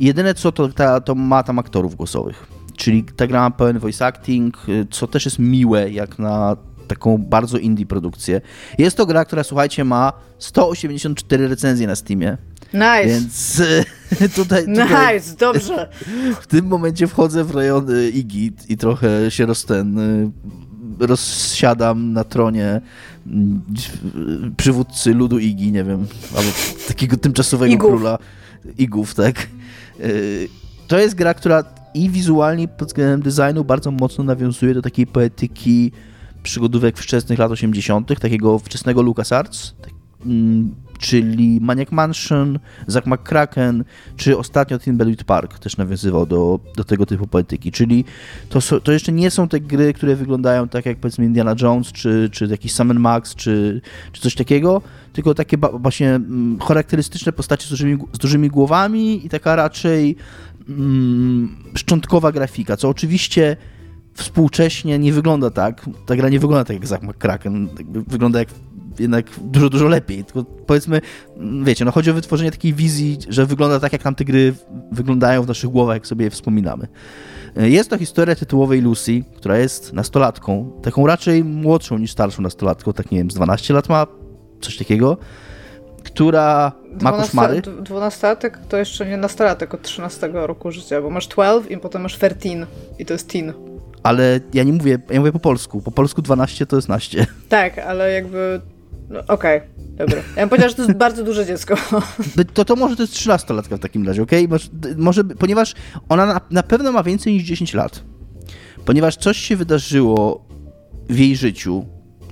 Jedyne 0.00 0.34
co 0.34 0.52
to, 0.52 0.68
ta, 0.68 1.00
to 1.00 1.14
ma 1.14 1.42
tam 1.42 1.58
aktorów 1.58 1.94
głosowych. 1.94 2.46
Czyli 2.76 3.04
ta 3.04 3.26
gra 3.26 3.40
ma 3.40 3.50
pełen 3.50 3.78
voice 3.78 4.06
acting, 4.06 4.66
co 4.90 5.06
też 5.06 5.24
jest 5.24 5.38
miłe 5.38 5.90
jak 5.90 6.18
na 6.18 6.56
taką 6.86 7.18
bardzo 7.18 7.58
indie 7.58 7.86
produkcję. 7.86 8.40
Jest 8.78 8.96
to 8.96 9.06
gra, 9.06 9.24
która 9.24 9.44
słuchajcie 9.44 9.84
ma 9.84 10.12
184 10.38 11.48
recenzje 11.48 11.86
na 11.86 11.96
Steamie. 11.96 12.36
Nice. 12.72 13.06
Więc 13.06 13.58
yy, 14.20 14.28
tutaj, 14.36 14.66
tutaj 14.66 15.14
Nice, 15.14 15.36
dobrze. 15.36 15.88
w 16.40 16.46
tym 16.46 16.66
momencie 16.66 17.06
wchodzę 17.06 17.44
w 17.44 17.50
rejony 17.50 18.08
Igit 18.10 18.70
i 18.70 18.76
trochę 18.76 19.30
się 19.30 19.46
roz, 19.46 19.64
ten, 19.64 19.98
y, 19.98 20.30
rozsiadam 21.06 22.12
na 22.12 22.24
tronie 22.24 22.80
mm, 23.26 23.62
przywódcy 24.56 25.14
ludu 25.14 25.38
Igi, 25.38 25.72
nie 25.72 25.84
wiem, 25.84 26.06
albo 26.36 26.50
takiego 26.88 27.16
tymczasowego 27.16 27.72
Igów. 27.74 27.90
króla 27.90 28.18
Igów, 28.78 29.14
tak. 29.14 29.46
Y, 30.00 30.48
To 30.88 30.98
jest 30.98 31.14
gra, 31.14 31.34
która 31.34 31.64
i 31.94 32.10
wizualnie 32.10 32.68
pod 32.68 32.88
względem 32.88 33.22
designu 33.22 33.64
bardzo 33.64 33.90
mocno 33.90 34.24
nawiązuje 34.24 34.74
do 34.74 34.82
takiej 34.82 35.06
poetyki 35.06 35.92
przygodówek 36.46 36.98
wczesnych 36.98 37.38
lat 37.38 37.50
80., 37.50 38.20
takiego 38.20 38.58
wczesnego 38.58 39.02
LucasArts, 39.02 39.74
tak, 39.82 39.90
mm, 40.26 40.74
czyli 40.98 41.60
Maniac 41.60 41.92
Mansion, 41.92 42.58
Zack 42.86 43.06
McCracken, 43.06 43.84
czy 44.16 44.38
ostatnio 44.38 44.78
Timberwolf 44.78 45.24
Park 45.24 45.58
też 45.58 45.76
nawiązywał 45.76 46.26
do, 46.26 46.60
do 46.76 46.84
tego 46.84 47.06
typu 47.06 47.26
poetyki, 47.26 47.72
czyli 47.72 48.04
to, 48.48 48.60
są, 48.60 48.80
to 48.80 48.92
jeszcze 48.92 49.12
nie 49.12 49.30
są 49.30 49.48
te 49.48 49.60
gry, 49.60 49.92
które 49.92 50.16
wyglądają 50.16 50.68
tak 50.68 50.86
jak 50.86 50.98
powiedzmy 50.98 51.24
Indiana 51.24 51.54
Jones, 51.62 51.92
czy, 51.92 52.28
czy 52.32 52.46
jakiś 52.46 52.72
Sam 52.72 52.98
Max, 52.98 53.34
czy, 53.34 53.80
czy 54.12 54.22
coś 54.22 54.34
takiego, 54.34 54.82
tylko 55.12 55.34
takie 55.34 55.56
właśnie 55.72 56.14
mm, 56.14 56.58
charakterystyczne 56.60 57.32
postacie 57.32 57.66
z 57.66 57.70
dużymi, 57.70 57.98
z 58.12 58.18
dużymi 58.18 58.48
głowami 58.48 59.26
i 59.26 59.28
taka 59.28 59.56
raczej 59.56 60.16
mm, 60.68 61.56
szczątkowa 61.74 62.32
grafika, 62.32 62.76
co 62.76 62.88
oczywiście 62.88 63.56
współcześnie 64.16 64.98
nie 64.98 65.12
wygląda 65.12 65.50
tak. 65.50 65.86
Ta 66.06 66.16
gra 66.16 66.28
nie 66.28 66.40
wygląda 66.40 66.64
tak 66.64 66.76
jak 66.76 66.86
Zack 66.86 67.02
McCracken. 67.02 67.68
Wygląda 68.06 68.38
jak 68.38 68.48
jednak 68.98 69.26
dużo, 69.40 69.70
dużo 69.70 69.88
lepiej. 69.88 70.24
Tylko 70.24 70.44
powiedzmy, 70.44 71.00
mm, 71.36 71.64
wiecie, 71.64 71.84
no 71.84 71.92
chodzi 71.92 72.10
o 72.10 72.14
wytworzenie 72.14 72.50
takiej 72.50 72.74
wizji, 72.74 73.18
że 73.28 73.46
wygląda 73.46 73.80
tak, 73.80 73.92
jak 73.92 74.02
tamte 74.02 74.24
gry 74.24 74.54
wyglądają 74.92 75.42
w 75.42 75.48
naszych 75.48 75.70
głowach, 75.70 75.96
jak 75.96 76.06
sobie 76.06 76.24
je 76.24 76.30
wspominamy. 76.30 76.88
E, 77.56 77.68
Jest 77.70 77.90
to 77.90 77.98
historia 77.98 78.34
tytułowej 78.34 78.80
Lucy, 78.80 79.24
która 79.36 79.58
jest 79.58 79.92
nastolatką, 79.92 80.72
taką 80.82 81.06
raczej 81.06 81.44
młodszą 81.44 81.98
niż 81.98 82.12
starszą 82.12 82.42
nastolatką, 82.42 82.92
tak 82.92 83.10
nie 83.10 83.18
wiem, 83.18 83.30
z 83.30 83.34
12 83.34 83.74
lat 83.74 83.88
ma, 83.88 84.06
coś 84.60 84.76
takiego, 84.76 85.16
która 86.04 86.72
ma 87.00 87.12
koszmary. 87.12 87.62
Dwunastolatek 87.80 88.58
to 88.68 88.76
jeszcze 88.76 89.06
nie 89.06 89.16
nastolatek 89.16 89.74
od 89.74 89.82
13 89.82 90.30
roku 90.32 90.72
życia, 90.72 91.02
bo 91.02 91.10
masz 91.10 91.28
12 91.28 91.74
i 91.74 91.78
potem 91.78 92.02
masz 92.02 92.16
13 92.16 92.66
i 92.98 93.06
to 93.06 93.12
jest 93.12 93.28
teen. 93.28 93.52
Ale 94.06 94.40
ja 94.54 94.62
nie 94.62 94.72
mówię, 94.72 94.98
ja 95.10 95.20
mówię 95.20 95.32
po 95.32 95.38
polsku. 95.38 95.80
Po 95.80 95.90
polsku 95.90 96.22
12 96.22 96.66
to 96.66 96.76
jest 96.76 96.88
naście. 96.88 97.26
Tak, 97.48 97.78
ale 97.78 98.12
jakby... 98.12 98.60
No, 99.08 99.20
Okej, 99.28 99.60
dobra. 99.96 100.16
Ja 100.16 100.42
bym 100.42 100.48
powiedziała, 100.48 100.68
że 100.68 100.74
to 100.74 100.82
jest 100.82 100.94
bardzo 100.94 101.24
duże 101.24 101.46
dziecko. 101.46 101.74
To, 102.54 102.64
to 102.64 102.76
może 102.76 102.96
to 102.96 103.02
jest 103.02 103.14
13-latka 103.14 103.76
w 103.76 103.80
takim 103.80 104.06
razie, 104.06 104.22
okej? 104.22 104.48
Może, 104.48 104.68
może, 104.96 105.24
ponieważ 105.24 105.74
ona 106.08 106.26
na, 106.26 106.40
na 106.50 106.62
pewno 106.62 106.92
ma 106.92 107.02
więcej 107.02 107.32
niż 107.32 107.42
10 107.42 107.74
lat. 107.74 108.04
Ponieważ 108.84 109.16
coś 109.16 109.36
się 109.36 109.56
wydarzyło 109.56 110.46
w 111.08 111.18
jej 111.18 111.36
życiu 111.36 111.86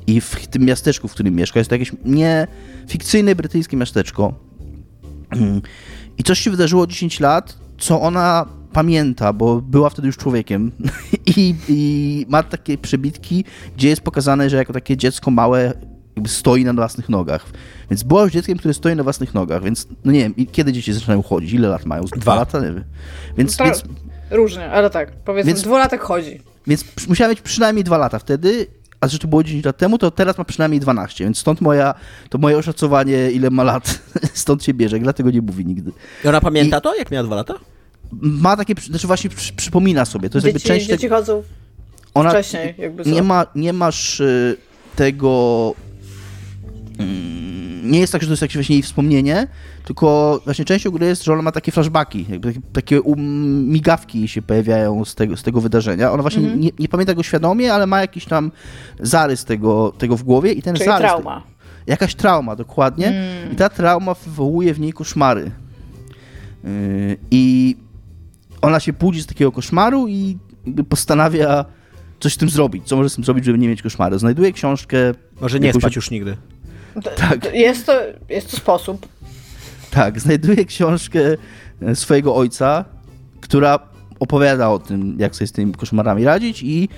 i 0.07 0.21
w 0.21 0.47
tym 0.47 0.63
miasteczku, 0.65 1.09
w 1.09 1.13
którym 1.13 1.35
mieszka. 1.35 1.61
Jest 1.61 1.71
to 1.71 1.75
jakieś 1.75 1.93
nie 2.05 2.47
fikcyjne 2.89 3.35
brytyjskie 3.35 3.77
miasteczko. 3.77 4.35
Mm. 5.31 5.63
I 6.19 6.23
coś 6.23 6.39
się 6.39 6.51
wydarzyło 6.51 6.87
10 6.87 7.21
lat, 7.21 7.59
co 7.79 8.01
ona 8.01 8.47
pamięta, 8.75 9.33
bo 9.33 9.61
była 9.61 9.91
wtedy 9.91 10.07
już 10.07 10.17
człowiekiem 10.17 10.73
I, 11.37 11.55
i 11.69 12.27
ma 12.29 12.43
takie 12.43 12.79
przebitki, 12.79 13.45
gdzie 13.77 13.89
jest 13.89 14.01
pokazane, 14.03 14.51
że 14.51 14.57
jako 14.57 14.73
takie 14.73 14.97
dziecko 14.97 15.31
małe 15.31 15.73
jakby 16.17 16.29
stoi 16.29 16.65
na 16.65 16.73
własnych 16.73 17.09
nogach. 17.09 17.47
Więc 17.91 18.03
była 18.03 18.23
już 18.23 18.33
dzieckiem, 18.33 18.59
które 18.59 18.75
stoi 18.75 18.97
na 18.97 19.03
własnych 19.03 19.35
nogach, 19.35 19.63
więc 19.63 19.87
no 20.05 20.13
nie 20.13 20.19
wiem, 20.21 20.37
i 20.37 20.47
kiedy 20.47 20.73
dzieci 20.73 20.93
zaczynają 20.93 21.23
chodzić? 21.23 21.53
Ile 21.53 21.69
lat 21.69 21.85
mają? 21.87 22.05
Dwa 22.05 22.17
Dwa. 22.17 22.35
lata? 22.35 22.59
Nie 22.61 22.73
wiem. 22.73 22.85
Więc, 23.39 23.57
To- 23.57 23.65
więc, 23.65 23.83
Różnie, 24.31 24.71
ale 24.71 24.91
tak, 24.91 25.13
powiedzmy, 25.25 25.49
Więc- 25.53 25.63
dwulatek 25.63 26.01
chodzi. 26.01 26.41
więc 26.67 26.85
musiała 27.09 27.31
mieć 27.31 27.41
przynajmniej 27.41 27.85
dwa 27.85 27.99
lata 27.99 28.19
wtedy, 28.19 28.67
a 29.01 29.09
że 29.09 29.19
to 29.19 29.29
było 29.29 29.43
10 29.45 29.65
lat 29.65 29.77
temu, 29.77 29.99
to 29.99 30.11
teraz 30.11 30.39
ma 30.39 30.45
przynajmniej 30.45 30.81
12, 30.81 31.25
więc 31.25 31.39
stąd 31.39 31.61
moja, 31.61 31.95
to 32.31 32.39
moje 32.39 32.59
oszacowanie, 32.59 33.31
ile 33.31 33.51
ma 33.51 33.63
lat, 33.65 34.01
stąd 34.35 34.65
się 34.65 34.75
bierze, 34.75 34.99
dlatego 34.99 35.31
nie 35.31 35.43
mówi 35.43 35.67
nigdy. 35.67 35.93
I 36.25 36.29
ona 36.29 36.41
pamięta 36.41 36.81
to, 36.81 36.95
jak 36.95 37.11
miała 37.11 37.25
dwa 37.25 37.37
lata? 37.37 37.55
Ma 38.21 38.57
takie, 38.57 38.75
znaczy 38.83 39.07
właśnie 39.07 39.31
przy, 39.31 39.53
przypomina 39.53 40.05
sobie, 40.05 40.31
to 40.31 40.39
jest 40.39 40.45
jakby 40.47 40.59
Dzieci, 40.61 40.69
część 40.69 40.87
dzieci 40.87 41.09
chodzą 41.09 41.43
ona, 42.15 42.31
wcześniej, 42.31 42.75
jakby 42.79 43.11
nie, 43.11 43.23
ma, 43.23 43.47
nie 43.55 43.73
masz 43.73 44.21
y, 44.21 44.57
tego. 44.97 45.75
mm, 46.99 47.91
Nie 47.91 48.01
jest 48.01 48.13
tak, 48.13 48.23
że 48.23 48.29
to 48.29 48.33
jest 48.33 48.43
jakieś 48.43 48.57
właśnie 48.57 48.77
jej 48.77 48.83
wspomnienie, 48.83 49.47
tylko 49.85 50.41
właśnie 50.45 50.65
częścią 50.65 50.91
gry 50.91 51.07
jest, 51.07 51.25
że 51.25 51.33
ona 51.33 51.43
ma 51.43 51.53
takie 51.53 51.73
flashbacki, 51.73 52.27
jakby 52.29 52.55
takie, 52.73 53.01
um, 53.03 53.69
migawki 53.69 54.29
się 54.29 54.43
pojawiają 54.43 55.05
z 55.05 55.15
tego, 55.15 55.37
z 55.37 55.43
tego 55.43 55.61
wydarzenia. 55.61 56.13
Ona 56.13 56.23
właśnie 56.23 56.43
Mhm. 56.43 56.61
nie, 56.61 56.71
nie 56.79 56.89
pamięta 56.89 57.15
go 57.15 57.23
świadomie, 57.23 57.75
ale 57.75 57.87
ma 57.87 58.01
jakiś 58.01 58.25
tam 58.25 58.51
zarys 59.01 59.45
tego, 59.45 59.93
tego 59.99 60.17
w 60.17 60.23
głowie 60.23 60.53
i 60.53 60.63
ten 60.63 60.75
Czyli 60.75 60.87
zarys. 60.87 61.01
trauma. 61.11 61.43
Jakaś 61.87 62.15
trauma, 62.15 62.57
dokładnie. 62.57 63.07
Mm. 63.09 63.53
I 63.53 63.57
ta 63.57 63.69
trauma 63.69 64.15
wywołuje 64.15 64.75
w 64.75 64.81
niej 64.81 64.93
koszmary. 64.93 65.51
Yy, 66.65 67.17
I 67.31 67.77
ona 68.65 68.81
się 68.81 68.93
budzi 68.93 69.23
z 69.23 69.27
takiego 69.27 69.53
koszmaru 69.53 70.09
i 70.09 70.39
postanawia 70.89 71.65
coś 72.21 72.33
z 72.35 72.37
tym 72.37 72.49
zrobić. 72.49 72.85
Co 72.87 72.97
może 72.97 73.11
z 73.11 73.15
tym 73.15 73.25
zrobić, 73.25 73.45
żeby 73.45 73.59
nie 73.59 73.69
mieć 73.69 73.83
koszmaru? 73.83 74.19
Znajduje 74.19 74.53
książkę. 74.53 74.97
Może 75.41 75.61
nie 75.61 75.67
jakąś- 75.67 75.83
spać 75.83 75.97
już 75.97 76.11
nigdy. 76.11 76.37
Tak, 77.17 77.55
Jest 77.55 77.87
to, 77.87 77.93
jest 78.29 78.51
to 78.51 78.57
sposób. 78.57 79.09
tak. 79.91 80.21
Znajduje 80.21 80.65
książkę 80.65 81.21
e, 81.83 81.95
swojego 81.97 82.35
ojca, 82.37 82.85
która 83.41 83.79
opowiada 84.21 84.71
o 84.71 84.79
tym, 84.79 85.17
jak 85.19 85.37
sobie 85.37 85.49
z 85.49 85.53
tymi 85.53 85.73
koszmarami 85.73 86.25
radzić 86.25 86.63
i 86.63 86.89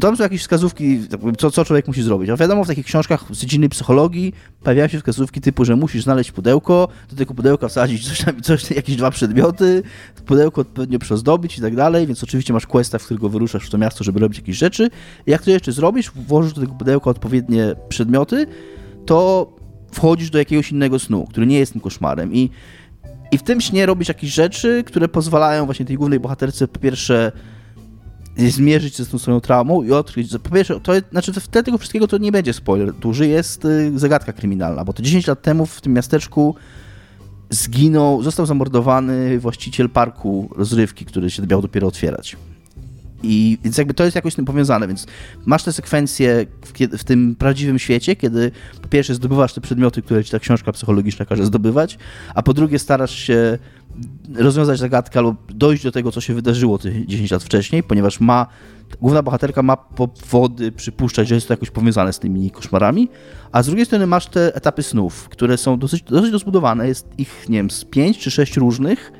tam 0.00 0.16
są 0.16 0.22
jakieś 0.22 0.40
wskazówki, 0.40 1.00
co, 1.38 1.50
co 1.50 1.64
człowiek 1.64 1.86
musi 1.86 2.02
zrobić. 2.02 2.30
A 2.30 2.36
wiadomo, 2.36 2.64
w 2.64 2.66
takich 2.66 2.86
książkach 2.86 3.24
z 3.30 3.38
dziedziny 3.38 3.68
psychologii 3.68 4.32
pojawiają 4.62 4.88
się 4.88 4.98
wskazówki 4.98 5.40
typu, 5.40 5.64
że 5.64 5.76
musisz 5.76 6.02
znaleźć 6.04 6.32
pudełko, 6.32 6.88
do 7.10 7.16
tego 7.16 7.34
pudełka 7.34 7.68
wsadzić 7.68 8.08
coś 8.08 8.24
tam, 8.24 8.42
coś, 8.42 8.70
jakieś 8.70 8.96
dwa 8.96 9.10
przedmioty, 9.10 9.82
pudełko 10.26 10.60
odpowiednio 10.60 10.98
przyozdobić 10.98 11.58
i 11.58 11.60
tak 11.60 11.76
dalej, 11.76 12.06
więc 12.06 12.24
oczywiście 12.24 12.52
masz 12.52 12.66
questa, 12.66 12.98
w 12.98 13.04
którego 13.04 13.28
wyruszasz 13.28 13.66
w 13.66 13.70
to 13.70 13.78
miasto, 13.78 14.04
żeby 14.04 14.20
robić 14.20 14.38
jakieś 14.38 14.56
rzeczy. 14.56 14.90
Jak 15.26 15.42
to 15.42 15.50
jeszcze 15.50 15.72
zrobisz, 15.72 16.10
włożysz 16.10 16.52
do 16.52 16.60
tego 16.60 16.74
pudełka 16.74 17.10
odpowiednie 17.10 17.74
przedmioty, 17.88 18.46
to 19.06 19.52
wchodzisz 19.92 20.30
do 20.30 20.38
jakiegoś 20.38 20.72
innego 20.72 20.98
snu, 20.98 21.26
który 21.30 21.46
nie 21.46 21.58
jest 21.58 21.72
tym 21.72 21.80
koszmarem 21.80 22.34
i 22.34 22.50
i 23.30 23.38
w 23.38 23.42
tym 23.42 23.60
śnie 23.60 23.86
robisz 23.86 24.08
jakieś 24.08 24.30
rzeczy, 24.30 24.84
które 24.86 25.08
pozwalają 25.08 25.64
właśnie 25.64 25.86
tej 25.86 25.96
głównej 25.96 26.20
bohaterce 26.20 26.68
po 26.68 26.78
pierwsze 26.78 27.32
zmierzyć 28.36 28.96
się 28.96 29.04
z 29.04 29.08
tą 29.08 29.18
swoją 29.18 29.40
traumą 29.40 29.82
i 29.82 29.92
odkryć, 29.92 30.30
że 30.30 30.38
po 30.38 30.50
pierwsze, 30.50 30.80
to 30.80 30.92
znaczy 31.10 31.32
wtedy 31.32 31.64
tego 31.64 31.78
wszystkiego 31.78 32.08
to 32.08 32.18
nie 32.18 32.32
będzie 32.32 32.52
spoiler 32.52 32.92
duży, 32.92 33.28
jest 33.28 33.64
y, 33.64 33.98
zagadka 33.98 34.32
kryminalna, 34.32 34.84
bo 34.84 34.92
to 34.92 35.02
10 35.02 35.26
lat 35.26 35.42
temu 35.42 35.66
w 35.66 35.80
tym 35.80 35.92
miasteczku 35.92 36.54
zginął, 37.50 38.22
został 38.22 38.46
zamordowany 38.46 39.38
właściciel 39.38 39.90
parku 39.90 40.48
rozrywki, 40.56 41.04
który 41.04 41.30
się 41.30 41.42
miał 41.46 41.62
dopiero 41.62 41.88
otwierać. 41.88 42.36
I 43.26 43.58
więc 43.64 43.78
jakby 43.78 43.94
to 43.94 44.04
jest 44.04 44.16
jakoś 44.16 44.32
z 44.32 44.36
tym 44.36 44.44
powiązane, 44.44 44.88
więc 44.88 45.06
masz 45.46 45.62
te 45.62 45.72
sekwencje 45.72 46.46
w, 46.62 46.98
w, 46.98 47.04
tym 47.04 47.36
prawdziwym 47.36 47.78
świecie, 47.78 48.16
kiedy 48.16 48.50
po 48.82 48.88
pierwsze 48.88 49.14
zdobywasz 49.14 49.52
te 49.52 49.60
przedmioty, 49.60 50.02
które 50.02 50.24
ci 50.24 50.30
ta 50.30 50.38
książka 50.38 50.72
psychologiczna 50.72 51.24
każe 51.24 51.46
zdobywać, 51.46 51.98
a 52.34 52.42
po 52.42 52.54
drugie 52.54 52.78
starasz 52.78 53.14
się 53.14 53.58
rozwiązać 54.34 54.78
zagadkę 54.78 55.18
albo 55.18 55.36
dojść 55.48 55.82
do 55.84 55.92
tego, 55.92 56.12
co 56.12 56.20
się 56.20 56.34
wydarzyło 56.34 56.78
tych 56.78 57.06
10 57.06 57.30
lat 57.30 57.42
wcześniej, 57.42 57.82
ponieważ 57.82 58.20
ma 58.20 58.46
główna 59.00 59.22
bohaterka 59.22 59.62
ma 59.62 59.76
powody 59.76 60.72
przypuszczać, 60.72 61.28
że 61.28 61.34
jest 61.34 61.48
to 61.48 61.52
jakoś 61.52 61.70
powiązane 61.70 62.12
z 62.12 62.18
tymi 62.18 62.50
koszmarami, 62.50 63.08
a 63.52 63.62
z 63.62 63.66
drugiej 63.66 63.86
strony 63.86 64.06
masz 64.06 64.26
te 64.26 64.54
etapy 64.54 64.82
snów, 64.82 65.28
które 65.28 65.56
są 65.56 65.78
dosyć, 65.78 66.02
dosyć 66.02 66.32
rozbudowane, 66.32 66.88
jest 66.88 67.08
ich, 67.18 67.48
nie 67.48 67.58
wiem, 67.58 67.70
z 67.70 67.84
5 67.84 68.18
czy 68.18 68.30
6 68.30 68.56
różnych. 68.56 69.12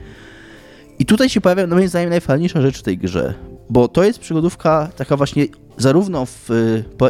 I 0.98 1.06
tutaj 1.06 1.28
się 1.28 1.40
pojawia, 1.40 1.66
no 1.66 1.76
moim 1.76 1.88
zdaniem, 1.88 2.10
najfajniejsza 2.10 2.62
rzecz 2.62 2.78
w 2.78 2.82
tej 2.82 2.98
grze, 2.98 3.34
bo 3.70 3.88
to 3.88 4.04
jest 4.04 4.18
przygodówka 4.18 4.88
taka 4.96 5.16
właśnie 5.16 5.46
zarówno 5.76 6.26
w, 6.26 6.48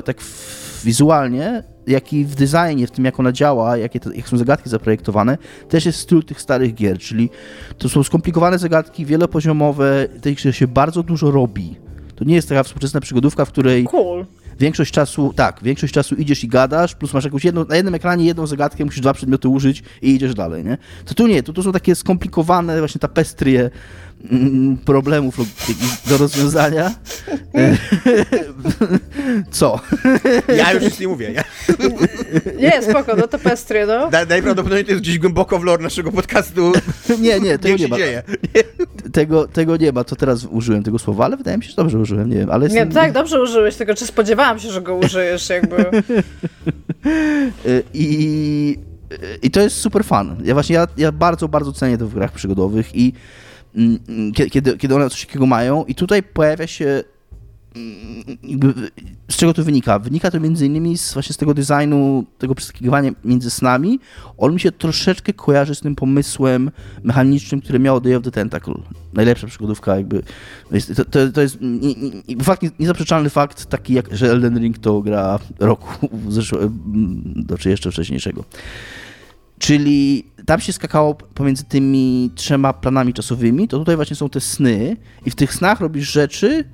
tak 0.04 0.20
w, 0.20 0.82
wizualnie, 0.84 1.62
jak 1.86 2.12
i 2.12 2.24
w 2.24 2.34
designie, 2.34 2.86
w 2.86 2.90
tym 2.90 3.04
jak 3.04 3.20
ona 3.20 3.32
działa, 3.32 3.76
jakie 3.76 4.00
to, 4.00 4.12
jak 4.12 4.28
są 4.28 4.38
zagadki 4.38 4.70
zaprojektowane, 4.70 5.38
też 5.68 5.86
jest 5.86 5.98
styl 5.98 6.22
tych 6.22 6.40
starych 6.40 6.74
gier, 6.74 6.98
czyli 6.98 7.30
to 7.78 7.88
są 7.88 8.02
skomplikowane 8.02 8.58
zagadki, 8.58 9.06
wielopoziomowe, 9.06 10.08
tej 10.20 10.34
grze 10.34 10.52
się 10.52 10.66
bardzo 10.66 11.02
dużo 11.02 11.30
robi. 11.30 11.76
To 12.16 12.24
nie 12.24 12.34
jest 12.34 12.48
taka 12.48 12.62
współczesna 12.62 13.00
przygodówka, 13.00 13.44
w 13.44 13.48
której 13.48 13.84
cool. 13.84 14.26
większość 14.58 14.92
czasu, 14.92 15.32
tak, 15.36 15.60
większość 15.62 15.94
czasu 15.94 16.14
idziesz 16.14 16.44
i 16.44 16.48
gadasz, 16.48 16.94
plus 16.94 17.14
masz 17.14 17.24
jakąś 17.24 17.44
jedną, 17.44 17.64
na 17.64 17.76
jednym 17.76 17.94
ekranie 17.94 18.24
jedną 18.24 18.46
zagadkę, 18.46 18.84
musisz 18.84 19.00
dwa 19.00 19.14
przedmioty 19.14 19.48
użyć 19.48 19.82
i 20.02 20.14
idziesz 20.14 20.34
dalej, 20.34 20.64
nie? 20.64 20.78
To 21.04 21.14
tu 21.14 21.26
nie, 21.26 21.42
tu, 21.42 21.52
tu 21.52 21.62
są 21.62 21.72
takie 21.72 21.94
skomplikowane 21.94 22.78
właśnie 22.78 22.98
tapestrie 22.98 23.70
problemów 24.84 25.36
do 26.06 26.18
rozwiązania. 26.18 26.94
Co? 29.50 29.80
Ja 30.56 30.72
już 30.72 30.82
nic 30.82 31.00
nie 31.00 31.08
mówię. 31.08 31.32
Ja... 31.32 31.44
Nie, 32.60 32.82
spoko, 32.82 33.16
no 33.16 33.28
to 33.28 33.38
pestry, 33.38 33.86
no. 33.86 34.10
najprawdopodobniej 34.28 34.84
to 34.84 34.90
jest 34.90 35.02
gdzieś 35.02 35.18
głęboko 35.18 35.58
w 35.58 35.64
lore 35.64 35.82
naszego 35.82 36.12
podcastu. 36.12 36.72
Nie, 37.18 37.40
nie, 37.40 37.58
tego 37.58 37.76
nie 37.76 37.88
ma. 37.88 37.96
Dzieje. 37.96 38.22
Tego, 39.12 39.48
tego 39.48 39.76
nie 39.76 39.92
ma, 39.92 40.04
co 40.04 40.16
teraz 40.16 40.44
użyłem 40.44 40.82
tego 40.82 40.98
słowa, 40.98 41.24
ale 41.24 41.36
wydaje 41.36 41.56
mi 41.56 41.64
się, 41.64 41.70
że 41.70 41.76
dobrze 41.76 41.98
użyłem, 41.98 42.30
nie 42.30 42.36
wiem, 42.36 42.50
ale... 42.50 42.68
Nie, 42.68 42.86
tak, 42.86 43.12
dobrze 43.12 43.42
użyłeś, 43.42 43.76
tylko 43.76 43.94
czy 43.94 44.06
spodziewałam 44.06 44.58
się, 44.58 44.70
że 44.70 44.82
go 44.82 44.96
użyjesz, 44.96 45.48
jakby... 45.48 45.76
I... 47.94 48.78
I 49.42 49.50
to 49.50 49.60
jest 49.60 49.76
super 49.76 50.04
fan. 50.04 50.36
Ja 50.44 50.54
właśnie, 50.54 50.74
ja, 50.74 50.86
ja 50.96 51.12
bardzo, 51.12 51.48
bardzo 51.48 51.72
cenię 51.72 51.98
to 51.98 52.06
w 52.06 52.14
grach 52.14 52.32
przygodowych 52.32 52.96
i 52.96 53.12
Mm, 53.12 53.22
mm, 53.22 53.45
kiedy, 54.50 54.76
kiedy 54.78 54.94
one 54.94 55.10
coś 55.10 55.26
takiego 55.26 55.46
mają 55.46 55.84
i 55.84 55.94
tutaj 55.94 56.22
pojawia 56.22 56.66
się 56.66 57.04
mm, 57.76 58.24
z 59.30 59.36
czego 59.36 59.54
to 59.54 59.64
wynika? 59.64 59.98
Wynika 59.98 60.30
to 60.30 60.40
między 60.40 60.66
innymi 60.66 60.98
z, 60.98 61.14
właśnie 61.14 61.34
z 61.34 61.36
tego 61.36 61.54
designu, 61.54 62.24
tego 62.38 62.54
przeskakiwania 62.54 63.10
między 63.24 63.50
snami. 63.50 64.00
On 64.38 64.54
mi 64.54 64.60
się 64.60 64.72
troszeczkę 64.72 65.32
kojarzy 65.32 65.74
z 65.74 65.80
tym 65.80 65.94
pomysłem 65.94 66.70
mechanicznym, 67.02 67.60
który 67.60 67.78
miał 67.78 68.00
Day 68.00 68.16
of 68.16 68.24
the 68.24 68.30
Tentacle. 68.30 68.74
Najlepsza 69.12 69.46
przygodówka 69.46 69.96
jakby. 69.96 70.22
To, 70.96 71.04
to, 71.04 71.32
to 71.32 71.40
jest 71.40 71.58
nie, 71.60 71.94
nie, 72.28 72.44
fakt, 72.44 72.62
niezaprzeczalny 72.78 73.30
fakt 73.30 73.66
taki, 73.66 73.94
jak, 73.94 74.16
że 74.16 74.30
Elden 74.30 74.58
Ring 74.58 74.78
to 74.78 75.02
gra 75.02 75.38
roku 75.58 76.08
zeszłego, 76.28 76.70
czy 77.58 77.70
jeszcze 77.70 77.90
wcześniejszego. 77.90 78.44
Czyli 79.58 80.26
tam 80.46 80.60
się 80.60 80.72
skakało 80.72 81.14
pomiędzy 81.14 81.64
tymi 81.64 82.30
trzema 82.34 82.72
planami 82.72 83.14
czasowymi, 83.14 83.68
to 83.68 83.78
tutaj 83.78 83.96
właśnie 83.96 84.16
są 84.16 84.28
te 84.28 84.40
sny 84.40 84.96
i 85.26 85.30
w 85.30 85.34
tych 85.34 85.54
snach 85.54 85.80
robisz 85.80 86.12
rzeczy 86.12 86.64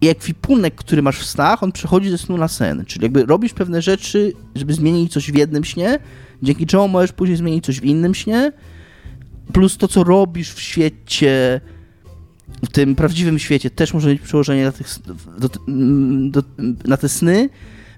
i 0.00 0.08
ekwipunek, 0.08 0.74
który 0.74 1.02
masz 1.02 1.18
w 1.18 1.26
snach, 1.26 1.62
on 1.62 1.72
przechodzi 1.72 2.10
ze 2.10 2.18
snu 2.18 2.36
na 2.36 2.48
sen. 2.48 2.84
Czyli 2.84 3.02
jakby 3.02 3.26
robisz 3.26 3.52
pewne 3.52 3.82
rzeczy, 3.82 4.32
żeby 4.54 4.74
zmienić 4.74 5.12
coś 5.12 5.32
w 5.32 5.34
jednym 5.34 5.64
śnie, 5.64 5.98
dzięki 6.42 6.66
czemu 6.66 6.88
możesz 6.88 7.12
później 7.12 7.36
zmienić 7.36 7.64
coś 7.64 7.80
w 7.80 7.84
innym 7.84 8.14
śnie, 8.14 8.52
plus 9.52 9.76
to, 9.76 9.88
co 9.88 10.04
robisz 10.04 10.52
w 10.52 10.60
świecie, 10.60 11.60
w 12.64 12.68
tym 12.68 12.94
prawdziwym 12.94 13.38
świecie, 13.38 13.70
też 13.70 13.94
może 13.94 14.08
mieć 14.08 14.22
przełożenie 14.22 14.64
na, 14.64 14.72
tych, 14.72 14.88
do, 15.38 15.48
do, 16.30 16.42
na 16.84 16.96
te 16.96 17.08
sny, 17.08 17.48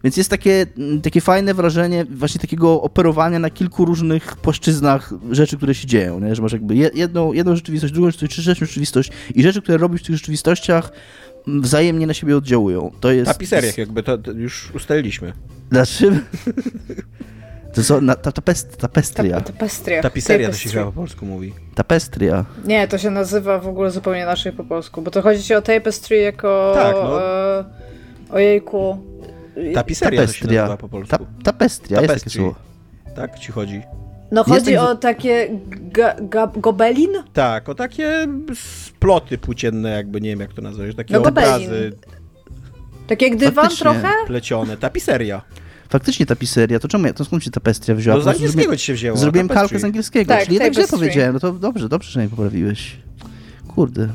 więc 0.05 0.17
jest 0.17 0.31
takie, 0.31 0.67
mm, 0.79 1.01
takie 1.01 1.21
fajne 1.21 1.55
wrażenie 1.55 2.05
właśnie 2.11 2.41
takiego 2.41 2.83
operowania 2.83 3.39
na 3.39 3.51
kilku 3.51 3.85
różnych 3.85 4.37
płaszczyznach 4.37 5.13
rzeczy, 5.31 5.57
które 5.57 5.75
się 5.75 5.87
dzieją, 5.87 6.21
nie? 6.21 6.35
że 6.35 6.43
masz 6.43 6.53
jakby 6.53 6.77
jedną, 6.77 7.33
jedną 7.33 7.57
rzeczywistość, 7.57 7.93
drugą 7.93 8.11
rzeczywistość, 8.11 8.47
trzecią 8.47 8.67
rzeczywistość 8.67 9.11
i 9.35 9.43
rzeczy, 9.43 9.63
które 9.63 9.79
robisz 9.79 10.03
w 10.03 10.07
tych 10.07 10.17
rzeczywistościach 10.17 10.93
mm, 11.49 11.63
wzajemnie 11.63 12.07
na 12.07 12.15
siebie 12.15 12.37
oddziałują. 12.37 12.93
To 13.01 13.13
jest... 13.13 13.33
Tapiseriach 13.33 13.79
jakby, 13.79 14.03
to, 14.03 14.19
to 14.19 14.31
już 14.33 14.71
ustaliliśmy. 14.75 15.33
Znaczy... 15.71 16.21
To 17.75 17.83
co, 17.83 18.01
na, 18.01 18.15
ta, 18.15 18.33
tapest, 18.33 18.77
tapestria. 18.77 19.41
Ta, 19.41 19.53
tapestria. 19.53 20.03
Tapiseria 20.03 20.49
to 20.49 20.55
się 20.55 20.71
chyba 20.71 20.85
po 20.85 20.93
polsku 20.93 21.27
mówi. 21.27 21.53
Tapestria. 21.75 22.45
Nie, 22.65 22.89
to 22.89 22.99
się 22.99 23.11
nazywa 23.11 23.59
w 23.59 23.69
ogóle 23.69 23.91
zupełnie 23.91 24.21
inaczej 24.21 24.53
po 24.53 24.65
polsku, 24.65 25.03
bo 25.03 25.11
to 25.11 25.23
chodzi 25.23 25.43
ci 25.43 25.55
o 25.55 25.63
tapestry 25.63 26.17
jako... 26.17 26.73
Tak, 26.75 26.95
no. 26.95 27.23
E, 27.23 27.65
ojejku, 28.31 28.99
Tapiseria 29.75 30.21
tapestria. 30.21 30.69
to 30.69 30.77
po 30.77 30.89
polsku. 30.89 31.17
Ta, 31.19 31.19
tapestria, 31.43 32.01
jest 32.01 32.15
takie 32.15 32.31
słowo. 32.31 32.55
Tak 33.17 33.39
ci 33.39 33.53
chodzi? 33.53 33.83
No 34.33 34.45
chodzi 34.45 34.77
o 34.77 34.95
takie 34.95 35.49
ga, 35.67 36.15
ga, 36.21 36.47
gobelin? 36.47 37.11
Tak, 37.33 37.69
o 37.69 37.75
takie 37.75 38.27
sploty 38.55 39.39
płócienne, 39.39 39.91
jakby 39.91 40.21
nie 40.21 40.31
wiem 40.31 40.41
jak 40.41 40.53
to 40.53 40.63
nazwać, 40.63 40.97
takie 40.97 41.15
no, 41.15 41.23
obrazy. 41.23 41.93
Takie 43.07 43.29
jak 43.29 43.37
dywan 43.37 43.55
Faktycznie. 43.55 43.85
trochę? 43.85 44.09
Plecione. 44.27 44.77
Tapiseria. 44.77 45.43
Faktycznie 45.89 46.27
tapiseria, 46.27 46.79
to 46.79 46.89
czemu 46.89 47.07
ja, 47.07 47.13
to 47.13 47.25
skąd 47.25 47.45
się 47.45 47.51
tapestria 47.51 47.95
wzięła? 47.95 48.17
No 48.17 48.23
z 48.23 48.27
angielskiego 48.27 48.77
ci 48.77 48.87
się 48.87 48.95
wzięło. 48.95 49.17
Zrobiłem 49.17 49.49
kalkę 49.49 49.79
z 49.79 49.85
angielskiego, 49.85 50.29
tak, 50.29 50.45
czyli 50.45 50.55
jednak 50.55 50.75
źle 50.75 50.87
powiedziałem, 50.89 51.33
no 51.33 51.41
to 51.41 51.53
dobrze, 51.53 51.89
dobrze, 51.89 52.11
że 52.11 52.21
mnie 52.21 52.29
poprawiłeś. 52.29 52.97
Kurde. 53.75 54.09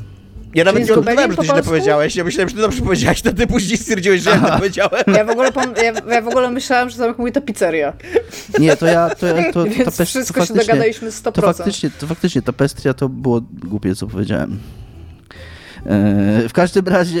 Ja 0.54 0.64
nawet 0.64 0.86
nie 0.86 0.94
odczuwałem, 0.94 1.30
że 1.30 1.36
ty 1.36 1.44
źle 1.44 1.62
powiedziałeś. 1.62 2.16
Ja 2.16 2.24
myślałem, 2.24 2.48
że 2.48 2.54
ty 2.54 2.60
dobrze 2.60 2.82
powiedziałeś, 2.82 3.22
to 3.22 3.32
ty 3.32 3.46
później 3.46 3.78
stwierdziłeś, 3.78 4.22
że 4.22 4.30
ja 4.30 4.58
powiedziałem. 4.58 5.04
Ja 5.06 5.24
w, 5.24 5.30
ogóle 5.30 5.50
ja, 5.82 6.14
ja, 6.14 6.22
w 6.22 6.28
ogóle 6.28 6.50
myślałem, 6.50 6.90
że 6.90 6.96
Tomek 6.96 7.18
mówi 7.18 7.32
to 7.32 7.40
pizzeria. 7.40 7.92
Nie, 8.58 8.76
to 8.76 8.86
ja... 8.86 9.10
To, 9.10 9.26
to, 9.26 9.52
to, 9.52 9.64
Więc 9.64 9.96
to 9.96 10.04
wszystko 10.04 10.40
to 10.40 10.46
się 10.46 10.54
dogadaliśmy 10.54 11.10
100%. 11.10 11.32
To 11.32 11.42
faktycznie, 11.42 11.90
to 11.90 12.06
faktycznie 12.06 12.42
ta 12.42 12.52
pestria 12.52 12.94
to 12.94 13.08
było 13.08 13.40
głupie, 13.64 13.94
co 13.94 14.06
powiedziałem. 14.06 14.58
E, 15.86 16.48
w 16.48 16.52
każdym 16.52 16.88
razie, 16.88 17.20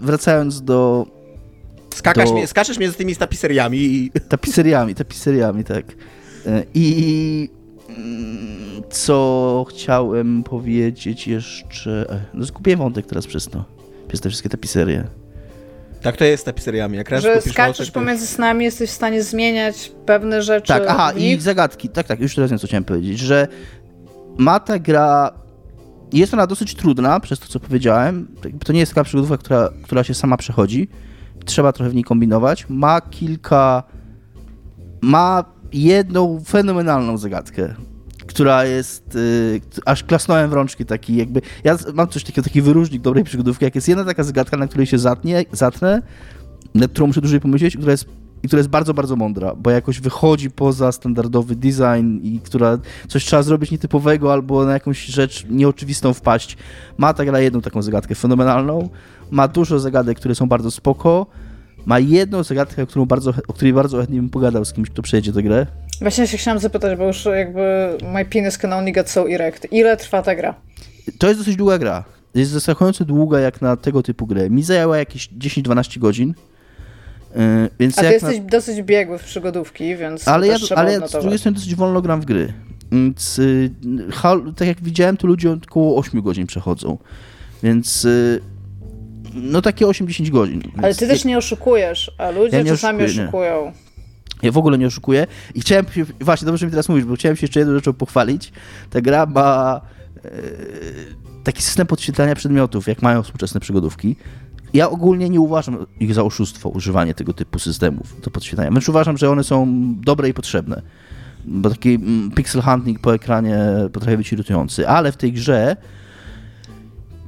wracając 0.00 0.62
do... 0.62 1.06
Skakasz 1.94 2.28
do... 2.28 2.34
Mnie, 2.34 2.46
skaczesz 2.46 2.78
między 2.78 2.96
tymi 2.96 3.16
tapiseriami 3.16 3.78
i... 3.78 4.10
Tapiseriami, 4.28 4.94
tapiseriami, 4.94 5.64
tak. 5.64 5.84
E, 6.46 6.64
I 6.74 7.48
co 8.90 9.66
chciałem 9.68 10.42
powiedzieć 10.42 11.26
jeszcze? 11.26 12.20
No 12.34 12.44
zgubiłem 12.44 12.78
wątek 12.78 13.06
teraz 13.06 13.26
przez 13.26 13.46
to. 13.46 13.64
Przez 14.08 14.20
te 14.20 14.28
wszystkie 14.28 14.48
tapiserie. 14.48 15.04
Tak 16.02 16.16
to 16.16 16.24
jest 16.24 16.42
z 16.42 16.44
tapiseriami. 16.44 16.96
Jak 16.96 17.10
raz 17.10 17.22
że 17.22 17.40
skaczesz 17.40 17.78
wątek, 17.78 17.94
pomiędzy 17.94 18.26
snami, 18.26 18.64
jesteś 18.64 18.90
w 18.90 18.92
stanie 18.92 19.22
zmieniać 19.22 19.92
pewne 20.06 20.42
rzeczy. 20.42 20.68
Tak, 20.68 20.82
aha, 20.88 21.12
i 21.12 21.40
zagadki. 21.40 21.88
Tak, 21.88 22.06
tak, 22.06 22.20
już 22.20 22.34
teraz 22.34 22.50
wiem, 22.50 22.58
co 22.58 22.66
chciałem 22.66 22.84
powiedzieć, 22.84 23.18
że 23.18 23.48
ma 24.38 24.60
ta 24.60 24.78
gra... 24.78 25.30
Jest 26.12 26.34
ona 26.34 26.46
dosyć 26.46 26.74
trudna, 26.74 27.20
przez 27.20 27.38
to, 27.38 27.46
co 27.46 27.60
powiedziałem. 27.60 28.28
To 28.64 28.72
nie 28.72 28.80
jest 28.80 28.92
taka 28.92 29.04
przygodówka, 29.04 29.38
która, 29.38 29.70
która 29.82 30.04
się 30.04 30.14
sama 30.14 30.36
przechodzi. 30.36 30.88
Trzeba 31.44 31.72
trochę 31.72 31.90
w 31.90 31.94
niej 31.94 32.04
kombinować. 32.04 32.66
Ma 32.68 33.00
kilka... 33.00 33.82
Ma 35.00 35.53
jedną 35.74 36.40
fenomenalną 36.46 37.18
zagadkę, 37.18 37.74
która 38.26 38.64
jest, 38.64 39.16
y, 39.16 39.60
aż 39.84 40.04
klasnąłem 40.04 40.50
w 40.50 40.52
rączki 40.52 40.84
taki 40.84 41.16
jakby, 41.16 41.40
ja 41.64 41.76
mam 41.94 42.08
coś 42.08 42.24
takiego, 42.24 42.44
taki 42.44 42.62
wyróżnik 42.62 43.02
dobrej 43.02 43.24
przygodówki, 43.24 43.64
jak 43.64 43.74
jest 43.74 43.88
jedna 43.88 44.04
taka 44.04 44.24
zagadka, 44.24 44.56
na 44.56 44.66
której 44.66 44.86
się 44.86 44.98
zatnie, 44.98 45.44
zatnę, 45.52 46.02
nad 46.74 46.90
którą 46.90 47.06
muszę 47.06 47.20
dłużej 47.20 47.40
pomyśleć, 47.40 47.76
która 47.76 47.92
jest 47.92 48.06
i 48.44 48.46
która 48.46 48.60
jest 48.60 48.70
bardzo, 48.70 48.94
bardzo 48.94 49.16
mądra, 49.16 49.54
bo 49.54 49.70
jakoś 49.70 50.00
wychodzi 50.00 50.50
poza 50.50 50.92
standardowy 50.92 51.56
design 51.56 52.18
i 52.22 52.40
która 52.44 52.78
coś 53.08 53.24
trzeba 53.24 53.42
zrobić 53.42 53.70
nietypowego 53.70 54.32
albo 54.32 54.64
na 54.64 54.72
jakąś 54.72 55.04
rzecz 55.04 55.46
nieoczywistą 55.50 56.14
wpaść. 56.14 56.56
Ma 56.98 57.14
ta 57.14 57.24
gra 57.24 57.40
jedną 57.40 57.60
taką 57.60 57.82
zagadkę 57.82 58.14
fenomenalną, 58.14 58.88
ma 59.30 59.48
dużo 59.48 59.78
zagadek, 59.78 60.18
które 60.18 60.34
są 60.34 60.46
bardzo 60.46 60.70
spoko, 60.70 61.26
ma 61.86 61.98
jedną 61.98 62.42
zagadkę, 62.42 62.86
którą 62.86 63.06
bardzo, 63.06 63.32
o 63.48 63.52
której 63.52 63.72
bardzo 63.72 63.98
chętnie 63.98 64.16
bym 64.16 64.30
pogadał 64.30 64.64
z 64.64 64.72
kimś, 64.72 64.90
kto 64.90 65.02
przejdzie 65.02 65.32
tę 65.32 65.42
grę. 65.42 65.66
Właśnie 66.00 66.26
się 66.26 66.36
chciałam 66.36 66.58
zapytać, 66.58 66.98
bo 66.98 67.06
już 67.06 67.24
jakby 67.24 67.88
my 68.12 68.24
penis 68.24 68.58
can 68.58 68.72
only 68.72 68.92
get 68.92 69.10
so 69.10 69.30
erect. 69.30 69.66
Ile 69.70 69.96
trwa 69.96 70.22
ta 70.22 70.34
gra? 70.34 70.54
To 71.18 71.28
jest 71.28 71.40
dosyć 71.40 71.56
długa 71.56 71.78
gra. 71.78 72.04
Jest 72.34 72.50
zaskakująco 72.50 73.04
długa 73.04 73.40
jak 73.40 73.62
na 73.62 73.76
tego 73.76 74.02
typu 74.02 74.26
grę. 74.26 74.50
Mi 74.50 74.62
zajęła 74.62 74.98
jakieś 74.98 75.28
10-12 75.28 75.98
godzin. 75.98 76.34
Yy, 77.34 77.70
więc 77.80 77.98
A 77.98 78.02
ty 78.02 78.12
jesteś 78.12 78.38
na... 78.38 78.44
dosyć 78.44 78.82
biegły 78.82 79.18
w 79.18 79.24
przygodówki, 79.24 79.96
więc 79.96 80.28
ale 80.28 80.46
ja, 80.46 80.56
ale 80.76 80.92
ja 80.92 81.08
z 81.08 81.12
drugiej 81.12 81.38
strony 81.38 81.54
dosyć 81.54 81.74
wolno 81.74 82.02
gram 82.02 82.20
w 82.20 82.24
gry. 82.24 82.52
Więc 82.92 83.38
yy, 83.38 83.70
tak 84.56 84.68
jak 84.68 84.82
widziałem, 84.82 85.16
to 85.16 85.26
ludzie 85.26 85.56
około 85.70 85.98
8 85.98 86.22
godzin 86.22 86.46
przechodzą. 86.46 86.98
Więc 87.62 88.04
yy, 88.04 88.40
no 89.34 89.62
takie 89.62 89.86
8-10 89.86 90.30
godzin. 90.30 90.62
Ale 90.82 90.94
ty 90.94 91.08
też 91.08 91.24
nie 91.24 91.38
oszukujesz, 91.38 92.10
a 92.18 92.30
ludzie 92.30 92.56
Ja 92.56 92.64
czasami 92.64 93.04
oszukuję, 93.04 93.22
oszukują. 93.22 93.72
Ja 94.42 94.52
w 94.52 94.58
ogóle 94.58 94.78
nie 94.78 94.86
oszukuję 94.86 95.26
i 95.54 95.60
chciałem 95.60 95.86
się, 95.88 96.04
właśnie 96.20 96.46
dobrze 96.46 96.66
mi 96.66 96.70
teraz 96.70 96.88
mówisz, 96.88 97.04
bo 97.04 97.16
chciałem 97.16 97.36
się 97.36 97.44
jeszcze 97.44 97.60
jedną 97.60 97.74
rzeczą 97.74 97.92
pochwalić. 97.92 98.52
Ta 98.90 99.00
gra 99.00 99.26
ma 99.26 99.80
e, 100.24 100.30
taki 101.44 101.62
system 101.62 101.86
podświetlania 101.86 102.34
przedmiotów, 102.34 102.86
jak 102.86 103.02
mają 103.02 103.22
współczesne 103.22 103.60
przygodówki. 103.60 104.16
Ja 104.74 104.90
ogólnie 104.90 105.30
nie 105.30 105.40
uważam 105.40 105.86
ich 106.00 106.14
za 106.14 106.22
oszustwo 106.22 106.68
używanie 106.68 107.14
tego 107.14 107.32
typu 107.32 107.58
systemów 107.58 108.20
do 108.20 108.30
podświetlania. 108.30 108.70
Wręcz 108.70 108.88
uważam, 108.88 109.18
że 109.18 109.30
one 109.30 109.44
są 109.44 109.66
dobre 110.00 110.28
i 110.28 110.34
potrzebne. 110.34 110.82
Bo 111.44 111.70
taki 111.70 111.94
mm, 111.94 112.30
pixel 112.30 112.62
hunting 112.62 113.00
po 113.00 113.14
ekranie 113.14 113.58
potrafi 113.92 114.16
być 114.16 114.32
irytujący, 114.32 114.88
ale 114.88 115.12
w 115.12 115.16
tej 115.16 115.32
grze 115.32 115.76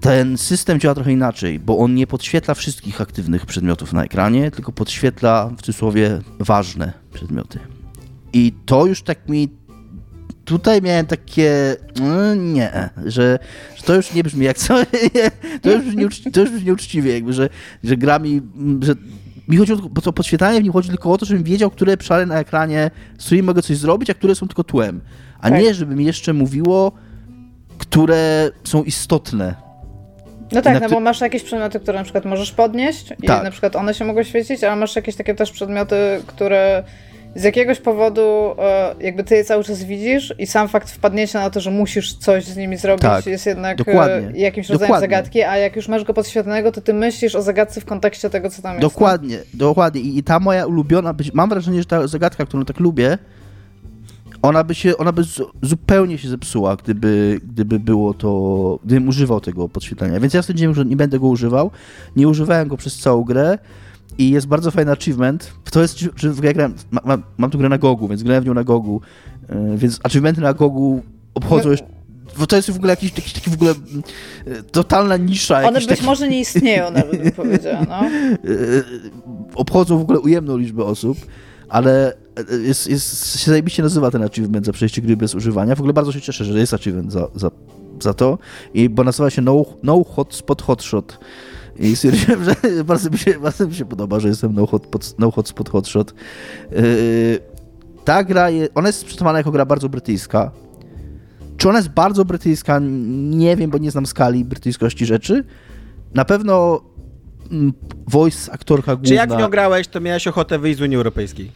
ten 0.06 0.38
system 0.38 0.80
działa 0.80 0.94
trochę 0.94 1.12
inaczej, 1.12 1.58
bo 1.58 1.78
on 1.78 1.94
nie 1.94 2.06
podświetla 2.06 2.54
wszystkich 2.54 3.00
aktywnych 3.00 3.46
przedmiotów 3.46 3.92
na 3.92 4.04
ekranie, 4.04 4.50
tylko 4.50 4.72
podświetla 4.72 5.50
w 5.58 5.62
cudzysłowie 5.62 6.20
ważne 6.38 6.92
przedmioty. 7.12 7.58
I 8.32 8.52
to 8.66 8.86
już 8.86 9.02
tak 9.02 9.28
mi. 9.28 9.48
Tutaj 10.44 10.82
miałem 10.82 11.06
takie. 11.06 11.76
no 12.00 12.34
nie, 12.34 12.90
że, 13.04 13.38
że 13.76 13.82
to 13.82 13.94
już 13.94 14.14
nie 14.14 14.22
brzmi 14.24 14.44
jak 14.44 14.58
co. 14.58 14.74
To, 15.62 15.72
już 15.72 15.84
brzmi 15.84 16.04
nieuczci- 16.04 16.30
to 16.30 16.40
już 16.40 16.50
brzmi 16.50 16.64
nieuczciwie, 16.66 17.12
jakby, 17.12 17.32
że, 17.32 17.48
że 17.84 17.96
gra 17.96 18.18
mi. 18.18 18.42
Że 18.82 18.94
mi 19.48 19.56
chodzi 19.56 19.72
o 19.72 19.76
to, 19.76 19.88
bo 19.88 20.00
to 20.02 20.12
podświetlanie 20.12 20.60
w 20.60 20.62
nim 20.62 20.72
chodzi 20.72 20.88
tylko 20.88 21.12
o 21.12 21.18
to, 21.18 21.26
żebym 21.26 21.44
wiedział, 21.44 21.70
które 21.70 21.94
obszary 21.94 22.26
na 22.26 22.38
ekranie, 22.38 22.90
z 23.18 23.24
którymi 23.26 23.46
mogę 23.46 23.62
coś 23.62 23.76
zrobić, 23.76 24.10
a 24.10 24.14
które 24.14 24.34
są 24.34 24.48
tylko 24.48 24.64
tłem. 24.64 25.00
A 25.40 25.50
Tak. 25.50 25.62
nie, 25.62 25.74
żeby 25.74 25.96
mi 25.96 26.04
jeszcze 26.04 26.32
mówiło, 26.32 26.92
które 27.78 28.50
są 28.64 28.82
istotne 28.82 29.65
No 30.52 30.62
tak, 30.62 30.80
no 30.80 30.88
bo 30.88 31.00
masz 31.00 31.20
jakieś 31.20 31.42
przedmioty, 31.42 31.80
które 31.80 31.98
na 31.98 32.04
przykład 32.04 32.24
możesz 32.24 32.52
podnieść 32.52 33.12
i 33.22 33.26
Tak. 33.26 33.44
na 33.44 33.50
przykład 33.50 33.76
one 33.76 33.94
się 33.94 34.04
mogą 34.04 34.22
świecić, 34.22 34.64
ale 34.64 34.76
masz 34.76 34.96
jakieś 34.96 35.16
takie 35.16 35.34
też 35.34 35.50
przedmioty, 35.52 35.96
które 36.26 36.82
z 37.34 37.42
jakiegoś 37.42 37.80
powodu 37.80 38.54
e, 38.58 38.94
jakby 39.00 39.24
ty 39.24 39.36
je 39.36 39.44
cały 39.44 39.64
czas 39.64 39.82
widzisz 39.84 40.34
i 40.38 40.46
sam 40.46 40.68
fakt 40.68 40.90
wpadnięcia 40.90 41.40
na 41.40 41.50
to, 41.50 41.60
że 41.60 41.70
musisz 41.70 42.14
coś 42.14 42.44
z 42.44 42.56
nimi 42.56 42.76
zrobić 42.76 43.02
Tak, 43.02 43.26
jest 43.26 43.46
jednak 43.46 43.76
dokładnie. 43.78 44.28
e, 44.28 44.38
jakimś 44.38 44.68
rodzajem 44.68 44.88
Dokładnie. 44.88 45.08
zagadki, 45.16 45.42
a 45.42 45.56
jak 45.56 45.76
już 45.76 45.88
masz 45.88 46.04
go 46.04 46.14
podświetlonego, 46.14 46.72
to 46.72 46.80
ty 46.80 46.94
myślisz 46.94 47.34
o 47.34 47.42
zagadce 47.42 47.80
w 47.80 47.84
kontekście 47.84 48.30
tego, 48.30 48.50
co 48.50 48.62
tam 48.62 48.72
jest. 48.72 48.82
Dokładnie, 48.82 49.38
dokładnie. 49.54 50.00
I, 50.00 50.18
I 50.18 50.22
ta 50.22 50.38
moja 50.40 50.66
ulubiona, 50.66 51.12
być, 51.14 51.32
mam 51.32 51.48
wrażenie, 51.48 51.78
że 51.78 51.84
ta 51.86 52.06
zagadka, 52.06 52.46
którą 52.46 52.64
tak 52.64 52.80
lubię, 52.80 53.18
ona 54.48 54.64
by 54.64 54.74
się, 54.74 54.96
ona 54.96 55.12
by 55.12 55.24
zu, 55.24 55.50
zupełnie 55.62 56.18
się 56.18 56.28
zepsuła, 56.28 56.76
gdyby, 56.76 57.40
gdyby 57.44 57.80
było 57.80 58.14
to, 58.14 58.78
gdybym 58.84 59.08
używał 59.08 59.40
tego 59.40 59.68
podświetlenia. 59.68 60.20
Więc 60.20 60.34
ja 60.34 60.42
stwierdziłem, 60.42 60.74
że 60.74 60.84
nie 60.84 60.96
będę 60.96 61.18
go 61.18 61.26
używał. 61.26 61.70
Nie 62.16 62.28
używałem 62.28 62.68
go 62.68 62.76
przez 62.76 62.98
całą 62.98 63.24
grę 63.24 63.58
i 64.18 64.30
jest 64.30 64.46
bardzo 64.46 64.70
fajny 64.70 64.92
achievement. 64.92 65.52
To 65.70 65.82
jest, 65.82 65.98
że 66.16 66.34
grę 66.34 66.54
grałem, 66.54 66.74
ma, 66.90 67.00
ma, 67.04 67.18
mam 67.38 67.50
tu 67.50 67.58
grę 67.58 67.68
na 67.68 67.78
Gogu, 67.78 68.08
więc 68.08 68.22
grałem 68.22 68.44
w 68.44 68.46
nią 68.46 68.54
na 68.54 68.64
Gogu, 68.64 69.00
yy, 69.48 69.78
więc 69.78 70.00
achievementy 70.02 70.40
na 70.40 70.54
Gogu 70.54 71.02
obchodzą 71.34 71.64
No- 71.64 71.70
jeszcze 71.70 71.96
bo 72.38 72.46
to 72.46 72.56
jest 72.56 72.70
w 72.70 72.76
ogóle 72.76 72.92
jakiś, 72.92 73.16
jakiś 73.16 73.32
taki 73.32 73.50
w 73.50 73.54
ogóle 73.54 73.74
yy, 74.46 74.62
totalna 74.62 75.16
nisza. 75.16 75.62
One 75.62 75.78
być 75.78 75.86
taki- 75.86 76.04
może 76.04 76.28
nie 76.28 76.40
istnieją 76.40 76.90
nawet, 76.90 77.22
bym 77.22 77.32
powiedziała, 77.32 77.86
no. 77.88 78.08
y, 78.50 78.84
obchodzą 79.54 79.98
w 79.98 80.02
ogóle 80.02 80.20
ujemną 80.20 80.56
liczbę 80.56 80.84
osób, 80.84 81.18
ale 81.68 82.12
y, 82.52 82.62
jest, 82.62 82.86
jest, 82.86 83.38
się 83.40 83.50
zajebiście 83.50 83.82
nazywa 83.82 84.10
ten 84.10 84.22
achievement 84.22 84.66
za 84.66 84.72
przejście 84.72 85.02
gry 85.02 85.16
bez 85.16 85.34
używania. 85.34 85.74
W 85.74 85.80
ogóle 85.80 85.92
bardzo 85.92 86.12
się 86.12 86.20
cieszę, 86.20 86.44
że 86.44 86.58
jest 86.58 86.74
achievement 86.74 87.12
za, 87.12 87.28
za, 87.34 87.50
za 88.00 88.14
to, 88.14 88.38
I, 88.74 88.88
bo 88.88 89.04
nazywa 89.04 89.30
się 89.30 89.42
No, 89.42 89.64
no 89.82 90.04
Hotspot 90.04 90.62
Hotshot. 90.62 91.18
I 91.78 91.96
stwierdziłem, 91.96 92.44
że 92.44 92.54
bardzo 92.84 93.10
mi 93.10 93.18
się, 93.18 93.40
bardzo 93.40 93.66
mi 93.66 93.74
się 93.74 93.84
podoba, 93.84 94.20
że 94.20 94.28
jestem 94.28 94.54
No, 94.54 94.66
hot, 94.66 94.86
pod, 94.86 95.14
no 95.18 95.30
Hotspot 95.30 95.68
Hotshot. 95.68 96.14
Yy, 96.70 97.38
ta 98.04 98.24
gra, 98.24 98.50
je, 98.50 98.68
ona 98.74 98.88
jest 98.88 98.98
sprzedawana 98.98 99.38
jako 99.38 99.50
gra 99.50 99.66
bardzo 99.66 99.88
brytyjska. 99.88 100.50
Czy 101.56 101.68
ona 101.68 101.78
jest 101.78 101.90
bardzo 101.90 102.24
brytyjska? 102.24 102.80
Nie 103.30 103.56
wiem, 103.56 103.70
bo 103.70 103.78
nie 103.78 103.90
znam 103.90 104.06
skali 104.06 104.44
brytyjskości 104.44 105.06
rzeczy. 105.06 105.44
Na 106.14 106.24
pewno 106.24 106.80
voice 108.08 108.52
aktorka 108.52 108.96
główna. 108.96 109.08
Czy 109.08 109.14
jak 109.14 109.32
w 109.32 109.36
nią 109.36 109.48
grałeś, 109.48 109.88
to 109.88 110.00
miałeś 110.00 110.26
ochotę 110.26 110.58
wyjść 110.58 110.78
z 110.78 110.82
Unii 110.82 110.96
Europejskiej? 110.96 111.52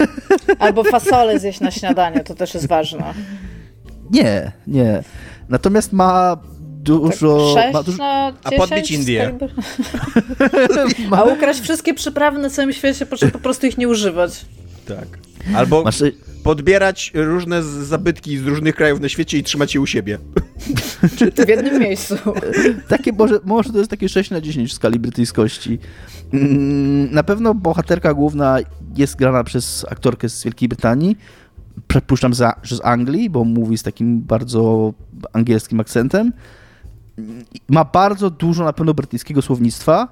Albo 0.58 0.84
fasolę 0.84 1.38
zjeść 1.38 1.60
na 1.60 1.70
śniadanie, 1.70 2.20
to 2.20 2.34
też 2.34 2.54
jest 2.54 2.68
ważne. 2.68 3.14
Nie, 4.10 4.52
nie. 4.66 5.02
Natomiast 5.48 5.92
ma 5.92 6.36
dużo... 6.84 7.54
Tak, 7.54 7.72
ma 7.72 7.78
6 7.78 7.86
dużo 7.86 7.98
na 7.98 8.32
10 8.50 8.60
podbić 8.60 8.90
Indię. 8.90 9.38
A 11.16 11.22
ukraść 11.22 11.60
wszystkie 11.60 11.94
przyprawy 11.94 12.38
na 12.38 12.50
całym 12.50 12.72
świecie, 12.72 13.06
po 13.06 13.16
czym 13.16 13.30
po 13.30 13.38
prostu 13.38 13.66
ich 13.66 13.78
nie 13.78 13.88
używać. 13.88 14.44
Tak. 14.88 15.18
Albo 15.56 15.82
masz, 15.84 16.02
podbierać 16.42 17.12
różne 17.14 17.62
zabytki 17.62 18.38
z 18.38 18.46
różnych 18.46 18.74
krajów 18.74 19.00
na 19.00 19.08
świecie 19.08 19.38
i 19.38 19.42
trzymać 19.42 19.74
je 19.74 19.80
u 19.80 19.86
siebie. 19.86 20.18
W 21.44 21.48
jednym 21.48 21.80
miejscu. 21.82 22.14
takie 22.88 23.12
może, 23.12 23.38
może 23.44 23.72
to 23.72 23.78
jest 23.78 23.90
takie 23.90 24.08
6 24.08 24.30
na 24.30 24.40
10 24.40 24.70
w 24.70 24.74
skali 24.74 24.98
brytyjskości. 24.98 25.78
Mm, 26.32 27.14
Na 27.14 27.22
pewno 27.22 27.54
bohaterka 27.54 28.14
główna 28.14 28.58
jest 28.96 29.16
grana 29.16 29.44
przez 29.44 29.86
aktorkę 29.90 30.28
z 30.28 30.44
Wielkiej 30.44 30.68
Brytanii. 30.68 31.16
Przypuszczam, 31.88 32.34
za- 32.34 32.54
że 32.62 32.76
z 32.76 32.80
Anglii, 32.84 33.30
bo 33.30 33.44
mówi 33.44 33.78
z 33.78 33.82
takim 33.82 34.20
bardzo 34.20 34.92
angielskim 35.32 35.80
akcentem. 35.80 36.32
Ma 37.68 37.84
bardzo 37.84 38.30
dużo 38.30 38.64
na 38.64 38.72
pewno 38.72 38.94
brytyjskiego 38.94 39.42
słownictwa, 39.42 40.08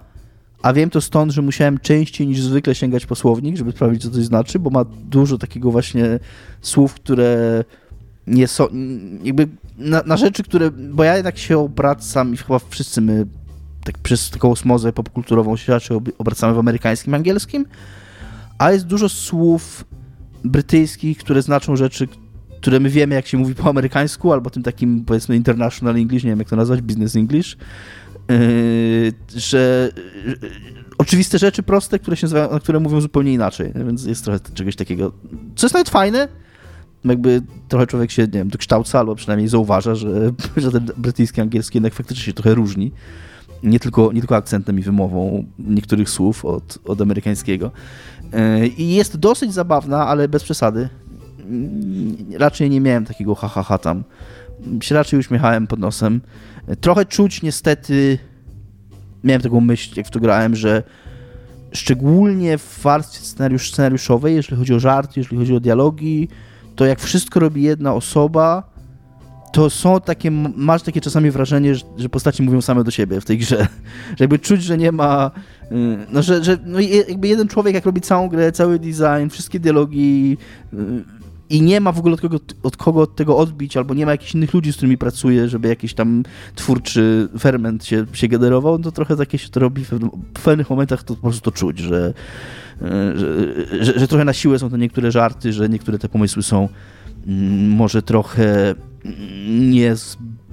a 0.63 0.73
wiem 0.73 0.91
to 0.91 1.01
stąd, 1.01 1.33
że 1.33 1.43
musiałem 1.43 1.79
częściej 1.79 2.27
niż 2.27 2.41
zwykle 2.41 2.75
sięgać 2.75 3.07
po 3.07 3.15
słownik, 3.15 3.57
żeby 3.57 3.73
sprawdzić, 3.73 4.03
co 4.03 4.11
coś 4.11 4.25
znaczy, 4.25 4.59
bo 4.59 4.71
ma 4.71 4.85
dużo 4.85 5.39
takiego 5.39 5.71
właśnie 5.71 6.19
słów, 6.61 6.95
które 6.95 7.65
nie 8.27 8.49
są, 8.49 8.69
jakby 9.23 9.49
na, 9.79 10.03
na 10.07 10.17
rzeczy, 10.17 10.43
które, 10.43 10.71
bo 10.71 11.05
ja 11.05 11.17
jednak 11.17 11.39
się 11.39 11.59
obracam 11.59 12.35
i 12.35 12.37
chyba 12.37 12.59
wszyscy 12.59 13.01
my 13.01 13.27
tak 13.85 13.99
przez 13.99 14.31
taką 14.31 14.51
osmozę 14.51 14.93
popkulturową 14.93 15.57
się 15.57 15.73
raczej 15.73 15.97
ob- 15.97 16.11
obracamy 16.19 16.55
w 16.55 16.59
amerykańskim 16.59 17.15
angielskim, 17.15 17.67
a 18.59 18.73
jest 18.73 18.87
dużo 18.87 19.09
słów 19.09 19.85
brytyjskich, 20.45 21.19
które 21.19 21.43
znaczą 21.43 21.77
rzeczy, 21.77 22.09
które 22.61 22.81
my 22.81 22.91
wiemy, 22.91 23.15
jak 23.15 23.27
się 23.27 23.39
mówi 23.39 23.55
po 23.55 23.71
amerykańsku, 23.71 24.33
albo 24.33 24.51
tym 24.51 24.63
takim, 24.63 25.05
powiedzmy, 25.05 25.37
international 25.37 25.97
English, 25.97 26.25
nie 26.25 26.31
wiem 26.31 26.39
jak 26.39 26.49
to 26.49 26.57
nazwać, 26.57 26.81
business 26.81 27.17
English, 27.17 27.57
że 29.37 29.91
yy, 30.27 30.51
oczywiste 30.99 31.39
rzeczy 31.39 31.63
proste, 31.63 31.99
które 31.99 32.17
się 32.17 32.25
nazywają, 32.25 32.49
które 32.49 32.81
mówią 32.81 33.01
zupełnie 33.01 33.33
inaczej, 33.33 33.73
więc 33.87 34.05
jest 34.05 34.25
trochę 34.25 34.41
czegoś 34.55 34.77
takiego, 34.77 35.13
co 35.57 35.67
jest 35.67 35.75
nawet 35.75 35.91
fajne, 35.91 36.29
jakby 37.05 37.43
trochę 37.69 37.87
człowiek 37.87 38.11
się, 38.11 38.23
nie 38.23 38.29
wiem, 38.29 38.49
dokształca, 38.49 38.99
albo 38.99 39.15
przynajmniej 39.15 39.49
zauważa, 39.49 39.95
że, 39.95 40.33
że 40.57 40.73
ten 40.73 40.87
brytyjski 40.97 41.41
angielski 41.41 41.77
jednak 41.77 41.95
faktycznie 41.95 42.25
się 42.25 42.33
trochę 42.33 42.55
różni. 42.55 42.93
Nie 43.63 43.81
tylko, 43.81 44.13
nie 44.13 44.21
tylko 44.21 44.37
akcentem 44.37 44.79
i 44.79 44.83
wymową 44.83 45.45
niektórych 45.59 46.11
słów 46.11 46.45
od, 46.45 46.79
od 46.85 47.01
amerykańskiego. 47.01 47.71
Yy, 48.33 48.69
I 48.69 48.95
jest 48.95 49.17
dosyć 49.17 49.53
zabawna, 49.53 50.07
ale 50.07 50.29
bez 50.29 50.45
przesady. 50.45 50.89
Yy, 52.31 52.39
Raczej 52.39 52.71
nie 52.71 52.81
miałem 52.81 53.05
takiego 53.05 53.35
ha, 53.35 53.49
ha, 53.49 53.63
ha 53.63 53.79
tam. 53.79 54.05
Się 54.81 54.95
raczej 54.95 55.21
uśmiechałem 55.21 55.67
pod 55.67 55.79
nosem. 55.79 56.21
Trochę 56.81 57.05
czuć 57.05 57.43
niestety, 57.43 58.19
miałem 59.25 59.43
taką 59.43 59.61
myśl, 59.61 59.93
jak 59.97 60.07
w 60.07 60.11
to 60.11 60.21
grałem, 60.21 60.57
że 60.57 60.83
szczególnie 61.73 62.59
w 62.59 62.83
warstwie 62.83 63.25
scenariusz, 63.25 63.73
scenariuszowej, 63.73 64.35
jeżeli 64.35 64.57
chodzi 64.57 64.75
o 64.75 64.81
żarty, 64.81 65.13
jeżeli 65.17 65.37
chodzi 65.37 65.55
o 65.55 65.61
dialogi, 65.61 66.29
to 66.77 66.87
jak 66.87 67.01
wszystko 67.01 67.41
robi 67.41 67.63
jedna 67.63 67.95
osoba, 67.95 68.73
to 69.53 69.71
są 69.71 70.01
takie, 70.01 70.31
masz 70.57 70.83
takie 70.83 71.01
czasami 71.01 71.31
wrażenie, 71.31 71.75
że, 71.75 71.85
że 71.97 72.09
postaci 72.09 72.43
mówią 72.43 72.61
same 72.61 72.85
do 72.85 72.91
siebie 72.91 73.21
w 73.21 73.25
tej 73.25 73.39
grze. 73.39 73.57
Że 74.17 74.25
jakby 74.25 74.39
czuć, 74.39 74.63
że 74.63 74.79
nie 74.79 74.93
ma, 74.93 75.31
y, 75.73 75.75
no 76.13 76.23
że, 76.23 76.45
że 76.45 76.59
no 76.65 76.81
jakby 76.81 77.29
jeden 77.29 77.49
człowiek 77.49 77.75
jak 77.75 77.87
robi 77.87 78.01
całą 78.01 78.29
grę, 78.29 78.53
cały 78.53 78.79
design, 78.79 79.29
wszystkie 79.31 79.61
dialogi 79.61 80.37
y, 80.73 80.77
i 81.51 81.63
nie 81.63 81.81
ma 81.81 81.93
w 81.93 81.99
ogóle 81.99 82.15
od 82.15 82.21
kogo, 82.21 82.39
od 82.63 82.77
kogo 82.77 83.07
tego 83.07 83.37
odbić, 83.37 83.77
albo 83.77 83.95
nie 83.95 84.07
ma 84.07 84.13
jakichś 84.13 84.35
innych 84.35 84.55
ludzi, 84.55 84.73
z 84.73 84.77
którymi 84.77 84.99
pracuje, 84.99 85.49
żeby 85.49 85.69
jakiś 85.69 85.95
tam 85.95 86.23
twórczy 86.55 87.29
ferment 87.39 87.85
się, 87.85 88.07
się 88.13 88.29
generował, 88.29 88.79
no 88.79 88.85
to 88.85 88.93
trochę 88.93 89.17
takie 89.17 89.39
się 89.39 89.49
to 89.49 89.61
robi, 89.61 89.85
w 89.85 90.43
pewnych 90.45 90.71
momentach 90.71 91.03
to 91.03 91.15
po 91.15 91.21
prostu 91.23 91.51
to 91.51 91.59
czuć, 91.59 91.79
że, 91.79 92.15
y, 92.83 93.19
że, 93.19 93.85
że, 93.85 93.99
że 93.99 94.09
trochę 94.09 94.25
na 94.25 94.33
siłę 94.33 94.59
są 94.59 94.71
to 94.71 94.77
niektóre 94.77 95.13
żarty, 95.13 95.53
że 95.53 95.69
niektóre 95.69 95.99
te 95.99 96.09
pomysły 96.09 96.43
są 96.43 96.69
mm, 97.27 97.69
może 97.71 98.03
trochę 98.03 98.75
mm, 99.05 99.71
nie, 99.71 99.95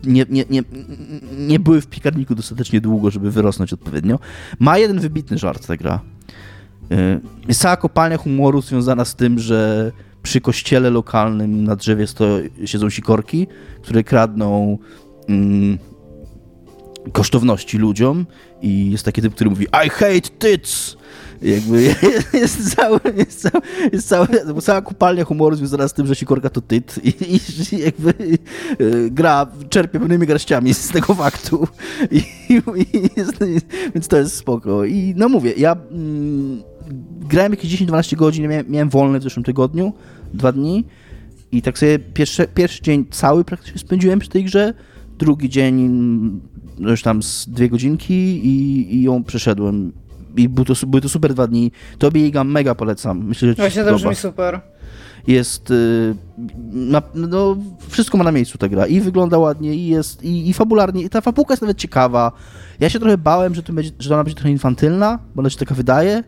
nie, 0.04 0.26
nie, 0.30 0.46
nie, 0.50 0.64
nie 1.38 1.60
były 1.60 1.82
w 1.82 1.88
piekarniku 1.88 2.36
dostatecznie 2.36 2.82
długo, 2.82 3.12
żeby 3.12 3.32
wyrosnąć 3.32 3.74
odpowiednio. 3.74 4.20
Ma 4.60 4.78
jeden 4.78 5.00
wybitny 5.00 5.38
żart 5.38 5.68
ta 5.68 5.78
gra. 5.78 6.02
Y, 6.92 7.20
Jest 7.48 7.62
cała 7.62 7.78
kopalnia 7.78 8.18
humoru 8.18 8.62
związana 8.62 9.06
z 9.06 9.16
tym, 9.16 9.40
że 9.40 9.92
przy 10.24 10.42
kościele 10.42 10.90
lokalnym 10.90 11.64
na 11.64 11.76
drzewie 11.76 12.08
sto, 12.08 12.26
siedzą 12.66 12.90
sikorki, 12.90 13.48
które 13.82 14.04
kradną 14.04 14.78
mm, 15.30 15.78
kosztowności 17.12 17.78
ludziom 17.78 18.26
i 18.62 18.92
jest 18.92 19.06
taki 19.06 19.22
typ, 19.22 19.36
który 19.36 19.50
mówi 19.50 19.66
I 19.86 19.90
hate 19.90 20.22
tits! 20.40 20.98
Jakby 21.42 21.82
jest, 22.34 22.76
cały, 22.76 23.00
jest, 23.16 23.42
cały, 23.42 23.64
jest 23.94 24.08
cały, 24.08 24.28
cała 24.62 24.82
kupalnia 24.82 25.26
humoru 25.26 25.56
związana 25.56 25.88
z 25.88 25.94
tym, 25.94 26.08
że 26.08 26.16
Sikorka 26.16 26.50
to 26.50 26.62
tyt 26.62 26.96
i, 27.04 27.14
i 27.36 27.78
jakby 27.78 28.14
y, 28.82 29.10
gra, 29.12 29.48
czerpie 29.70 30.00
pewnymi 30.00 30.28
garściami 30.28 30.74
z 30.74 30.88
tego 30.88 31.14
faktu. 31.16 31.68
I, 32.12 32.24
i 32.76 33.10
jest, 33.18 33.34
więc 33.96 34.08
to 34.08 34.18
jest 34.18 34.36
spoko. 34.36 34.86
I 34.86 35.14
no 35.18 35.30
mówię, 35.30 35.54
ja 35.58 35.76
mm, 35.92 36.64
grałem 37.20 37.52
jakieś 37.52 37.82
10-12 37.82 38.16
godzin, 38.16 38.48
miałem, 38.48 38.66
miałem 38.70 38.90
wolne 38.90 39.20
w 39.20 39.24
zeszłym 39.24 39.44
tygodniu, 39.44 39.94
dwa 40.34 40.52
dni 40.52 40.86
i 41.52 41.62
tak 41.62 41.80
sobie 41.80 42.00
pierwszy, 42.00 42.48
pierwszy 42.48 42.82
dzień 42.82 43.06
cały 43.12 43.44
praktycznie 43.44 43.80
spędziłem 43.80 44.20
przy 44.20 44.30
tej 44.30 44.44
grze, 44.44 44.74
drugi 45.18 45.50
dzień 45.50 45.90
no 46.80 46.90
już 46.90 47.02
tam 47.02 47.24
z 47.24 47.50
dwie 47.50 47.70
godzinki 47.70 48.14
i, 48.14 48.96
i 48.96 49.04
ją 49.04 49.24
przeszedłem 49.24 49.92
i 50.38 50.50
był 50.50 50.66
to, 50.66 50.74
były 50.88 51.02
to 51.02 51.10
super 51.10 51.34
dwa 51.34 51.48
dni. 51.48 51.72
Tobie 51.98 52.28
Iga 52.28 52.44
mega 52.44 52.76
polecam. 52.76 53.26
Myślę, 53.26 53.48
że 53.48 53.56
Właśnie 53.56 53.84
to 53.84 53.96
brzmi 53.96 54.16
super. 54.16 54.62
Jest, 55.28 55.72
y, 55.72 56.16
no, 57.14 57.58
wszystko 57.88 58.18
ma 58.18 58.24
na 58.24 58.32
miejscu 58.32 58.58
ta 58.58 58.70
gra 58.70 58.88
i 58.88 59.02
wygląda 59.02 59.38
ładnie 59.38 59.76
i 59.76 59.88
jest, 59.88 60.24
i, 60.24 60.50
i 60.50 60.54
fabularnie, 60.54 61.04
i 61.04 61.10
ta 61.10 61.22
fabułka 61.22 61.54
jest 61.54 61.62
nawet 61.62 61.78
ciekawa. 61.78 62.32
Ja 62.80 62.90
się 62.90 63.00
trochę 63.00 63.18
bałem, 63.18 63.56
że, 63.56 63.64
to 63.64 63.74
będzie, 63.74 63.92
że 64.00 64.14
ona 64.14 64.24
będzie 64.24 64.36
trochę 64.36 64.52
infantylna, 64.52 65.20
bo 65.36 65.40
ona 65.40 65.50
się 65.50 65.58
taka 65.58 65.76
wydaje, 65.76 66.12
mm, 66.12 66.24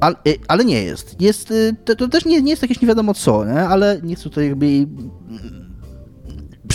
ale, 0.00 0.16
y, 0.28 0.38
ale 0.48 0.64
nie 0.64 0.82
jest. 0.82 1.20
jest 1.20 1.50
y, 1.50 1.76
to, 1.84 1.96
to, 1.96 2.08
też 2.08 2.24
nie, 2.24 2.42
nie 2.42 2.50
jest 2.50 2.62
jakieś 2.62 2.80
nie 2.80 2.88
wiadomo 2.88 3.14
co, 3.14 3.44
nie? 3.44 3.60
ale 3.60 4.00
nie 4.02 4.14
chcę 4.14 4.24
tutaj 4.24 4.46
jakby 4.46 4.66
mm, 4.66 5.10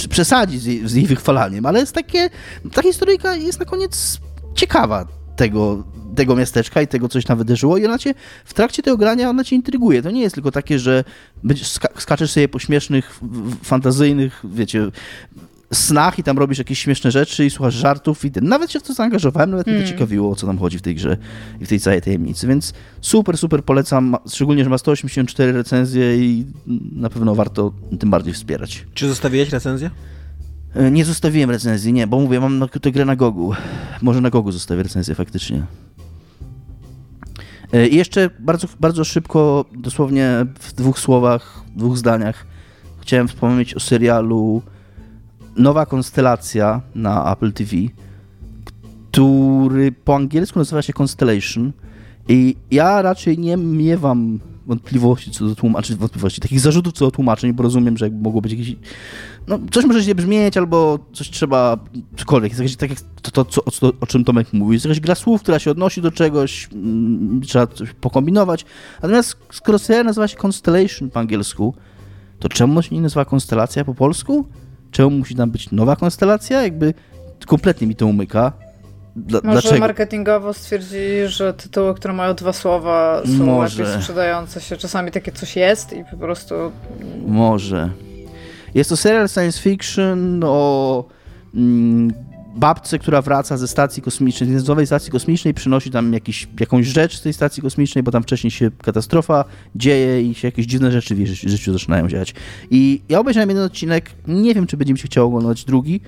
przesadzić 0.09 0.61
z 0.61 0.93
jej, 0.95 1.05
wychwalaniem, 1.07 1.65
ale 1.65 1.79
jest 1.79 1.93
takie, 1.93 2.29
ta 2.73 2.81
historyjka 2.81 3.35
jest 3.35 3.59
na 3.59 3.65
koniec 3.65 4.19
ciekawa 4.55 5.07
tego, 5.35 5.83
tego 6.15 6.35
miasteczka 6.35 6.81
i 6.81 6.87
tego, 6.87 7.09
coś 7.09 7.25
tam 7.25 7.37
wydarzyło 7.37 7.77
i 7.77 7.85
ona 7.85 7.97
cię, 7.97 8.13
w 8.45 8.53
trakcie 8.53 8.83
tego 8.83 8.97
grania 8.97 9.29
ona 9.29 9.43
cię 9.43 9.55
intryguje. 9.55 10.01
To 10.01 10.11
nie 10.11 10.21
jest 10.21 10.35
tylko 10.35 10.51
takie, 10.51 10.79
że 10.79 11.03
ska 11.63 11.87
skaczesz 11.97 12.31
sobie 12.31 12.49
po 12.49 12.59
śmiesznych, 12.59 13.19
fantazyjnych, 13.63 14.43
wiecie, 14.43 14.91
snach 15.73 16.19
i 16.19 16.23
tam 16.23 16.37
robisz 16.37 16.57
jakieś 16.57 16.79
śmieszne 16.79 17.11
rzeczy 17.11 17.45
i 17.45 17.49
słuchasz 17.49 17.73
żartów 17.73 18.25
i 18.25 18.31
ten. 18.31 18.47
Nawet 18.47 18.71
się 18.71 18.79
w 18.79 18.83
to 18.83 18.93
zaangażowałem, 18.93 19.51
nawet 19.51 19.67
mm. 19.67 19.75
mnie 19.77 19.85
to 19.85 19.89
hmm. 19.89 19.99
ciekawiło, 19.99 20.31
o 20.31 20.35
co 20.35 20.47
tam 20.47 20.57
chodzi 20.57 20.77
w 20.77 20.81
tej 20.81 20.95
grze 20.95 21.17
i 21.61 21.65
w 21.65 21.69
tej 21.69 21.79
całej 21.79 22.01
tajemnicy, 22.01 22.47
więc 22.47 22.73
super, 23.01 23.37
super 23.37 23.63
polecam, 23.63 24.15
szczególnie, 24.29 24.63
że 24.63 24.69
ma 24.69 24.77
184 24.77 25.51
recenzje 25.51 26.17
i 26.17 26.45
na 26.91 27.09
pewno 27.09 27.35
warto 27.35 27.73
tym 27.99 28.09
bardziej 28.09 28.33
wspierać. 28.33 28.85
Czy 28.93 29.07
zostawiłeś 29.07 29.49
recenzję? 29.49 29.89
E, 30.75 30.91
nie 30.91 31.05
zostawiłem 31.05 31.51
recenzji, 31.51 31.93
nie, 31.93 32.07
bo 32.07 32.19
mówię, 32.19 32.39
mam 32.39 32.69
tę 32.81 32.91
grę 32.91 33.05
na 33.05 33.15
Gogu. 33.15 33.53
Może 34.01 34.21
na 34.21 34.29
Gogu 34.29 34.51
zostawię 34.51 34.83
recenzję 34.83 35.15
faktycznie. 35.15 35.63
E, 37.73 37.87
I 37.87 37.95
jeszcze 37.95 38.29
bardzo, 38.39 38.67
bardzo 38.79 39.03
szybko, 39.03 39.65
dosłownie 39.77 40.45
w 40.59 40.73
dwóch 40.73 40.99
słowach, 40.99 41.61
dwóch 41.75 41.97
zdaniach, 41.97 42.45
chciałem 43.01 43.27
wspomnieć 43.27 43.73
o 43.73 43.79
serialu 43.79 44.61
Nowa 45.57 45.85
Konstelacja 45.85 46.81
na 46.95 47.33
Apple 47.33 47.53
TV, 47.53 47.75
który 49.11 49.91
po 49.91 50.15
angielsku 50.15 50.59
nazywa 50.59 50.81
się 50.81 50.93
Constellation. 50.99 51.71
I 52.27 52.55
ja 52.71 53.01
raczej 53.01 53.37
nie 53.37 53.57
miewam 53.57 54.39
wątpliwości 54.67 55.31
co 55.31 55.45
do 55.45 55.55
tłumaczeń, 55.55 55.97
wątpliwości, 55.97 56.41
takich 56.41 56.59
zarzutów 56.59 56.93
co 56.93 57.05
do 57.05 57.11
tłumaczeń, 57.11 57.53
bo 57.53 57.63
rozumiem, 57.63 57.97
że 57.97 58.09
mogło 58.09 58.41
być 58.41 58.51
jakieś, 58.51 58.75
no 59.47 59.59
coś 59.71 59.85
może 59.85 60.01
źle 60.01 60.15
brzmieć, 60.15 60.57
albo 60.57 60.99
coś 61.13 61.29
trzeba, 61.29 61.77
cokolwiek, 62.17 62.51
jest 62.51 62.59
jakieś, 62.59 62.75
tak 62.75 62.89
jak 62.89 62.99
to, 63.21 63.31
to 63.31 63.45
co, 63.45 63.65
o, 63.65 63.93
o, 64.01 64.07
czym 64.07 64.23
Tomek 64.23 64.53
mówił, 64.53 64.73
jest 64.73 64.85
jakaś 64.85 64.99
gra 64.99 65.15
słów, 65.15 65.41
która 65.41 65.59
się 65.59 65.71
odnosi 65.71 66.01
do 66.01 66.11
czegoś, 66.11 66.69
mm, 66.73 67.41
trzeba 67.41 67.67
coś 67.67 67.93
pokombinować, 67.93 68.65
natomiast 69.01 69.37
skoro 69.51 69.79
serial 69.79 70.05
nazywa 70.05 70.27
się 70.27 70.37
Constellation 70.37 71.09
po 71.09 71.19
angielsku, 71.19 71.73
to 72.39 72.49
czemu 72.49 72.81
się 72.81 72.95
nie 72.95 73.01
nazywa 73.01 73.25
Konstelacja 73.25 73.85
po 73.85 73.93
polsku? 73.93 74.45
Czemu 74.91 75.09
musi 75.09 75.35
tam 75.35 75.51
być 75.51 75.71
nowa 75.71 75.95
konstelacja? 75.95 76.63
Jakby 76.63 76.93
kompletnie 77.47 77.87
mi 77.87 77.95
to 77.95 78.07
umyka. 78.07 78.51
Dla, 79.15 79.39
Może 79.43 79.61
dlaczego? 79.61 79.79
marketingowo 79.79 80.53
stwierdzili, 80.53 81.27
że 81.27 81.53
tytuły, 81.53 81.95
które 81.95 82.13
mają 82.13 82.33
dwa 82.33 82.53
słowa 82.53 83.21
są 83.37 83.45
Może. 83.45 83.83
lepiej 83.83 84.01
sprzedające 84.01 84.61
się. 84.61 84.77
Czasami 84.77 85.11
takie 85.11 85.31
coś 85.31 85.55
jest 85.55 85.93
i 85.93 86.03
po 86.11 86.17
prostu... 86.17 86.55
Może. 87.27 87.89
Jest 88.75 88.89
to 88.89 88.97
serial 88.97 89.29
science 89.29 89.59
fiction 89.61 90.43
o 90.43 91.05
mm, 91.55 92.13
babce, 92.57 92.99
która 92.99 93.21
wraca 93.21 93.57
ze 93.57 93.67
stacji 93.67 94.03
kosmicznej, 94.03 94.59
z 94.59 94.67
nowej 94.67 94.85
stacji 94.85 95.11
kosmicznej, 95.11 95.53
przynosi 95.53 95.91
tam 95.91 96.13
jakiś, 96.13 96.47
jakąś 96.59 96.87
rzecz 96.87 97.17
z 97.17 97.21
tej 97.21 97.33
stacji 97.33 97.63
kosmicznej, 97.63 98.03
bo 98.03 98.11
tam 98.11 98.23
wcześniej 98.23 98.51
się 98.51 98.71
katastrofa 98.83 99.45
dzieje 99.75 100.21
i 100.21 100.35
się 100.35 100.47
jakieś 100.47 100.65
dziwne 100.65 100.91
rzeczy 100.91 101.15
w 101.15 101.27
życiu 101.27 101.73
zaczynają 101.73 102.07
dziać. 102.07 102.33
I 102.71 103.01
ja 103.09 103.19
obejrzałem 103.19 103.49
jeden 103.49 103.63
odcinek, 103.63 104.11
nie 104.27 104.53
wiem, 104.53 104.67
czy 104.67 104.77
będzie 104.77 104.93
mi 104.93 104.99
się 104.99 105.07
chciało 105.07 105.27
oglądać 105.27 105.65
drugi, 105.65 106.01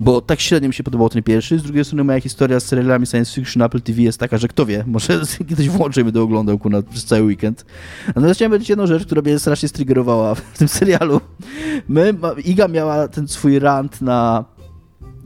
bo 0.00 0.20
tak 0.20 0.40
średnio 0.40 0.68
mi 0.68 0.74
się 0.74 0.82
podobał 0.82 1.08
ten 1.08 1.22
pierwszy. 1.22 1.58
Z 1.58 1.62
drugiej 1.62 1.84
strony 1.84 2.04
moja 2.04 2.20
historia 2.20 2.60
z 2.60 2.64
serialami 2.64 3.06
science 3.06 3.34
fiction 3.34 3.62
Apple 3.62 3.80
TV 3.80 4.02
jest 4.02 4.20
taka, 4.20 4.38
że 4.38 4.48
kto 4.48 4.66
wie, 4.66 4.84
może 4.86 5.20
kiedyś 5.48 5.68
włączę 5.68 6.00
i 6.00 6.04
będę 6.04 6.22
oglądał 6.22 6.58
kuna, 6.58 6.82
przez 6.82 7.04
cały 7.04 7.22
weekend. 7.22 7.64
Natomiast 8.06 8.34
chciałem 8.34 8.50
powiedzieć 8.50 8.68
jedną 8.68 8.86
rzecz, 8.86 9.06
która 9.06 9.22
mnie 9.22 9.38
strasznie 9.38 9.68
striggerowała 9.68 10.34
w 10.34 10.58
tym 10.58 10.68
serialu. 10.78 11.20
My, 11.88 12.14
Iga 12.44 12.68
miała 12.68 13.08
ten 13.08 13.28
swój 13.28 13.58
rant 13.58 14.00
na, 14.00 14.44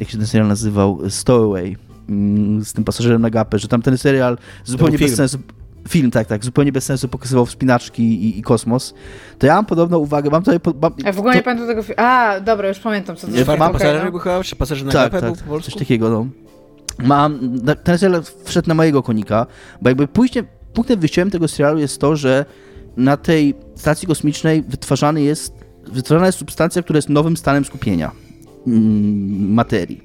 jak 0.00 0.10
się 0.10 0.18
ten 0.18 0.26
serial 0.26 0.48
nazywał, 0.48 1.00
Stowaway 1.08 1.76
mm, 2.08 2.64
z 2.64 2.72
tym 2.72 2.84
pasażerem 2.84 3.22
na 3.22 3.30
gapę, 3.30 3.58
że 3.58 3.68
tam 3.68 3.82
ten 3.82 3.98
serial 3.98 4.38
zupełnie 4.64 4.98
bez 4.98 5.14
sensu 5.14 5.38
film, 5.88 6.10
tak, 6.10 6.26
tak, 6.26 6.44
zupełnie 6.44 6.72
bez 6.72 6.84
sensu 6.84 7.08
pokazywał 7.08 7.46
wspinaczki 7.46 8.02
i, 8.02 8.38
i 8.38 8.42
kosmos, 8.42 8.94
to 9.38 9.46
ja 9.46 9.54
mam 9.54 9.66
podobną 9.66 9.98
uwagę, 9.98 10.30
mam 10.30 10.42
tutaj... 10.42 10.60
Mam, 10.82 10.92
ja 10.98 11.12
w 11.12 11.18
ogóle 11.18 11.32
to... 11.32 11.38
nie 11.38 11.42
pamiętam 11.42 11.68
tego 11.68 11.82
filmu. 11.82 12.02
A, 12.02 12.40
dobra, 12.40 12.68
już 12.68 12.78
pamiętam, 12.78 13.16
co 13.16 13.26
to 13.26 13.32
jest. 13.32 13.48
Mam 13.58 13.72
pasażer 13.72 14.10
był 14.10 14.20
chyba, 14.20 14.44
czy 14.44 14.56
pasażer 14.56 14.86
na 14.86 14.92
tak, 14.92 15.12
tak, 15.12 15.34
po 15.48 15.60
coś 15.60 15.74
takiego, 15.74 16.10
no. 16.10 16.26
Mam, 16.98 17.38
ten 17.84 17.98
serial 17.98 18.22
wszedł 18.44 18.68
na 18.68 18.74
mojego 18.74 19.02
konika, 19.02 19.46
bo 19.82 19.90
jakby 19.90 20.08
pójście, 20.08 20.42
punktem 20.74 21.00
wyjściowym 21.00 21.30
tego 21.30 21.48
serialu 21.48 21.78
jest 21.78 22.00
to, 22.00 22.16
że 22.16 22.44
na 22.96 23.16
tej 23.16 23.54
stacji 23.74 24.08
kosmicznej 24.08 24.62
wytwarzany 24.62 25.22
jest, 25.22 25.54
wytwarzana 25.92 26.26
jest 26.26 26.38
substancja, 26.38 26.82
która 26.82 26.96
jest 26.96 27.08
nowym 27.08 27.36
stanem 27.36 27.64
skupienia 27.64 28.10
materii. 28.66 30.02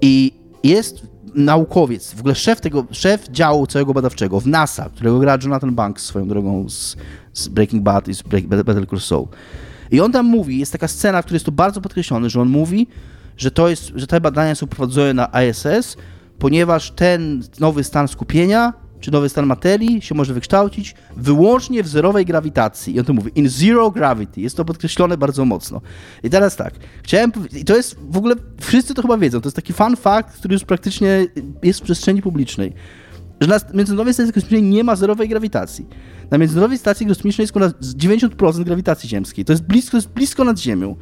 I 0.00 0.32
jest 0.64 1.06
naukowiec, 1.34 2.14
w 2.14 2.20
ogóle 2.20 2.34
szef 2.34 2.60
tego, 2.60 2.86
szef 2.90 3.28
działu 3.28 3.66
całego 3.66 3.94
badawczego 3.94 4.40
w 4.40 4.46
NASA, 4.46 4.90
którego 4.94 5.18
gra 5.18 5.38
Jonathan 5.42 5.74
Banks 5.74 6.04
swoją 6.04 6.28
drogą 6.28 6.68
z, 6.68 6.96
z 7.32 7.48
Breaking 7.48 7.82
Bad 7.82 8.08
i 8.08 8.14
z 8.14 8.22
Break, 8.22 8.46
Better 8.46 8.88
Call 8.88 9.00
Saul. 9.00 9.26
I 9.90 10.00
on 10.00 10.12
tam 10.12 10.26
mówi, 10.26 10.58
jest 10.58 10.72
taka 10.72 10.88
scena, 10.88 11.22
w 11.22 11.24
której 11.24 11.36
jest 11.36 11.46
to 11.46 11.52
bardzo 11.52 11.80
podkreślone, 11.80 12.30
że 12.30 12.40
on 12.40 12.48
mówi, 12.48 12.86
że 13.36 13.50
to 13.50 13.68
jest, 13.68 13.92
że 13.94 14.06
te 14.06 14.20
badania 14.20 14.54
są 14.54 14.66
prowadzone 14.66 15.14
na 15.14 15.30
ISS, 15.44 15.96
ponieważ 16.38 16.90
ten 16.90 17.42
nowy 17.60 17.84
stan 17.84 18.08
skupienia 18.08 18.72
czy 19.04 19.10
nowy 19.10 19.28
stan 19.28 19.46
materii 19.46 20.02
się 20.02 20.14
może 20.14 20.34
wykształcić 20.34 20.94
wyłącznie 21.16 21.82
w 21.82 21.88
zerowej 21.88 22.24
grawitacji. 22.24 22.94
I 22.94 23.00
on 23.00 23.04
to 23.04 23.12
mówi, 23.12 23.30
in 23.34 23.48
zero 23.48 23.90
gravity. 23.90 24.40
Jest 24.40 24.56
to 24.56 24.64
podkreślone 24.64 25.16
bardzo 25.16 25.44
mocno. 25.44 25.80
I 26.22 26.30
teraz 26.30 26.56
tak, 26.56 26.74
chciałem 27.02 27.32
powiedzieć, 27.32 27.60
i 27.60 27.64
to 27.64 27.76
jest 27.76 27.96
w 28.10 28.16
ogóle, 28.16 28.34
wszyscy 28.60 28.94
to 28.94 29.02
chyba 29.02 29.18
wiedzą, 29.18 29.40
to 29.40 29.46
jest 29.46 29.56
taki 29.56 29.72
fun 29.72 29.96
fact, 29.96 30.36
który 30.38 30.54
już 30.54 30.64
praktycznie 30.64 31.26
jest 31.62 31.80
w 31.80 31.82
przestrzeni 31.82 32.22
publicznej, 32.22 32.72
że 33.40 33.48
na 33.48 33.56
Międzynarodowej 33.74 34.14
Stacji 34.14 34.32
Kosmicznej 34.32 34.62
nie 34.62 34.84
ma 34.84 34.96
zerowej 34.96 35.28
grawitacji. 35.28 35.86
Na 36.30 36.38
Międzynarodowej 36.38 36.78
Stacji 36.78 37.06
Kosmicznej 37.06 37.42
jest 37.42 37.54
90% 37.96 38.64
grawitacji 38.64 39.08
ziemskiej. 39.08 39.44
To 39.44 39.52
jest 39.52 39.62
blisko, 39.62 39.96
jest 39.96 40.08
blisko 40.08 40.44
nad 40.44 40.58
Ziemią. 40.58 40.96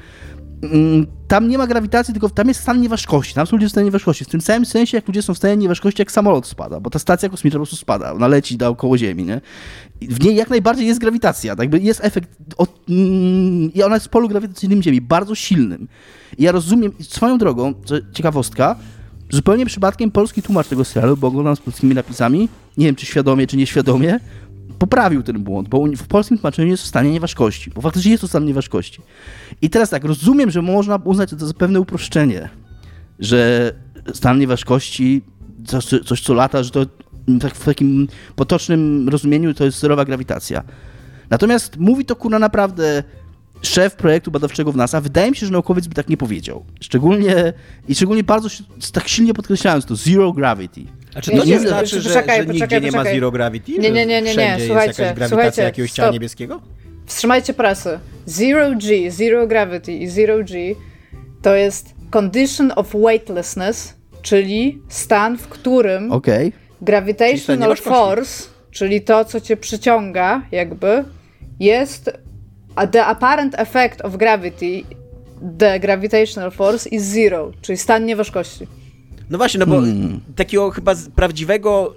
Mm, 0.63 1.07
tam 1.29 1.49
nie 1.49 1.59
ma 1.59 1.67
grawitacji, 1.67 2.15
tylko 2.15 2.31
tam 2.31 2.49
jest 2.49 2.61
stan 2.61 2.81
nieważkości. 2.81 3.35
Tam 3.35 3.47
są 3.47 3.57
ludzie 3.57 3.69
w 3.69 3.71
stanie 3.71 3.85
nieważkości. 3.85 4.25
W 4.25 4.29
tym 4.29 4.41
samym 4.41 4.67
sensie, 4.67 4.97
jak 4.97 5.09
ludzie 5.09 5.23
są 5.23 5.35
w 5.35 5.39
stanie 5.39 5.57
nieważkości, 5.57 6.01
jak 6.01 6.13
samolot 6.13 6.47
spada, 6.47 6.81
bo 6.81 6.91
ta 6.91 6.99
stacja 6.99 7.29
kosmiczna 7.29 7.59
po 7.59 7.61
prostu 7.61 7.77
spada, 7.77 8.13
ona 8.13 8.29
leci 8.29 8.57
dookoła 8.57 8.99
Ziemi, 8.99 9.25
nie? 9.25 9.41
w 10.01 10.25
niej 10.25 10.37
jak 10.37 10.51
najbardziej 10.51 10.87
jest 10.87 11.01
grawitacja, 11.01 11.57
tak? 11.57 11.83
jest 11.85 12.05
efekt, 12.05 12.31
od, 12.57 12.71
mm, 12.89 13.73
i 13.75 13.83
ona 13.83 13.95
jest 13.95 14.07
w 14.07 14.09
polu 14.09 14.29
grawitacyjnym 14.29 14.83
Ziemi, 14.83 15.01
bardzo 15.01 15.35
silnym. 15.35 15.89
I 16.39 16.43
ja 16.43 16.53
rozumiem, 16.53 16.93
swoją 17.01 17.39
drogą, 17.39 17.75
ciekawostka, 18.13 18.77
zupełnie 19.31 19.67
przypadkiem 19.67 20.11
polski 20.11 20.43
tłumacz 20.43 20.69
tego 20.69 20.85
serialu, 20.85 21.17
bo 21.17 21.27
oglądam 21.27 21.57
z 21.57 21.61
polskimi 21.61 21.95
napisami, 21.95 22.49
nie 22.77 22.87
wiem 22.87 22.95
czy 22.95 23.07
świadomie, 23.07 23.47
czy 23.47 23.57
nieświadomie, 23.57 24.21
poprawił 24.79 25.23
ten 25.23 25.43
błąd, 25.43 25.69
bo 25.69 25.85
w 25.97 26.07
polskim 26.07 26.39
tłumaczeniu 26.39 26.69
jest 26.69 26.83
w 26.83 26.87
stanie 26.87 27.11
nieważkości, 27.11 27.71
bo 27.71 27.81
faktycznie 27.81 28.11
jest 28.11 28.21
to 28.21 28.29
stan 28.29 28.45
nieważkości. 28.45 29.03
I 29.63 29.71
teraz 29.71 29.91
tak, 29.91 30.05
rozumiem, 30.05 30.51
że 30.51 30.63
można 30.63 30.97
uznać 30.97 31.31
to 31.31 31.47
za 31.47 31.55
pewne 31.55 31.81
uproszczenie, 31.81 32.49
że 33.19 33.73
stan 34.15 34.39
nieważkości, 34.39 35.23
coś, 35.67 35.85
coś 35.85 36.21
co 36.21 36.35
lata, 36.35 36.63
że 36.63 36.71
to 36.71 36.87
tak 37.41 37.55
w 37.55 37.65
takim 37.65 38.09
potocznym 38.37 39.09
rozumieniu 39.09 39.55
to 39.55 39.65
jest 39.65 39.79
zerowa 39.79 40.05
grawitacja. 40.05 40.63
Natomiast 41.31 41.77
mówi 41.77 42.05
to 42.05 42.17
kuna 42.17 42.39
naprawdę 42.39 43.03
szef 43.63 43.97
projektu 43.97 44.31
badawczego 44.31 44.73
w 44.73 44.77
NASA, 44.77 45.01
wydaje 45.01 45.31
mi 45.31 45.37
się, 45.37 45.47
że 45.47 45.53
naukowiec 45.53 45.87
by 45.87 45.95
tak 45.95 46.09
nie 46.09 46.17
powiedział. 46.17 46.65
Szczególnie, 46.81 47.53
i 47.89 47.95
szczególnie 47.95 48.25
bardzo 48.25 48.49
tak 48.93 49.09
silnie 49.09 49.35
podkreślając 49.35 49.85
to, 49.85 49.97
zero 49.97 50.33
gravity. 50.33 50.81
A 51.15 51.21
czy 51.21 51.31
to 51.31 51.37
Nie, 51.37 51.45
nie, 51.45 51.61
znaczy, 51.61 52.01
że, 52.01 52.09
poczekaj, 52.09 52.41
że 52.41 52.47
nigdzie 52.47 52.65
poczekaj, 52.65 52.81
nie 52.81 52.91
ma 52.91 52.99
poczekaj. 52.99 53.15
zero 53.15 53.31
gravity? 53.31 53.73
Nie, 53.73 53.91
nie, 53.91 54.07
nie, 54.07 54.23
nie, 54.23 54.35
nie, 54.37 54.57
słuchajcie, 54.67 55.15
jest 55.19 55.29
słuchajcie, 55.29 55.63
jakiegoś 55.63 55.93
ciała 55.93 56.07
stop. 56.07 56.13
niebieskiego? 56.15 56.61
Wstrzymajcie 57.07 57.55
prasę. 57.55 57.99
Zero 58.27 58.71
G, 58.75 59.11
zero 59.11 59.47
gravity 59.47 59.93
i 59.93 60.09
zero 60.09 60.45
G 60.45 60.75
to 61.43 61.55
jest 61.55 61.95
condition 62.11 62.73
of 62.77 62.93
weightlessness, 62.95 63.95
czyli 64.23 64.83
stan, 64.89 65.39
w 65.39 65.49
którym. 65.49 66.11
Czyli 66.25 66.45
nie 66.45 66.53
gravitational 66.83 67.69
kości. 67.71 67.85
force, 67.85 68.49
czyli 68.71 69.01
to, 69.01 69.25
co 69.25 69.41
cię 69.41 69.57
przyciąga, 69.57 70.43
jakby, 70.53 71.05
jest 71.61 72.11
the 72.93 73.07
apparent 73.07 73.55
effect 73.59 74.01
of 74.01 74.17
gravity, 74.17 74.83
the 75.59 75.81
gravitational 75.81 76.51
force 76.51 76.89
is 76.89 77.03
zero, 77.03 77.53
czyli 77.63 77.79
stan 77.79 78.07
nieważkości. 78.07 78.67
No 79.31 79.39
właśnie, 79.39 79.61
no 79.61 79.67
bo 79.67 79.75
Hmm. 79.81 80.21
takiego 80.37 80.71
chyba 80.71 80.95
prawdziwego 81.15 81.95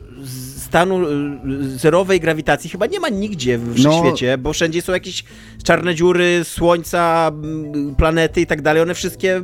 stanu 0.57 1.09
y, 1.09 1.77
zerowej 1.77 2.19
grawitacji 2.19 2.69
chyba 2.69 2.85
nie 2.85 2.99
ma 2.99 3.09
nigdzie 3.09 3.57
w 3.57 3.67
No. 3.67 3.73
wszechświecie, 3.75 4.37
bo 4.37 4.53
wszędzie 4.53 4.81
są 4.81 4.91
jakieś 4.93 5.23
czarne 5.63 5.95
dziury, 5.95 6.41
słońca, 6.43 7.31
m, 7.43 7.95
planety 7.97 8.41
i 8.41 8.47
tak 8.47 8.61
dalej, 8.61 8.81
one 8.81 8.93
wszystkie 8.93 9.41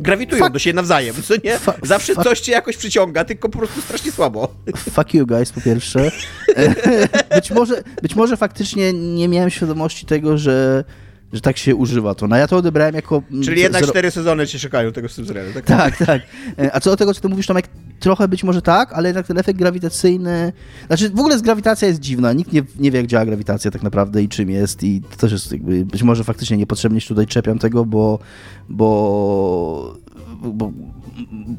grawitują 0.00 0.42
Fuck. 0.42 0.52
do 0.52 0.58
siebie 0.58 0.74
nawzajem, 0.74 1.14
co 1.22 1.34
nie? 1.44 1.58
Zawsze 1.82 2.14
fuck. 2.14 2.24
coś 2.28 2.40
cię 2.40 2.52
jakoś 2.52 2.76
przyciąga, 2.76 3.24
tylko 3.24 3.48
po 3.48 3.58
prostu 3.58 3.80
strasznie 3.80 4.12
słabo. 4.12 4.48
Fuck 4.76 5.14
you 5.14 5.26
guys, 5.26 5.52
po 5.52 5.60
pierwsze. 5.60 6.10
być, 7.34 7.50
może, 7.50 7.82
być 8.02 8.14
może 8.16 8.36
faktycznie 8.36 8.92
nie 8.92 9.28
miałem 9.28 9.50
świadomości 9.50 10.06
tego, 10.06 10.38
że, 10.38 10.84
że 11.32 11.40
tak 11.40 11.56
się 11.58 11.76
używa 11.76 12.14
to. 12.14 12.28
No 12.28 12.36
ja 12.36 12.46
to 12.46 12.56
odebrałem 12.56 12.94
jako... 12.94 13.22
mm, 13.30 13.42
Czyli 13.42 13.60
jednak 13.60 13.82
zero- 13.82 13.90
cztery 13.90 14.10
sezony 14.10 14.46
cię 14.46 14.58
szukają 14.58 14.92
tego 14.92 15.08
serialu, 15.08 15.52
tak? 15.54 15.64
Tak, 15.64 15.96
tak. 15.96 16.22
E, 16.58 16.74
A 16.74 16.80
co 16.80 16.90
do 16.90 16.96
tego, 16.96 17.14
co 17.14 17.20
ty 17.20 17.28
mówisz, 17.28 17.46
Tomek, 17.46 17.68
trochę 18.00 18.28
być 18.28 18.44
może 18.44 18.62
tak, 18.62 18.92
ale 18.92 19.08
jednak 19.08 19.26
ten 19.26 19.38
efekt 19.38 19.58
grawitacyjny... 19.58 20.52
Znaczy, 20.86 21.10
w 21.10 21.18
ogóle 21.20 21.40
grawitacja 21.40 21.88
jest 21.88 22.00
dziwna. 22.00 22.32
Nikt 22.32 22.52
nie, 22.52 22.62
nie 22.78 22.90
wie, 22.90 22.98
jak 22.98 23.06
działa 23.06 23.24
grawitacja 23.26 23.70
tak 23.70 23.82
naprawdę 23.82 24.22
i 24.22 24.28
czym 24.28 24.50
jest 24.50 24.82
i 24.84 25.00
to 25.10 25.16
też 25.16 25.32
jest 25.32 25.52
jakby... 25.52 25.84
Być 25.84 26.02
może 26.02 26.24
faktycznie 26.24 26.56
niepotrzebnie 26.56 27.00
się 27.00 27.08
tutaj 27.08 27.26
czepiam 27.26 27.58
tego, 27.58 27.84
bo... 27.84 28.18
bo 28.68 29.96
bo 30.42 30.72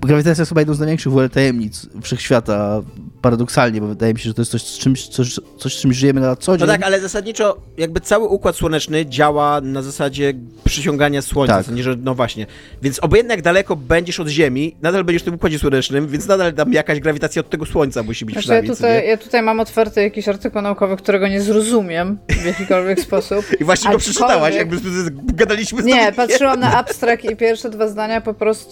grawitacja 0.01 0.41
jest 0.41 0.49
chyba 0.49 0.61
jedną 0.61 0.73
z 0.73 0.79
największych 0.79 1.11
w 1.11 1.15
ogóle 1.15 1.29
tajemnic 1.29 1.87
wszechświata, 2.01 2.81
paradoksalnie, 3.21 3.81
bo 3.81 3.87
wydaje 3.87 4.13
mi 4.13 4.19
się, 4.19 4.29
że 4.29 4.33
to 4.33 4.41
jest 4.41 4.51
coś, 4.51 4.61
z 4.63 4.77
czymś, 4.77 5.07
coś, 5.07 5.39
coś 5.57 5.77
z 5.77 5.81
czym 5.81 5.93
żyjemy 5.93 6.21
na 6.21 6.35
co 6.35 6.57
dzień. 6.57 6.67
No 6.67 6.73
tak, 6.73 6.83
ale 6.83 7.01
zasadniczo 7.01 7.57
jakby 7.77 7.99
cały 7.99 8.27
układ 8.27 8.55
słoneczny 8.55 9.05
działa 9.05 9.61
na 9.61 9.81
zasadzie 9.81 10.33
przyciągania 10.63 11.21
słońca, 11.21 11.63
Tak. 11.63 11.75
nie, 11.75 11.83
że 11.83 11.95
no 12.03 12.15
właśnie. 12.15 12.45
Więc 12.81 12.99
obojętnie 12.99 13.35
jak 13.35 13.41
daleko 13.43 13.75
będziesz 13.75 14.19
od 14.19 14.27
Ziemi, 14.27 14.75
nadal 14.81 15.03
będziesz 15.03 15.21
w 15.21 15.25
tym 15.25 15.33
układzie 15.33 15.59
słonecznym, 15.59 16.07
więc 16.07 16.27
nadal 16.27 16.53
tam 16.53 16.73
jakaś 16.73 16.99
grawitacja 16.99 17.39
od 17.39 17.49
tego 17.49 17.65
słońca 17.65 18.03
musi 18.03 18.25
być 18.25 18.33
Znaczy, 18.35 18.47
ja, 18.47 18.61
przynajmniej, 18.61 18.69
co 18.69 18.75
tutaj, 18.75 19.07
ja 19.07 19.17
tutaj 19.17 19.41
mam 19.41 19.59
otwarty 19.59 20.01
jakiś 20.01 20.27
artykuł 20.27 20.61
naukowy, 20.61 20.97
którego 20.97 21.27
nie 21.27 21.41
zrozumiem 21.41 22.17
w 22.29 22.45
jakikolwiek 22.45 22.99
sposób. 23.09 23.45
I 23.59 23.63
właśnie 23.63 23.89
go 23.91 23.95
Aczkolwiek- 23.97 23.99
przeczytałaś, 23.99 24.55
jakby 24.55 24.77
z- 24.77 25.09
gadaliśmy 25.35 25.81
z 25.81 25.85
Nie, 25.85 26.11
patrzyłam 26.11 26.59
na 26.59 26.77
abstrakt 26.79 27.25
i 27.25 27.35
pierwsze 27.35 27.69
dwa 27.69 27.87
zdania 27.87 28.21
po 28.21 28.33
prostu 28.33 28.68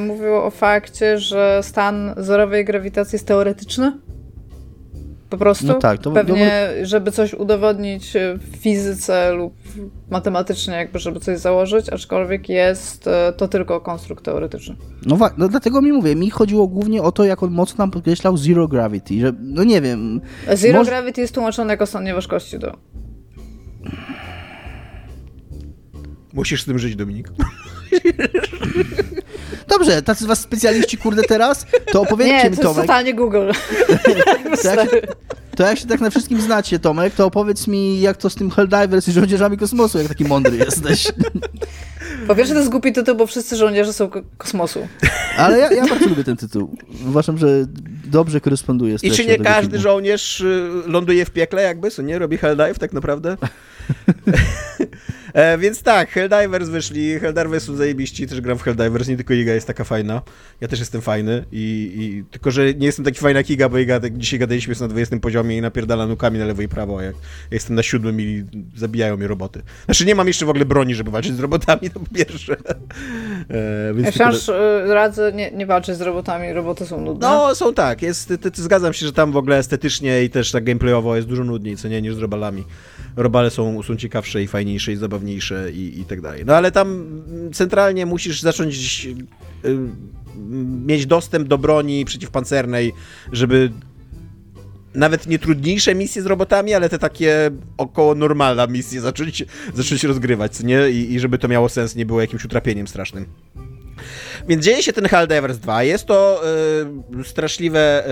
mówią 0.00 0.42
o 0.42 0.50
fakcie, 0.50 1.18
że 1.18 1.60
stan 1.62 2.14
zerowej 2.16 2.64
grawitacji 2.64 3.16
jest 3.16 3.26
teoretyczny. 3.26 3.92
Po 5.30 5.38
prostu. 5.38 5.66
No 5.66 5.74
tak, 5.74 6.00
to- 6.00 6.10
Pewnie, 6.10 6.68
żeby 6.82 7.12
coś 7.12 7.34
udowodnić 7.34 8.12
w 8.38 8.56
fizyce 8.56 9.32
lub 9.32 9.54
matematycznie, 10.10 10.74
jakby 10.74 10.98
żeby 10.98 11.20
coś 11.20 11.38
założyć, 11.38 11.88
aczkolwiek 11.88 12.48
jest 12.48 13.06
e, 13.06 13.32
to 13.36 13.48
tylko 13.48 13.80
konstrukt 13.80 14.24
teoretyczny. 14.24 14.76
No, 15.06 15.18
no 15.38 15.48
dlatego 15.48 15.82
mi 15.82 15.92
mówię, 15.92 16.16
mi 16.16 16.30
chodziło 16.30 16.66
głównie 16.66 17.02
o 17.02 17.12
to, 17.12 17.24
jak 17.24 17.42
on 17.42 17.50
mocno 17.50 17.82
nam 17.82 17.90
podkreślał 17.90 18.36
zero 18.36 18.68
gravity, 18.68 19.20
że 19.20 19.32
no 19.40 19.64
nie 19.64 19.80
wiem... 19.80 20.20
Zero 20.54 20.78
Może- 20.78 20.90
gravity 20.90 21.20
jest 21.20 21.34
tłumaczone 21.34 21.72
jako 21.72 21.86
stan 21.86 22.04
nieważkości 22.04 22.58
do. 22.58 22.76
Musisz 26.32 26.62
z 26.62 26.64
tym 26.64 26.78
żyć, 26.78 26.96
Dominik. 26.96 27.28
Dobrze, 29.68 30.02
tacy 30.02 30.24
z 30.24 30.26
was 30.26 30.40
specjaliści, 30.40 30.98
kurde, 30.98 31.22
teraz, 31.22 31.66
to 31.92 32.02
opowiedzcie 32.02 32.34
Nie, 32.44 32.50
mi, 32.50 32.56
to 32.56 32.62
jest 32.62 32.62
Tomek, 32.62 32.80
totalnie 32.86 33.14
Google. 33.14 33.50
to 34.62 34.68
jak, 34.68 34.90
się, 34.90 35.00
to 35.56 35.62
jak 35.62 35.78
się 35.78 35.86
tak 35.86 36.00
na 36.00 36.10
wszystkim 36.10 36.40
znacie, 36.40 36.78
Tomek, 36.78 37.14
to 37.14 37.26
opowiedz 37.26 37.66
mi, 37.66 38.00
jak 38.00 38.16
to 38.16 38.30
z 38.30 38.34
tym 38.34 38.50
Helldivers 38.50 39.08
i 39.08 39.12
żołnierzami 39.12 39.56
kosmosu, 39.56 39.98
jak 39.98 40.08
taki 40.08 40.24
mądry 40.24 40.56
jesteś. 40.66 41.12
Po 42.26 42.34
pierwsze 42.34 42.52
to 42.54 42.58
jest 42.60 42.70
głupi 42.70 42.92
tytuł, 42.92 43.14
bo 43.14 43.26
wszyscy 43.26 43.56
żołnierze 43.56 43.92
są 43.92 44.08
ko- 44.10 44.22
kosmosu. 44.38 44.88
Ale 45.36 45.58
ja, 45.58 45.72
ja 45.72 45.86
bardzo 45.86 46.08
lubię 46.08 46.24
ten 46.24 46.36
tytuł. 46.36 46.76
Uważam, 47.08 47.38
że 47.38 47.46
dobrze 48.04 48.40
koresponduje 48.40 48.98
z 48.98 49.04
I 49.04 49.10
czy 49.10 49.26
nie 49.26 49.38
każdy 49.38 49.70
filmu. 49.70 49.82
żołnierz 49.82 50.40
y, 50.40 50.70
ląduje 50.86 51.24
w 51.24 51.30
piekle 51.30 51.62
jakby, 51.62 51.90
co 51.90 52.02
nie? 52.02 52.18
Robi 52.18 52.36
Helldive 52.38 52.78
tak 52.78 52.92
naprawdę? 52.92 53.36
e, 55.32 55.58
więc 55.58 55.82
tak, 55.82 56.10
Helldivers 56.10 56.68
wyszli, 56.68 57.18
Helldivers 57.18 57.64
są 57.64 57.76
zajebiści, 57.76 58.26
też 58.26 58.40
gram 58.40 58.58
w 58.58 58.62
Helldivers, 58.62 59.08
nie 59.08 59.16
tylko 59.16 59.34
Iga 59.34 59.52
jest 59.52 59.66
taka 59.66 59.84
fajna, 59.84 60.22
ja 60.60 60.68
też 60.68 60.78
jestem 60.78 61.00
fajny, 61.00 61.44
i, 61.52 61.92
i 61.98 62.24
tylko, 62.30 62.50
że 62.50 62.74
nie 62.74 62.86
jestem 62.86 63.04
taki 63.04 63.18
fajny 63.18 63.40
jak 63.40 63.50
Iga, 63.50 63.68
bo 63.68 63.78
Iga, 63.78 64.00
tak, 64.00 64.18
dzisiaj 64.18 64.38
gadaliśmy 64.38 64.70
jest 64.70 64.80
na 64.80 64.88
20 64.88 65.18
poziomie 65.18 65.56
i 65.56 65.60
napierdala 65.60 66.06
nukami 66.06 66.38
na 66.38 66.44
lewo 66.44 66.62
i 66.62 66.68
prawo, 66.68 66.98
a 66.98 67.02
jak 67.02 67.14
ja 67.14 67.20
jestem 67.50 67.76
na 67.76 67.82
siódmym 67.82 68.20
i 68.20 68.44
zabijają 68.76 69.16
mnie 69.16 69.28
roboty. 69.28 69.62
Znaczy 69.84 70.06
nie 70.06 70.14
mam 70.14 70.26
jeszcze 70.26 70.46
w 70.46 70.50
ogóle 70.50 70.64
broni, 70.64 70.94
żeby 70.94 71.10
walczyć 71.10 71.36
z 71.36 71.40
robotami, 71.40 71.90
to 71.90 72.00
po 72.00 72.14
pierwsze. 72.14 72.56
E, 73.50 73.94
więc 73.94 74.16
Ja 74.16 74.32
tylko, 74.32 74.86
y, 74.86 74.94
radzę 74.94 75.32
nie, 75.32 75.50
nie 75.50 75.66
walczyć 75.66 75.96
z 75.96 76.00
robotami, 76.00 76.52
roboty 76.52 76.86
są 76.86 77.00
nudne. 77.00 77.28
no, 77.28 77.54
są 77.54 77.74
tak. 77.74 78.02
Jest, 78.02 78.28
ty, 78.28 78.38
ty, 78.38 78.62
zgadzam 78.62 78.92
się, 78.92 79.06
że 79.06 79.12
tam 79.12 79.32
w 79.32 79.36
ogóle 79.36 79.58
estetycznie 79.58 80.24
i 80.24 80.30
też 80.30 80.52
tak 80.52 80.64
gameplayowo 80.64 81.16
jest 81.16 81.28
dużo 81.28 81.44
nudniej, 81.44 81.76
co 81.76 81.88
nie, 81.88 82.02
niż 82.02 82.14
z 82.14 82.18
robalami. 82.18 82.64
Robale 83.16 83.50
są, 83.50 83.82
są 83.82 83.96
ciekawsze 83.96 84.42
i 84.42 84.46
fajniejsze 84.46 84.92
i 84.92 84.96
zabawniejsze 84.96 85.17
i, 85.72 86.00
i 86.00 86.04
tak 86.04 86.20
dalej. 86.20 86.42
No 86.46 86.56
ale 86.56 86.72
tam 86.72 87.20
centralnie 87.52 88.06
musisz 88.06 88.40
zacząć 88.40 89.06
y, 89.64 89.78
mieć 90.86 91.06
dostęp 91.06 91.48
do 91.48 91.58
broni 91.58 92.04
przeciwpancernej, 92.04 92.92
żeby 93.32 93.72
nawet 94.94 95.26
nie 95.26 95.38
trudniejsze 95.38 95.94
misje 95.94 96.22
z 96.22 96.26
robotami, 96.26 96.74
ale 96.74 96.88
te 96.88 96.98
takie 96.98 97.50
około 97.76 98.14
normalna 98.14 98.66
misje 98.66 99.00
zacząć, 99.00 99.44
zacząć 99.74 100.04
rozgrywać, 100.04 100.60
nie? 100.62 100.90
I, 100.90 101.12
I 101.14 101.20
żeby 101.20 101.38
to 101.38 101.48
miało 101.48 101.68
sens, 101.68 101.96
nie 101.96 102.06
było 102.06 102.20
jakimś 102.20 102.44
utrapieniem 102.44 102.88
strasznym. 102.88 103.26
Więc 104.48 104.64
dzieje 104.64 104.82
się 104.82 104.92
ten 104.92 105.06
Helldivers 105.06 105.58
2. 105.58 105.82
Jest 105.82 106.06
to 106.06 106.42
y, 107.20 107.24
straszliwe, 107.24 108.04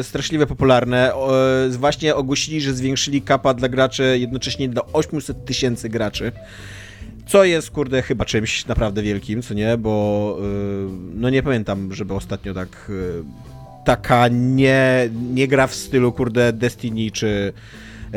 y, 0.00 0.02
straszliwe 0.04 0.46
popularne. 0.46 1.12
Y, 1.66 1.78
właśnie 1.78 2.14
ogłosili, 2.14 2.60
że 2.60 2.72
zwiększyli 2.72 3.22
kapa 3.22 3.54
dla 3.54 3.68
graczy 3.68 4.16
jednocześnie 4.20 4.68
do 4.68 4.86
800 4.92 5.44
tysięcy 5.44 5.88
graczy. 5.88 6.32
Co 7.26 7.44
jest, 7.44 7.70
kurde, 7.70 8.02
chyba 8.02 8.24
czymś 8.24 8.66
naprawdę 8.66 9.02
wielkim, 9.02 9.42
co 9.42 9.54
nie? 9.54 9.76
Bo 9.76 10.38
no 11.14 11.30
nie 11.30 11.42
pamiętam, 11.42 11.94
żeby 11.94 12.14
ostatnio 12.14 12.54
tak 12.54 12.90
taka 13.84 14.28
nie, 14.28 15.10
nie 15.32 15.48
gra 15.48 15.66
w 15.66 15.74
stylu, 15.74 16.12
kurde, 16.12 16.52
Destiny 16.52 17.10
czy, 17.10 17.52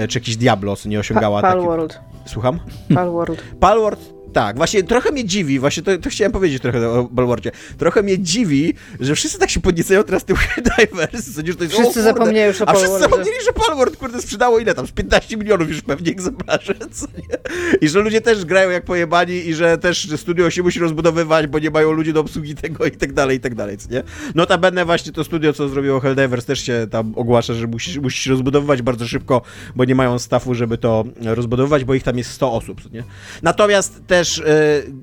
czy 0.09 0.19
jakiś 0.19 0.37
Diablo, 0.37 0.75
co 0.75 0.89
nie 0.89 0.99
osiągała 0.99 1.41
Pa-. 1.41 1.51
Palworld. 1.51 1.99
Słucham? 2.25 2.59
Palworld. 2.93 3.43
Palworld, 3.59 4.13
tak, 4.33 4.57
właśnie 4.57 4.83
trochę 4.83 5.11
mnie 5.11 5.25
dziwi, 5.25 5.59
właśnie 5.59 5.83
to, 5.83 5.97
to 5.97 6.09
chciałem 6.09 6.31
powiedzieć 6.31 6.61
trochę 6.61 6.89
o 6.89 7.05
Palwordzie. 7.05 7.51
Trochę 7.77 8.03
mnie 8.03 8.19
dziwi, 8.19 8.73
że 8.99 9.15
wszyscy 9.15 9.39
tak 9.39 9.49
się 9.49 9.59
podniecają 9.59 10.03
teraz 10.03 10.25
tym 10.25 10.37
Divers, 10.77 11.35
co 11.35 11.41
nie, 11.41 11.51
że 11.51 11.57
to 11.57 11.63
jest, 11.63 11.75
o 11.75 11.81
Wszyscy 11.81 12.01
zapomnieli 12.01 12.47
już 12.47 12.61
o 12.61 12.69
A 12.69 12.73
wszyscy 12.73 12.99
zapomnieli, 12.99 13.37
że 13.45 13.53
Palward, 13.53 13.97
kurde, 13.97 14.21
sprzedało 14.21 14.59
ile 14.59 14.73
tam? 14.73 14.87
Z 14.87 14.91
15 14.91 15.37
milionów 15.37 15.69
już 15.69 15.81
pewnie 15.81 16.11
egzemplarzy, 16.11 16.75
co 16.91 17.05
nie? 17.17 17.37
I 17.81 17.89
że 17.89 17.99
ludzie 17.99 18.21
też 18.21 18.45
grają 18.45 18.69
jak 18.69 18.85
pojebani 18.85 19.33
i 19.33 19.53
że 19.53 19.77
też 19.77 20.09
studio 20.15 20.49
się 20.49 20.63
musi 20.63 20.79
rozbudowywać, 20.79 21.47
bo 21.47 21.59
nie 21.59 21.71
mają 21.71 21.91
ludzi 21.91 22.13
do 22.13 22.19
obsługi 22.19 22.55
tego 22.55 22.85
i 22.85 22.91
tak 22.91 23.13
dalej, 23.13 23.37
i 23.37 23.39
tak 23.39 23.55
dalej, 23.55 23.77
nie? 23.91 24.03
Notabene 24.35 24.85
właśnie 24.85 25.11
to 25.11 25.23
studio, 25.23 25.53
co 25.53 25.69
zrobiło 25.69 25.99
Helldivers 25.99 26.45
też 26.45 26.59
się 26.59 26.87
tam 26.91 27.13
ogłasza, 27.15 27.53
że 27.53 27.67
musi, 27.67 28.01
musi 28.01 28.23
się 28.23 28.31
rozbudowywać 28.31 28.81
bardzo 28.81 29.07
szybko, 29.07 29.41
bo 29.75 29.85
nie 29.85 29.95
mają 29.95 30.19
stafu, 30.19 30.55
żeby 30.55 30.77
to 30.77 31.03
rozbudowywać, 31.21 31.83
bo 31.83 31.93
ich 31.93 32.03
tam 32.03 32.17
jest 32.17 32.31
100 32.31 32.53
osób, 32.53 32.81
co 32.83 32.89
nie? 32.89 33.03
Natomiast 33.41 34.01
też... 34.17 34.37
Yy, 34.37 34.93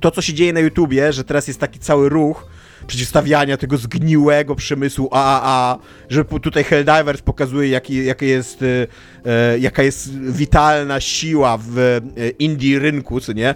to, 0.00 0.10
co 0.10 0.22
się 0.22 0.34
dzieje 0.34 0.52
na 0.52 0.60
YouTubie, 0.60 1.12
że 1.12 1.24
teraz 1.24 1.48
jest 1.48 1.60
taki 1.60 1.78
cały 1.78 2.08
ruch 2.08 2.46
przeciwstawiania 2.86 3.56
tego 3.56 3.76
zgniłego 3.76 4.54
przemysłu 4.54 5.08
AAA, 5.12 5.78
że 6.08 6.24
tutaj 6.24 6.64
Helldivers 6.64 7.22
pokazuje, 7.22 7.68
jaki, 7.68 8.04
jaki 8.04 8.26
jest, 8.26 8.62
e, 8.62 8.86
e, 9.30 9.58
jaka 9.58 9.82
jest 9.82 10.20
witalna 10.20 11.00
siła 11.00 11.58
w 11.58 11.78
e, 11.78 12.00
indie 12.28 12.78
rynku, 12.78 13.20
co 13.20 13.32
nie? 13.32 13.54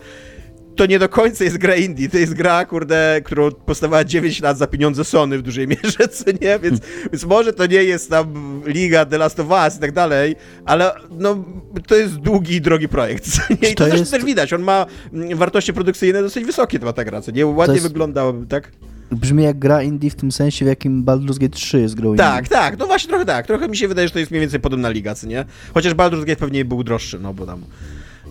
To 0.77 0.87
nie 0.87 0.99
do 0.99 1.09
końca 1.09 1.45
jest 1.45 1.59
gra 1.59 1.75
indie, 1.77 2.09
to 2.09 2.19
jest 2.19 2.35
gra, 2.35 2.65
kurde, 2.65 3.21
którą 3.25 3.51
postawała 3.51 4.05
9 4.05 4.41
lat 4.41 4.59
za 4.59 4.67
pieniądze 4.67 5.05
Sony 5.05 5.39
w 5.39 5.43
dużej 5.43 5.69
mierze, 5.83 6.09
co 6.09 6.25
nie? 6.41 6.59
Więc, 6.59 6.81
więc 7.13 7.25
może 7.25 7.53
to 7.53 7.67
nie 7.67 7.85
jest 7.85 8.11
tam 8.11 8.63
Liga 8.67 9.07
The 9.07 9.19
Last 9.19 9.41
of 9.41 9.51
Us 9.51 9.77
i 9.77 9.81
tak 9.81 9.93
dalej, 9.93 10.37
ale 10.65 10.93
no, 11.11 11.45
to 11.87 11.97
jest 11.97 12.17
długi 12.17 12.55
i 12.55 12.61
drogi 12.61 12.89
projekt, 12.89 13.31
co 13.31 13.43
nie? 13.63 13.71
I 13.71 13.75
to, 13.75 13.89
to 13.89 13.97
jest... 13.97 14.11
też 14.11 14.25
widać, 14.25 14.53
on 14.53 14.63
ma 14.63 14.87
wartości 15.35 15.73
produkcyjne 15.73 16.23
dosyć 16.23 16.45
wysokie, 16.45 16.79
ta 16.79 17.05
gra, 17.05 17.23
co 17.23 17.31
nie? 17.31 17.47
Ładnie 17.47 17.75
jest... 17.75 17.89
wygląda, 17.89 18.23
tak? 18.49 18.73
Brzmi 19.11 19.43
jak 19.45 19.59
gra 19.59 19.83
indie 19.83 20.11
w 20.11 20.15
tym 20.15 20.33
sensie, 20.33 20.65
w 20.65 20.69
jakim 20.69 21.05
Baldur's 21.05 21.39
Gate 21.39 21.55
3 21.55 21.81
jest 21.81 21.95
grą 21.95 22.17
Tak, 22.17 22.39
indie. 22.39 22.57
tak, 22.57 22.79
no 22.79 22.87
właśnie 22.87 23.09
trochę 23.09 23.25
tak. 23.25 23.47
Trochę 23.47 23.69
mi 23.69 23.77
się 23.77 23.89
wydaje, 23.89 24.09
że 24.09 24.13
to 24.13 24.19
jest 24.19 24.31
mniej 24.31 24.41
więcej 24.41 24.61
podobna 24.61 24.91
liga, 24.91 25.15
co 25.15 25.27
nie? 25.27 25.45
Chociaż 25.75 25.95
Baldur's 25.95 26.25
Gate 26.25 26.37
pewnie 26.37 26.65
był 26.65 26.85
droższy, 26.85 27.19
no 27.19 27.35
bo 27.35 27.47
tam 27.47 27.63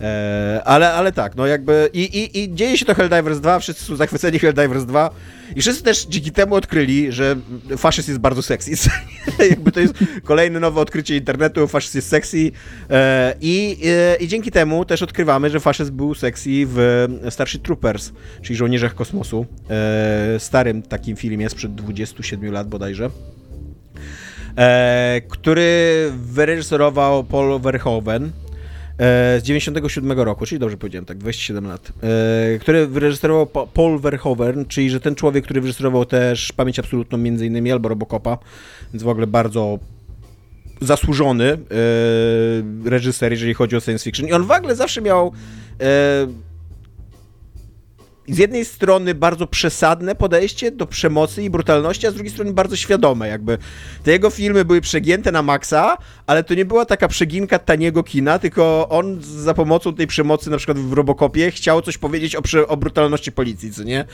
E, 0.00 0.62
ale, 0.64 0.92
ale 0.92 1.12
tak, 1.12 1.36
no 1.36 1.46
jakby 1.46 1.90
i, 1.92 2.00
i, 2.00 2.42
i 2.42 2.54
dzieje 2.54 2.78
się 2.78 2.84
to 2.84 2.94
Helldivers 2.94 3.40
2, 3.40 3.58
wszyscy 3.58 3.84
są 3.84 3.96
zachwyceni 3.96 4.38
Helldivers 4.38 4.84
2 4.84 5.10
i 5.56 5.60
wszyscy 5.60 5.82
też 5.82 6.06
dzięki 6.06 6.32
temu 6.32 6.54
odkryli, 6.54 7.12
że 7.12 7.36
faszyzm 7.76 8.10
jest 8.10 8.20
bardzo 8.20 8.42
sexy. 8.42 8.90
jakby 9.50 9.72
to 9.72 9.80
jest 9.80 9.94
kolejne 10.24 10.60
nowe 10.60 10.80
odkrycie 10.80 11.16
internetu, 11.16 11.66
faszyzm 11.66 11.98
jest 11.98 12.08
sexy 12.08 12.50
e, 12.90 13.34
i, 13.40 13.78
e, 13.84 14.16
i 14.16 14.28
dzięki 14.28 14.50
temu 14.50 14.84
też 14.84 15.02
odkrywamy, 15.02 15.50
że 15.50 15.60
faszyzm 15.60 15.96
był 15.96 16.14
sexy 16.14 16.50
w 16.66 17.06
Starship 17.30 17.62
Troopers, 17.62 18.12
czyli 18.42 18.56
Żołnierzach 18.56 18.94
Kosmosu, 18.94 19.46
starym 20.38 20.82
takim 20.82 21.16
filmie 21.16 21.48
sprzed 21.48 21.74
27 21.74 22.52
lat 22.52 22.68
bodajże. 22.68 23.10
który 25.28 26.12
wyreżyserował 26.16 27.24
Paul 27.24 27.60
Verhoeven, 27.60 28.32
E, 28.45 28.45
z 28.98 29.42
97 29.42 30.12
roku, 30.20 30.46
czyli 30.46 30.58
dobrze 30.58 30.76
powiedziałem, 30.76 31.04
tak, 31.04 31.18
27 31.18 31.66
lat, 31.66 31.92
e, 32.02 32.58
który 32.58 32.86
wyreżyserował 32.86 33.46
Paul 33.66 33.98
Verhoeven, 34.00 34.66
czyli 34.66 34.90
że 34.90 35.00
ten 35.00 35.14
człowiek, 35.14 35.44
który 35.44 35.60
wyreżyserował 35.60 36.04
też 36.04 36.52
Pamięć 36.52 36.78
Absolutną 36.78 37.18
między 37.18 37.46
innymi, 37.46 37.72
albo 37.72 37.88
Robocopa, 37.88 38.38
więc 38.92 39.02
w 39.02 39.08
ogóle 39.08 39.26
bardzo 39.26 39.78
zasłużony 40.80 41.52
e, 41.52 41.58
reżyser, 42.90 43.32
jeżeli 43.32 43.54
chodzi 43.54 43.76
o 43.76 43.80
science 43.80 44.04
fiction. 44.04 44.28
I 44.28 44.32
on 44.32 44.42
w 44.42 44.50
ogóle 44.50 44.76
zawsze 44.76 45.02
miał 45.02 45.32
z 48.28 48.38
jednej 48.38 48.64
strony 48.64 49.14
bardzo 49.14 49.46
przesadne 49.46 50.14
podejście 50.14 50.70
do 50.70 50.86
przemocy 50.86 51.42
i 51.42 51.50
brutalności, 51.50 52.06
a 52.06 52.10
z 52.10 52.14
drugiej 52.14 52.32
strony 52.32 52.52
bardzo 52.52 52.76
świadome. 52.76 53.28
Jakby 53.28 53.58
te 54.02 54.12
jego 54.12 54.30
filmy 54.30 54.64
były 54.64 54.80
przegięte 54.80 55.32
na 55.32 55.42
maksa, 55.42 55.98
ale 56.26 56.44
to 56.44 56.54
nie 56.54 56.64
była 56.64 56.84
taka 56.84 57.08
przeginka 57.08 57.58
taniego 57.58 58.02
kina, 58.02 58.38
tylko 58.38 58.88
on 58.88 59.18
za 59.22 59.54
pomocą 59.54 59.94
tej 59.94 60.06
przemocy, 60.06 60.50
na 60.50 60.56
przykład 60.56 60.78
w 60.78 60.92
Robocopie, 60.92 61.50
chciał 61.50 61.82
coś 61.82 61.98
powiedzieć 61.98 62.36
o, 62.36 62.42
o 62.68 62.76
brutalności 62.76 63.32
policji, 63.32 63.72
co 63.72 63.82
nie? 63.82 64.04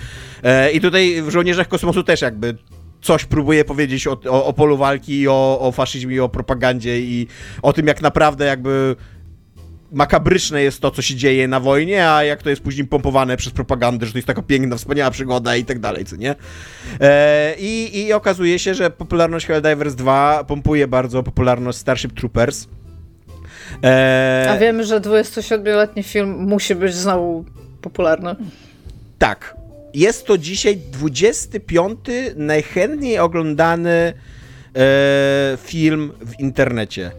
E, 0.42 0.72
I 0.72 0.80
tutaj 0.80 1.22
w 1.22 1.30
Żołnierzach 1.30 1.68
Kosmosu 1.68 2.02
też 2.02 2.20
jakby 2.20 2.56
coś 3.02 3.24
próbuje 3.24 3.64
powiedzieć 3.64 4.06
o, 4.06 4.20
o, 4.28 4.44
o 4.44 4.52
polu 4.52 4.76
walki, 4.76 5.28
o, 5.28 5.60
o 5.60 5.72
faszyzmie, 5.72 6.24
o 6.24 6.28
propagandzie 6.28 7.00
i 7.00 7.26
o 7.62 7.72
tym, 7.72 7.86
jak 7.86 8.02
naprawdę 8.02 8.44
jakby 8.44 8.96
makabryczne 9.92 10.62
jest 10.62 10.80
to, 10.80 10.90
co 10.90 11.02
się 11.02 11.14
dzieje 11.14 11.48
na 11.48 11.60
wojnie, 11.60 12.08
a 12.08 12.24
jak 12.24 12.42
to 12.42 12.50
jest 12.50 12.62
później 12.62 12.86
pompowane 12.86 13.36
przez 13.36 13.52
propagandę, 13.52 14.06
że 14.06 14.12
to 14.12 14.18
jest 14.18 14.26
taka 14.26 14.42
piękna, 14.42 14.76
wspaniała 14.76 15.10
przygoda 15.10 15.56
i 15.56 15.64
tak 15.64 15.78
dalej, 15.78 16.04
co 16.04 16.16
nie? 16.16 16.34
E, 17.00 17.54
i, 17.58 17.98
I 17.98 18.12
okazuje 18.12 18.58
się, 18.58 18.74
że 18.74 18.90
popularność 18.90 19.46
Helldivers 19.46 19.94
2 19.94 20.44
pompuje 20.44 20.88
bardzo 20.88 21.22
popularność 21.22 21.78
Starship 21.78 22.12
Troopers. 22.12 22.66
E, 23.84 24.46
a 24.50 24.58
wiemy, 24.58 24.84
że 24.84 25.00
27-letni 25.00 26.02
film 26.02 26.30
musi 26.30 26.74
być 26.74 26.94
znowu 26.94 27.44
popularny. 27.82 28.36
Tak. 29.18 29.56
Jest 29.94 30.26
to 30.26 30.38
dzisiaj 30.38 30.76
25 30.76 31.98
najchętniej 32.36 33.18
oglądany 33.18 33.90
e, 33.90 34.12
film 35.56 36.12
w 36.20 36.40
internecie. 36.40 37.10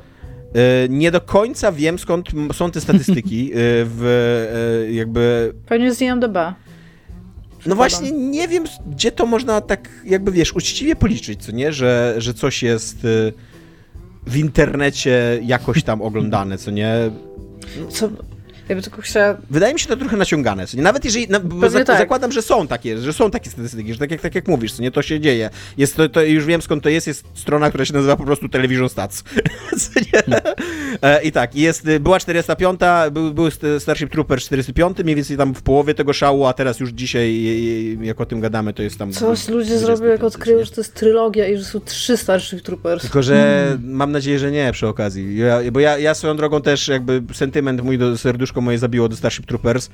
E, 0.54 0.90
nie 0.90 1.12
do 1.12 1.22
końca 1.22 1.72
wiem, 1.72 2.00
skąd 2.00 2.30
są 2.54 2.72
te 2.72 2.82
statystyki 2.82 3.52
e, 3.54 3.56
w 3.86 4.04
e, 4.88 4.94
jakby... 4.94 5.54
Pewnie 5.66 5.94
z 5.94 6.02
IMDb. 6.02 6.38
No 7.66 7.76
właśnie, 7.76 8.12
nie 8.12 8.48
wiem, 8.48 8.64
gdzie 8.92 9.12
to 9.12 9.26
można 9.26 9.62
tak 9.62 9.90
jakby, 10.06 10.32
wiesz, 10.32 10.54
uczciwie 10.54 10.96
policzyć, 10.96 11.46
co 11.46 11.52
nie? 11.52 11.74
Że, 11.74 12.16
że 12.18 12.34
coś 12.34 12.64
jest 12.64 12.98
w 14.28 14.38
internecie 14.38 15.40
jakoś 15.44 15.84
tam 15.84 16.02
oglądane, 16.02 16.58
co 16.58 16.72
nie? 16.72 16.96
Co, 17.90 18.10
ja 18.70 18.82
tylko 18.82 19.02
chciała... 19.02 19.38
Wydaje 19.50 19.74
mi 19.74 19.80
się 19.80 19.88
to 19.88 19.98
trochę 19.98 20.18
naciągane. 20.18 20.68
Co 20.68 20.78
nie? 20.78 20.84
Nawet 20.84 21.06
jeżeli. 21.06 21.28
Na, 21.28 21.70
za, 21.70 21.86
tak. 21.86 21.98
Zakładam, 21.98 22.32
że 22.32 22.42
są 22.42 22.68
takie, 22.68 22.98
że 22.98 23.14
są 23.14 23.32
takie 23.32 23.50
statystyki, 23.50 23.94
że 23.94 24.00
tak 24.00 24.12
jak, 24.12 24.22
tak 24.22 24.36
jak 24.36 24.48
mówisz, 24.48 24.74
co 24.74 24.82
nie 24.82 24.92
to 24.92 25.02
się 25.02 25.20
dzieje. 25.20 25.50
Jest 25.78 25.96
to, 25.96 26.10
to, 26.10 26.22
już 26.22 26.46
wiem 26.46 26.62
skąd 26.62 26.84
to 26.84 26.90
jest, 26.90 27.08
jest 27.08 27.26
strona, 27.34 27.70
która 27.70 27.86
się 27.86 27.94
nazywa 27.94 28.16
po 28.16 28.24
prostu 28.24 28.50
Television 28.50 28.90
Stats. 28.90 29.24
e, 31.02 31.24
I 31.24 31.32
tak, 31.32 31.56
jest, 31.56 31.90
była 32.00 32.20
405, 32.20 32.80
był, 33.12 33.34
był 33.34 33.46
Starship 33.80 34.10
Trooper 34.10 34.40
405, 34.40 34.98
mniej 35.04 35.16
więcej 35.16 35.38
tam 35.38 35.54
w 35.54 35.62
połowie 35.62 35.94
tego 35.94 36.14
szału, 36.14 36.46
a 36.46 36.54
teraz 36.54 36.80
już 36.80 36.90
dzisiaj, 36.90 37.44
jak 38.02 38.22
o 38.22 38.26
tym 38.26 38.40
gadamy, 38.40 38.74
to 38.74 38.84
jest 38.84 38.98
tam. 38.98 39.12
Coś 39.12 39.48
ludzie 39.48 39.80
zrobią, 39.80 40.06
jak 40.06 40.24
odkryją, 40.24 40.66
że 40.66 40.72
to 40.72 40.82
jest 40.82 40.94
trylogia 40.94 41.48
i 41.48 41.58
że 41.58 41.64
są 41.64 41.80
trzy 41.80 42.18
Starship 42.18 42.62
Troopers. 42.62 43.02
Tylko, 43.02 43.24
że 43.24 43.36
hmm. 43.36 43.96
mam 43.96 44.12
nadzieję, 44.12 44.40
że 44.40 44.52
nie 44.52 44.72
przy 44.72 44.88
okazji. 44.88 45.38
Ja, 45.38 45.72
bo 45.72 45.80
ja, 45.80 45.98
ja 45.98 46.14
swoją 46.14 46.38
drogą 46.38 46.62
też 46.62 46.88
jakby 46.88 47.24
sentyment 47.34 47.84
mój 47.84 47.98
do 47.98 48.18
moje 48.62 48.78
zabiło 48.78 49.10
do 49.10 49.16
Starship 49.16 49.46
Troopers. 49.46 49.90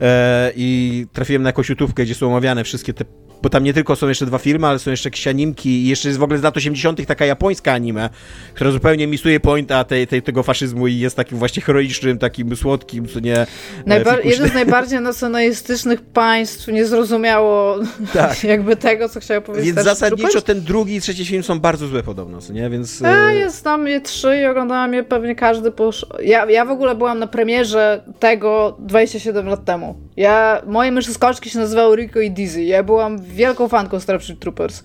E, 0.00 0.52
i 0.56 1.06
trafiłem 1.12 1.42
na 1.42 1.48
jakąś 1.48 1.70
gdzie 2.04 2.14
są 2.14 2.26
omawiane 2.26 2.64
wszystkie 2.64 2.94
te 2.94 3.04
bo 3.42 3.48
tam 3.48 3.64
nie 3.64 3.74
tylko 3.74 3.96
są 3.96 4.08
jeszcze 4.08 4.26
dwa 4.26 4.38
filmy, 4.38 4.66
ale 4.66 4.78
są 4.78 4.90
jeszcze 4.90 5.08
jakieś 5.08 5.28
animki 5.28 5.68
i 5.68 5.88
jeszcze 5.88 6.08
jest 6.08 6.20
w 6.20 6.22
ogóle 6.22 6.38
z 6.38 6.42
lat 6.42 6.56
80. 6.56 7.06
taka 7.06 7.26
japońska 7.26 7.72
anime, 7.72 8.10
która 8.54 8.70
zupełnie 8.70 9.06
misuje 9.06 9.40
pointa 9.40 9.84
tej, 9.84 10.06
tej, 10.06 10.22
tego 10.22 10.42
faszyzmu 10.42 10.86
i 10.86 10.98
jest 10.98 11.16
takim 11.16 11.38
właśnie 11.38 11.62
heroicznym, 11.62 12.18
takim 12.18 12.56
słodkim, 12.56 13.08
co 13.08 13.20
nie... 13.20 13.36
E, 13.36 13.46
Najbar 13.86 14.24
jeden 14.24 14.48
z 14.48 14.54
najbardziej 14.54 15.00
nacjonalistycznych 15.00 16.00
państw 16.00 16.68
nie 16.68 16.86
zrozumiało 16.86 17.78
tak. 18.12 18.44
jakby 18.54 18.76
tego, 18.76 19.08
co 19.08 19.20
chciał 19.20 19.42
powiedzieć 19.42 19.74
Więc 19.74 19.84
zasadniczo 19.84 20.42
ten 20.42 20.60
drugi 20.60 20.94
i 20.94 21.00
trzeci 21.00 21.24
film 21.24 21.42
są 21.42 21.60
bardzo 21.60 21.86
złe 21.86 22.02
podobno, 22.02 22.40
co 22.40 22.52
nie? 22.52 22.70
Więc... 22.70 23.00
Ja 23.00 23.30
e, 23.30 23.34
jest 23.34 23.64
tam 23.64 23.88
je 23.88 24.00
trzy 24.00 24.38
i 24.42 24.46
oglądałam 24.46 24.94
je 24.94 25.02
pewnie 25.02 25.34
każdy 25.34 25.70
po... 25.70 25.90
Ja, 26.22 26.50
ja 26.50 26.64
w 26.64 26.70
ogóle 26.70 26.94
byłam 26.94 27.18
na 27.18 27.26
premierze 27.26 28.02
tego 28.18 28.76
27 28.78 29.46
lat 29.46 29.64
temu. 29.64 29.96
Ja, 30.16 30.62
moje 30.66 30.92
myszy 30.92 31.14
skoczki 31.14 31.50
się 31.50 31.58
nazywały 31.58 31.96
Rico 31.96 32.20
i 32.20 32.30
Dizzy. 32.30 32.62
Ja 32.62 32.82
byłam 32.82 33.18
wielką 33.32 33.68
fanką 33.68 34.00
Starship 34.00 34.38
Troopers. 34.38 34.82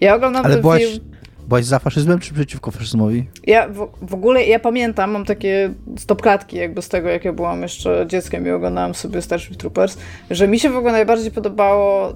Ja 0.00 0.14
oglądam 0.14 0.44
Ale 0.44 0.54
ten 0.54 0.62
byłaś, 0.62 0.84
film... 0.84 1.00
Byłaś 1.48 1.64
za 1.64 1.78
faszyzmem, 1.78 2.18
czy 2.18 2.34
przeciwko 2.34 2.70
faszyzmowi? 2.70 3.28
Ja 3.46 3.68
w, 3.68 3.90
w, 4.02 4.14
ogóle, 4.14 4.44
ja 4.44 4.58
pamiętam, 4.58 5.10
mam 5.10 5.24
takie 5.24 5.74
stopklatki 5.98 6.56
jakby 6.56 6.82
z 6.82 6.88
tego, 6.88 7.08
jak 7.08 7.24
ja 7.24 7.32
byłam 7.32 7.62
jeszcze 7.62 8.04
dzieckiem 8.08 8.46
i 8.46 8.50
oglądałam 8.50 8.94
sobie 8.94 9.22
Starship 9.22 9.56
Troopers, 9.56 9.98
że 10.30 10.48
mi 10.48 10.60
się 10.60 10.70
w 10.70 10.76
ogóle 10.76 10.92
najbardziej 10.92 11.30
podobało 11.30 12.12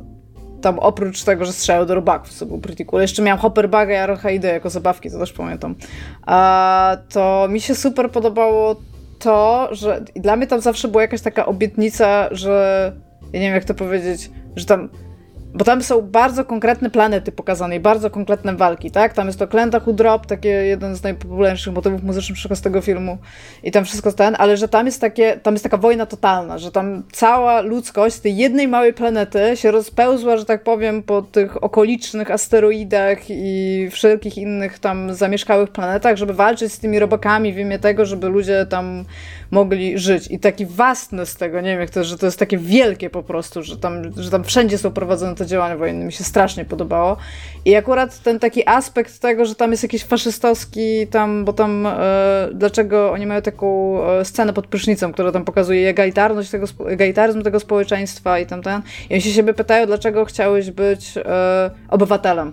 tam 0.63 0.79
oprócz 0.79 1.25
tego, 1.25 1.45
że 1.45 1.53
strzelały 1.53 1.87
do 1.87 1.95
robaków, 1.95 2.33
co 2.33 2.47
był 2.47 2.59
pretty 2.59 2.85
cool. 2.85 3.03
Jeszcze 3.03 3.23
miałam 3.23 3.41
Hopperbaga 3.41 3.95
i 3.95 3.97
Arrowheady 3.97 4.49
jako 4.49 4.71
zabawki, 4.71 5.11
to 5.11 5.19
też 5.19 5.33
pamiętam. 5.33 5.75
A, 6.27 6.97
to 7.09 7.47
mi 7.51 7.61
się 7.61 7.75
super 7.75 8.11
podobało 8.11 8.77
to, 9.19 9.69
że 9.71 10.05
dla 10.17 10.37
mnie 10.37 10.47
tam 10.47 10.61
zawsze 10.61 10.89
była 10.89 11.03
jakaś 11.03 11.21
taka 11.21 11.47
obietnica, 11.47 12.29
że 12.31 12.93
ja 13.33 13.41
nie 13.41 13.47
wiem 13.47 13.55
jak 13.55 13.65
to 13.65 13.75
powiedzieć, 13.75 14.31
że 14.57 14.67
tam 14.67 14.89
bo 15.55 15.65
tam 15.65 15.83
są 15.83 16.03
bardzo 16.03 16.45
konkretne 16.45 16.91
planety 16.91 17.33
pokazane 17.33 17.77
i 17.77 17.81
bardzo 17.81 18.11
konkretne 18.11 18.57
walki, 18.57 18.91
tak? 18.91 19.15
Tam 19.15 19.27
jest 19.27 19.39
to 19.39 19.49
Klenta 19.49 19.81
Drop, 19.81 20.27
taki 20.27 20.49
jeden 20.49 20.97
z 20.97 21.03
najpopularniejszych 21.03 21.75
motywów 21.75 22.03
muzycznych 22.03 22.57
z 22.57 22.61
tego 22.61 22.81
filmu 22.81 23.19
i 23.63 23.71
tam 23.71 23.85
wszystko 23.85 24.13
ten, 24.13 24.37
ale 24.39 24.57
że 24.57 24.69
tam 24.69 24.87
jest 24.87 25.01
takie, 25.01 25.37
tam 25.37 25.55
jest 25.55 25.65
taka 25.65 25.77
wojna 25.77 26.07
totalna, 26.07 26.59
że 26.59 26.73
tam 26.73 27.03
cała 27.13 27.61
ludzkość 27.61 28.17
z 28.17 28.21
tej 28.21 28.37
jednej 28.37 28.69
małej 28.69 28.95
planety 28.95 29.57
się 29.57 29.71
rozpełzła, 29.71 30.37
że 30.37 30.45
tak 30.45 30.63
powiem, 30.63 31.03
po 31.03 31.23
tych 31.23 31.65
okolicznych 31.65 32.31
asteroidach 32.31 33.19
i 33.29 33.89
wszelkich 33.91 34.39
innych 34.39 34.79
tam 34.79 35.15
zamieszkałych 35.15 35.71
planetach, 35.71 36.17
żeby 36.17 36.35
walczyć 36.35 36.73
z 36.73 36.79
tymi 36.79 36.99
robakami 36.99 37.53
w 37.53 37.59
imię 37.59 37.79
tego, 37.79 38.07
żeby 38.07 38.29
ludzie 38.29 38.67
tam 38.67 39.05
mogli 39.51 39.99
żyć. 39.99 40.31
I 40.31 40.39
taki 40.39 40.67
z 41.25 41.37
tego, 41.37 41.61
nie 41.61 41.71
wiem 41.71 41.81
jak 41.81 41.91
to 41.91 42.05
że 42.05 42.19
to 42.19 42.27
jest 42.27 42.39
takie 42.39 42.59
wielkie 42.59 43.11
po 43.11 43.23
prostu, 43.23 43.63
że 43.63 43.77
tam, 43.77 44.03
że 44.17 44.31
tam 44.31 44.45
wszędzie 44.45 44.79
są 44.79 44.91
prowadzone 44.91 45.35
te 45.35 45.42
działania 45.47 45.77
wojenne. 45.77 46.05
Mi 46.05 46.13
się 46.13 46.25
strasznie 46.25 46.65
podobało. 46.65 47.17
I 47.65 47.75
akurat 47.75 48.19
ten 48.19 48.39
taki 48.39 48.69
aspekt 48.69 49.19
tego, 49.19 49.45
że 49.45 49.55
tam 49.55 49.71
jest 49.71 49.83
jakiś 49.83 50.05
faszystowski 50.05 51.07
tam, 51.07 51.45
bo 51.45 51.53
tam 51.53 51.87
e, 51.87 52.49
dlaczego 52.55 53.13
oni 53.13 53.27
mają 53.27 53.43
taką 53.43 53.99
e, 54.05 54.25
scenę 54.25 54.53
pod 54.53 54.67
prysznicą, 54.67 55.13
która 55.13 55.33
tam 55.33 55.45
pokazuje 55.45 55.89
egalitarność 55.89 56.51
tego, 56.51 56.67
egalitaryzm 56.87 57.43
tego 57.43 57.61
społeczeństwa 57.61 58.39
i 58.39 58.47
tam 58.47 58.63
ten. 58.63 58.83
I 59.11 59.13
oni 59.13 59.23
się 59.23 59.31
siebie 59.31 59.55
pytają, 59.55 59.87
dlaczego 59.87 60.25
chciałeś 60.25 60.71
być 60.71 61.15
e, 61.17 61.71
obywatelem 61.89 62.53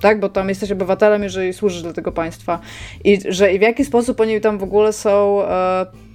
tak? 0.00 0.20
Bo 0.20 0.28
tam 0.28 0.48
jesteś 0.48 0.72
obywatelem, 0.72 1.22
jeżeli 1.22 1.52
służysz 1.52 1.82
dla 1.82 1.92
tego 1.92 2.12
państwa. 2.12 2.60
I 3.04 3.18
że 3.28 3.52
i 3.52 3.58
w 3.58 3.62
jaki 3.62 3.84
sposób 3.84 4.20
oni 4.20 4.40
tam 4.40 4.58
w 4.58 4.62
ogóle 4.62 4.92
są. 4.92 5.42
E, 5.44 6.07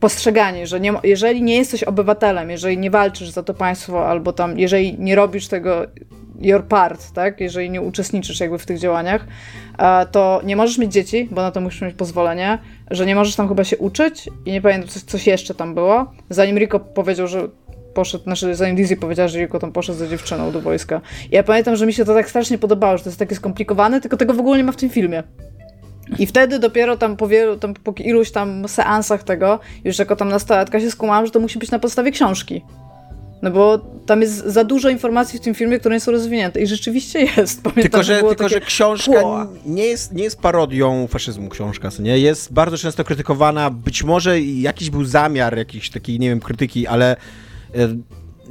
postrzegani, 0.00 0.66
że 0.66 0.80
nie, 0.80 0.92
jeżeli 1.02 1.42
nie 1.42 1.56
jesteś 1.56 1.84
obywatelem, 1.84 2.50
jeżeli 2.50 2.78
nie 2.78 2.90
walczysz 2.90 3.30
za 3.30 3.42
to 3.42 3.54
państwo, 3.54 4.08
albo 4.08 4.32
tam, 4.32 4.58
jeżeli 4.58 4.98
nie 4.98 5.14
robisz 5.14 5.48
tego 5.48 5.86
your 6.40 6.64
part, 6.64 7.12
tak, 7.12 7.40
jeżeli 7.40 7.70
nie 7.70 7.80
uczestniczysz 7.80 8.40
jakby 8.40 8.58
w 8.58 8.66
tych 8.66 8.78
działaniach, 8.78 9.26
to 10.10 10.40
nie 10.44 10.56
możesz 10.56 10.78
mieć 10.78 10.92
dzieci, 10.92 11.28
bo 11.30 11.42
na 11.42 11.50
to 11.50 11.60
musisz 11.60 11.80
mieć 11.80 11.94
pozwolenie, 11.94 12.58
że 12.90 13.06
nie 13.06 13.14
możesz 13.14 13.36
tam 13.36 13.48
chyba 13.48 13.64
się 13.64 13.78
uczyć 13.78 14.28
i 14.46 14.52
nie 14.52 14.60
pamiętam, 14.60 14.88
coś, 14.88 15.02
coś 15.02 15.26
jeszcze 15.26 15.54
tam 15.54 15.74
było. 15.74 16.12
Zanim 16.30 16.58
Rico 16.58 16.80
powiedział, 16.80 17.26
że 17.26 17.48
poszedł, 17.94 18.24
znaczy 18.24 18.54
zanim 18.54 18.76
Dizzy 18.76 18.96
powiedziała, 18.96 19.28
że 19.28 19.38
Rico 19.38 19.58
tam 19.58 19.72
poszedł 19.72 19.98
za 19.98 20.08
dziewczyną 20.08 20.52
do 20.52 20.60
wojska. 20.60 21.00
I 21.30 21.34
ja 21.34 21.42
pamiętam, 21.42 21.76
że 21.76 21.86
mi 21.86 21.92
się 21.92 22.04
to 22.04 22.14
tak 22.14 22.30
strasznie 22.30 22.58
podobało, 22.58 22.98
że 22.98 23.04
to 23.04 23.10
jest 23.10 23.18
takie 23.18 23.34
skomplikowane, 23.34 24.00
tylko 24.00 24.16
tego 24.16 24.34
w 24.34 24.40
ogóle 24.40 24.58
nie 24.58 24.64
ma 24.64 24.72
w 24.72 24.76
tym 24.76 24.90
filmie. 24.90 25.22
I 26.18 26.26
wtedy 26.26 26.58
dopiero 26.58 26.96
tam 26.96 27.16
po 27.16 27.28
wielu, 27.28 27.56
tam 27.56 27.74
po 27.74 27.94
iluś 27.98 28.30
tam 28.30 28.68
seansach 28.68 29.22
tego, 29.22 29.60
już 29.84 29.98
jako 29.98 30.16
tam 30.16 30.28
nastolatka 30.28 30.80
się 30.80 30.90
skumałam, 30.90 31.26
że 31.26 31.32
to 31.32 31.40
musi 31.40 31.58
być 31.58 31.70
na 31.70 31.78
podstawie 31.78 32.10
książki. 32.10 32.62
No 33.42 33.50
bo 33.50 33.78
tam 34.06 34.20
jest 34.20 34.44
za 34.46 34.64
dużo 34.64 34.88
informacji 34.88 35.38
w 35.38 35.42
tym 35.42 35.54
filmie, 35.54 35.78
które 35.78 35.94
nie 35.96 36.00
są 36.00 36.12
rozwinięte. 36.12 36.60
I 36.60 36.66
rzeczywiście 36.66 37.20
jest. 37.36 37.62
Pamiętam, 37.62 37.82
tylko, 37.82 38.02
że, 38.02 38.22
tylko 38.22 38.48
że 38.48 38.60
książka 38.60 39.46
nie 39.66 39.86
jest, 39.86 40.12
nie 40.12 40.24
jest 40.24 40.40
parodią 40.40 41.06
faszyzmu, 41.06 41.48
książka, 41.48 41.88
nie? 41.98 42.18
Jest 42.18 42.52
bardzo 42.52 42.78
często 42.78 43.04
krytykowana. 43.04 43.70
Być 43.70 44.04
może 44.04 44.40
jakiś 44.40 44.90
był 44.90 45.04
zamiar 45.04 45.58
jakiejś 45.58 45.90
takiej, 45.90 46.18
nie 46.18 46.28
wiem, 46.28 46.40
krytyki, 46.40 46.86
ale 46.86 47.16
e, 47.74 47.88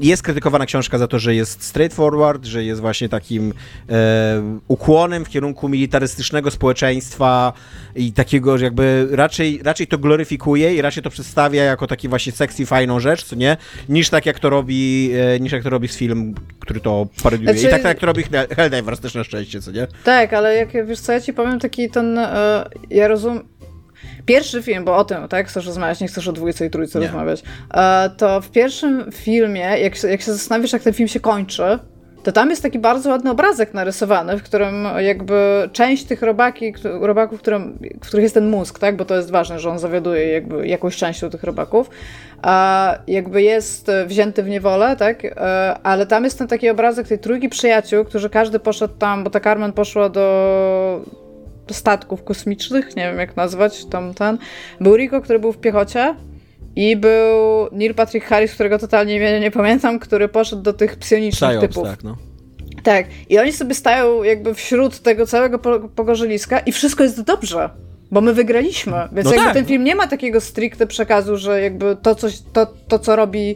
jest 0.02 0.24
krytykowana 0.24 0.66
książka 0.66 0.98
za 0.98 1.08
to, 1.08 1.20
że 1.20 1.36
jest 1.36 1.64
straightforward, 1.64 2.46
że 2.46 2.64
jest 2.64 2.82
właśnie 2.82 3.10
takim 3.10 3.54
e, 3.90 4.60
ukłonem 4.68 5.26
w 5.26 5.30
kierunku 5.30 5.70
militarystycznego 5.70 6.52
społeczeństwa 6.52 7.54
i 7.96 8.14
takiego, 8.14 8.58
że 8.58 8.66
jakby 8.66 9.08
raczej, 9.12 9.60
raczej 9.64 9.88
to 9.88 9.98
gloryfikuje 9.98 10.76
i 10.76 10.82
raczej 10.82 11.04
to 11.04 11.10
przedstawia 11.10 11.64
jako 11.64 11.88
taki 11.88 12.08
właśnie 12.08 12.32
sexy, 12.32 12.66
fajną 12.66 13.00
rzecz, 13.00 13.24
co 13.24 13.36
nie? 13.36 13.58
Niż 13.90 14.10
tak 14.10 14.26
jak 14.26 14.40
to 14.40 14.50
robi, 14.50 15.12
e, 15.36 15.40
niż 15.40 15.52
jak 15.52 15.64
to 15.64 15.70
robi 15.70 15.88
z 15.88 15.98
film, 15.98 16.36
który 16.60 16.80
to 16.80 17.08
parodiuje. 17.24 17.54
Znaczy... 17.54 17.68
I 17.68 17.72
tak, 17.72 17.82
tak 17.82 17.90
jak 17.90 18.00
to 18.00 18.06
robi 18.06 18.24
Helldivers 18.56 19.00
też 19.00 19.16
na 19.16 19.24
szczęście, 19.24 19.62
co 19.62 19.72
nie? 19.72 19.88
Tak, 20.04 20.34
ale 20.34 20.56
jak 20.56 20.88
wiesz 20.88 21.00
co, 21.00 21.12
ja 21.12 21.22
ci 21.22 21.34
powiem 21.34 21.60
taki 21.60 21.90
ten, 21.90 22.18
e, 22.18 22.70
ja 22.90 23.08
rozumiem, 23.08 23.44
Pierwszy 24.26 24.64
film, 24.64 24.86
bo 24.86 24.98
o 24.98 25.06
tym, 25.06 25.28
tak, 25.28 25.48
chcesz 25.48 25.66
rozmawiać, 25.66 26.02
nie 26.02 26.08
chcesz 26.08 26.28
o 26.28 26.32
dwójce 26.32 26.66
i 26.66 26.70
trójce 26.70 27.00
nie. 27.00 27.06
rozmawiać, 27.06 27.44
e, 27.74 28.10
to 28.18 28.42
w 28.42 28.52
pierwszym 28.52 29.12
filmie, 29.12 29.60
jak, 29.62 30.04
jak 30.04 30.22
się 30.22 30.34
zastanawiasz, 30.34 30.74
jak 30.74 30.82
ten 30.82 30.94
film 30.94 31.08
się 31.08 31.20
kończy, 31.20 31.80
to 32.24 32.32
tam 32.32 32.50
jest 32.50 32.64
taki 32.64 32.80
bardzo 32.80 33.10
ładny 33.10 33.32
obrazek 33.32 33.74
narysowany, 33.74 34.38
w 34.38 34.44
którym 34.44 34.88
jakby 34.98 35.70
część 35.74 36.04
tych 36.04 36.22
robaki, 36.22 36.74
robaków, 36.84 37.42
którym, 37.42 37.80
w 38.02 38.08
których 38.08 38.24
jest 38.24 38.36
ten 38.36 38.50
mózg, 38.50 38.80
tak, 38.80 38.98
bo 38.98 39.06
to 39.06 39.16
jest 39.16 39.32
ważne, 39.32 39.60
że 39.60 39.70
on 39.70 39.80
zawiaduje 39.80 40.28
jakby 40.28 40.68
jakąś 40.68 40.98
częścią 40.98 41.30
tych 41.30 41.44
robaków, 41.44 41.90
a 42.42 42.96
jakby 43.08 43.42
jest 43.42 43.92
wzięty 44.06 44.44
w 44.44 44.50
niewolę, 44.50 44.96
tak, 44.96 45.26
e, 45.26 45.32
ale 45.84 46.06
tam 46.06 46.24
jest 46.24 46.38
ten 46.38 46.48
taki 46.48 46.70
obrazek 46.70 47.08
tej 47.08 47.20
trójki 47.20 47.50
przyjaciół, 47.50 48.06
którzy 48.06 48.30
każdy 48.30 48.60
poszedł 48.60 48.94
tam, 48.94 49.24
bo 49.24 49.30
ta 49.30 49.40
Carmen 49.40 49.74
poszła 49.74 50.10
do 50.10 51.02
statków 51.74 52.24
kosmicznych, 52.24 52.96
nie 52.96 53.04
wiem 53.04 53.20
jak 53.20 53.38
nazwać 53.38 53.86
tam 53.86 54.14
ten. 54.14 54.38
Był 54.82 54.96
Rico, 54.96 55.22
który 55.22 55.40
był 55.40 55.52
w 55.52 55.58
piechocie 55.58 56.16
i 56.76 56.96
był 56.96 57.68
Neil 57.72 57.94
Patrick 57.94 58.28
Harris, 58.28 58.54
którego 58.54 58.80
totalnie 58.80 59.16
imienia 59.16 59.40
nie 59.40 59.52
pamiętam, 59.52 60.00
który 60.00 60.28
poszedł 60.28 60.62
do 60.62 60.74
tych 60.74 60.96
psionicznych 60.96 61.50
Psyops, 61.52 61.68
typów. 61.68 61.88
Tak, 61.90 62.04
no. 62.04 62.18
tak, 62.84 63.06
i 63.30 63.40
oni 63.40 63.52
sobie 63.52 63.76
stają 63.76 64.24
jakby 64.24 64.54
wśród 64.54 65.00
tego 65.00 65.26
całego 65.26 65.60
pogorzyliska 65.96 66.60
i 66.60 66.72
wszystko 66.72 67.04
jest 67.04 67.22
dobrze. 67.22 67.70
Bo 68.12 68.22
my 68.22 68.34
wygraliśmy. 68.34 69.10
Więc 69.12 69.26
no 69.26 69.32
jakby 69.32 69.46
tak. 69.46 69.54
ten 69.54 69.66
film 69.66 69.84
nie 69.84 69.96
ma 69.96 70.08
takiego 70.08 70.42
stricte 70.42 70.88
przekazu, 70.88 71.38
że 71.38 71.62
jakby 71.62 71.98
to, 72.02 72.16
coś, 72.16 72.42
to, 72.54 72.66
to 72.88 73.00
co 73.00 73.16
robi 73.16 73.56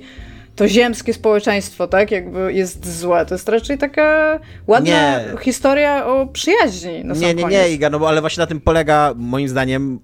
to 0.55 0.67
ziemskie 0.67 1.13
społeczeństwo, 1.13 1.87
tak, 1.87 2.11
jakby 2.11 2.53
jest 2.53 2.99
złe. 2.99 3.25
To 3.25 3.35
jest 3.35 3.49
raczej 3.49 3.77
taka 3.77 4.39
ładna 4.67 5.19
nie. 5.19 5.25
historia 5.41 6.05
o 6.05 6.27
przyjaźni. 6.27 7.05
Na 7.05 7.13
nie, 7.13 7.33
nie, 7.33 7.43
koniec. 7.43 7.61
nie, 7.61 7.69
Iga, 7.69 7.89
no 7.89 7.99
bo 7.99 8.09
ale 8.09 8.21
właśnie 8.21 8.41
na 8.41 8.47
tym 8.47 8.61
polega, 8.61 9.13
moim 9.17 9.49
zdaniem, 9.49 9.99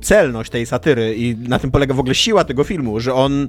celność 0.00 0.50
tej 0.50 0.66
satyry 0.66 1.14
i 1.14 1.36
na 1.36 1.58
tym 1.58 1.70
polega 1.70 1.94
w 1.94 2.00
ogóle 2.00 2.14
siła 2.14 2.44
tego 2.44 2.64
filmu, 2.64 3.00
że 3.00 3.14
on 3.14 3.48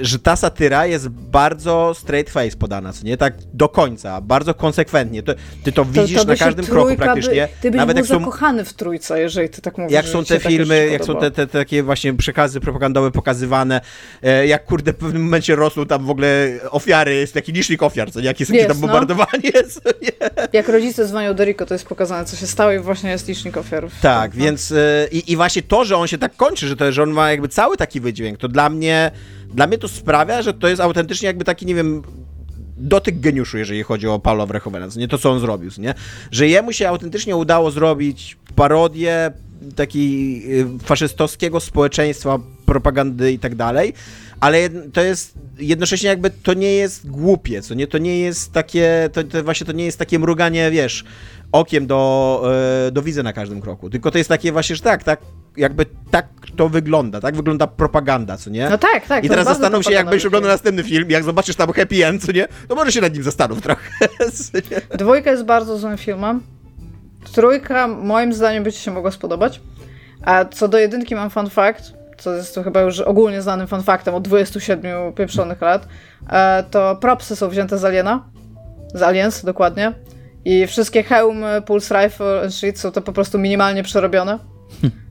że 0.00 0.18
ta 0.18 0.36
satyra 0.36 0.86
jest 0.86 1.08
bardzo 1.08 1.92
straight 1.94 2.32
face 2.32 2.56
podana, 2.56 2.92
co 2.92 3.04
nie? 3.04 3.16
Tak 3.16 3.34
do 3.52 3.68
końca, 3.68 4.20
bardzo 4.20 4.54
konsekwentnie. 4.54 5.22
To, 5.22 5.34
ty 5.64 5.72
to 5.72 5.84
widzisz 5.84 6.16
to, 6.16 6.24
to 6.24 6.30
na 6.30 6.36
każdym 6.36 6.66
kroku 6.66 6.96
praktycznie. 6.96 7.48
By, 7.56 7.62
ty 7.62 7.70
byś 7.70 7.78
Nawet 7.78 7.96
był 7.96 8.04
jak 8.04 8.08
są, 8.08 8.18
zakochany 8.18 8.64
w 8.64 8.72
trójce, 8.72 9.20
jeżeli 9.20 9.48
ty 9.48 9.62
tak 9.62 9.78
mówisz. 9.78 9.92
Jak 9.92 10.06
są 10.06 10.24
te 10.24 10.40
filmy, 10.40 10.88
jak 10.92 11.04
są 11.04 11.16
te, 11.16 11.30
te, 11.30 11.46
takie 11.46 11.82
właśnie 11.82 12.14
przekazy 12.14 12.60
propagandowe 12.60 13.10
pokazywane, 13.10 13.80
e, 14.22 14.46
jak 14.46 14.64
kurde 14.64 14.92
w 14.92 14.96
pewnym 14.96 15.22
momencie 15.22 15.56
rosną 15.56 15.86
tam 15.86 16.06
w 16.06 16.10
ogóle 16.10 16.58
ofiary, 16.70 17.14
jest 17.14 17.34
taki 17.34 17.52
licznik 17.52 17.82
ofiar, 17.82 18.12
co 18.12 18.20
nie? 18.20 18.26
Jakie 18.26 18.46
są 18.46 18.54
tam 18.54 18.68
no. 18.68 18.74
bombardowanie, 18.74 19.52
co 19.74 19.80
nie? 20.02 20.30
Jak 20.52 20.68
rodzice 20.68 21.06
dzwonią 21.06 21.34
do 21.34 21.44
Rico, 21.44 21.66
to 21.66 21.74
jest 21.74 21.86
pokazane, 21.86 22.24
co 22.24 22.36
się 22.36 22.46
stało 22.46 22.72
i 22.72 22.78
właśnie 22.78 23.10
jest 23.10 23.28
licznik 23.28 23.56
ofiar. 23.56 23.88
Tak, 24.02 24.34
no. 24.34 24.44
więc 24.44 24.72
e, 24.72 25.08
i, 25.12 25.32
i 25.32 25.36
właśnie 25.36 25.62
to, 25.62 25.84
że 25.84 25.96
on 25.96 26.06
się 26.06 26.18
tak 26.18 26.36
kończy, 26.36 26.68
że, 26.68 26.76
to, 26.76 26.92
że 26.92 27.02
on 27.02 27.10
ma 27.10 27.30
jakby 27.30 27.48
cały 27.48 27.76
taki 27.76 28.00
wydźwięk, 28.00 28.38
to 28.38 28.48
dla 28.48 28.68
mnie 28.68 29.10
dla 29.54 29.66
mnie 29.66 29.78
to 29.78 29.88
sprawia, 29.88 30.42
że 30.42 30.54
to 30.54 30.68
jest 30.68 30.80
autentycznie 30.80 31.26
jakby 31.26 31.44
taki, 31.44 31.66
nie 31.66 31.74
wiem, 31.74 32.02
dotyk 32.76 33.20
geniuszu, 33.20 33.58
jeżeli 33.58 33.82
chodzi 33.82 34.08
o 34.08 34.18
Paula 34.18 34.46
Verhoevena, 34.46 34.86
nie 34.96 35.08
to, 35.08 35.18
co 35.18 35.30
on 35.30 35.40
zrobił, 35.40 35.70
nie? 35.78 35.94
Że 36.30 36.48
jemu 36.48 36.72
się 36.72 36.88
autentycznie 36.88 37.36
udało 37.36 37.70
zrobić 37.70 38.36
parodię 38.56 39.32
takiej 39.76 40.42
y, 40.60 40.66
faszystowskiego 40.78 41.60
społeczeństwa, 41.60 42.38
propagandy 42.66 43.32
i 43.32 43.38
tak 43.38 43.54
dalej, 43.54 43.92
ale 44.40 44.70
to 44.92 45.00
jest 45.00 45.34
jednocześnie 45.58 46.08
jakby 46.08 46.30
to 46.30 46.54
nie 46.54 46.72
jest 46.72 47.10
głupie, 47.10 47.62
co 47.62 47.74
nie? 47.74 47.86
To 47.86 47.98
nie 47.98 48.20
jest 48.20 48.52
takie, 48.52 49.10
to, 49.12 49.24
to 49.24 49.44
właśnie 49.44 49.66
to 49.66 49.72
nie 49.72 49.84
jest 49.84 49.98
takie 49.98 50.18
mruganie, 50.18 50.70
wiesz, 50.70 51.04
okiem 51.52 51.86
do, 51.86 52.42
e, 52.86 52.90
do 52.90 53.02
widza 53.02 53.22
na 53.22 53.32
każdym 53.32 53.60
kroku. 53.60 53.90
Tylko 53.90 54.10
to 54.10 54.18
jest 54.18 54.28
takie 54.28 54.52
właśnie, 54.52 54.76
że 54.76 54.82
tak, 54.82 55.04
tak, 55.04 55.20
jakby 55.56 55.86
tak 56.10 56.26
to 56.56 56.68
wygląda, 56.68 57.20
tak 57.20 57.36
wygląda 57.36 57.66
propaganda, 57.66 58.36
co 58.36 58.50
nie? 58.50 58.70
No 58.70 58.78
tak, 58.78 59.06
tak. 59.06 59.24
I 59.24 59.28
teraz 59.28 59.46
zastanów 59.46 59.84
się, 59.84 59.92
jak 59.92 60.06
będziesz 60.06 60.26
oglądał 60.26 60.50
następny 60.50 60.82
film, 60.84 61.10
jak 61.10 61.24
zobaczysz 61.24 61.56
tam 61.56 61.72
happy 61.72 62.06
end, 62.06 62.26
co 62.26 62.32
nie? 62.32 62.48
To 62.68 62.74
może 62.74 62.92
się 62.92 63.00
nad 63.00 63.14
nim 63.14 63.22
zastanów 63.22 63.60
trochę. 63.60 63.90
Dwójka 64.98 65.30
jest 65.30 65.44
bardzo 65.44 65.78
złym 65.78 65.98
filmem. 65.98 66.40
Trójka 67.32 67.88
moim 67.88 68.32
zdaniem 68.32 68.64
by 68.64 68.72
ci 68.72 68.80
się 68.80 68.90
mogła 68.90 69.10
spodobać. 69.10 69.60
A 70.22 70.44
co 70.44 70.68
do 70.68 70.78
jedynki 70.78 71.14
mam 71.14 71.30
fun 71.30 71.50
fact, 71.50 71.92
co 72.18 72.34
jest 72.34 72.54
to 72.54 72.62
chyba 72.62 72.80
już 72.80 73.00
ogólnie 73.00 73.42
znanym 73.42 73.66
fun 73.66 73.82
factem 73.82 74.14
od 74.14 74.24
27 74.24 75.12
pieprzonych 75.12 75.60
lat, 75.60 75.88
e, 76.30 76.64
to 76.70 76.96
propsy 76.96 77.36
są 77.36 77.48
wzięte 77.48 77.78
z 77.78 77.84
Aliena. 77.84 78.24
Z 78.94 79.02
Aliens, 79.02 79.44
dokładnie. 79.44 79.92
I 80.46 80.66
wszystkie 80.66 81.02
hełmy, 81.02 81.62
Pulse 81.66 82.02
Rifle 82.02 82.50
shit 82.50 82.78
są 82.78 82.92
to 82.92 83.02
po 83.02 83.12
prostu 83.12 83.38
minimalnie 83.38 83.82
przerobione. 83.82 84.38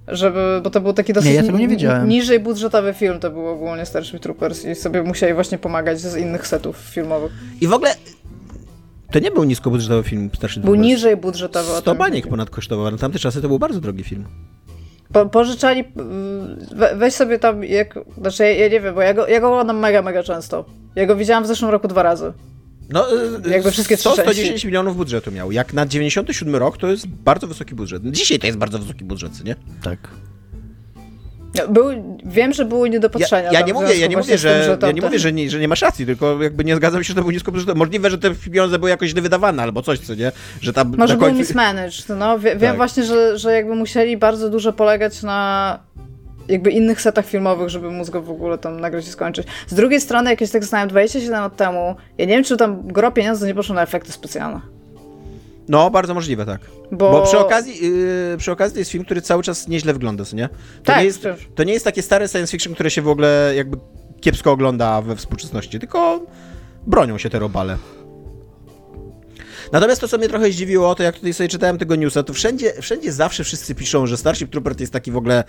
Żeby, 0.07 0.61
bo 0.63 0.69
to 0.69 0.81
był 0.81 0.93
taki 0.93 1.13
dosyć 1.13 1.29
nie, 1.31 1.77
ja 1.77 2.03
niżej 2.03 2.39
budżetowy 2.39 2.93
film, 2.93 3.19
to 3.19 3.31
był 3.31 3.47
ogólnie 3.47 3.85
Starship 3.85 4.19
Troopers 4.19 4.65
i 4.65 4.75
sobie 4.75 5.03
musieli 5.03 5.33
właśnie 5.33 5.57
pomagać 5.57 5.99
z 5.99 6.17
innych 6.17 6.47
setów 6.47 6.77
filmowych. 6.77 7.31
I 7.61 7.67
w 7.67 7.73
ogóle 7.73 7.95
to 9.11 9.19
nie 9.19 9.31
był 9.31 9.43
niskobudżetowy 9.43 10.09
film 10.09 10.29
Starship 10.33 10.63
Troopers. 10.63 10.81
Był 10.81 10.85
niżej 10.85 11.17
budżetowy. 11.17 11.69
100 11.79 11.95
baniek 11.95 12.27
ponad 12.27 12.49
kosztował, 12.49 12.91
na 12.91 12.97
tamte 12.97 13.19
czasy 13.19 13.41
to 13.41 13.47
był 13.47 13.59
bardzo 13.59 13.79
drogi 13.79 14.03
film. 14.03 14.25
Po, 15.13 15.25
pożyczali, 15.25 15.83
we, 16.75 16.95
weź 16.95 17.13
sobie 17.13 17.39
tam, 17.39 17.63
jak, 17.63 17.99
znaczy 18.17 18.43
ja, 18.43 18.49
ja, 18.49 18.67
nie 18.67 18.81
wiem, 18.81 18.95
bo 18.95 19.01
ja 19.01 19.13
go, 19.13 19.27
ja 19.27 19.39
go 19.39 19.47
oglądam 19.47 19.79
mega, 19.79 20.01
mega 20.01 20.23
często. 20.23 20.65
Ja 20.95 21.05
go 21.05 21.15
widziałam 21.15 21.43
w 21.43 21.47
zeszłym 21.47 21.71
roku 21.71 21.87
dwa 21.87 22.03
razy. 22.03 22.33
No, 22.89 23.13
y, 23.45 23.49
jakby 23.49 23.71
wszystkie 23.71 23.97
100, 23.97 24.13
110 24.13 24.65
milionów 24.65 24.97
budżetu 24.97 25.31
miał. 25.31 25.51
Jak 25.51 25.73
na 25.73 25.85
97 25.85 26.55
rok 26.55 26.77
to 26.77 26.87
jest 26.87 27.07
bardzo 27.07 27.47
wysoki 27.47 27.75
budżet. 27.75 28.03
Dzisiaj 28.05 28.39
to 28.39 28.47
jest 28.47 28.59
bardzo 28.59 28.79
wysoki 28.79 29.05
budżet, 29.05 29.43
nie? 29.43 29.55
Tak. 29.83 29.99
Był, 31.69 32.17
wiem, 32.25 32.53
że 32.53 32.65
były 32.65 32.89
niedopatrzenia. 32.89 33.51
Ja, 33.51 33.59
ja 33.59 33.65
nie 33.65 33.73
mówię, 33.73 33.97
ja 33.97 34.07
nie 34.07 34.17
mówię, 34.17 34.37
że, 34.37 34.59
tym, 34.59 34.81
że 34.81 34.87
ja 34.87 34.91
nie 34.91 35.01
mówię, 35.01 35.19
że 35.19 35.33
nie, 35.33 35.49
że 35.49 35.59
nie 35.59 35.67
masz 35.67 35.81
racji, 35.81 36.05
tylko 36.05 36.43
jakby 36.43 36.63
nie 36.63 36.75
zgadzam 36.75 37.03
się, 37.03 37.07
że 37.07 37.15
to 37.15 37.21
był 37.21 37.31
niskobudżetowy. 37.31 37.79
Możliwe, 37.79 38.09
że 38.09 38.17
te 38.17 38.35
pieniądze 38.35 38.79
były 38.79 38.89
jakoś 38.89 39.09
źle 39.09 39.21
wydawane 39.21 39.63
albo 39.63 39.81
coś, 39.81 39.99
co 39.99 40.15
nie? 40.15 40.31
Że 40.61 40.73
tam 40.73 40.95
Może 40.97 41.13
końcu... 41.17 41.29
był 41.29 41.39
mismanaged, 41.39 42.09
no. 42.09 42.39
Wiem 42.39 42.59
tak. 42.59 42.75
właśnie, 42.75 43.03
że, 43.03 43.37
że 43.39 43.53
jakby 43.53 43.75
musieli 43.75 44.17
bardzo 44.17 44.49
dużo 44.49 44.73
polegać 44.73 45.23
na 45.23 45.79
jakby 46.47 46.71
innych 46.71 47.01
setach 47.01 47.25
filmowych, 47.25 47.69
żeby 47.69 47.91
mózg 47.91 48.13
w 48.13 48.29
ogóle 48.29 48.57
tam 48.57 48.79
nagrać 48.79 49.07
i 49.07 49.09
skończyć. 49.09 49.47
Z 49.67 49.73
drugiej 49.73 50.01
strony, 50.01 50.29
jakieś 50.29 50.51
tak 50.51 50.63
znałem 50.63 50.89
27 50.89 51.41
lat 51.41 51.55
temu, 51.55 51.95
ja 52.17 52.25
nie 52.25 52.33
wiem, 52.33 52.43
czy 52.43 52.57
tam 52.57 52.87
gro 52.87 53.11
pieniędzy 53.11 53.47
nie 53.47 53.55
poszło 53.55 53.75
na 53.75 53.81
efekty 53.83 54.11
specjalne. 54.11 54.61
No, 55.67 55.89
bardzo 55.89 56.13
możliwe, 56.13 56.45
tak. 56.45 56.61
Bo, 56.91 57.11
Bo 57.11 57.23
przy, 57.23 57.37
okazji, 57.37 57.73
yy, 58.31 58.37
przy 58.37 58.51
okazji 58.51 58.73
to 58.73 58.79
jest 58.79 58.91
film, 58.91 59.05
który 59.05 59.21
cały 59.21 59.43
czas 59.43 59.67
nieźle 59.67 59.93
wygląda, 59.93 60.25
co 60.25 60.35
nie? 60.35 60.49
To, 60.49 60.55
tak, 60.83 60.97
nie 60.97 61.05
jest, 61.05 61.27
to 61.55 61.63
nie 61.63 61.73
jest 61.73 61.85
takie 61.85 62.01
stare 62.01 62.27
science 62.27 62.51
fiction, 62.51 62.73
które 62.73 62.91
się 62.91 63.01
w 63.01 63.07
ogóle 63.07 63.53
jakby 63.55 63.77
kiepsko 64.21 64.51
ogląda 64.51 65.01
we 65.01 65.15
współczesności, 65.15 65.79
tylko 65.79 66.25
bronią 66.87 67.17
się 67.17 67.29
te 67.29 67.39
robale. 67.39 67.77
Natomiast 69.71 70.01
to, 70.01 70.07
co 70.07 70.17
mnie 70.17 70.29
trochę 70.29 70.51
zdziwiło, 70.51 70.95
to 70.95 71.03
jak 71.03 71.15
tutaj 71.15 71.33
sobie 71.33 71.49
czytałem 71.49 71.77
tego 71.77 71.95
newsa, 71.95 72.23
to 72.23 72.33
wszędzie, 72.33 72.73
wszędzie 72.81 73.11
zawsze 73.11 73.43
wszyscy 73.43 73.75
piszą, 73.75 74.07
że 74.07 74.17
Starship 74.17 74.51
Trooper 74.51 74.75
to 74.75 74.83
jest 74.83 74.93
taki 74.93 75.11
w 75.11 75.17
ogóle 75.17 75.43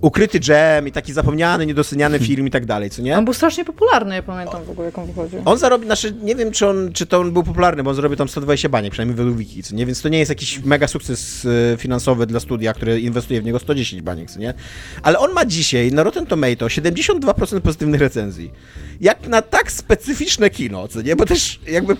ukryty 0.00 0.40
dżem 0.40 0.88
i 0.88 0.92
taki 0.92 1.12
zapomniany, 1.12 1.66
niedoceniany 1.66 2.18
film 2.18 2.46
i 2.46 2.50
tak 2.50 2.66
dalej, 2.66 2.90
co 2.90 3.02
nie? 3.02 3.18
On 3.18 3.24
był 3.24 3.34
strasznie 3.34 3.64
popularny, 3.64 4.14
ja 4.14 4.22
pamiętam 4.22 4.64
w 4.64 4.70
ogóle, 4.70 4.86
jak 4.86 4.98
on 4.98 5.06
wychodził. 5.06 5.42
On 5.44 5.58
zarobi, 5.58 5.86
znaczy 5.86 6.14
nie 6.22 6.34
wiem, 6.34 6.50
czy, 6.52 6.66
on, 6.68 6.92
czy 6.92 7.06
to 7.06 7.18
on 7.20 7.32
był 7.32 7.42
popularny, 7.42 7.82
bo 7.82 7.90
on 7.90 7.96
zarobił 7.96 8.16
tam 8.16 8.28
120 8.28 8.68
baniek, 8.68 8.92
przynajmniej 8.92 9.16
według 9.16 9.36
wiki, 9.36 9.62
co 9.62 9.74
nie? 9.74 9.86
Więc 9.86 10.02
to 10.02 10.08
nie 10.08 10.18
jest 10.18 10.28
jakiś 10.28 10.64
mega 10.64 10.88
sukces 10.88 11.46
e, 11.74 11.76
finansowy 11.76 12.26
dla 12.26 12.40
studia, 12.40 12.74
które 12.74 13.00
inwestuje 13.00 13.40
w 13.40 13.44
niego 13.44 13.58
110 13.58 14.02
baniek, 14.02 14.30
co 14.30 14.38
nie? 14.40 14.54
Ale 15.02 15.18
on 15.18 15.32
ma 15.32 15.44
dzisiaj 15.44 15.92
na 15.92 16.02
Rotten 16.02 16.26
Tomato 16.26 16.66
72% 16.66 17.60
pozytywnych 17.60 18.00
recenzji. 18.00 18.50
Jak 19.00 19.28
na 19.28 19.42
tak 19.42 19.72
specyficzne 19.72 20.50
kino, 20.50 20.88
co 20.88 21.02
nie? 21.02 21.16
Bo 21.16 21.26
też 21.26 21.60
jakby, 21.68 21.96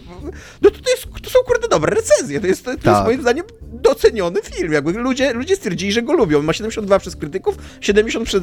no 0.63 0.71
to, 0.71 0.79
to, 0.81 0.91
jest, 0.91 1.07
to 1.23 1.31
są 1.31 1.39
kurde 1.47 1.69
dobre 1.69 1.95
recenzje, 1.95 2.41
to 2.41 2.47
jest, 2.47 2.65
to, 2.65 2.71
to 2.71 2.73
jest 2.73 2.85
Tak. 2.85 3.05
moim 3.05 3.21
zdaniem 3.21 3.45
doceniony 3.81 4.41
film, 4.43 4.73
jakby 4.73 4.93
ludzie, 4.93 5.33
ludzie 5.33 5.57
stwierdzili, 5.57 5.93
że 5.93 6.03
go 6.03 6.13
lubią. 6.13 6.39
On 6.39 6.45
ma 6.45 6.53
72 6.53 6.99
przez 6.99 7.17
krytyków, 7.17 7.55
70 7.81 8.27
przez 8.27 8.43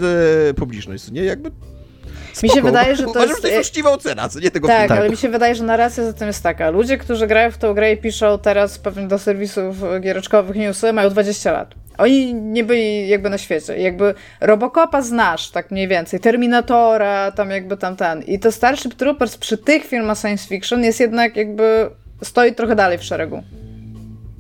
e, 0.50 0.54
publiczność, 0.54 1.12
nie? 1.12 1.24
Jakby 1.24 1.50
Mi 1.50 2.50
się 2.50 2.54
spoko. 2.54 2.62
wydaje, 2.68 2.96
że 2.96 3.04
to 3.04 3.10
Uważam, 3.10 3.30
jest- 3.30 3.42
że 3.42 3.48
to 3.50 3.56
jest 3.56 3.70
uczciwa 3.70 3.92
ocena, 3.92 4.30
co 4.30 4.40
nie 4.40 4.52
tego 4.52 4.68
Tak, 4.68 4.78
filmu. 4.78 4.90
Tak. 4.90 5.00
ale 5.00 5.10
mi 5.10 5.18
się 5.18 5.30
wydaje, 5.30 5.56
że 5.56 5.64
narracja 5.64 6.04
za 6.06 6.14
tym 6.14 6.28
jest 6.28 6.44
taka. 6.44 6.70
Ludzie, 6.70 6.98
którzy 6.98 7.28
grają 7.28 7.52
w 7.52 7.58
tą 7.58 7.74
grę 7.74 7.94
i 7.94 7.98
piszą 7.98 8.40
teraz 8.40 8.78
pewnie 8.80 9.08
do 9.08 9.20
serwisów 9.20 9.76
giereczkowych 10.02 10.56
newsy, 10.56 10.94
mają 10.94 11.10
20 11.10 11.52
lat. 11.52 11.76
Oni 11.98 12.34
nie 12.34 12.64
byli 12.64 13.08
jakby 13.08 13.30
na 13.30 13.38
świecie. 13.38 13.78
Jakby 13.78 14.14
Robocopa 14.42 15.02
znasz, 15.02 15.50
tak 15.52 15.72
mniej 15.72 15.88
więcej. 15.88 16.20
Terminatora, 16.20 17.32
tam 17.32 17.50
jakby 17.50 17.78
tam 17.78 17.96
ten. 17.96 18.22
I 18.22 18.40
to 18.40 18.52
Starship 18.52 18.94
Troopers 18.94 19.38
przy 19.38 19.58
tych 19.58 19.86
filmach 19.86 20.18
science 20.20 20.48
fiction 20.48 20.84
jest 20.84 21.00
jednak 21.00 21.36
jakby 21.36 21.90
stoi 22.24 22.56
trochę 22.56 22.76
dalej 22.76 22.98
w 22.98 23.04
szeregu. 23.04 23.44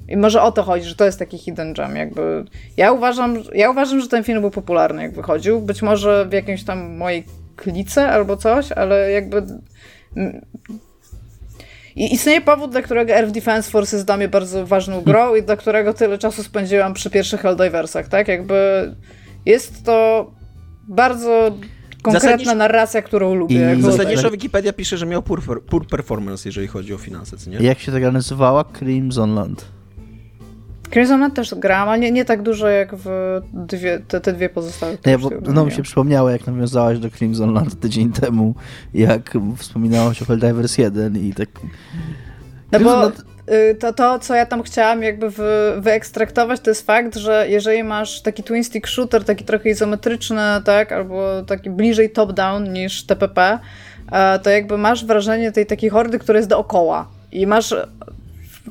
I 0.07 0.17
może 0.17 0.41
o 0.41 0.51
to 0.51 0.63
chodzi, 0.63 0.85
że 0.85 0.95
to 0.95 1.05
jest 1.05 1.19
taki 1.19 1.37
hidden 1.37 1.73
gem, 1.73 1.95
jakby. 1.95 2.45
Ja 2.77 2.91
uważam, 2.91 3.37
ja 3.53 3.69
uważam, 3.69 4.01
że 4.01 4.07
ten 4.07 4.23
film 4.23 4.41
był 4.41 4.51
popularny, 4.51 5.01
jak 5.01 5.13
wychodził. 5.13 5.61
Być 5.61 5.81
może 5.81 6.25
w 6.25 6.33
jakiejś 6.33 6.63
tam 6.63 6.97
mojej 6.97 7.23
klice 7.55 8.09
albo 8.09 8.37
coś, 8.37 8.71
ale 8.71 9.11
jakby. 9.11 9.43
I 11.95 12.13
istnieje 12.13 12.41
powód, 12.41 12.71
dla 12.71 12.81
którego 12.81 13.13
Air 13.13 13.31
Defense 13.31 13.71
Force 13.71 13.95
jest 13.95 14.05
dla 14.05 14.17
mnie 14.17 14.27
bardzo 14.27 14.65
ważną 14.65 15.01
grą 15.01 15.35
i 15.35 15.43
dla 15.43 15.55
którego 15.55 15.93
tyle 15.93 16.17
czasu 16.17 16.43
spędziłam 16.43 16.93
przy 16.93 17.09
pierwszych 17.09 17.41
Helldiversach, 17.41 18.07
tak? 18.07 18.27
Jakby 18.27 18.55
jest 19.45 19.85
to 19.85 20.31
bardzo 20.87 21.51
konkretna 22.01 22.37
Zasadniczo- 22.37 22.57
narracja, 22.57 23.01
którą 23.01 23.35
lubię. 23.35 23.75
I 23.79 23.81
Zasadniczo 23.81 24.31
Wikipedia 24.31 24.73
pisze, 24.73 24.97
że 24.97 25.05
miał 25.05 25.23
poor, 25.23 25.63
poor 25.65 25.87
performance, 25.87 26.49
jeżeli 26.49 26.67
chodzi 26.67 26.93
o 26.93 26.97
finanse, 26.97 27.35
nie? 27.49 27.57
Jak 27.57 27.79
się 27.79 27.91
ta 27.91 27.99
gra 27.99 28.11
nazywała? 28.11 28.63
Crimson 28.63 29.35
Land. 29.35 29.76
Crimson 30.89 31.31
też 31.31 31.55
grałam, 31.55 31.89
ale 31.89 31.99
nie, 31.99 32.11
nie 32.11 32.25
tak 32.25 32.41
dużo 32.41 32.67
jak 32.67 32.95
w 32.95 33.05
dwie, 33.53 33.99
te, 34.07 34.21
te 34.21 34.33
dwie 34.33 34.49
pozostałe. 34.49 34.91
Nie, 35.05 35.17
które 35.17 35.41
bo 35.41 35.51
znowu 35.51 35.67
mi 35.67 35.73
się 35.73 35.83
przypomniało, 35.83 36.29
jak 36.29 36.47
nawiązałaś 36.47 36.99
do 36.99 37.09
Crimson 37.09 37.53
Land 37.53 37.79
tydzień 37.79 38.11
temu, 38.11 38.55
jak 38.93 39.37
wspominałaś 39.57 40.21
o 40.21 40.25
Helldivers 40.25 40.77
1 40.77 41.17
i 41.17 41.33
tak... 41.33 41.49
No 42.71 42.79
Crimson 42.79 42.99
bo 42.99 43.07
Land- 43.07 43.23
y, 43.71 43.75
to, 43.75 43.93
to, 43.93 44.19
co 44.19 44.35
ja 44.35 44.45
tam 44.45 44.63
chciałam 44.63 45.03
jakby 45.03 45.29
wy, 45.29 45.43
wyekstraktować, 45.77 46.59
to 46.59 46.69
jest 46.69 46.85
fakt, 46.85 47.15
że 47.15 47.45
jeżeli 47.49 47.83
masz 47.83 48.21
taki 48.21 48.43
twin 48.43 48.63
stick 48.63 48.87
shooter, 48.87 49.23
taki 49.23 49.45
trochę 49.45 49.69
izometryczny, 49.69 50.61
tak, 50.65 50.91
albo 50.91 51.43
taki 51.43 51.69
bliżej 51.69 52.09
top-down 52.09 52.73
niż 52.73 53.03
TPP, 53.03 53.59
e, 54.11 54.39
to 54.39 54.49
jakby 54.49 54.77
masz 54.77 55.05
wrażenie 55.05 55.51
tej 55.51 55.65
takiej 55.65 55.89
hordy, 55.89 56.19
która 56.19 56.37
jest 56.37 56.49
dookoła 56.49 57.07
i 57.31 57.47
masz 57.47 57.75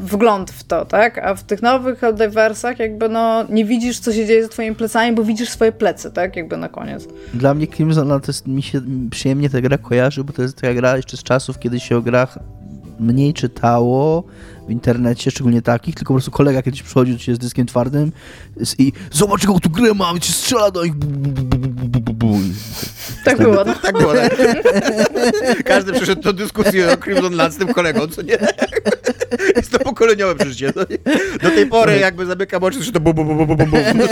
wgląd 0.00 0.50
w 0.50 0.64
to, 0.64 0.84
tak? 0.84 1.18
A 1.18 1.34
w 1.34 1.42
tych 1.42 1.62
nowych 1.62 1.98
Helldiversach 1.98 2.78
jakby 2.78 3.08
no 3.08 3.44
nie 3.48 3.64
widzisz, 3.64 3.98
co 3.98 4.12
się 4.12 4.26
dzieje 4.26 4.42
za 4.42 4.48
twoimi 4.48 4.76
plecami, 4.76 5.16
bo 5.16 5.24
widzisz 5.24 5.48
swoje 5.48 5.72
plecy, 5.72 6.10
tak? 6.10 6.36
Jakby 6.36 6.56
na 6.56 6.68
koniec. 6.68 7.08
Dla 7.34 7.54
mnie 7.54 7.66
Crimson 7.66 8.08
to 8.08 8.26
jest, 8.26 8.46
mi 8.46 8.62
się 8.62 8.80
przyjemnie 9.10 9.50
ta 9.50 9.60
gra 9.60 9.78
kojarzy, 9.78 10.24
bo 10.24 10.32
to 10.32 10.42
jest 10.42 10.56
taka 10.56 10.74
gra 10.74 10.96
jeszcze 10.96 11.16
z 11.16 11.22
czasów, 11.22 11.58
kiedy 11.58 11.80
się 11.80 11.96
o 11.96 12.02
grach 12.02 12.38
mniej 13.00 13.34
czytało 13.34 14.24
w 14.68 14.70
internecie, 14.70 15.30
szczególnie 15.30 15.62
takich, 15.62 15.94
tylko 15.94 16.08
po 16.08 16.14
prostu 16.14 16.30
kolega 16.30 16.62
kiedyś 16.62 16.82
przychodził 16.82 17.18
ciebie 17.18 17.36
z 17.36 17.38
dyskiem 17.38 17.66
twardym 17.66 18.12
i 18.78 18.92
zobacz 19.12 19.42
jaką 19.42 19.60
tu 19.60 19.70
grę 19.70 19.94
mam, 19.94 20.16
i 20.16 20.20
ci 20.20 20.32
strzela 20.32 20.70
do 20.70 20.82
bu, 20.94 22.12
Tak 23.26 23.38
było. 23.38 23.64
No. 23.64 23.74
Tak 23.82 23.98
było. 23.98 24.14
Tak. 24.14 24.36
Każdy 25.64 25.92
przeszedł 25.92 26.22
tę 26.22 26.32
dyskusję 26.32 26.92
o 26.92 26.96
Crimson 26.96 27.34
Land 27.34 27.54
z 27.54 27.56
tym 27.56 27.68
kolegą, 27.68 28.06
co 28.06 28.22
nie? 28.22 28.38
Jest 29.56 29.70
to 29.72 29.78
pokoleniowe 29.78 30.34
przeżycie. 30.34 30.66
nie? 30.90 30.98
Do 31.42 31.50
tej 31.50 31.66
pory 31.66 31.98
jakby 31.98 32.26
zamykam 32.26 32.64
oczy, 32.64 32.82
że 32.82 32.92
to 32.92 33.00
bu, 33.00 33.14
bu, 33.14 33.24
bu, 33.24 33.34
bu, 33.34 33.46
bu, 33.46 33.56
bu, 33.56 33.66
bu. 33.66 33.76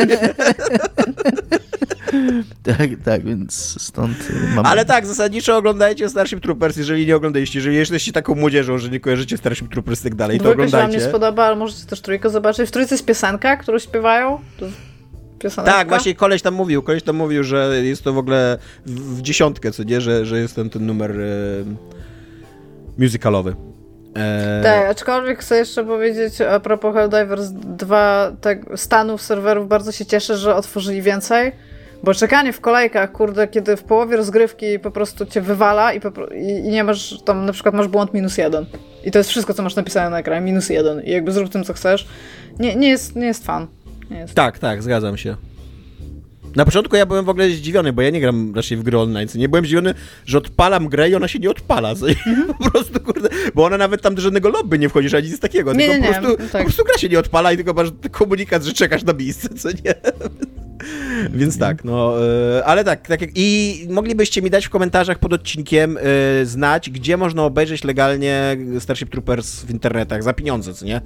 Tak, 2.63 2.89
tak, 3.05 3.25
więc 3.25 3.83
stąd 3.83 4.17
mam... 4.55 4.67
Ale 4.67 4.85
tak, 4.85 5.07
zasadniczo 5.07 5.57
oglądajcie 5.57 6.09
Starship 6.09 6.41
Troopers, 6.41 6.77
jeżeli 6.77 7.07
nie 7.07 7.17
oglądaliście. 7.17 7.59
Jeżeli 7.59 7.77
jesteście 7.77 8.13
taką 8.13 8.35
młodzieżą, 8.35 8.79
że 8.79 8.89
nie 8.89 9.01
kojarzycie 9.01 9.37
Starship 9.37 9.69
Troopers 9.69 10.01
i 10.01 10.05
tak 10.05 10.15
dalej, 10.15 10.39
to 10.39 10.45
Dwójka 10.45 10.65
się 10.65 10.71
wam 10.71 10.81
nie 10.81 10.85
oglądajcie. 10.85 11.09
spodoba, 11.09 11.45
ale 11.45 11.57
możecie 11.57 11.87
też 11.87 12.01
trójkę 12.01 12.31
zobaczyć. 12.31 12.69
W 12.69 12.73
trójce 12.73 12.95
jest 12.95 13.05
piosenka, 13.07 13.57
którą 13.57 13.79
śpiewają. 13.79 14.39
To 14.57 14.67
piosenka. 15.39 15.73
Tak, 15.73 15.89
właśnie 15.89 16.15
koleś 16.15 16.43
tam 16.43 16.55
mówił, 16.55 16.83
koleś 16.83 17.03
tam 17.03 17.17
mówił, 17.17 17.45
że 17.45 17.83
jest 17.83 18.05
to 18.05 18.13
w 18.13 18.19
ogóle 18.19 18.59
w, 18.87 19.19
w 19.19 19.23
dziesiątkę, 19.23 19.73
co 19.73 19.83
nie, 19.83 20.01
że, 20.01 20.27
że 20.27 20.39
jest 20.39 20.55
ten, 20.55 20.71
ten 20.71 20.87
numer 20.87 21.11
e, 21.11 21.25
musicalowy. 22.99 23.57
E, 24.17 24.61
Tak, 24.63 24.91
aczkolwiek 24.91 25.39
chcę 25.39 25.57
jeszcze 25.57 25.85
powiedzieć 25.85 26.41
a 26.41 26.61
propos 26.61 26.95
Helldivers 26.95 27.49
2 27.51 28.33
tak, 28.41 28.59
stanów 28.77 29.23
serwerów, 29.23 29.69
bardzo 29.69 29.93
się 29.93 30.07
cieszę, 30.07 30.37
że 30.37 30.55
otworzyli 30.55 31.03
więcej, 31.03 31.53
bo 32.03 32.15
czekanie 32.15 32.53
w 32.53 32.61
kolejkach, 32.61 33.13
kurde, 33.13 33.49
kiedy 33.49 33.77
w 33.77 33.83
połowie 33.83 34.17
rozgrywki 34.17 34.79
po 34.79 34.91
prostu 34.91 35.27
cię 35.27 35.41
wywala 35.41 35.93
i, 35.93 36.01
i 36.37 36.63
nie 36.63 36.85
masz, 36.85 37.23
tam 37.25 37.47
na 37.47 37.53
przykład 37.53 37.75
masz 37.75 37.89
błąd 37.89 38.15
minus 38.15 38.39
jeden 38.39 38.67
i 39.05 39.11
to 39.11 39.19
jest 39.19 39.31
wszystko, 39.31 39.55
co 39.55 39.63
masz 39.63 39.77
napisane 39.77 40.11
na 40.11 40.19
ekranie, 40.19 40.47
minus 40.47 40.69
jeden 40.71 41.03
i 41.03 41.11
jakby 41.11 41.33
zrób 41.33 41.53
tym, 41.53 41.65
co 41.65 41.73
chcesz, 41.73 42.09
nie, 42.59 42.77
nie, 42.77 42.89
jest, 42.89 43.17
nie 43.17 43.27
jest 43.27 43.47
fan. 43.47 43.67
Nie 44.11 44.17
jest. 44.17 44.35
Tak, 44.35 44.59
tak, 44.59 44.83
zgadzam 44.83 45.17
się. 45.17 45.37
Na 46.57 46.65
początku 46.65 46.97
ja 46.97 47.07
byłem 47.07 47.25
w 47.25 47.29
ogóle 47.29 47.51
zdziwiony, 47.51 47.93
bo 47.93 48.03
ja 48.03 48.11
nie 48.11 48.21
gram 48.21 48.55
raczej 48.55 48.79
w 48.79 48.83
gry 48.83 48.99
online, 48.99 49.29
nie 49.35 49.49
byłem 49.49 49.65
zdziwiony, 49.65 49.95
że 50.27 50.39
odpalam 50.39 50.89
grę 50.89 51.11
i 51.11 51.15
ona 51.15 51.29
się 51.29 51.39
nie 51.39 51.51
odpala, 51.51 51.95
co 51.95 52.09
nie? 52.09 52.15
po 52.59 52.71
prostu, 52.71 53.01
kurde, 53.01 53.29
bo 53.55 53.65
ona 53.65 53.79
nawet 53.79 54.03
tam 54.03 54.15
do 54.15 54.23
żadnego 54.23 54.49
lobby 54.49 54.79
nie 54.79 54.89
wchodzisz, 54.89 55.15
ani 55.15 55.29
nic 55.29 55.41
takiego, 55.41 55.73
Nie, 55.73 55.87
tylko 55.89 56.07
nie, 56.07 56.15
po, 56.15 56.21
nie, 56.21 56.37
prostu, 56.37 56.53
tak. 56.53 56.63
po 56.63 56.65
prostu 56.69 56.85
gra 56.85 56.99
się 56.99 57.09
nie 57.09 57.19
odpala 57.19 57.53
i 57.53 57.57
tylko 57.57 57.75
masz 57.75 57.89
komunikat, 58.11 58.65
że 58.65 58.73
czekasz 58.73 59.03
na 59.05 59.13
miejsce, 59.13 59.49
co 59.49 59.69
nie? 59.71 59.95
Więc 61.31 61.59
tak, 61.59 61.85
no, 61.85 62.15
e, 62.57 62.65
ale 62.65 62.85
tak, 62.85 63.09
tak 63.09 63.21
jak, 63.21 63.31
i 63.35 63.87
moglibyście 63.91 64.43
mi 64.43 64.51
dać 64.51 64.67
w 64.67 64.71
komentarzach 64.71 65.19
pod 65.19 65.33
odcinkiem 65.33 65.99
e, 65.99 66.01
znać, 66.47 66.91
gdzie 66.91 67.17
można 67.17 67.45
obejrzeć 67.45 67.85
legalnie 67.85 68.57
Starship 68.81 69.11
Troopers 69.11 69.63
w 69.63 69.71
internetach 69.71 70.23
za 70.23 70.33
pieniądze, 70.33 70.75
co 70.75 70.85
nie? 70.85 71.01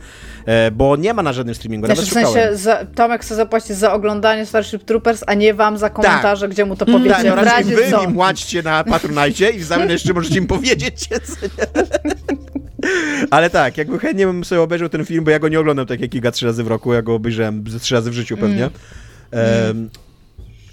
E, 0.47 0.71
bo 0.71 0.97
nie 0.97 1.15
ma 1.15 1.23
na 1.23 1.33
żadnym 1.33 1.55
streamingu, 1.55 1.87
Znaczy, 1.87 2.01
nawet 2.01 2.29
w 2.29 2.33
sensie 2.33 2.57
za, 2.57 2.85
Tomek 2.95 3.23
chce 3.23 3.35
zapłacić 3.35 3.77
za 3.77 3.93
oglądanie 3.93 4.47
Starship 4.47 4.85
Troopers, 4.85 5.25
a 5.27 5.35
nie 5.35 5.55
wam 5.55 5.79
za 5.79 5.91
komentarze, 5.91 6.49
gdzie 6.49 6.65
mu 6.65 6.77
to 6.77 6.87
powiecie. 6.87 7.15
Tak, 7.15 7.25
no 7.27 7.35
razie 7.35 7.77
wy 7.77 7.85
im 8.05 8.15
płaćcie 8.15 8.63
na 8.63 8.85
Patronite 8.85 9.51
i 9.51 9.59
w 9.59 9.65
zamian 9.65 9.91
jeszcze 9.91 10.13
możecie 10.13 10.39
im 10.39 10.47
powiedzieć. 10.47 11.09
co 11.09 11.47
nie? 11.47 12.09
Ale 13.31 13.51
tak, 13.51 13.79
jakby 13.79 13.99
chętnie 13.99 14.27
bym 14.27 14.45
sobie 14.45 14.61
obejrzał 14.61 14.89
ten 14.89 15.05
film, 15.05 15.25
bo 15.25 15.31
ja 15.31 15.39
go 15.39 15.49
nie 15.49 15.61
oglądam 15.61 15.87
tak 15.87 16.01
jak 16.01 16.11
Giga 16.11 16.31
trzy 16.31 16.47
razy 16.47 16.65
w 16.65 16.67
roku, 16.67 16.95
ja 16.95 17.03
go 17.03 17.15
obejrzałem 17.15 17.65
trzy 17.81 17.95
razy 17.95 18.11
w 18.11 18.15
życiu 18.15 18.37
pewnie. 18.37 18.71
Em, 19.31 19.91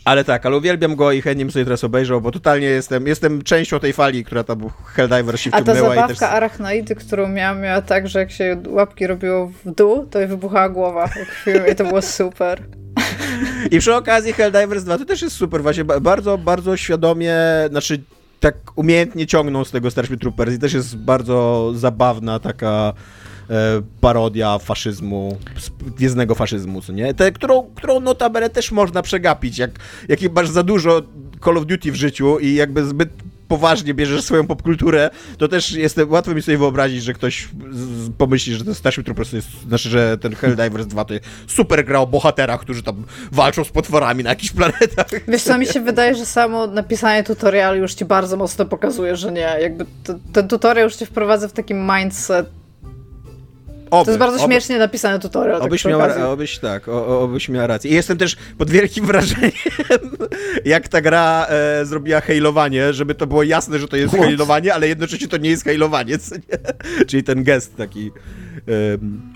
ale 0.06 0.24
tak, 0.24 0.46
ale 0.46 0.58
uwielbiam 0.58 0.96
go 0.96 1.12
i 1.12 1.22
chętnie 1.22 1.46
bym 1.46 1.52
sobie 1.52 1.66
teraz 1.66 1.84
obejrzał, 1.84 2.22
bo 2.22 2.32
totalnie 2.32 2.68
jestem, 2.68 3.08
jestem 3.08 3.42
częścią 3.42 3.80
tej 3.80 3.94
fali, 3.94 4.26
która 4.26 4.44
tam 4.44 4.70
Helldiver 4.86 5.40
się 5.40 5.50
A 5.54 5.58
ta 5.58 5.62
wciągnęła 5.62 5.96
i 5.96 5.98
też... 5.98 6.18
zabawka 6.18 6.30
arachnoidy, 6.30 6.96
którą 6.96 7.28
miałam, 7.28 7.62
miała 7.62 7.82
tak, 7.82 8.08
że 8.08 8.20
jak 8.20 8.32
się 8.32 8.62
łapki 8.68 9.08
robiło 9.08 9.52
w 9.66 9.76
dół, 9.76 10.06
to 10.06 10.20
jej 10.20 10.28
wybuchała 10.28 10.70
głowa 10.70 11.02
jak 11.02 11.30
w 11.30 11.44
filmie 11.44 11.72
i 11.72 11.76
to 11.76 11.84
było 11.84 12.02
super. 12.02 12.62
I 13.72 13.80
przy 13.80 13.96
okazji 13.96 14.34
Helldivers 14.34 14.84
2 14.84 14.98
to 14.98 15.06
też 15.06 15.22
jest 15.22 15.36
super, 15.36 15.62
właśnie 15.62 15.86
ba- 15.86 16.00
bardzo, 16.00 16.38
bardzo 16.38 16.78
świadomie, 16.78 17.36
znaczy 17.70 18.04
tak 18.40 18.56
umiejętnie 18.76 19.28
ciągną 19.28 19.66
z 19.66 19.72
tego 19.72 19.92
Starship 19.92 20.22
Troopers 20.22 20.54
i 20.54 20.60
też 20.60 20.74
jest 20.74 20.98
bardzo 20.98 21.72
zabawna 21.76 22.40
taka 22.40 22.94
parodia 24.02 24.60
faszyzmu, 24.60 25.38
gwiezdnego 25.98 26.36
faszyzmu, 26.36 26.82
co 26.82 26.94
nie? 26.94 27.14
Te, 27.14 27.32
którą, 27.32 27.64
którą 27.76 28.00
notabene 28.00 28.50
też 28.50 28.72
można 28.72 29.02
przegapić, 29.02 29.58
jak, 29.58 29.72
jak 30.10 30.20
masz 30.36 30.50
za 30.50 30.64
dużo 30.64 31.02
Call 31.46 31.58
of 31.58 31.66
Duty 31.66 31.92
w 31.92 31.96
życiu 31.96 32.40
i 32.40 32.54
jakby 32.56 32.86
zbyt 32.86 33.10
poważnie 33.48 33.94
bierzesz 33.94 34.24
swoją 34.24 34.48
popkulturę, 34.48 35.10
to 35.38 35.48
też 35.48 35.72
jest 35.72 36.00
łatwo 36.08 36.34
mi 36.34 36.42
sobie 36.42 36.58
wyobrazić, 36.58 37.04
że 37.04 37.14
ktoś 37.14 37.48
z- 37.72 38.10
pomyśli, 38.18 38.54
że 38.56 38.66
ten 38.66 38.76
Starship 38.76 39.06
Troopers 39.06 39.34
jest, 39.34 39.48
znaczy, 39.68 39.90
że 39.90 40.18
ten 40.18 40.36
Helldivers 40.36 40.88
2 40.88 41.06
to 41.06 41.14
super 41.48 41.86
gra 41.86 42.00
o 42.00 42.08
bohaterach, 42.08 42.62
którzy 42.62 42.84
tam 42.84 43.04
walczą 43.32 43.64
z 43.64 43.70
potworami 43.70 44.24
na 44.24 44.30
jakichś 44.30 44.54
planetach. 44.54 45.08
Wiesz 45.28 45.44
co, 45.44 45.58
mi 45.58 45.66
się 45.66 45.82
wydaje, 45.82 46.16
że 46.16 46.26
samo 46.26 46.68
napisanie 46.68 47.24
tutorialu 47.24 47.78
już 47.82 47.94
ci 47.94 48.06
bardzo 48.06 48.38
mocno 48.38 48.66
pokazuje, 48.66 49.16
że 49.16 49.32
nie. 49.32 49.56
Jakby 49.62 49.86
ten 50.34 50.48
tutorial 50.48 50.84
już 50.86 50.96
cię 50.96 51.06
wprowadza 51.06 51.48
w 51.48 51.54
taki 51.54 51.74
mindset 51.74 52.50
Oby, 53.92 54.06
To 54.06 54.12
jest 54.12 54.20
bardzo 54.20 54.38
oby. 54.44 54.46
śmiesznie 54.54 54.78
napisany 54.80 55.20
tutorial. 55.20 55.58
tak 55.58 55.68
Obyś, 55.68 55.86
miała, 55.86 56.04
okazji. 56.06 56.24
obyś 56.24 56.60
tak, 56.60 56.88
o, 56.88 57.22
obyś 57.22 57.50
miała 57.50 57.68
rację. 57.68 57.92
I 57.92 57.94
jestem 57.94 58.18
też 58.18 58.36
pod 58.58 58.70
wielkim 58.70 59.06
wrażeniem, 59.12 59.52
jak 60.66 60.88
ta 60.88 61.02
gra 61.02 61.46
e, 61.50 61.86
zrobiła 61.86 62.22
hejlowanie, 62.22 62.94
żeby 62.94 63.16
to 63.16 63.28
było 63.28 63.44
jasne, 63.44 63.80
że 63.80 63.88
to 63.88 63.96
jest 63.98 64.16
hejlowanie, 64.16 64.74
ale 64.74 64.88
jednocześnie 64.88 65.28
to 65.28 65.38
nie 65.38 65.50
jest 65.50 65.64
hejlowanie? 65.64 66.18
Czyli 67.08 67.24
ten 67.24 67.44
gest 67.44 67.76
taki. 67.78 68.12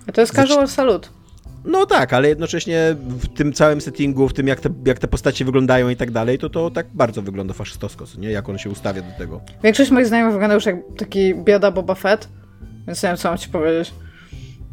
A 0.07 0.11
To 0.11 0.21
jest 0.21 0.33
casual 0.33 0.67
salut. 0.67 1.09
no 1.65 1.85
tak, 1.85 2.13
ale 2.13 2.29
jednocześnie 2.29 2.95
w 2.99 3.27
tym 3.37 3.53
całym 3.53 3.81
settingu, 3.81 4.27
w 4.29 4.33
tym 4.33 4.47
jak 4.47 4.59
te, 4.59 4.69
jak 4.85 4.99
te 4.99 5.07
postacie 5.07 5.45
wyglądają 5.45 5.89
i 5.89 5.95
tak 5.95 6.11
dalej, 6.11 6.37
to 6.37 6.49
to 6.49 6.71
tak 6.71 6.87
bardzo 6.93 7.21
wygląda 7.21 7.53
faszystowsko, 7.53 8.05
nie? 8.17 8.31
Jak 8.31 8.49
on 8.49 8.57
się 8.57 8.69
ustawia 8.69 9.01
do 9.01 9.11
tego. 9.17 9.41
Większość 9.63 9.91
moich 9.91 10.07
znajomych 10.07 10.33
wygląda 10.33 10.55
już 10.55 10.65
jak 10.65 10.75
taki 10.97 11.35
bieda 11.35 11.71
Boba 11.71 11.95
Fett, 11.95 12.29
więc 12.87 13.03
nie 13.03 13.09
wiem, 13.09 13.17
co 13.17 13.29
mam 13.29 13.37
ci 13.37 13.49
powiedzieć. 13.49 13.93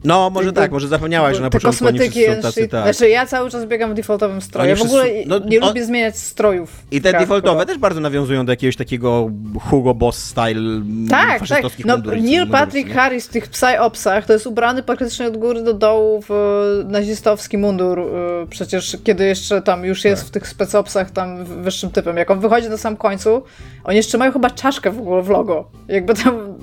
No, 0.04 0.30
może 0.30 0.52
tak, 0.52 0.70
może 0.72 0.88
zapomniałaś, 0.88 1.36
że 1.36 1.42
na 1.42 1.50
początku 1.50 1.86
oni 1.86 1.98
kosmetyki 1.98 2.20
wszyscy 2.22 2.36
są 2.36 2.48
tacy, 2.48 2.68
tak. 2.68 2.82
Znaczy 2.82 3.08
ja 3.08 3.26
cały 3.26 3.50
czas 3.50 3.66
biegam 3.66 3.90
w 3.90 3.94
defaultowym 3.94 4.40
stroju. 4.40 4.70
Oni 4.70 4.80
Ja 4.80 4.84
w 4.84 4.88
ogóle 4.88 5.04
no, 5.26 5.38
nie 5.38 5.60
o- 5.60 5.66
lubię 5.68 5.84
zmieniać 5.84 6.16
strojów. 6.18 6.82
I 6.90 7.00
te 7.00 7.12
defaultowe 7.12 7.60
chyba. 7.60 7.66
też 7.66 7.78
bardzo 7.78 8.00
nawiązują 8.00 8.46
do 8.46 8.52
jakiegoś 8.52 8.76
takiego 8.76 9.30
Hugo 9.70 9.94
Boss 9.94 10.18
style 10.24 10.50
mm, 10.60 11.08
Tak, 11.10 11.28
tak. 11.28 11.38
faszystowskich 11.38 11.86
No, 11.86 11.94
mundurów, 11.94 12.22
Neil 12.22 12.40
mundurów, 12.40 12.60
Patrick? 12.60 12.92
Harris 12.92 13.26
w 13.26 13.30
tych 13.30 13.48
Psy-Opsach 13.50 14.22
to 14.26 14.32
jest 14.32 14.46
ubrany 14.46 14.82
praktycznie 14.82 15.26
od 15.26 15.36
góry 15.36 15.62
do 15.62 15.74
dołu 15.74 16.22
w 16.28 16.30
e, 16.30 16.84
nazistowski 16.92 17.58
mundur. 17.58 17.98
e, 18.00 18.04
Przecież 18.50 18.96
kiedy 19.04 19.24
jeszcze 19.24 19.62
tam 19.62 19.84
już 19.84 20.04
jest 20.04 20.22
Tak. 20.22 20.28
w 20.28 20.30
tych 20.32 20.48
specopsach 20.48 21.10
tam 21.10 21.44
wyższym 21.44 21.90
typem. 21.90 22.16
Jak 22.16 22.30
on 22.30 22.40
wychodzi 22.40 22.68
na 22.68 22.76
sam 22.76 22.96
końcu, 22.96 23.42
oni 23.84 23.96
jeszcze 23.96 24.18
mają 24.18 24.32
chyba 24.32 24.50
czaszkę 24.50 24.90
w 24.90 24.98
ogóle 24.98 25.22
w 25.22 25.28
logo. 25.28 25.70
Jakby 25.88 26.14
tam... 26.14 26.54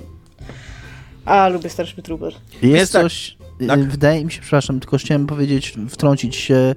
A, 1.24 1.48
lubię 1.48 1.70
Starship 1.70 2.02
Trooper. 2.02 2.34
Jest, 2.62 2.92
tak- 2.92 3.02
coś, 3.02 3.36
tak. 3.66 3.88
wydaje 3.88 4.24
mi 4.24 4.32
się, 4.32 4.40
przepraszam, 4.40 4.80
tylko 4.80 4.98
chciałem 4.98 5.26
powiedzieć, 5.26 5.74
wtrącić 5.88 6.36
się 6.36 6.74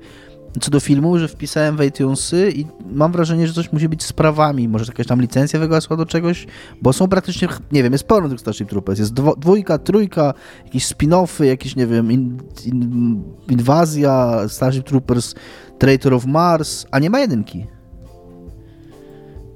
co 0.61 0.71
do 0.71 0.79
filmu, 0.79 1.17
że 1.17 1.27
wpisałem 1.27 1.77
w 1.77 1.83
iTunesy 1.83 2.51
i 2.55 2.65
mam 2.91 3.11
wrażenie, 3.11 3.47
że 3.47 3.53
coś 3.53 3.71
musi 3.71 3.89
być 3.89 4.03
z 4.03 4.13
prawami, 4.13 4.67
może 4.67 4.85
jakaś 4.87 5.07
tam 5.07 5.21
licencja 5.21 5.59
wygasła 5.59 5.97
do 5.97 6.05
czegoś, 6.05 6.47
bo 6.81 6.93
są 6.93 7.07
praktycznie, 7.07 7.47
nie 7.71 7.83
wiem, 7.83 7.93
jest 7.93 8.07
pełno 8.07 8.29
tych 8.29 8.39
Starship 8.39 8.69
Troopers, 8.69 8.99
jest 8.99 9.13
dwo, 9.13 9.35
dwójka, 9.35 9.77
trójka, 9.77 10.33
jakieś 10.65 10.85
spin-offy, 10.85 11.43
jakieś, 11.43 11.75
nie 11.75 11.87
wiem, 11.87 12.11
in, 12.11 12.37
in, 12.65 13.23
inwazja, 13.49 14.41
Starship 14.47 14.83
Troopers, 14.83 15.35
Traitor 15.79 16.13
of 16.13 16.25
Mars, 16.25 16.85
a 16.91 16.99
nie 16.99 17.09
ma 17.09 17.19
jedynki. 17.19 17.65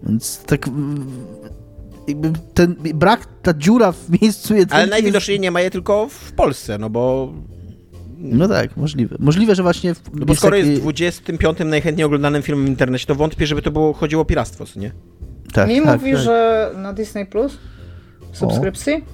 Więc 0.04 0.44
tak 0.44 0.70
ten 2.54 2.76
brak, 2.94 3.28
ta 3.42 3.54
dziura 3.54 3.92
w 3.92 4.22
miejscu 4.22 4.54
jedynki 4.54 4.74
Ale 4.74 4.82
jest- 4.84 4.92
najwidoczniej 4.92 5.40
nie 5.40 5.52
ma 5.52 5.62
je 5.62 5.72
tylko 5.72 6.08
w 6.10 6.32
Polsce, 6.32 6.78
no 6.78 6.90
bo, 6.90 7.34
No 8.18 8.48
tak, 8.48 8.78
możliwe. 8.78 9.16
Możliwe, 9.20 9.56
że 9.56 9.64
właśnie... 9.64 9.94
W, 9.96 10.02
no 10.14 10.26
bo 10.26 10.36
skoro 10.36 10.58
taki- 10.58 10.70
jest 10.70 10.82
25 10.82 11.58
najchętniej 11.66 12.06
oglądanym 12.06 12.42
filmem 12.42 12.66
w 12.66 12.70
internecie, 12.70 13.06
to 13.06 13.16
wątpię, 13.16 13.48
żeby 13.48 13.62
to 13.62 13.72
było, 13.72 13.94
chodziło 13.94 14.22
o 14.22 14.26
piractwo, 14.26 14.66
co 14.66 14.80
nie? 14.80 14.92
tak, 15.54 15.70
Mi 15.70 15.82
tak, 15.82 16.00
mówi, 16.02 16.12
tak. 16.14 16.22
że 16.22 16.72
na 16.78 16.94
Disney 16.94 17.26
Plus 17.26 17.58
w 18.32 18.38
subskrypcji. 18.38 19.06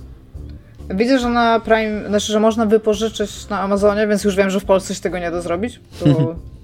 Widzę, 0.95 1.19
że 1.19 1.29
na 1.29 1.59
Prime, 1.59 2.07
znaczy, 2.07 2.31
że 2.31 2.39
można 2.39 2.65
wypożyczyć 2.65 3.49
na 3.49 3.59
Amazonie, 3.59 4.07
więc 4.07 4.23
już 4.23 4.35
wiem, 4.35 4.49
że 4.49 4.59
w 4.59 4.65
Polsce 4.65 4.95
się 4.95 5.01
tego 5.01 5.19
nie 5.19 5.31
da 5.31 5.41
zrobić. 5.41 5.79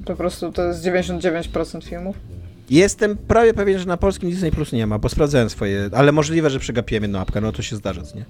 To 0.06 0.14
po 0.14 0.18
prostu 0.18 0.52
to 0.52 0.64
jest 0.64 0.84
99% 0.86 1.84
filmów. 1.84 2.16
Jestem 2.74 3.18
prawie 3.18 3.54
pewien, 3.54 3.80
że 3.80 3.86
na 3.86 3.98
polskim 3.98 4.30
Disney 4.30 4.52
Plus 4.52 4.72
nie 4.72 4.88
ma, 4.88 5.00
bo 5.00 5.10
sprawdzałem 5.10 5.50
swoje, 5.50 5.90
ale 5.96 6.12
możliwe, 6.12 6.50
że 6.50 6.60
przegapiłem 6.60 7.04
jedną 7.04 7.20
apkę, 7.20 7.42
no 7.42 7.52
to 7.52 7.62
się 7.62 7.76
zdarza, 7.76 8.02
co 8.02 8.16
nie? 8.16 8.26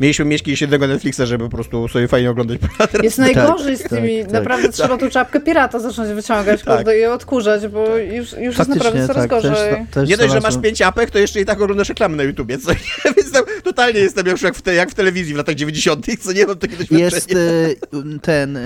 Mieliśmy 0.00 0.24
mieć 0.24 0.42
kiedyś 0.42 0.60
jednego 0.60 0.86
Netflixa, 0.86 1.20
żeby 1.24 1.44
po 1.44 1.50
prostu 1.50 1.88
sobie 1.88 2.08
fajnie 2.08 2.30
oglądać. 2.30 2.58
Jest 3.02 3.18
najgorzej 3.18 3.76
z 3.76 3.82
tak, 3.82 3.88
tymi, 3.88 4.22
tak. 4.22 4.32
naprawdę 4.32 4.68
trzeba 4.68 4.98
tu 4.98 5.10
czapkę 5.10 5.40
pirata 5.40 5.78
zacząć 5.78 6.10
wyciągać 6.10 6.62
Tak. 6.62 6.76
kurde, 6.76 6.98
i 6.98 7.04
odkurzać, 7.04 7.68
bo 7.68 7.96
już, 7.96 8.32
już 8.32 8.58
jest 8.58 8.70
naprawdę 8.70 9.06
coraz 9.06 9.22
tak, 9.22 9.30
gorzej. 9.30 9.52
Też, 9.52 9.90
też 9.90 10.08
Nie 10.08 10.16
dość, 10.16 10.32
że 10.32 10.40
masz 10.40 10.58
pięć 10.58 10.82
apek, 10.82 11.10
to 11.10 11.18
jeszcze 11.18 11.40
i 11.40 11.44
tak 11.44 11.60
oglądasz 11.60 11.88
reklamy 11.88 12.16
na 12.16 12.22
YouTubie, 12.22 12.58
co 12.58 12.72
nie? 12.72 12.78
Więc 13.16 13.32
tam, 13.32 13.44
totalnie 13.64 14.00
jestem 14.00 14.26
już 14.26 14.42
jak 14.42 14.54
w, 14.54 14.62
te, 14.62 14.74
jak 14.74 14.90
w 14.90 14.94
telewizji 14.94 15.34
w 15.34 15.36
latach 15.36 15.54
90., 15.54 16.06
co 16.20 16.32
nie 16.32 16.46
mam 16.46 16.58
takie 16.58 16.76
doświadczenie. 16.76 17.02
Jest 17.02 17.32
e, 17.32 18.18
ten, 18.22 18.56
e, 18.56 18.62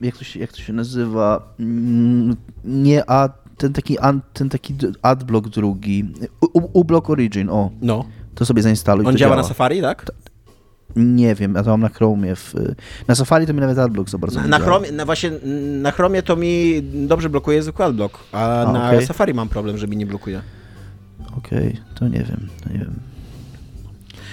jak, 0.00 0.16
to 0.16 0.24
się, 0.24 0.40
jak 0.40 0.52
to 0.52 0.58
się 0.58 0.72
nazywa, 0.72 1.54
Mm, 1.58 2.36
nie 2.64 3.10
a 3.10 3.43
ten 3.56 3.72
taki, 3.72 3.96
ten 4.32 4.48
taki 4.48 4.74
adblock 5.02 5.48
drugi, 5.48 6.04
uBlock 6.72 7.10
Origin, 7.10 7.48
o, 7.50 7.70
No. 7.82 8.04
to 8.34 8.46
sobie 8.46 8.62
zainstaluj. 8.62 9.06
On 9.06 9.12
to 9.12 9.18
działa 9.18 9.36
na 9.36 9.42
Safari, 9.44 9.80
tak? 9.80 10.06
Nie 10.96 11.34
wiem, 11.34 11.54
ja 11.54 11.62
to 11.62 11.70
mam 11.70 11.80
na 11.80 11.88
Chromie. 11.88 12.36
W, 12.36 12.54
na 13.08 13.14
Safari 13.14 13.46
to 13.46 13.52
mi 13.54 13.60
nawet 13.60 13.78
adblock 13.78 14.10
za 14.10 14.18
bardzo 14.18 14.38
Na, 14.38 14.44
nie 14.44 14.50
na, 14.50 14.58
działa. 14.58 14.70
Chromie, 14.70 14.92
na 14.92 15.04
właśnie 15.04 15.30
na 15.82 15.90
Chromie 15.90 16.22
to 16.22 16.36
mi 16.36 16.82
dobrze 16.82 17.30
blokuje 17.30 17.62
zwykły 17.62 17.84
adblock, 17.84 18.18
a, 18.32 18.60
A, 18.62 18.72
na 18.72 18.88
okej. 18.88 19.06
Safari 19.06 19.34
mam 19.34 19.48
problem, 19.48 19.78
że 19.78 19.86
mi 19.86 19.96
nie 19.96 20.06
blokuje. 20.06 20.40
Okej, 21.38 21.80
to 21.94 22.08
nie 22.08 22.18
wiem, 22.18 22.48
to 22.64 22.72
nie 22.72 22.78
wiem. 22.78 22.94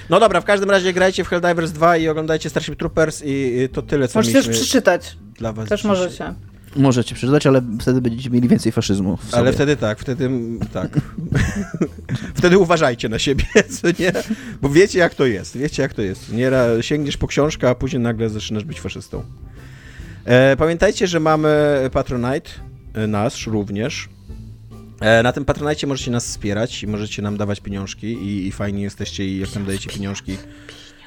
No 0.09 0.19
dobra, 0.19 0.41
w 0.41 0.45
każdym 0.45 0.69
razie 0.71 0.93
grajcie 0.93 1.23
w 1.23 1.27
Helldivers 1.27 1.71
2 1.71 1.97
i 1.97 2.07
oglądajcie 2.07 2.49
Starship 2.49 2.75
Troopers 2.75 3.21
i, 3.25 3.67
to 3.73 3.81
tyle, 3.81 4.07
co 4.07 4.19
Możecie 4.19 4.43
też 4.43 4.49
przeczytać. 4.57 5.17
dla 5.37 5.53
was 5.53 5.69
Też 5.69 5.79
dzisiaj. 5.81 5.91
możecie. 5.97 6.33
Możecie 6.75 7.15
przeczytać, 7.15 7.47
ale 7.47 7.61
wtedy 7.79 8.01
będziecie 8.01 8.29
mieli 8.29 8.47
więcej 8.47 8.71
faszyzmu. 8.71 9.17
Ale 9.31 9.53
wtedy 9.53 9.77
tak, 9.77 9.99
wtedy 9.99 10.29
tak. 10.73 10.99
wtedy 12.39 12.57
uważajcie 12.57 13.09
na 13.09 13.19
siebie, 13.19 13.43
co 13.81 13.87
nie? 13.87 14.11
Bo 14.61 14.69
wiecie 14.69 14.99
jak 14.99 15.15
to 15.15 15.25
jest, 15.25 15.57
wiecie 15.57 15.81
jak 15.81 15.93
to 15.93 16.01
jest. 16.01 16.33
Nie 16.33 16.51
sięgniesz 16.81 17.17
po 17.17 17.27
książkę, 17.27 17.69
a 17.69 17.75
później 17.75 18.01
nagle 18.01 18.29
zaczynasz 18.29 18.63
być 18.63 18.81
faszystą. 18.81 19.23
E, 20.25 20.57
pamiętajcie, 20.57 21.07
że 21.07 21.19
mamy 21.19 21.79
Patronite, 21.93 22.49
e, 22.93 23.07
nasz 23.07 23.47
również. 23.47 24.09
E, 24.99 25.23
na 25.23 25.33
tym 25.33 25.45
Patronite 25.45 25.87
możecie 25.87 26.11
nas 26.11 26.27
wspierać 26.27 26.83
i 26.83 26.87
możecie 26.87 27.21
nam 27.21 27.37
dawać 27.37 27.59
pieniążki 27.59 28.07
i, 28.07 28.47
i 28.47 28.51
fajni 28.51 28.81
jesteście 28.81 29.25
i 29.25 29.39
jak 29.39 29.55
nam 29.55 29.65
dajecie 29.65 29.89
pieniążki. 29.89 30.37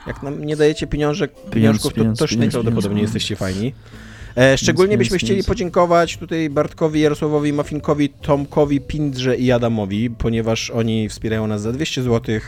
Jak 0.06 0.22
nam 0.22 0.44
nie 0.44 0.56
dajecie 0.56 0.86
pieniążek, 0.86 1.32
pieniążków, 1.50 1.92
to 1.94 2.12
też 2.12 2.36
najprawdopodobniej 2.36 3.02
jesteście 3.02 3.36
fajni. 3.36 3.74
E, 4.36 4.59
szczególnie 4.59 4.98
byśmy 4.98 5.19
chcieli 5.19 5.44
podziękować 5.44 6.16
tutaj 6.16 6.51
Bartkowi, 6.51 7.01
Jarosławowi, 7.01 7.52
Mafinkowi, 7.52 8.09
Tomkowi, 8.09 8.81
Pindrze 8.81 9.36
i 9.36 9.52
Adamowi, 9.52 10.11
ponieważ 10.11 10.70
oni 10.70 11.09
wspierają 11.09 11.47
nas 11.47 11.62
za 11.62 11.73
200 11.73 12.02
zł. 12.02 12.40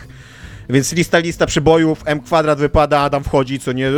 Więc 0.71 0.93
lista, 0.93 1.19
lista 1.19 1.47
przybojów, 1.47 2.03
M 2.07 2.21
kwadrat 2.21 2.59
wypada, 2.59 3.01
Adam 3.01 3.25
wchodzi, 3.25 3.59
co 3.59 3.73
nie, 3.73 3.91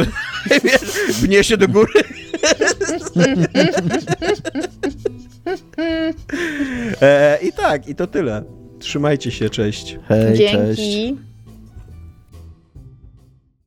pnie 1.24 1.44
się 1.44 1.56
do 1.56 1.68
góry. 1.68 1.92
e, 7.02 7.38
I 7.42 7.52
tak, 7.52 7.88
i 7.88 7.94
to 7.94 8.06
tyle. 8.06 8.42
Trzymajcie 8.78 9.30
się, 9.30 9.50
cześć. 9.50 9.98
Hej, 10.08 10.36
Dzięki. 10.36 10.56
cześć. 10.56 11.14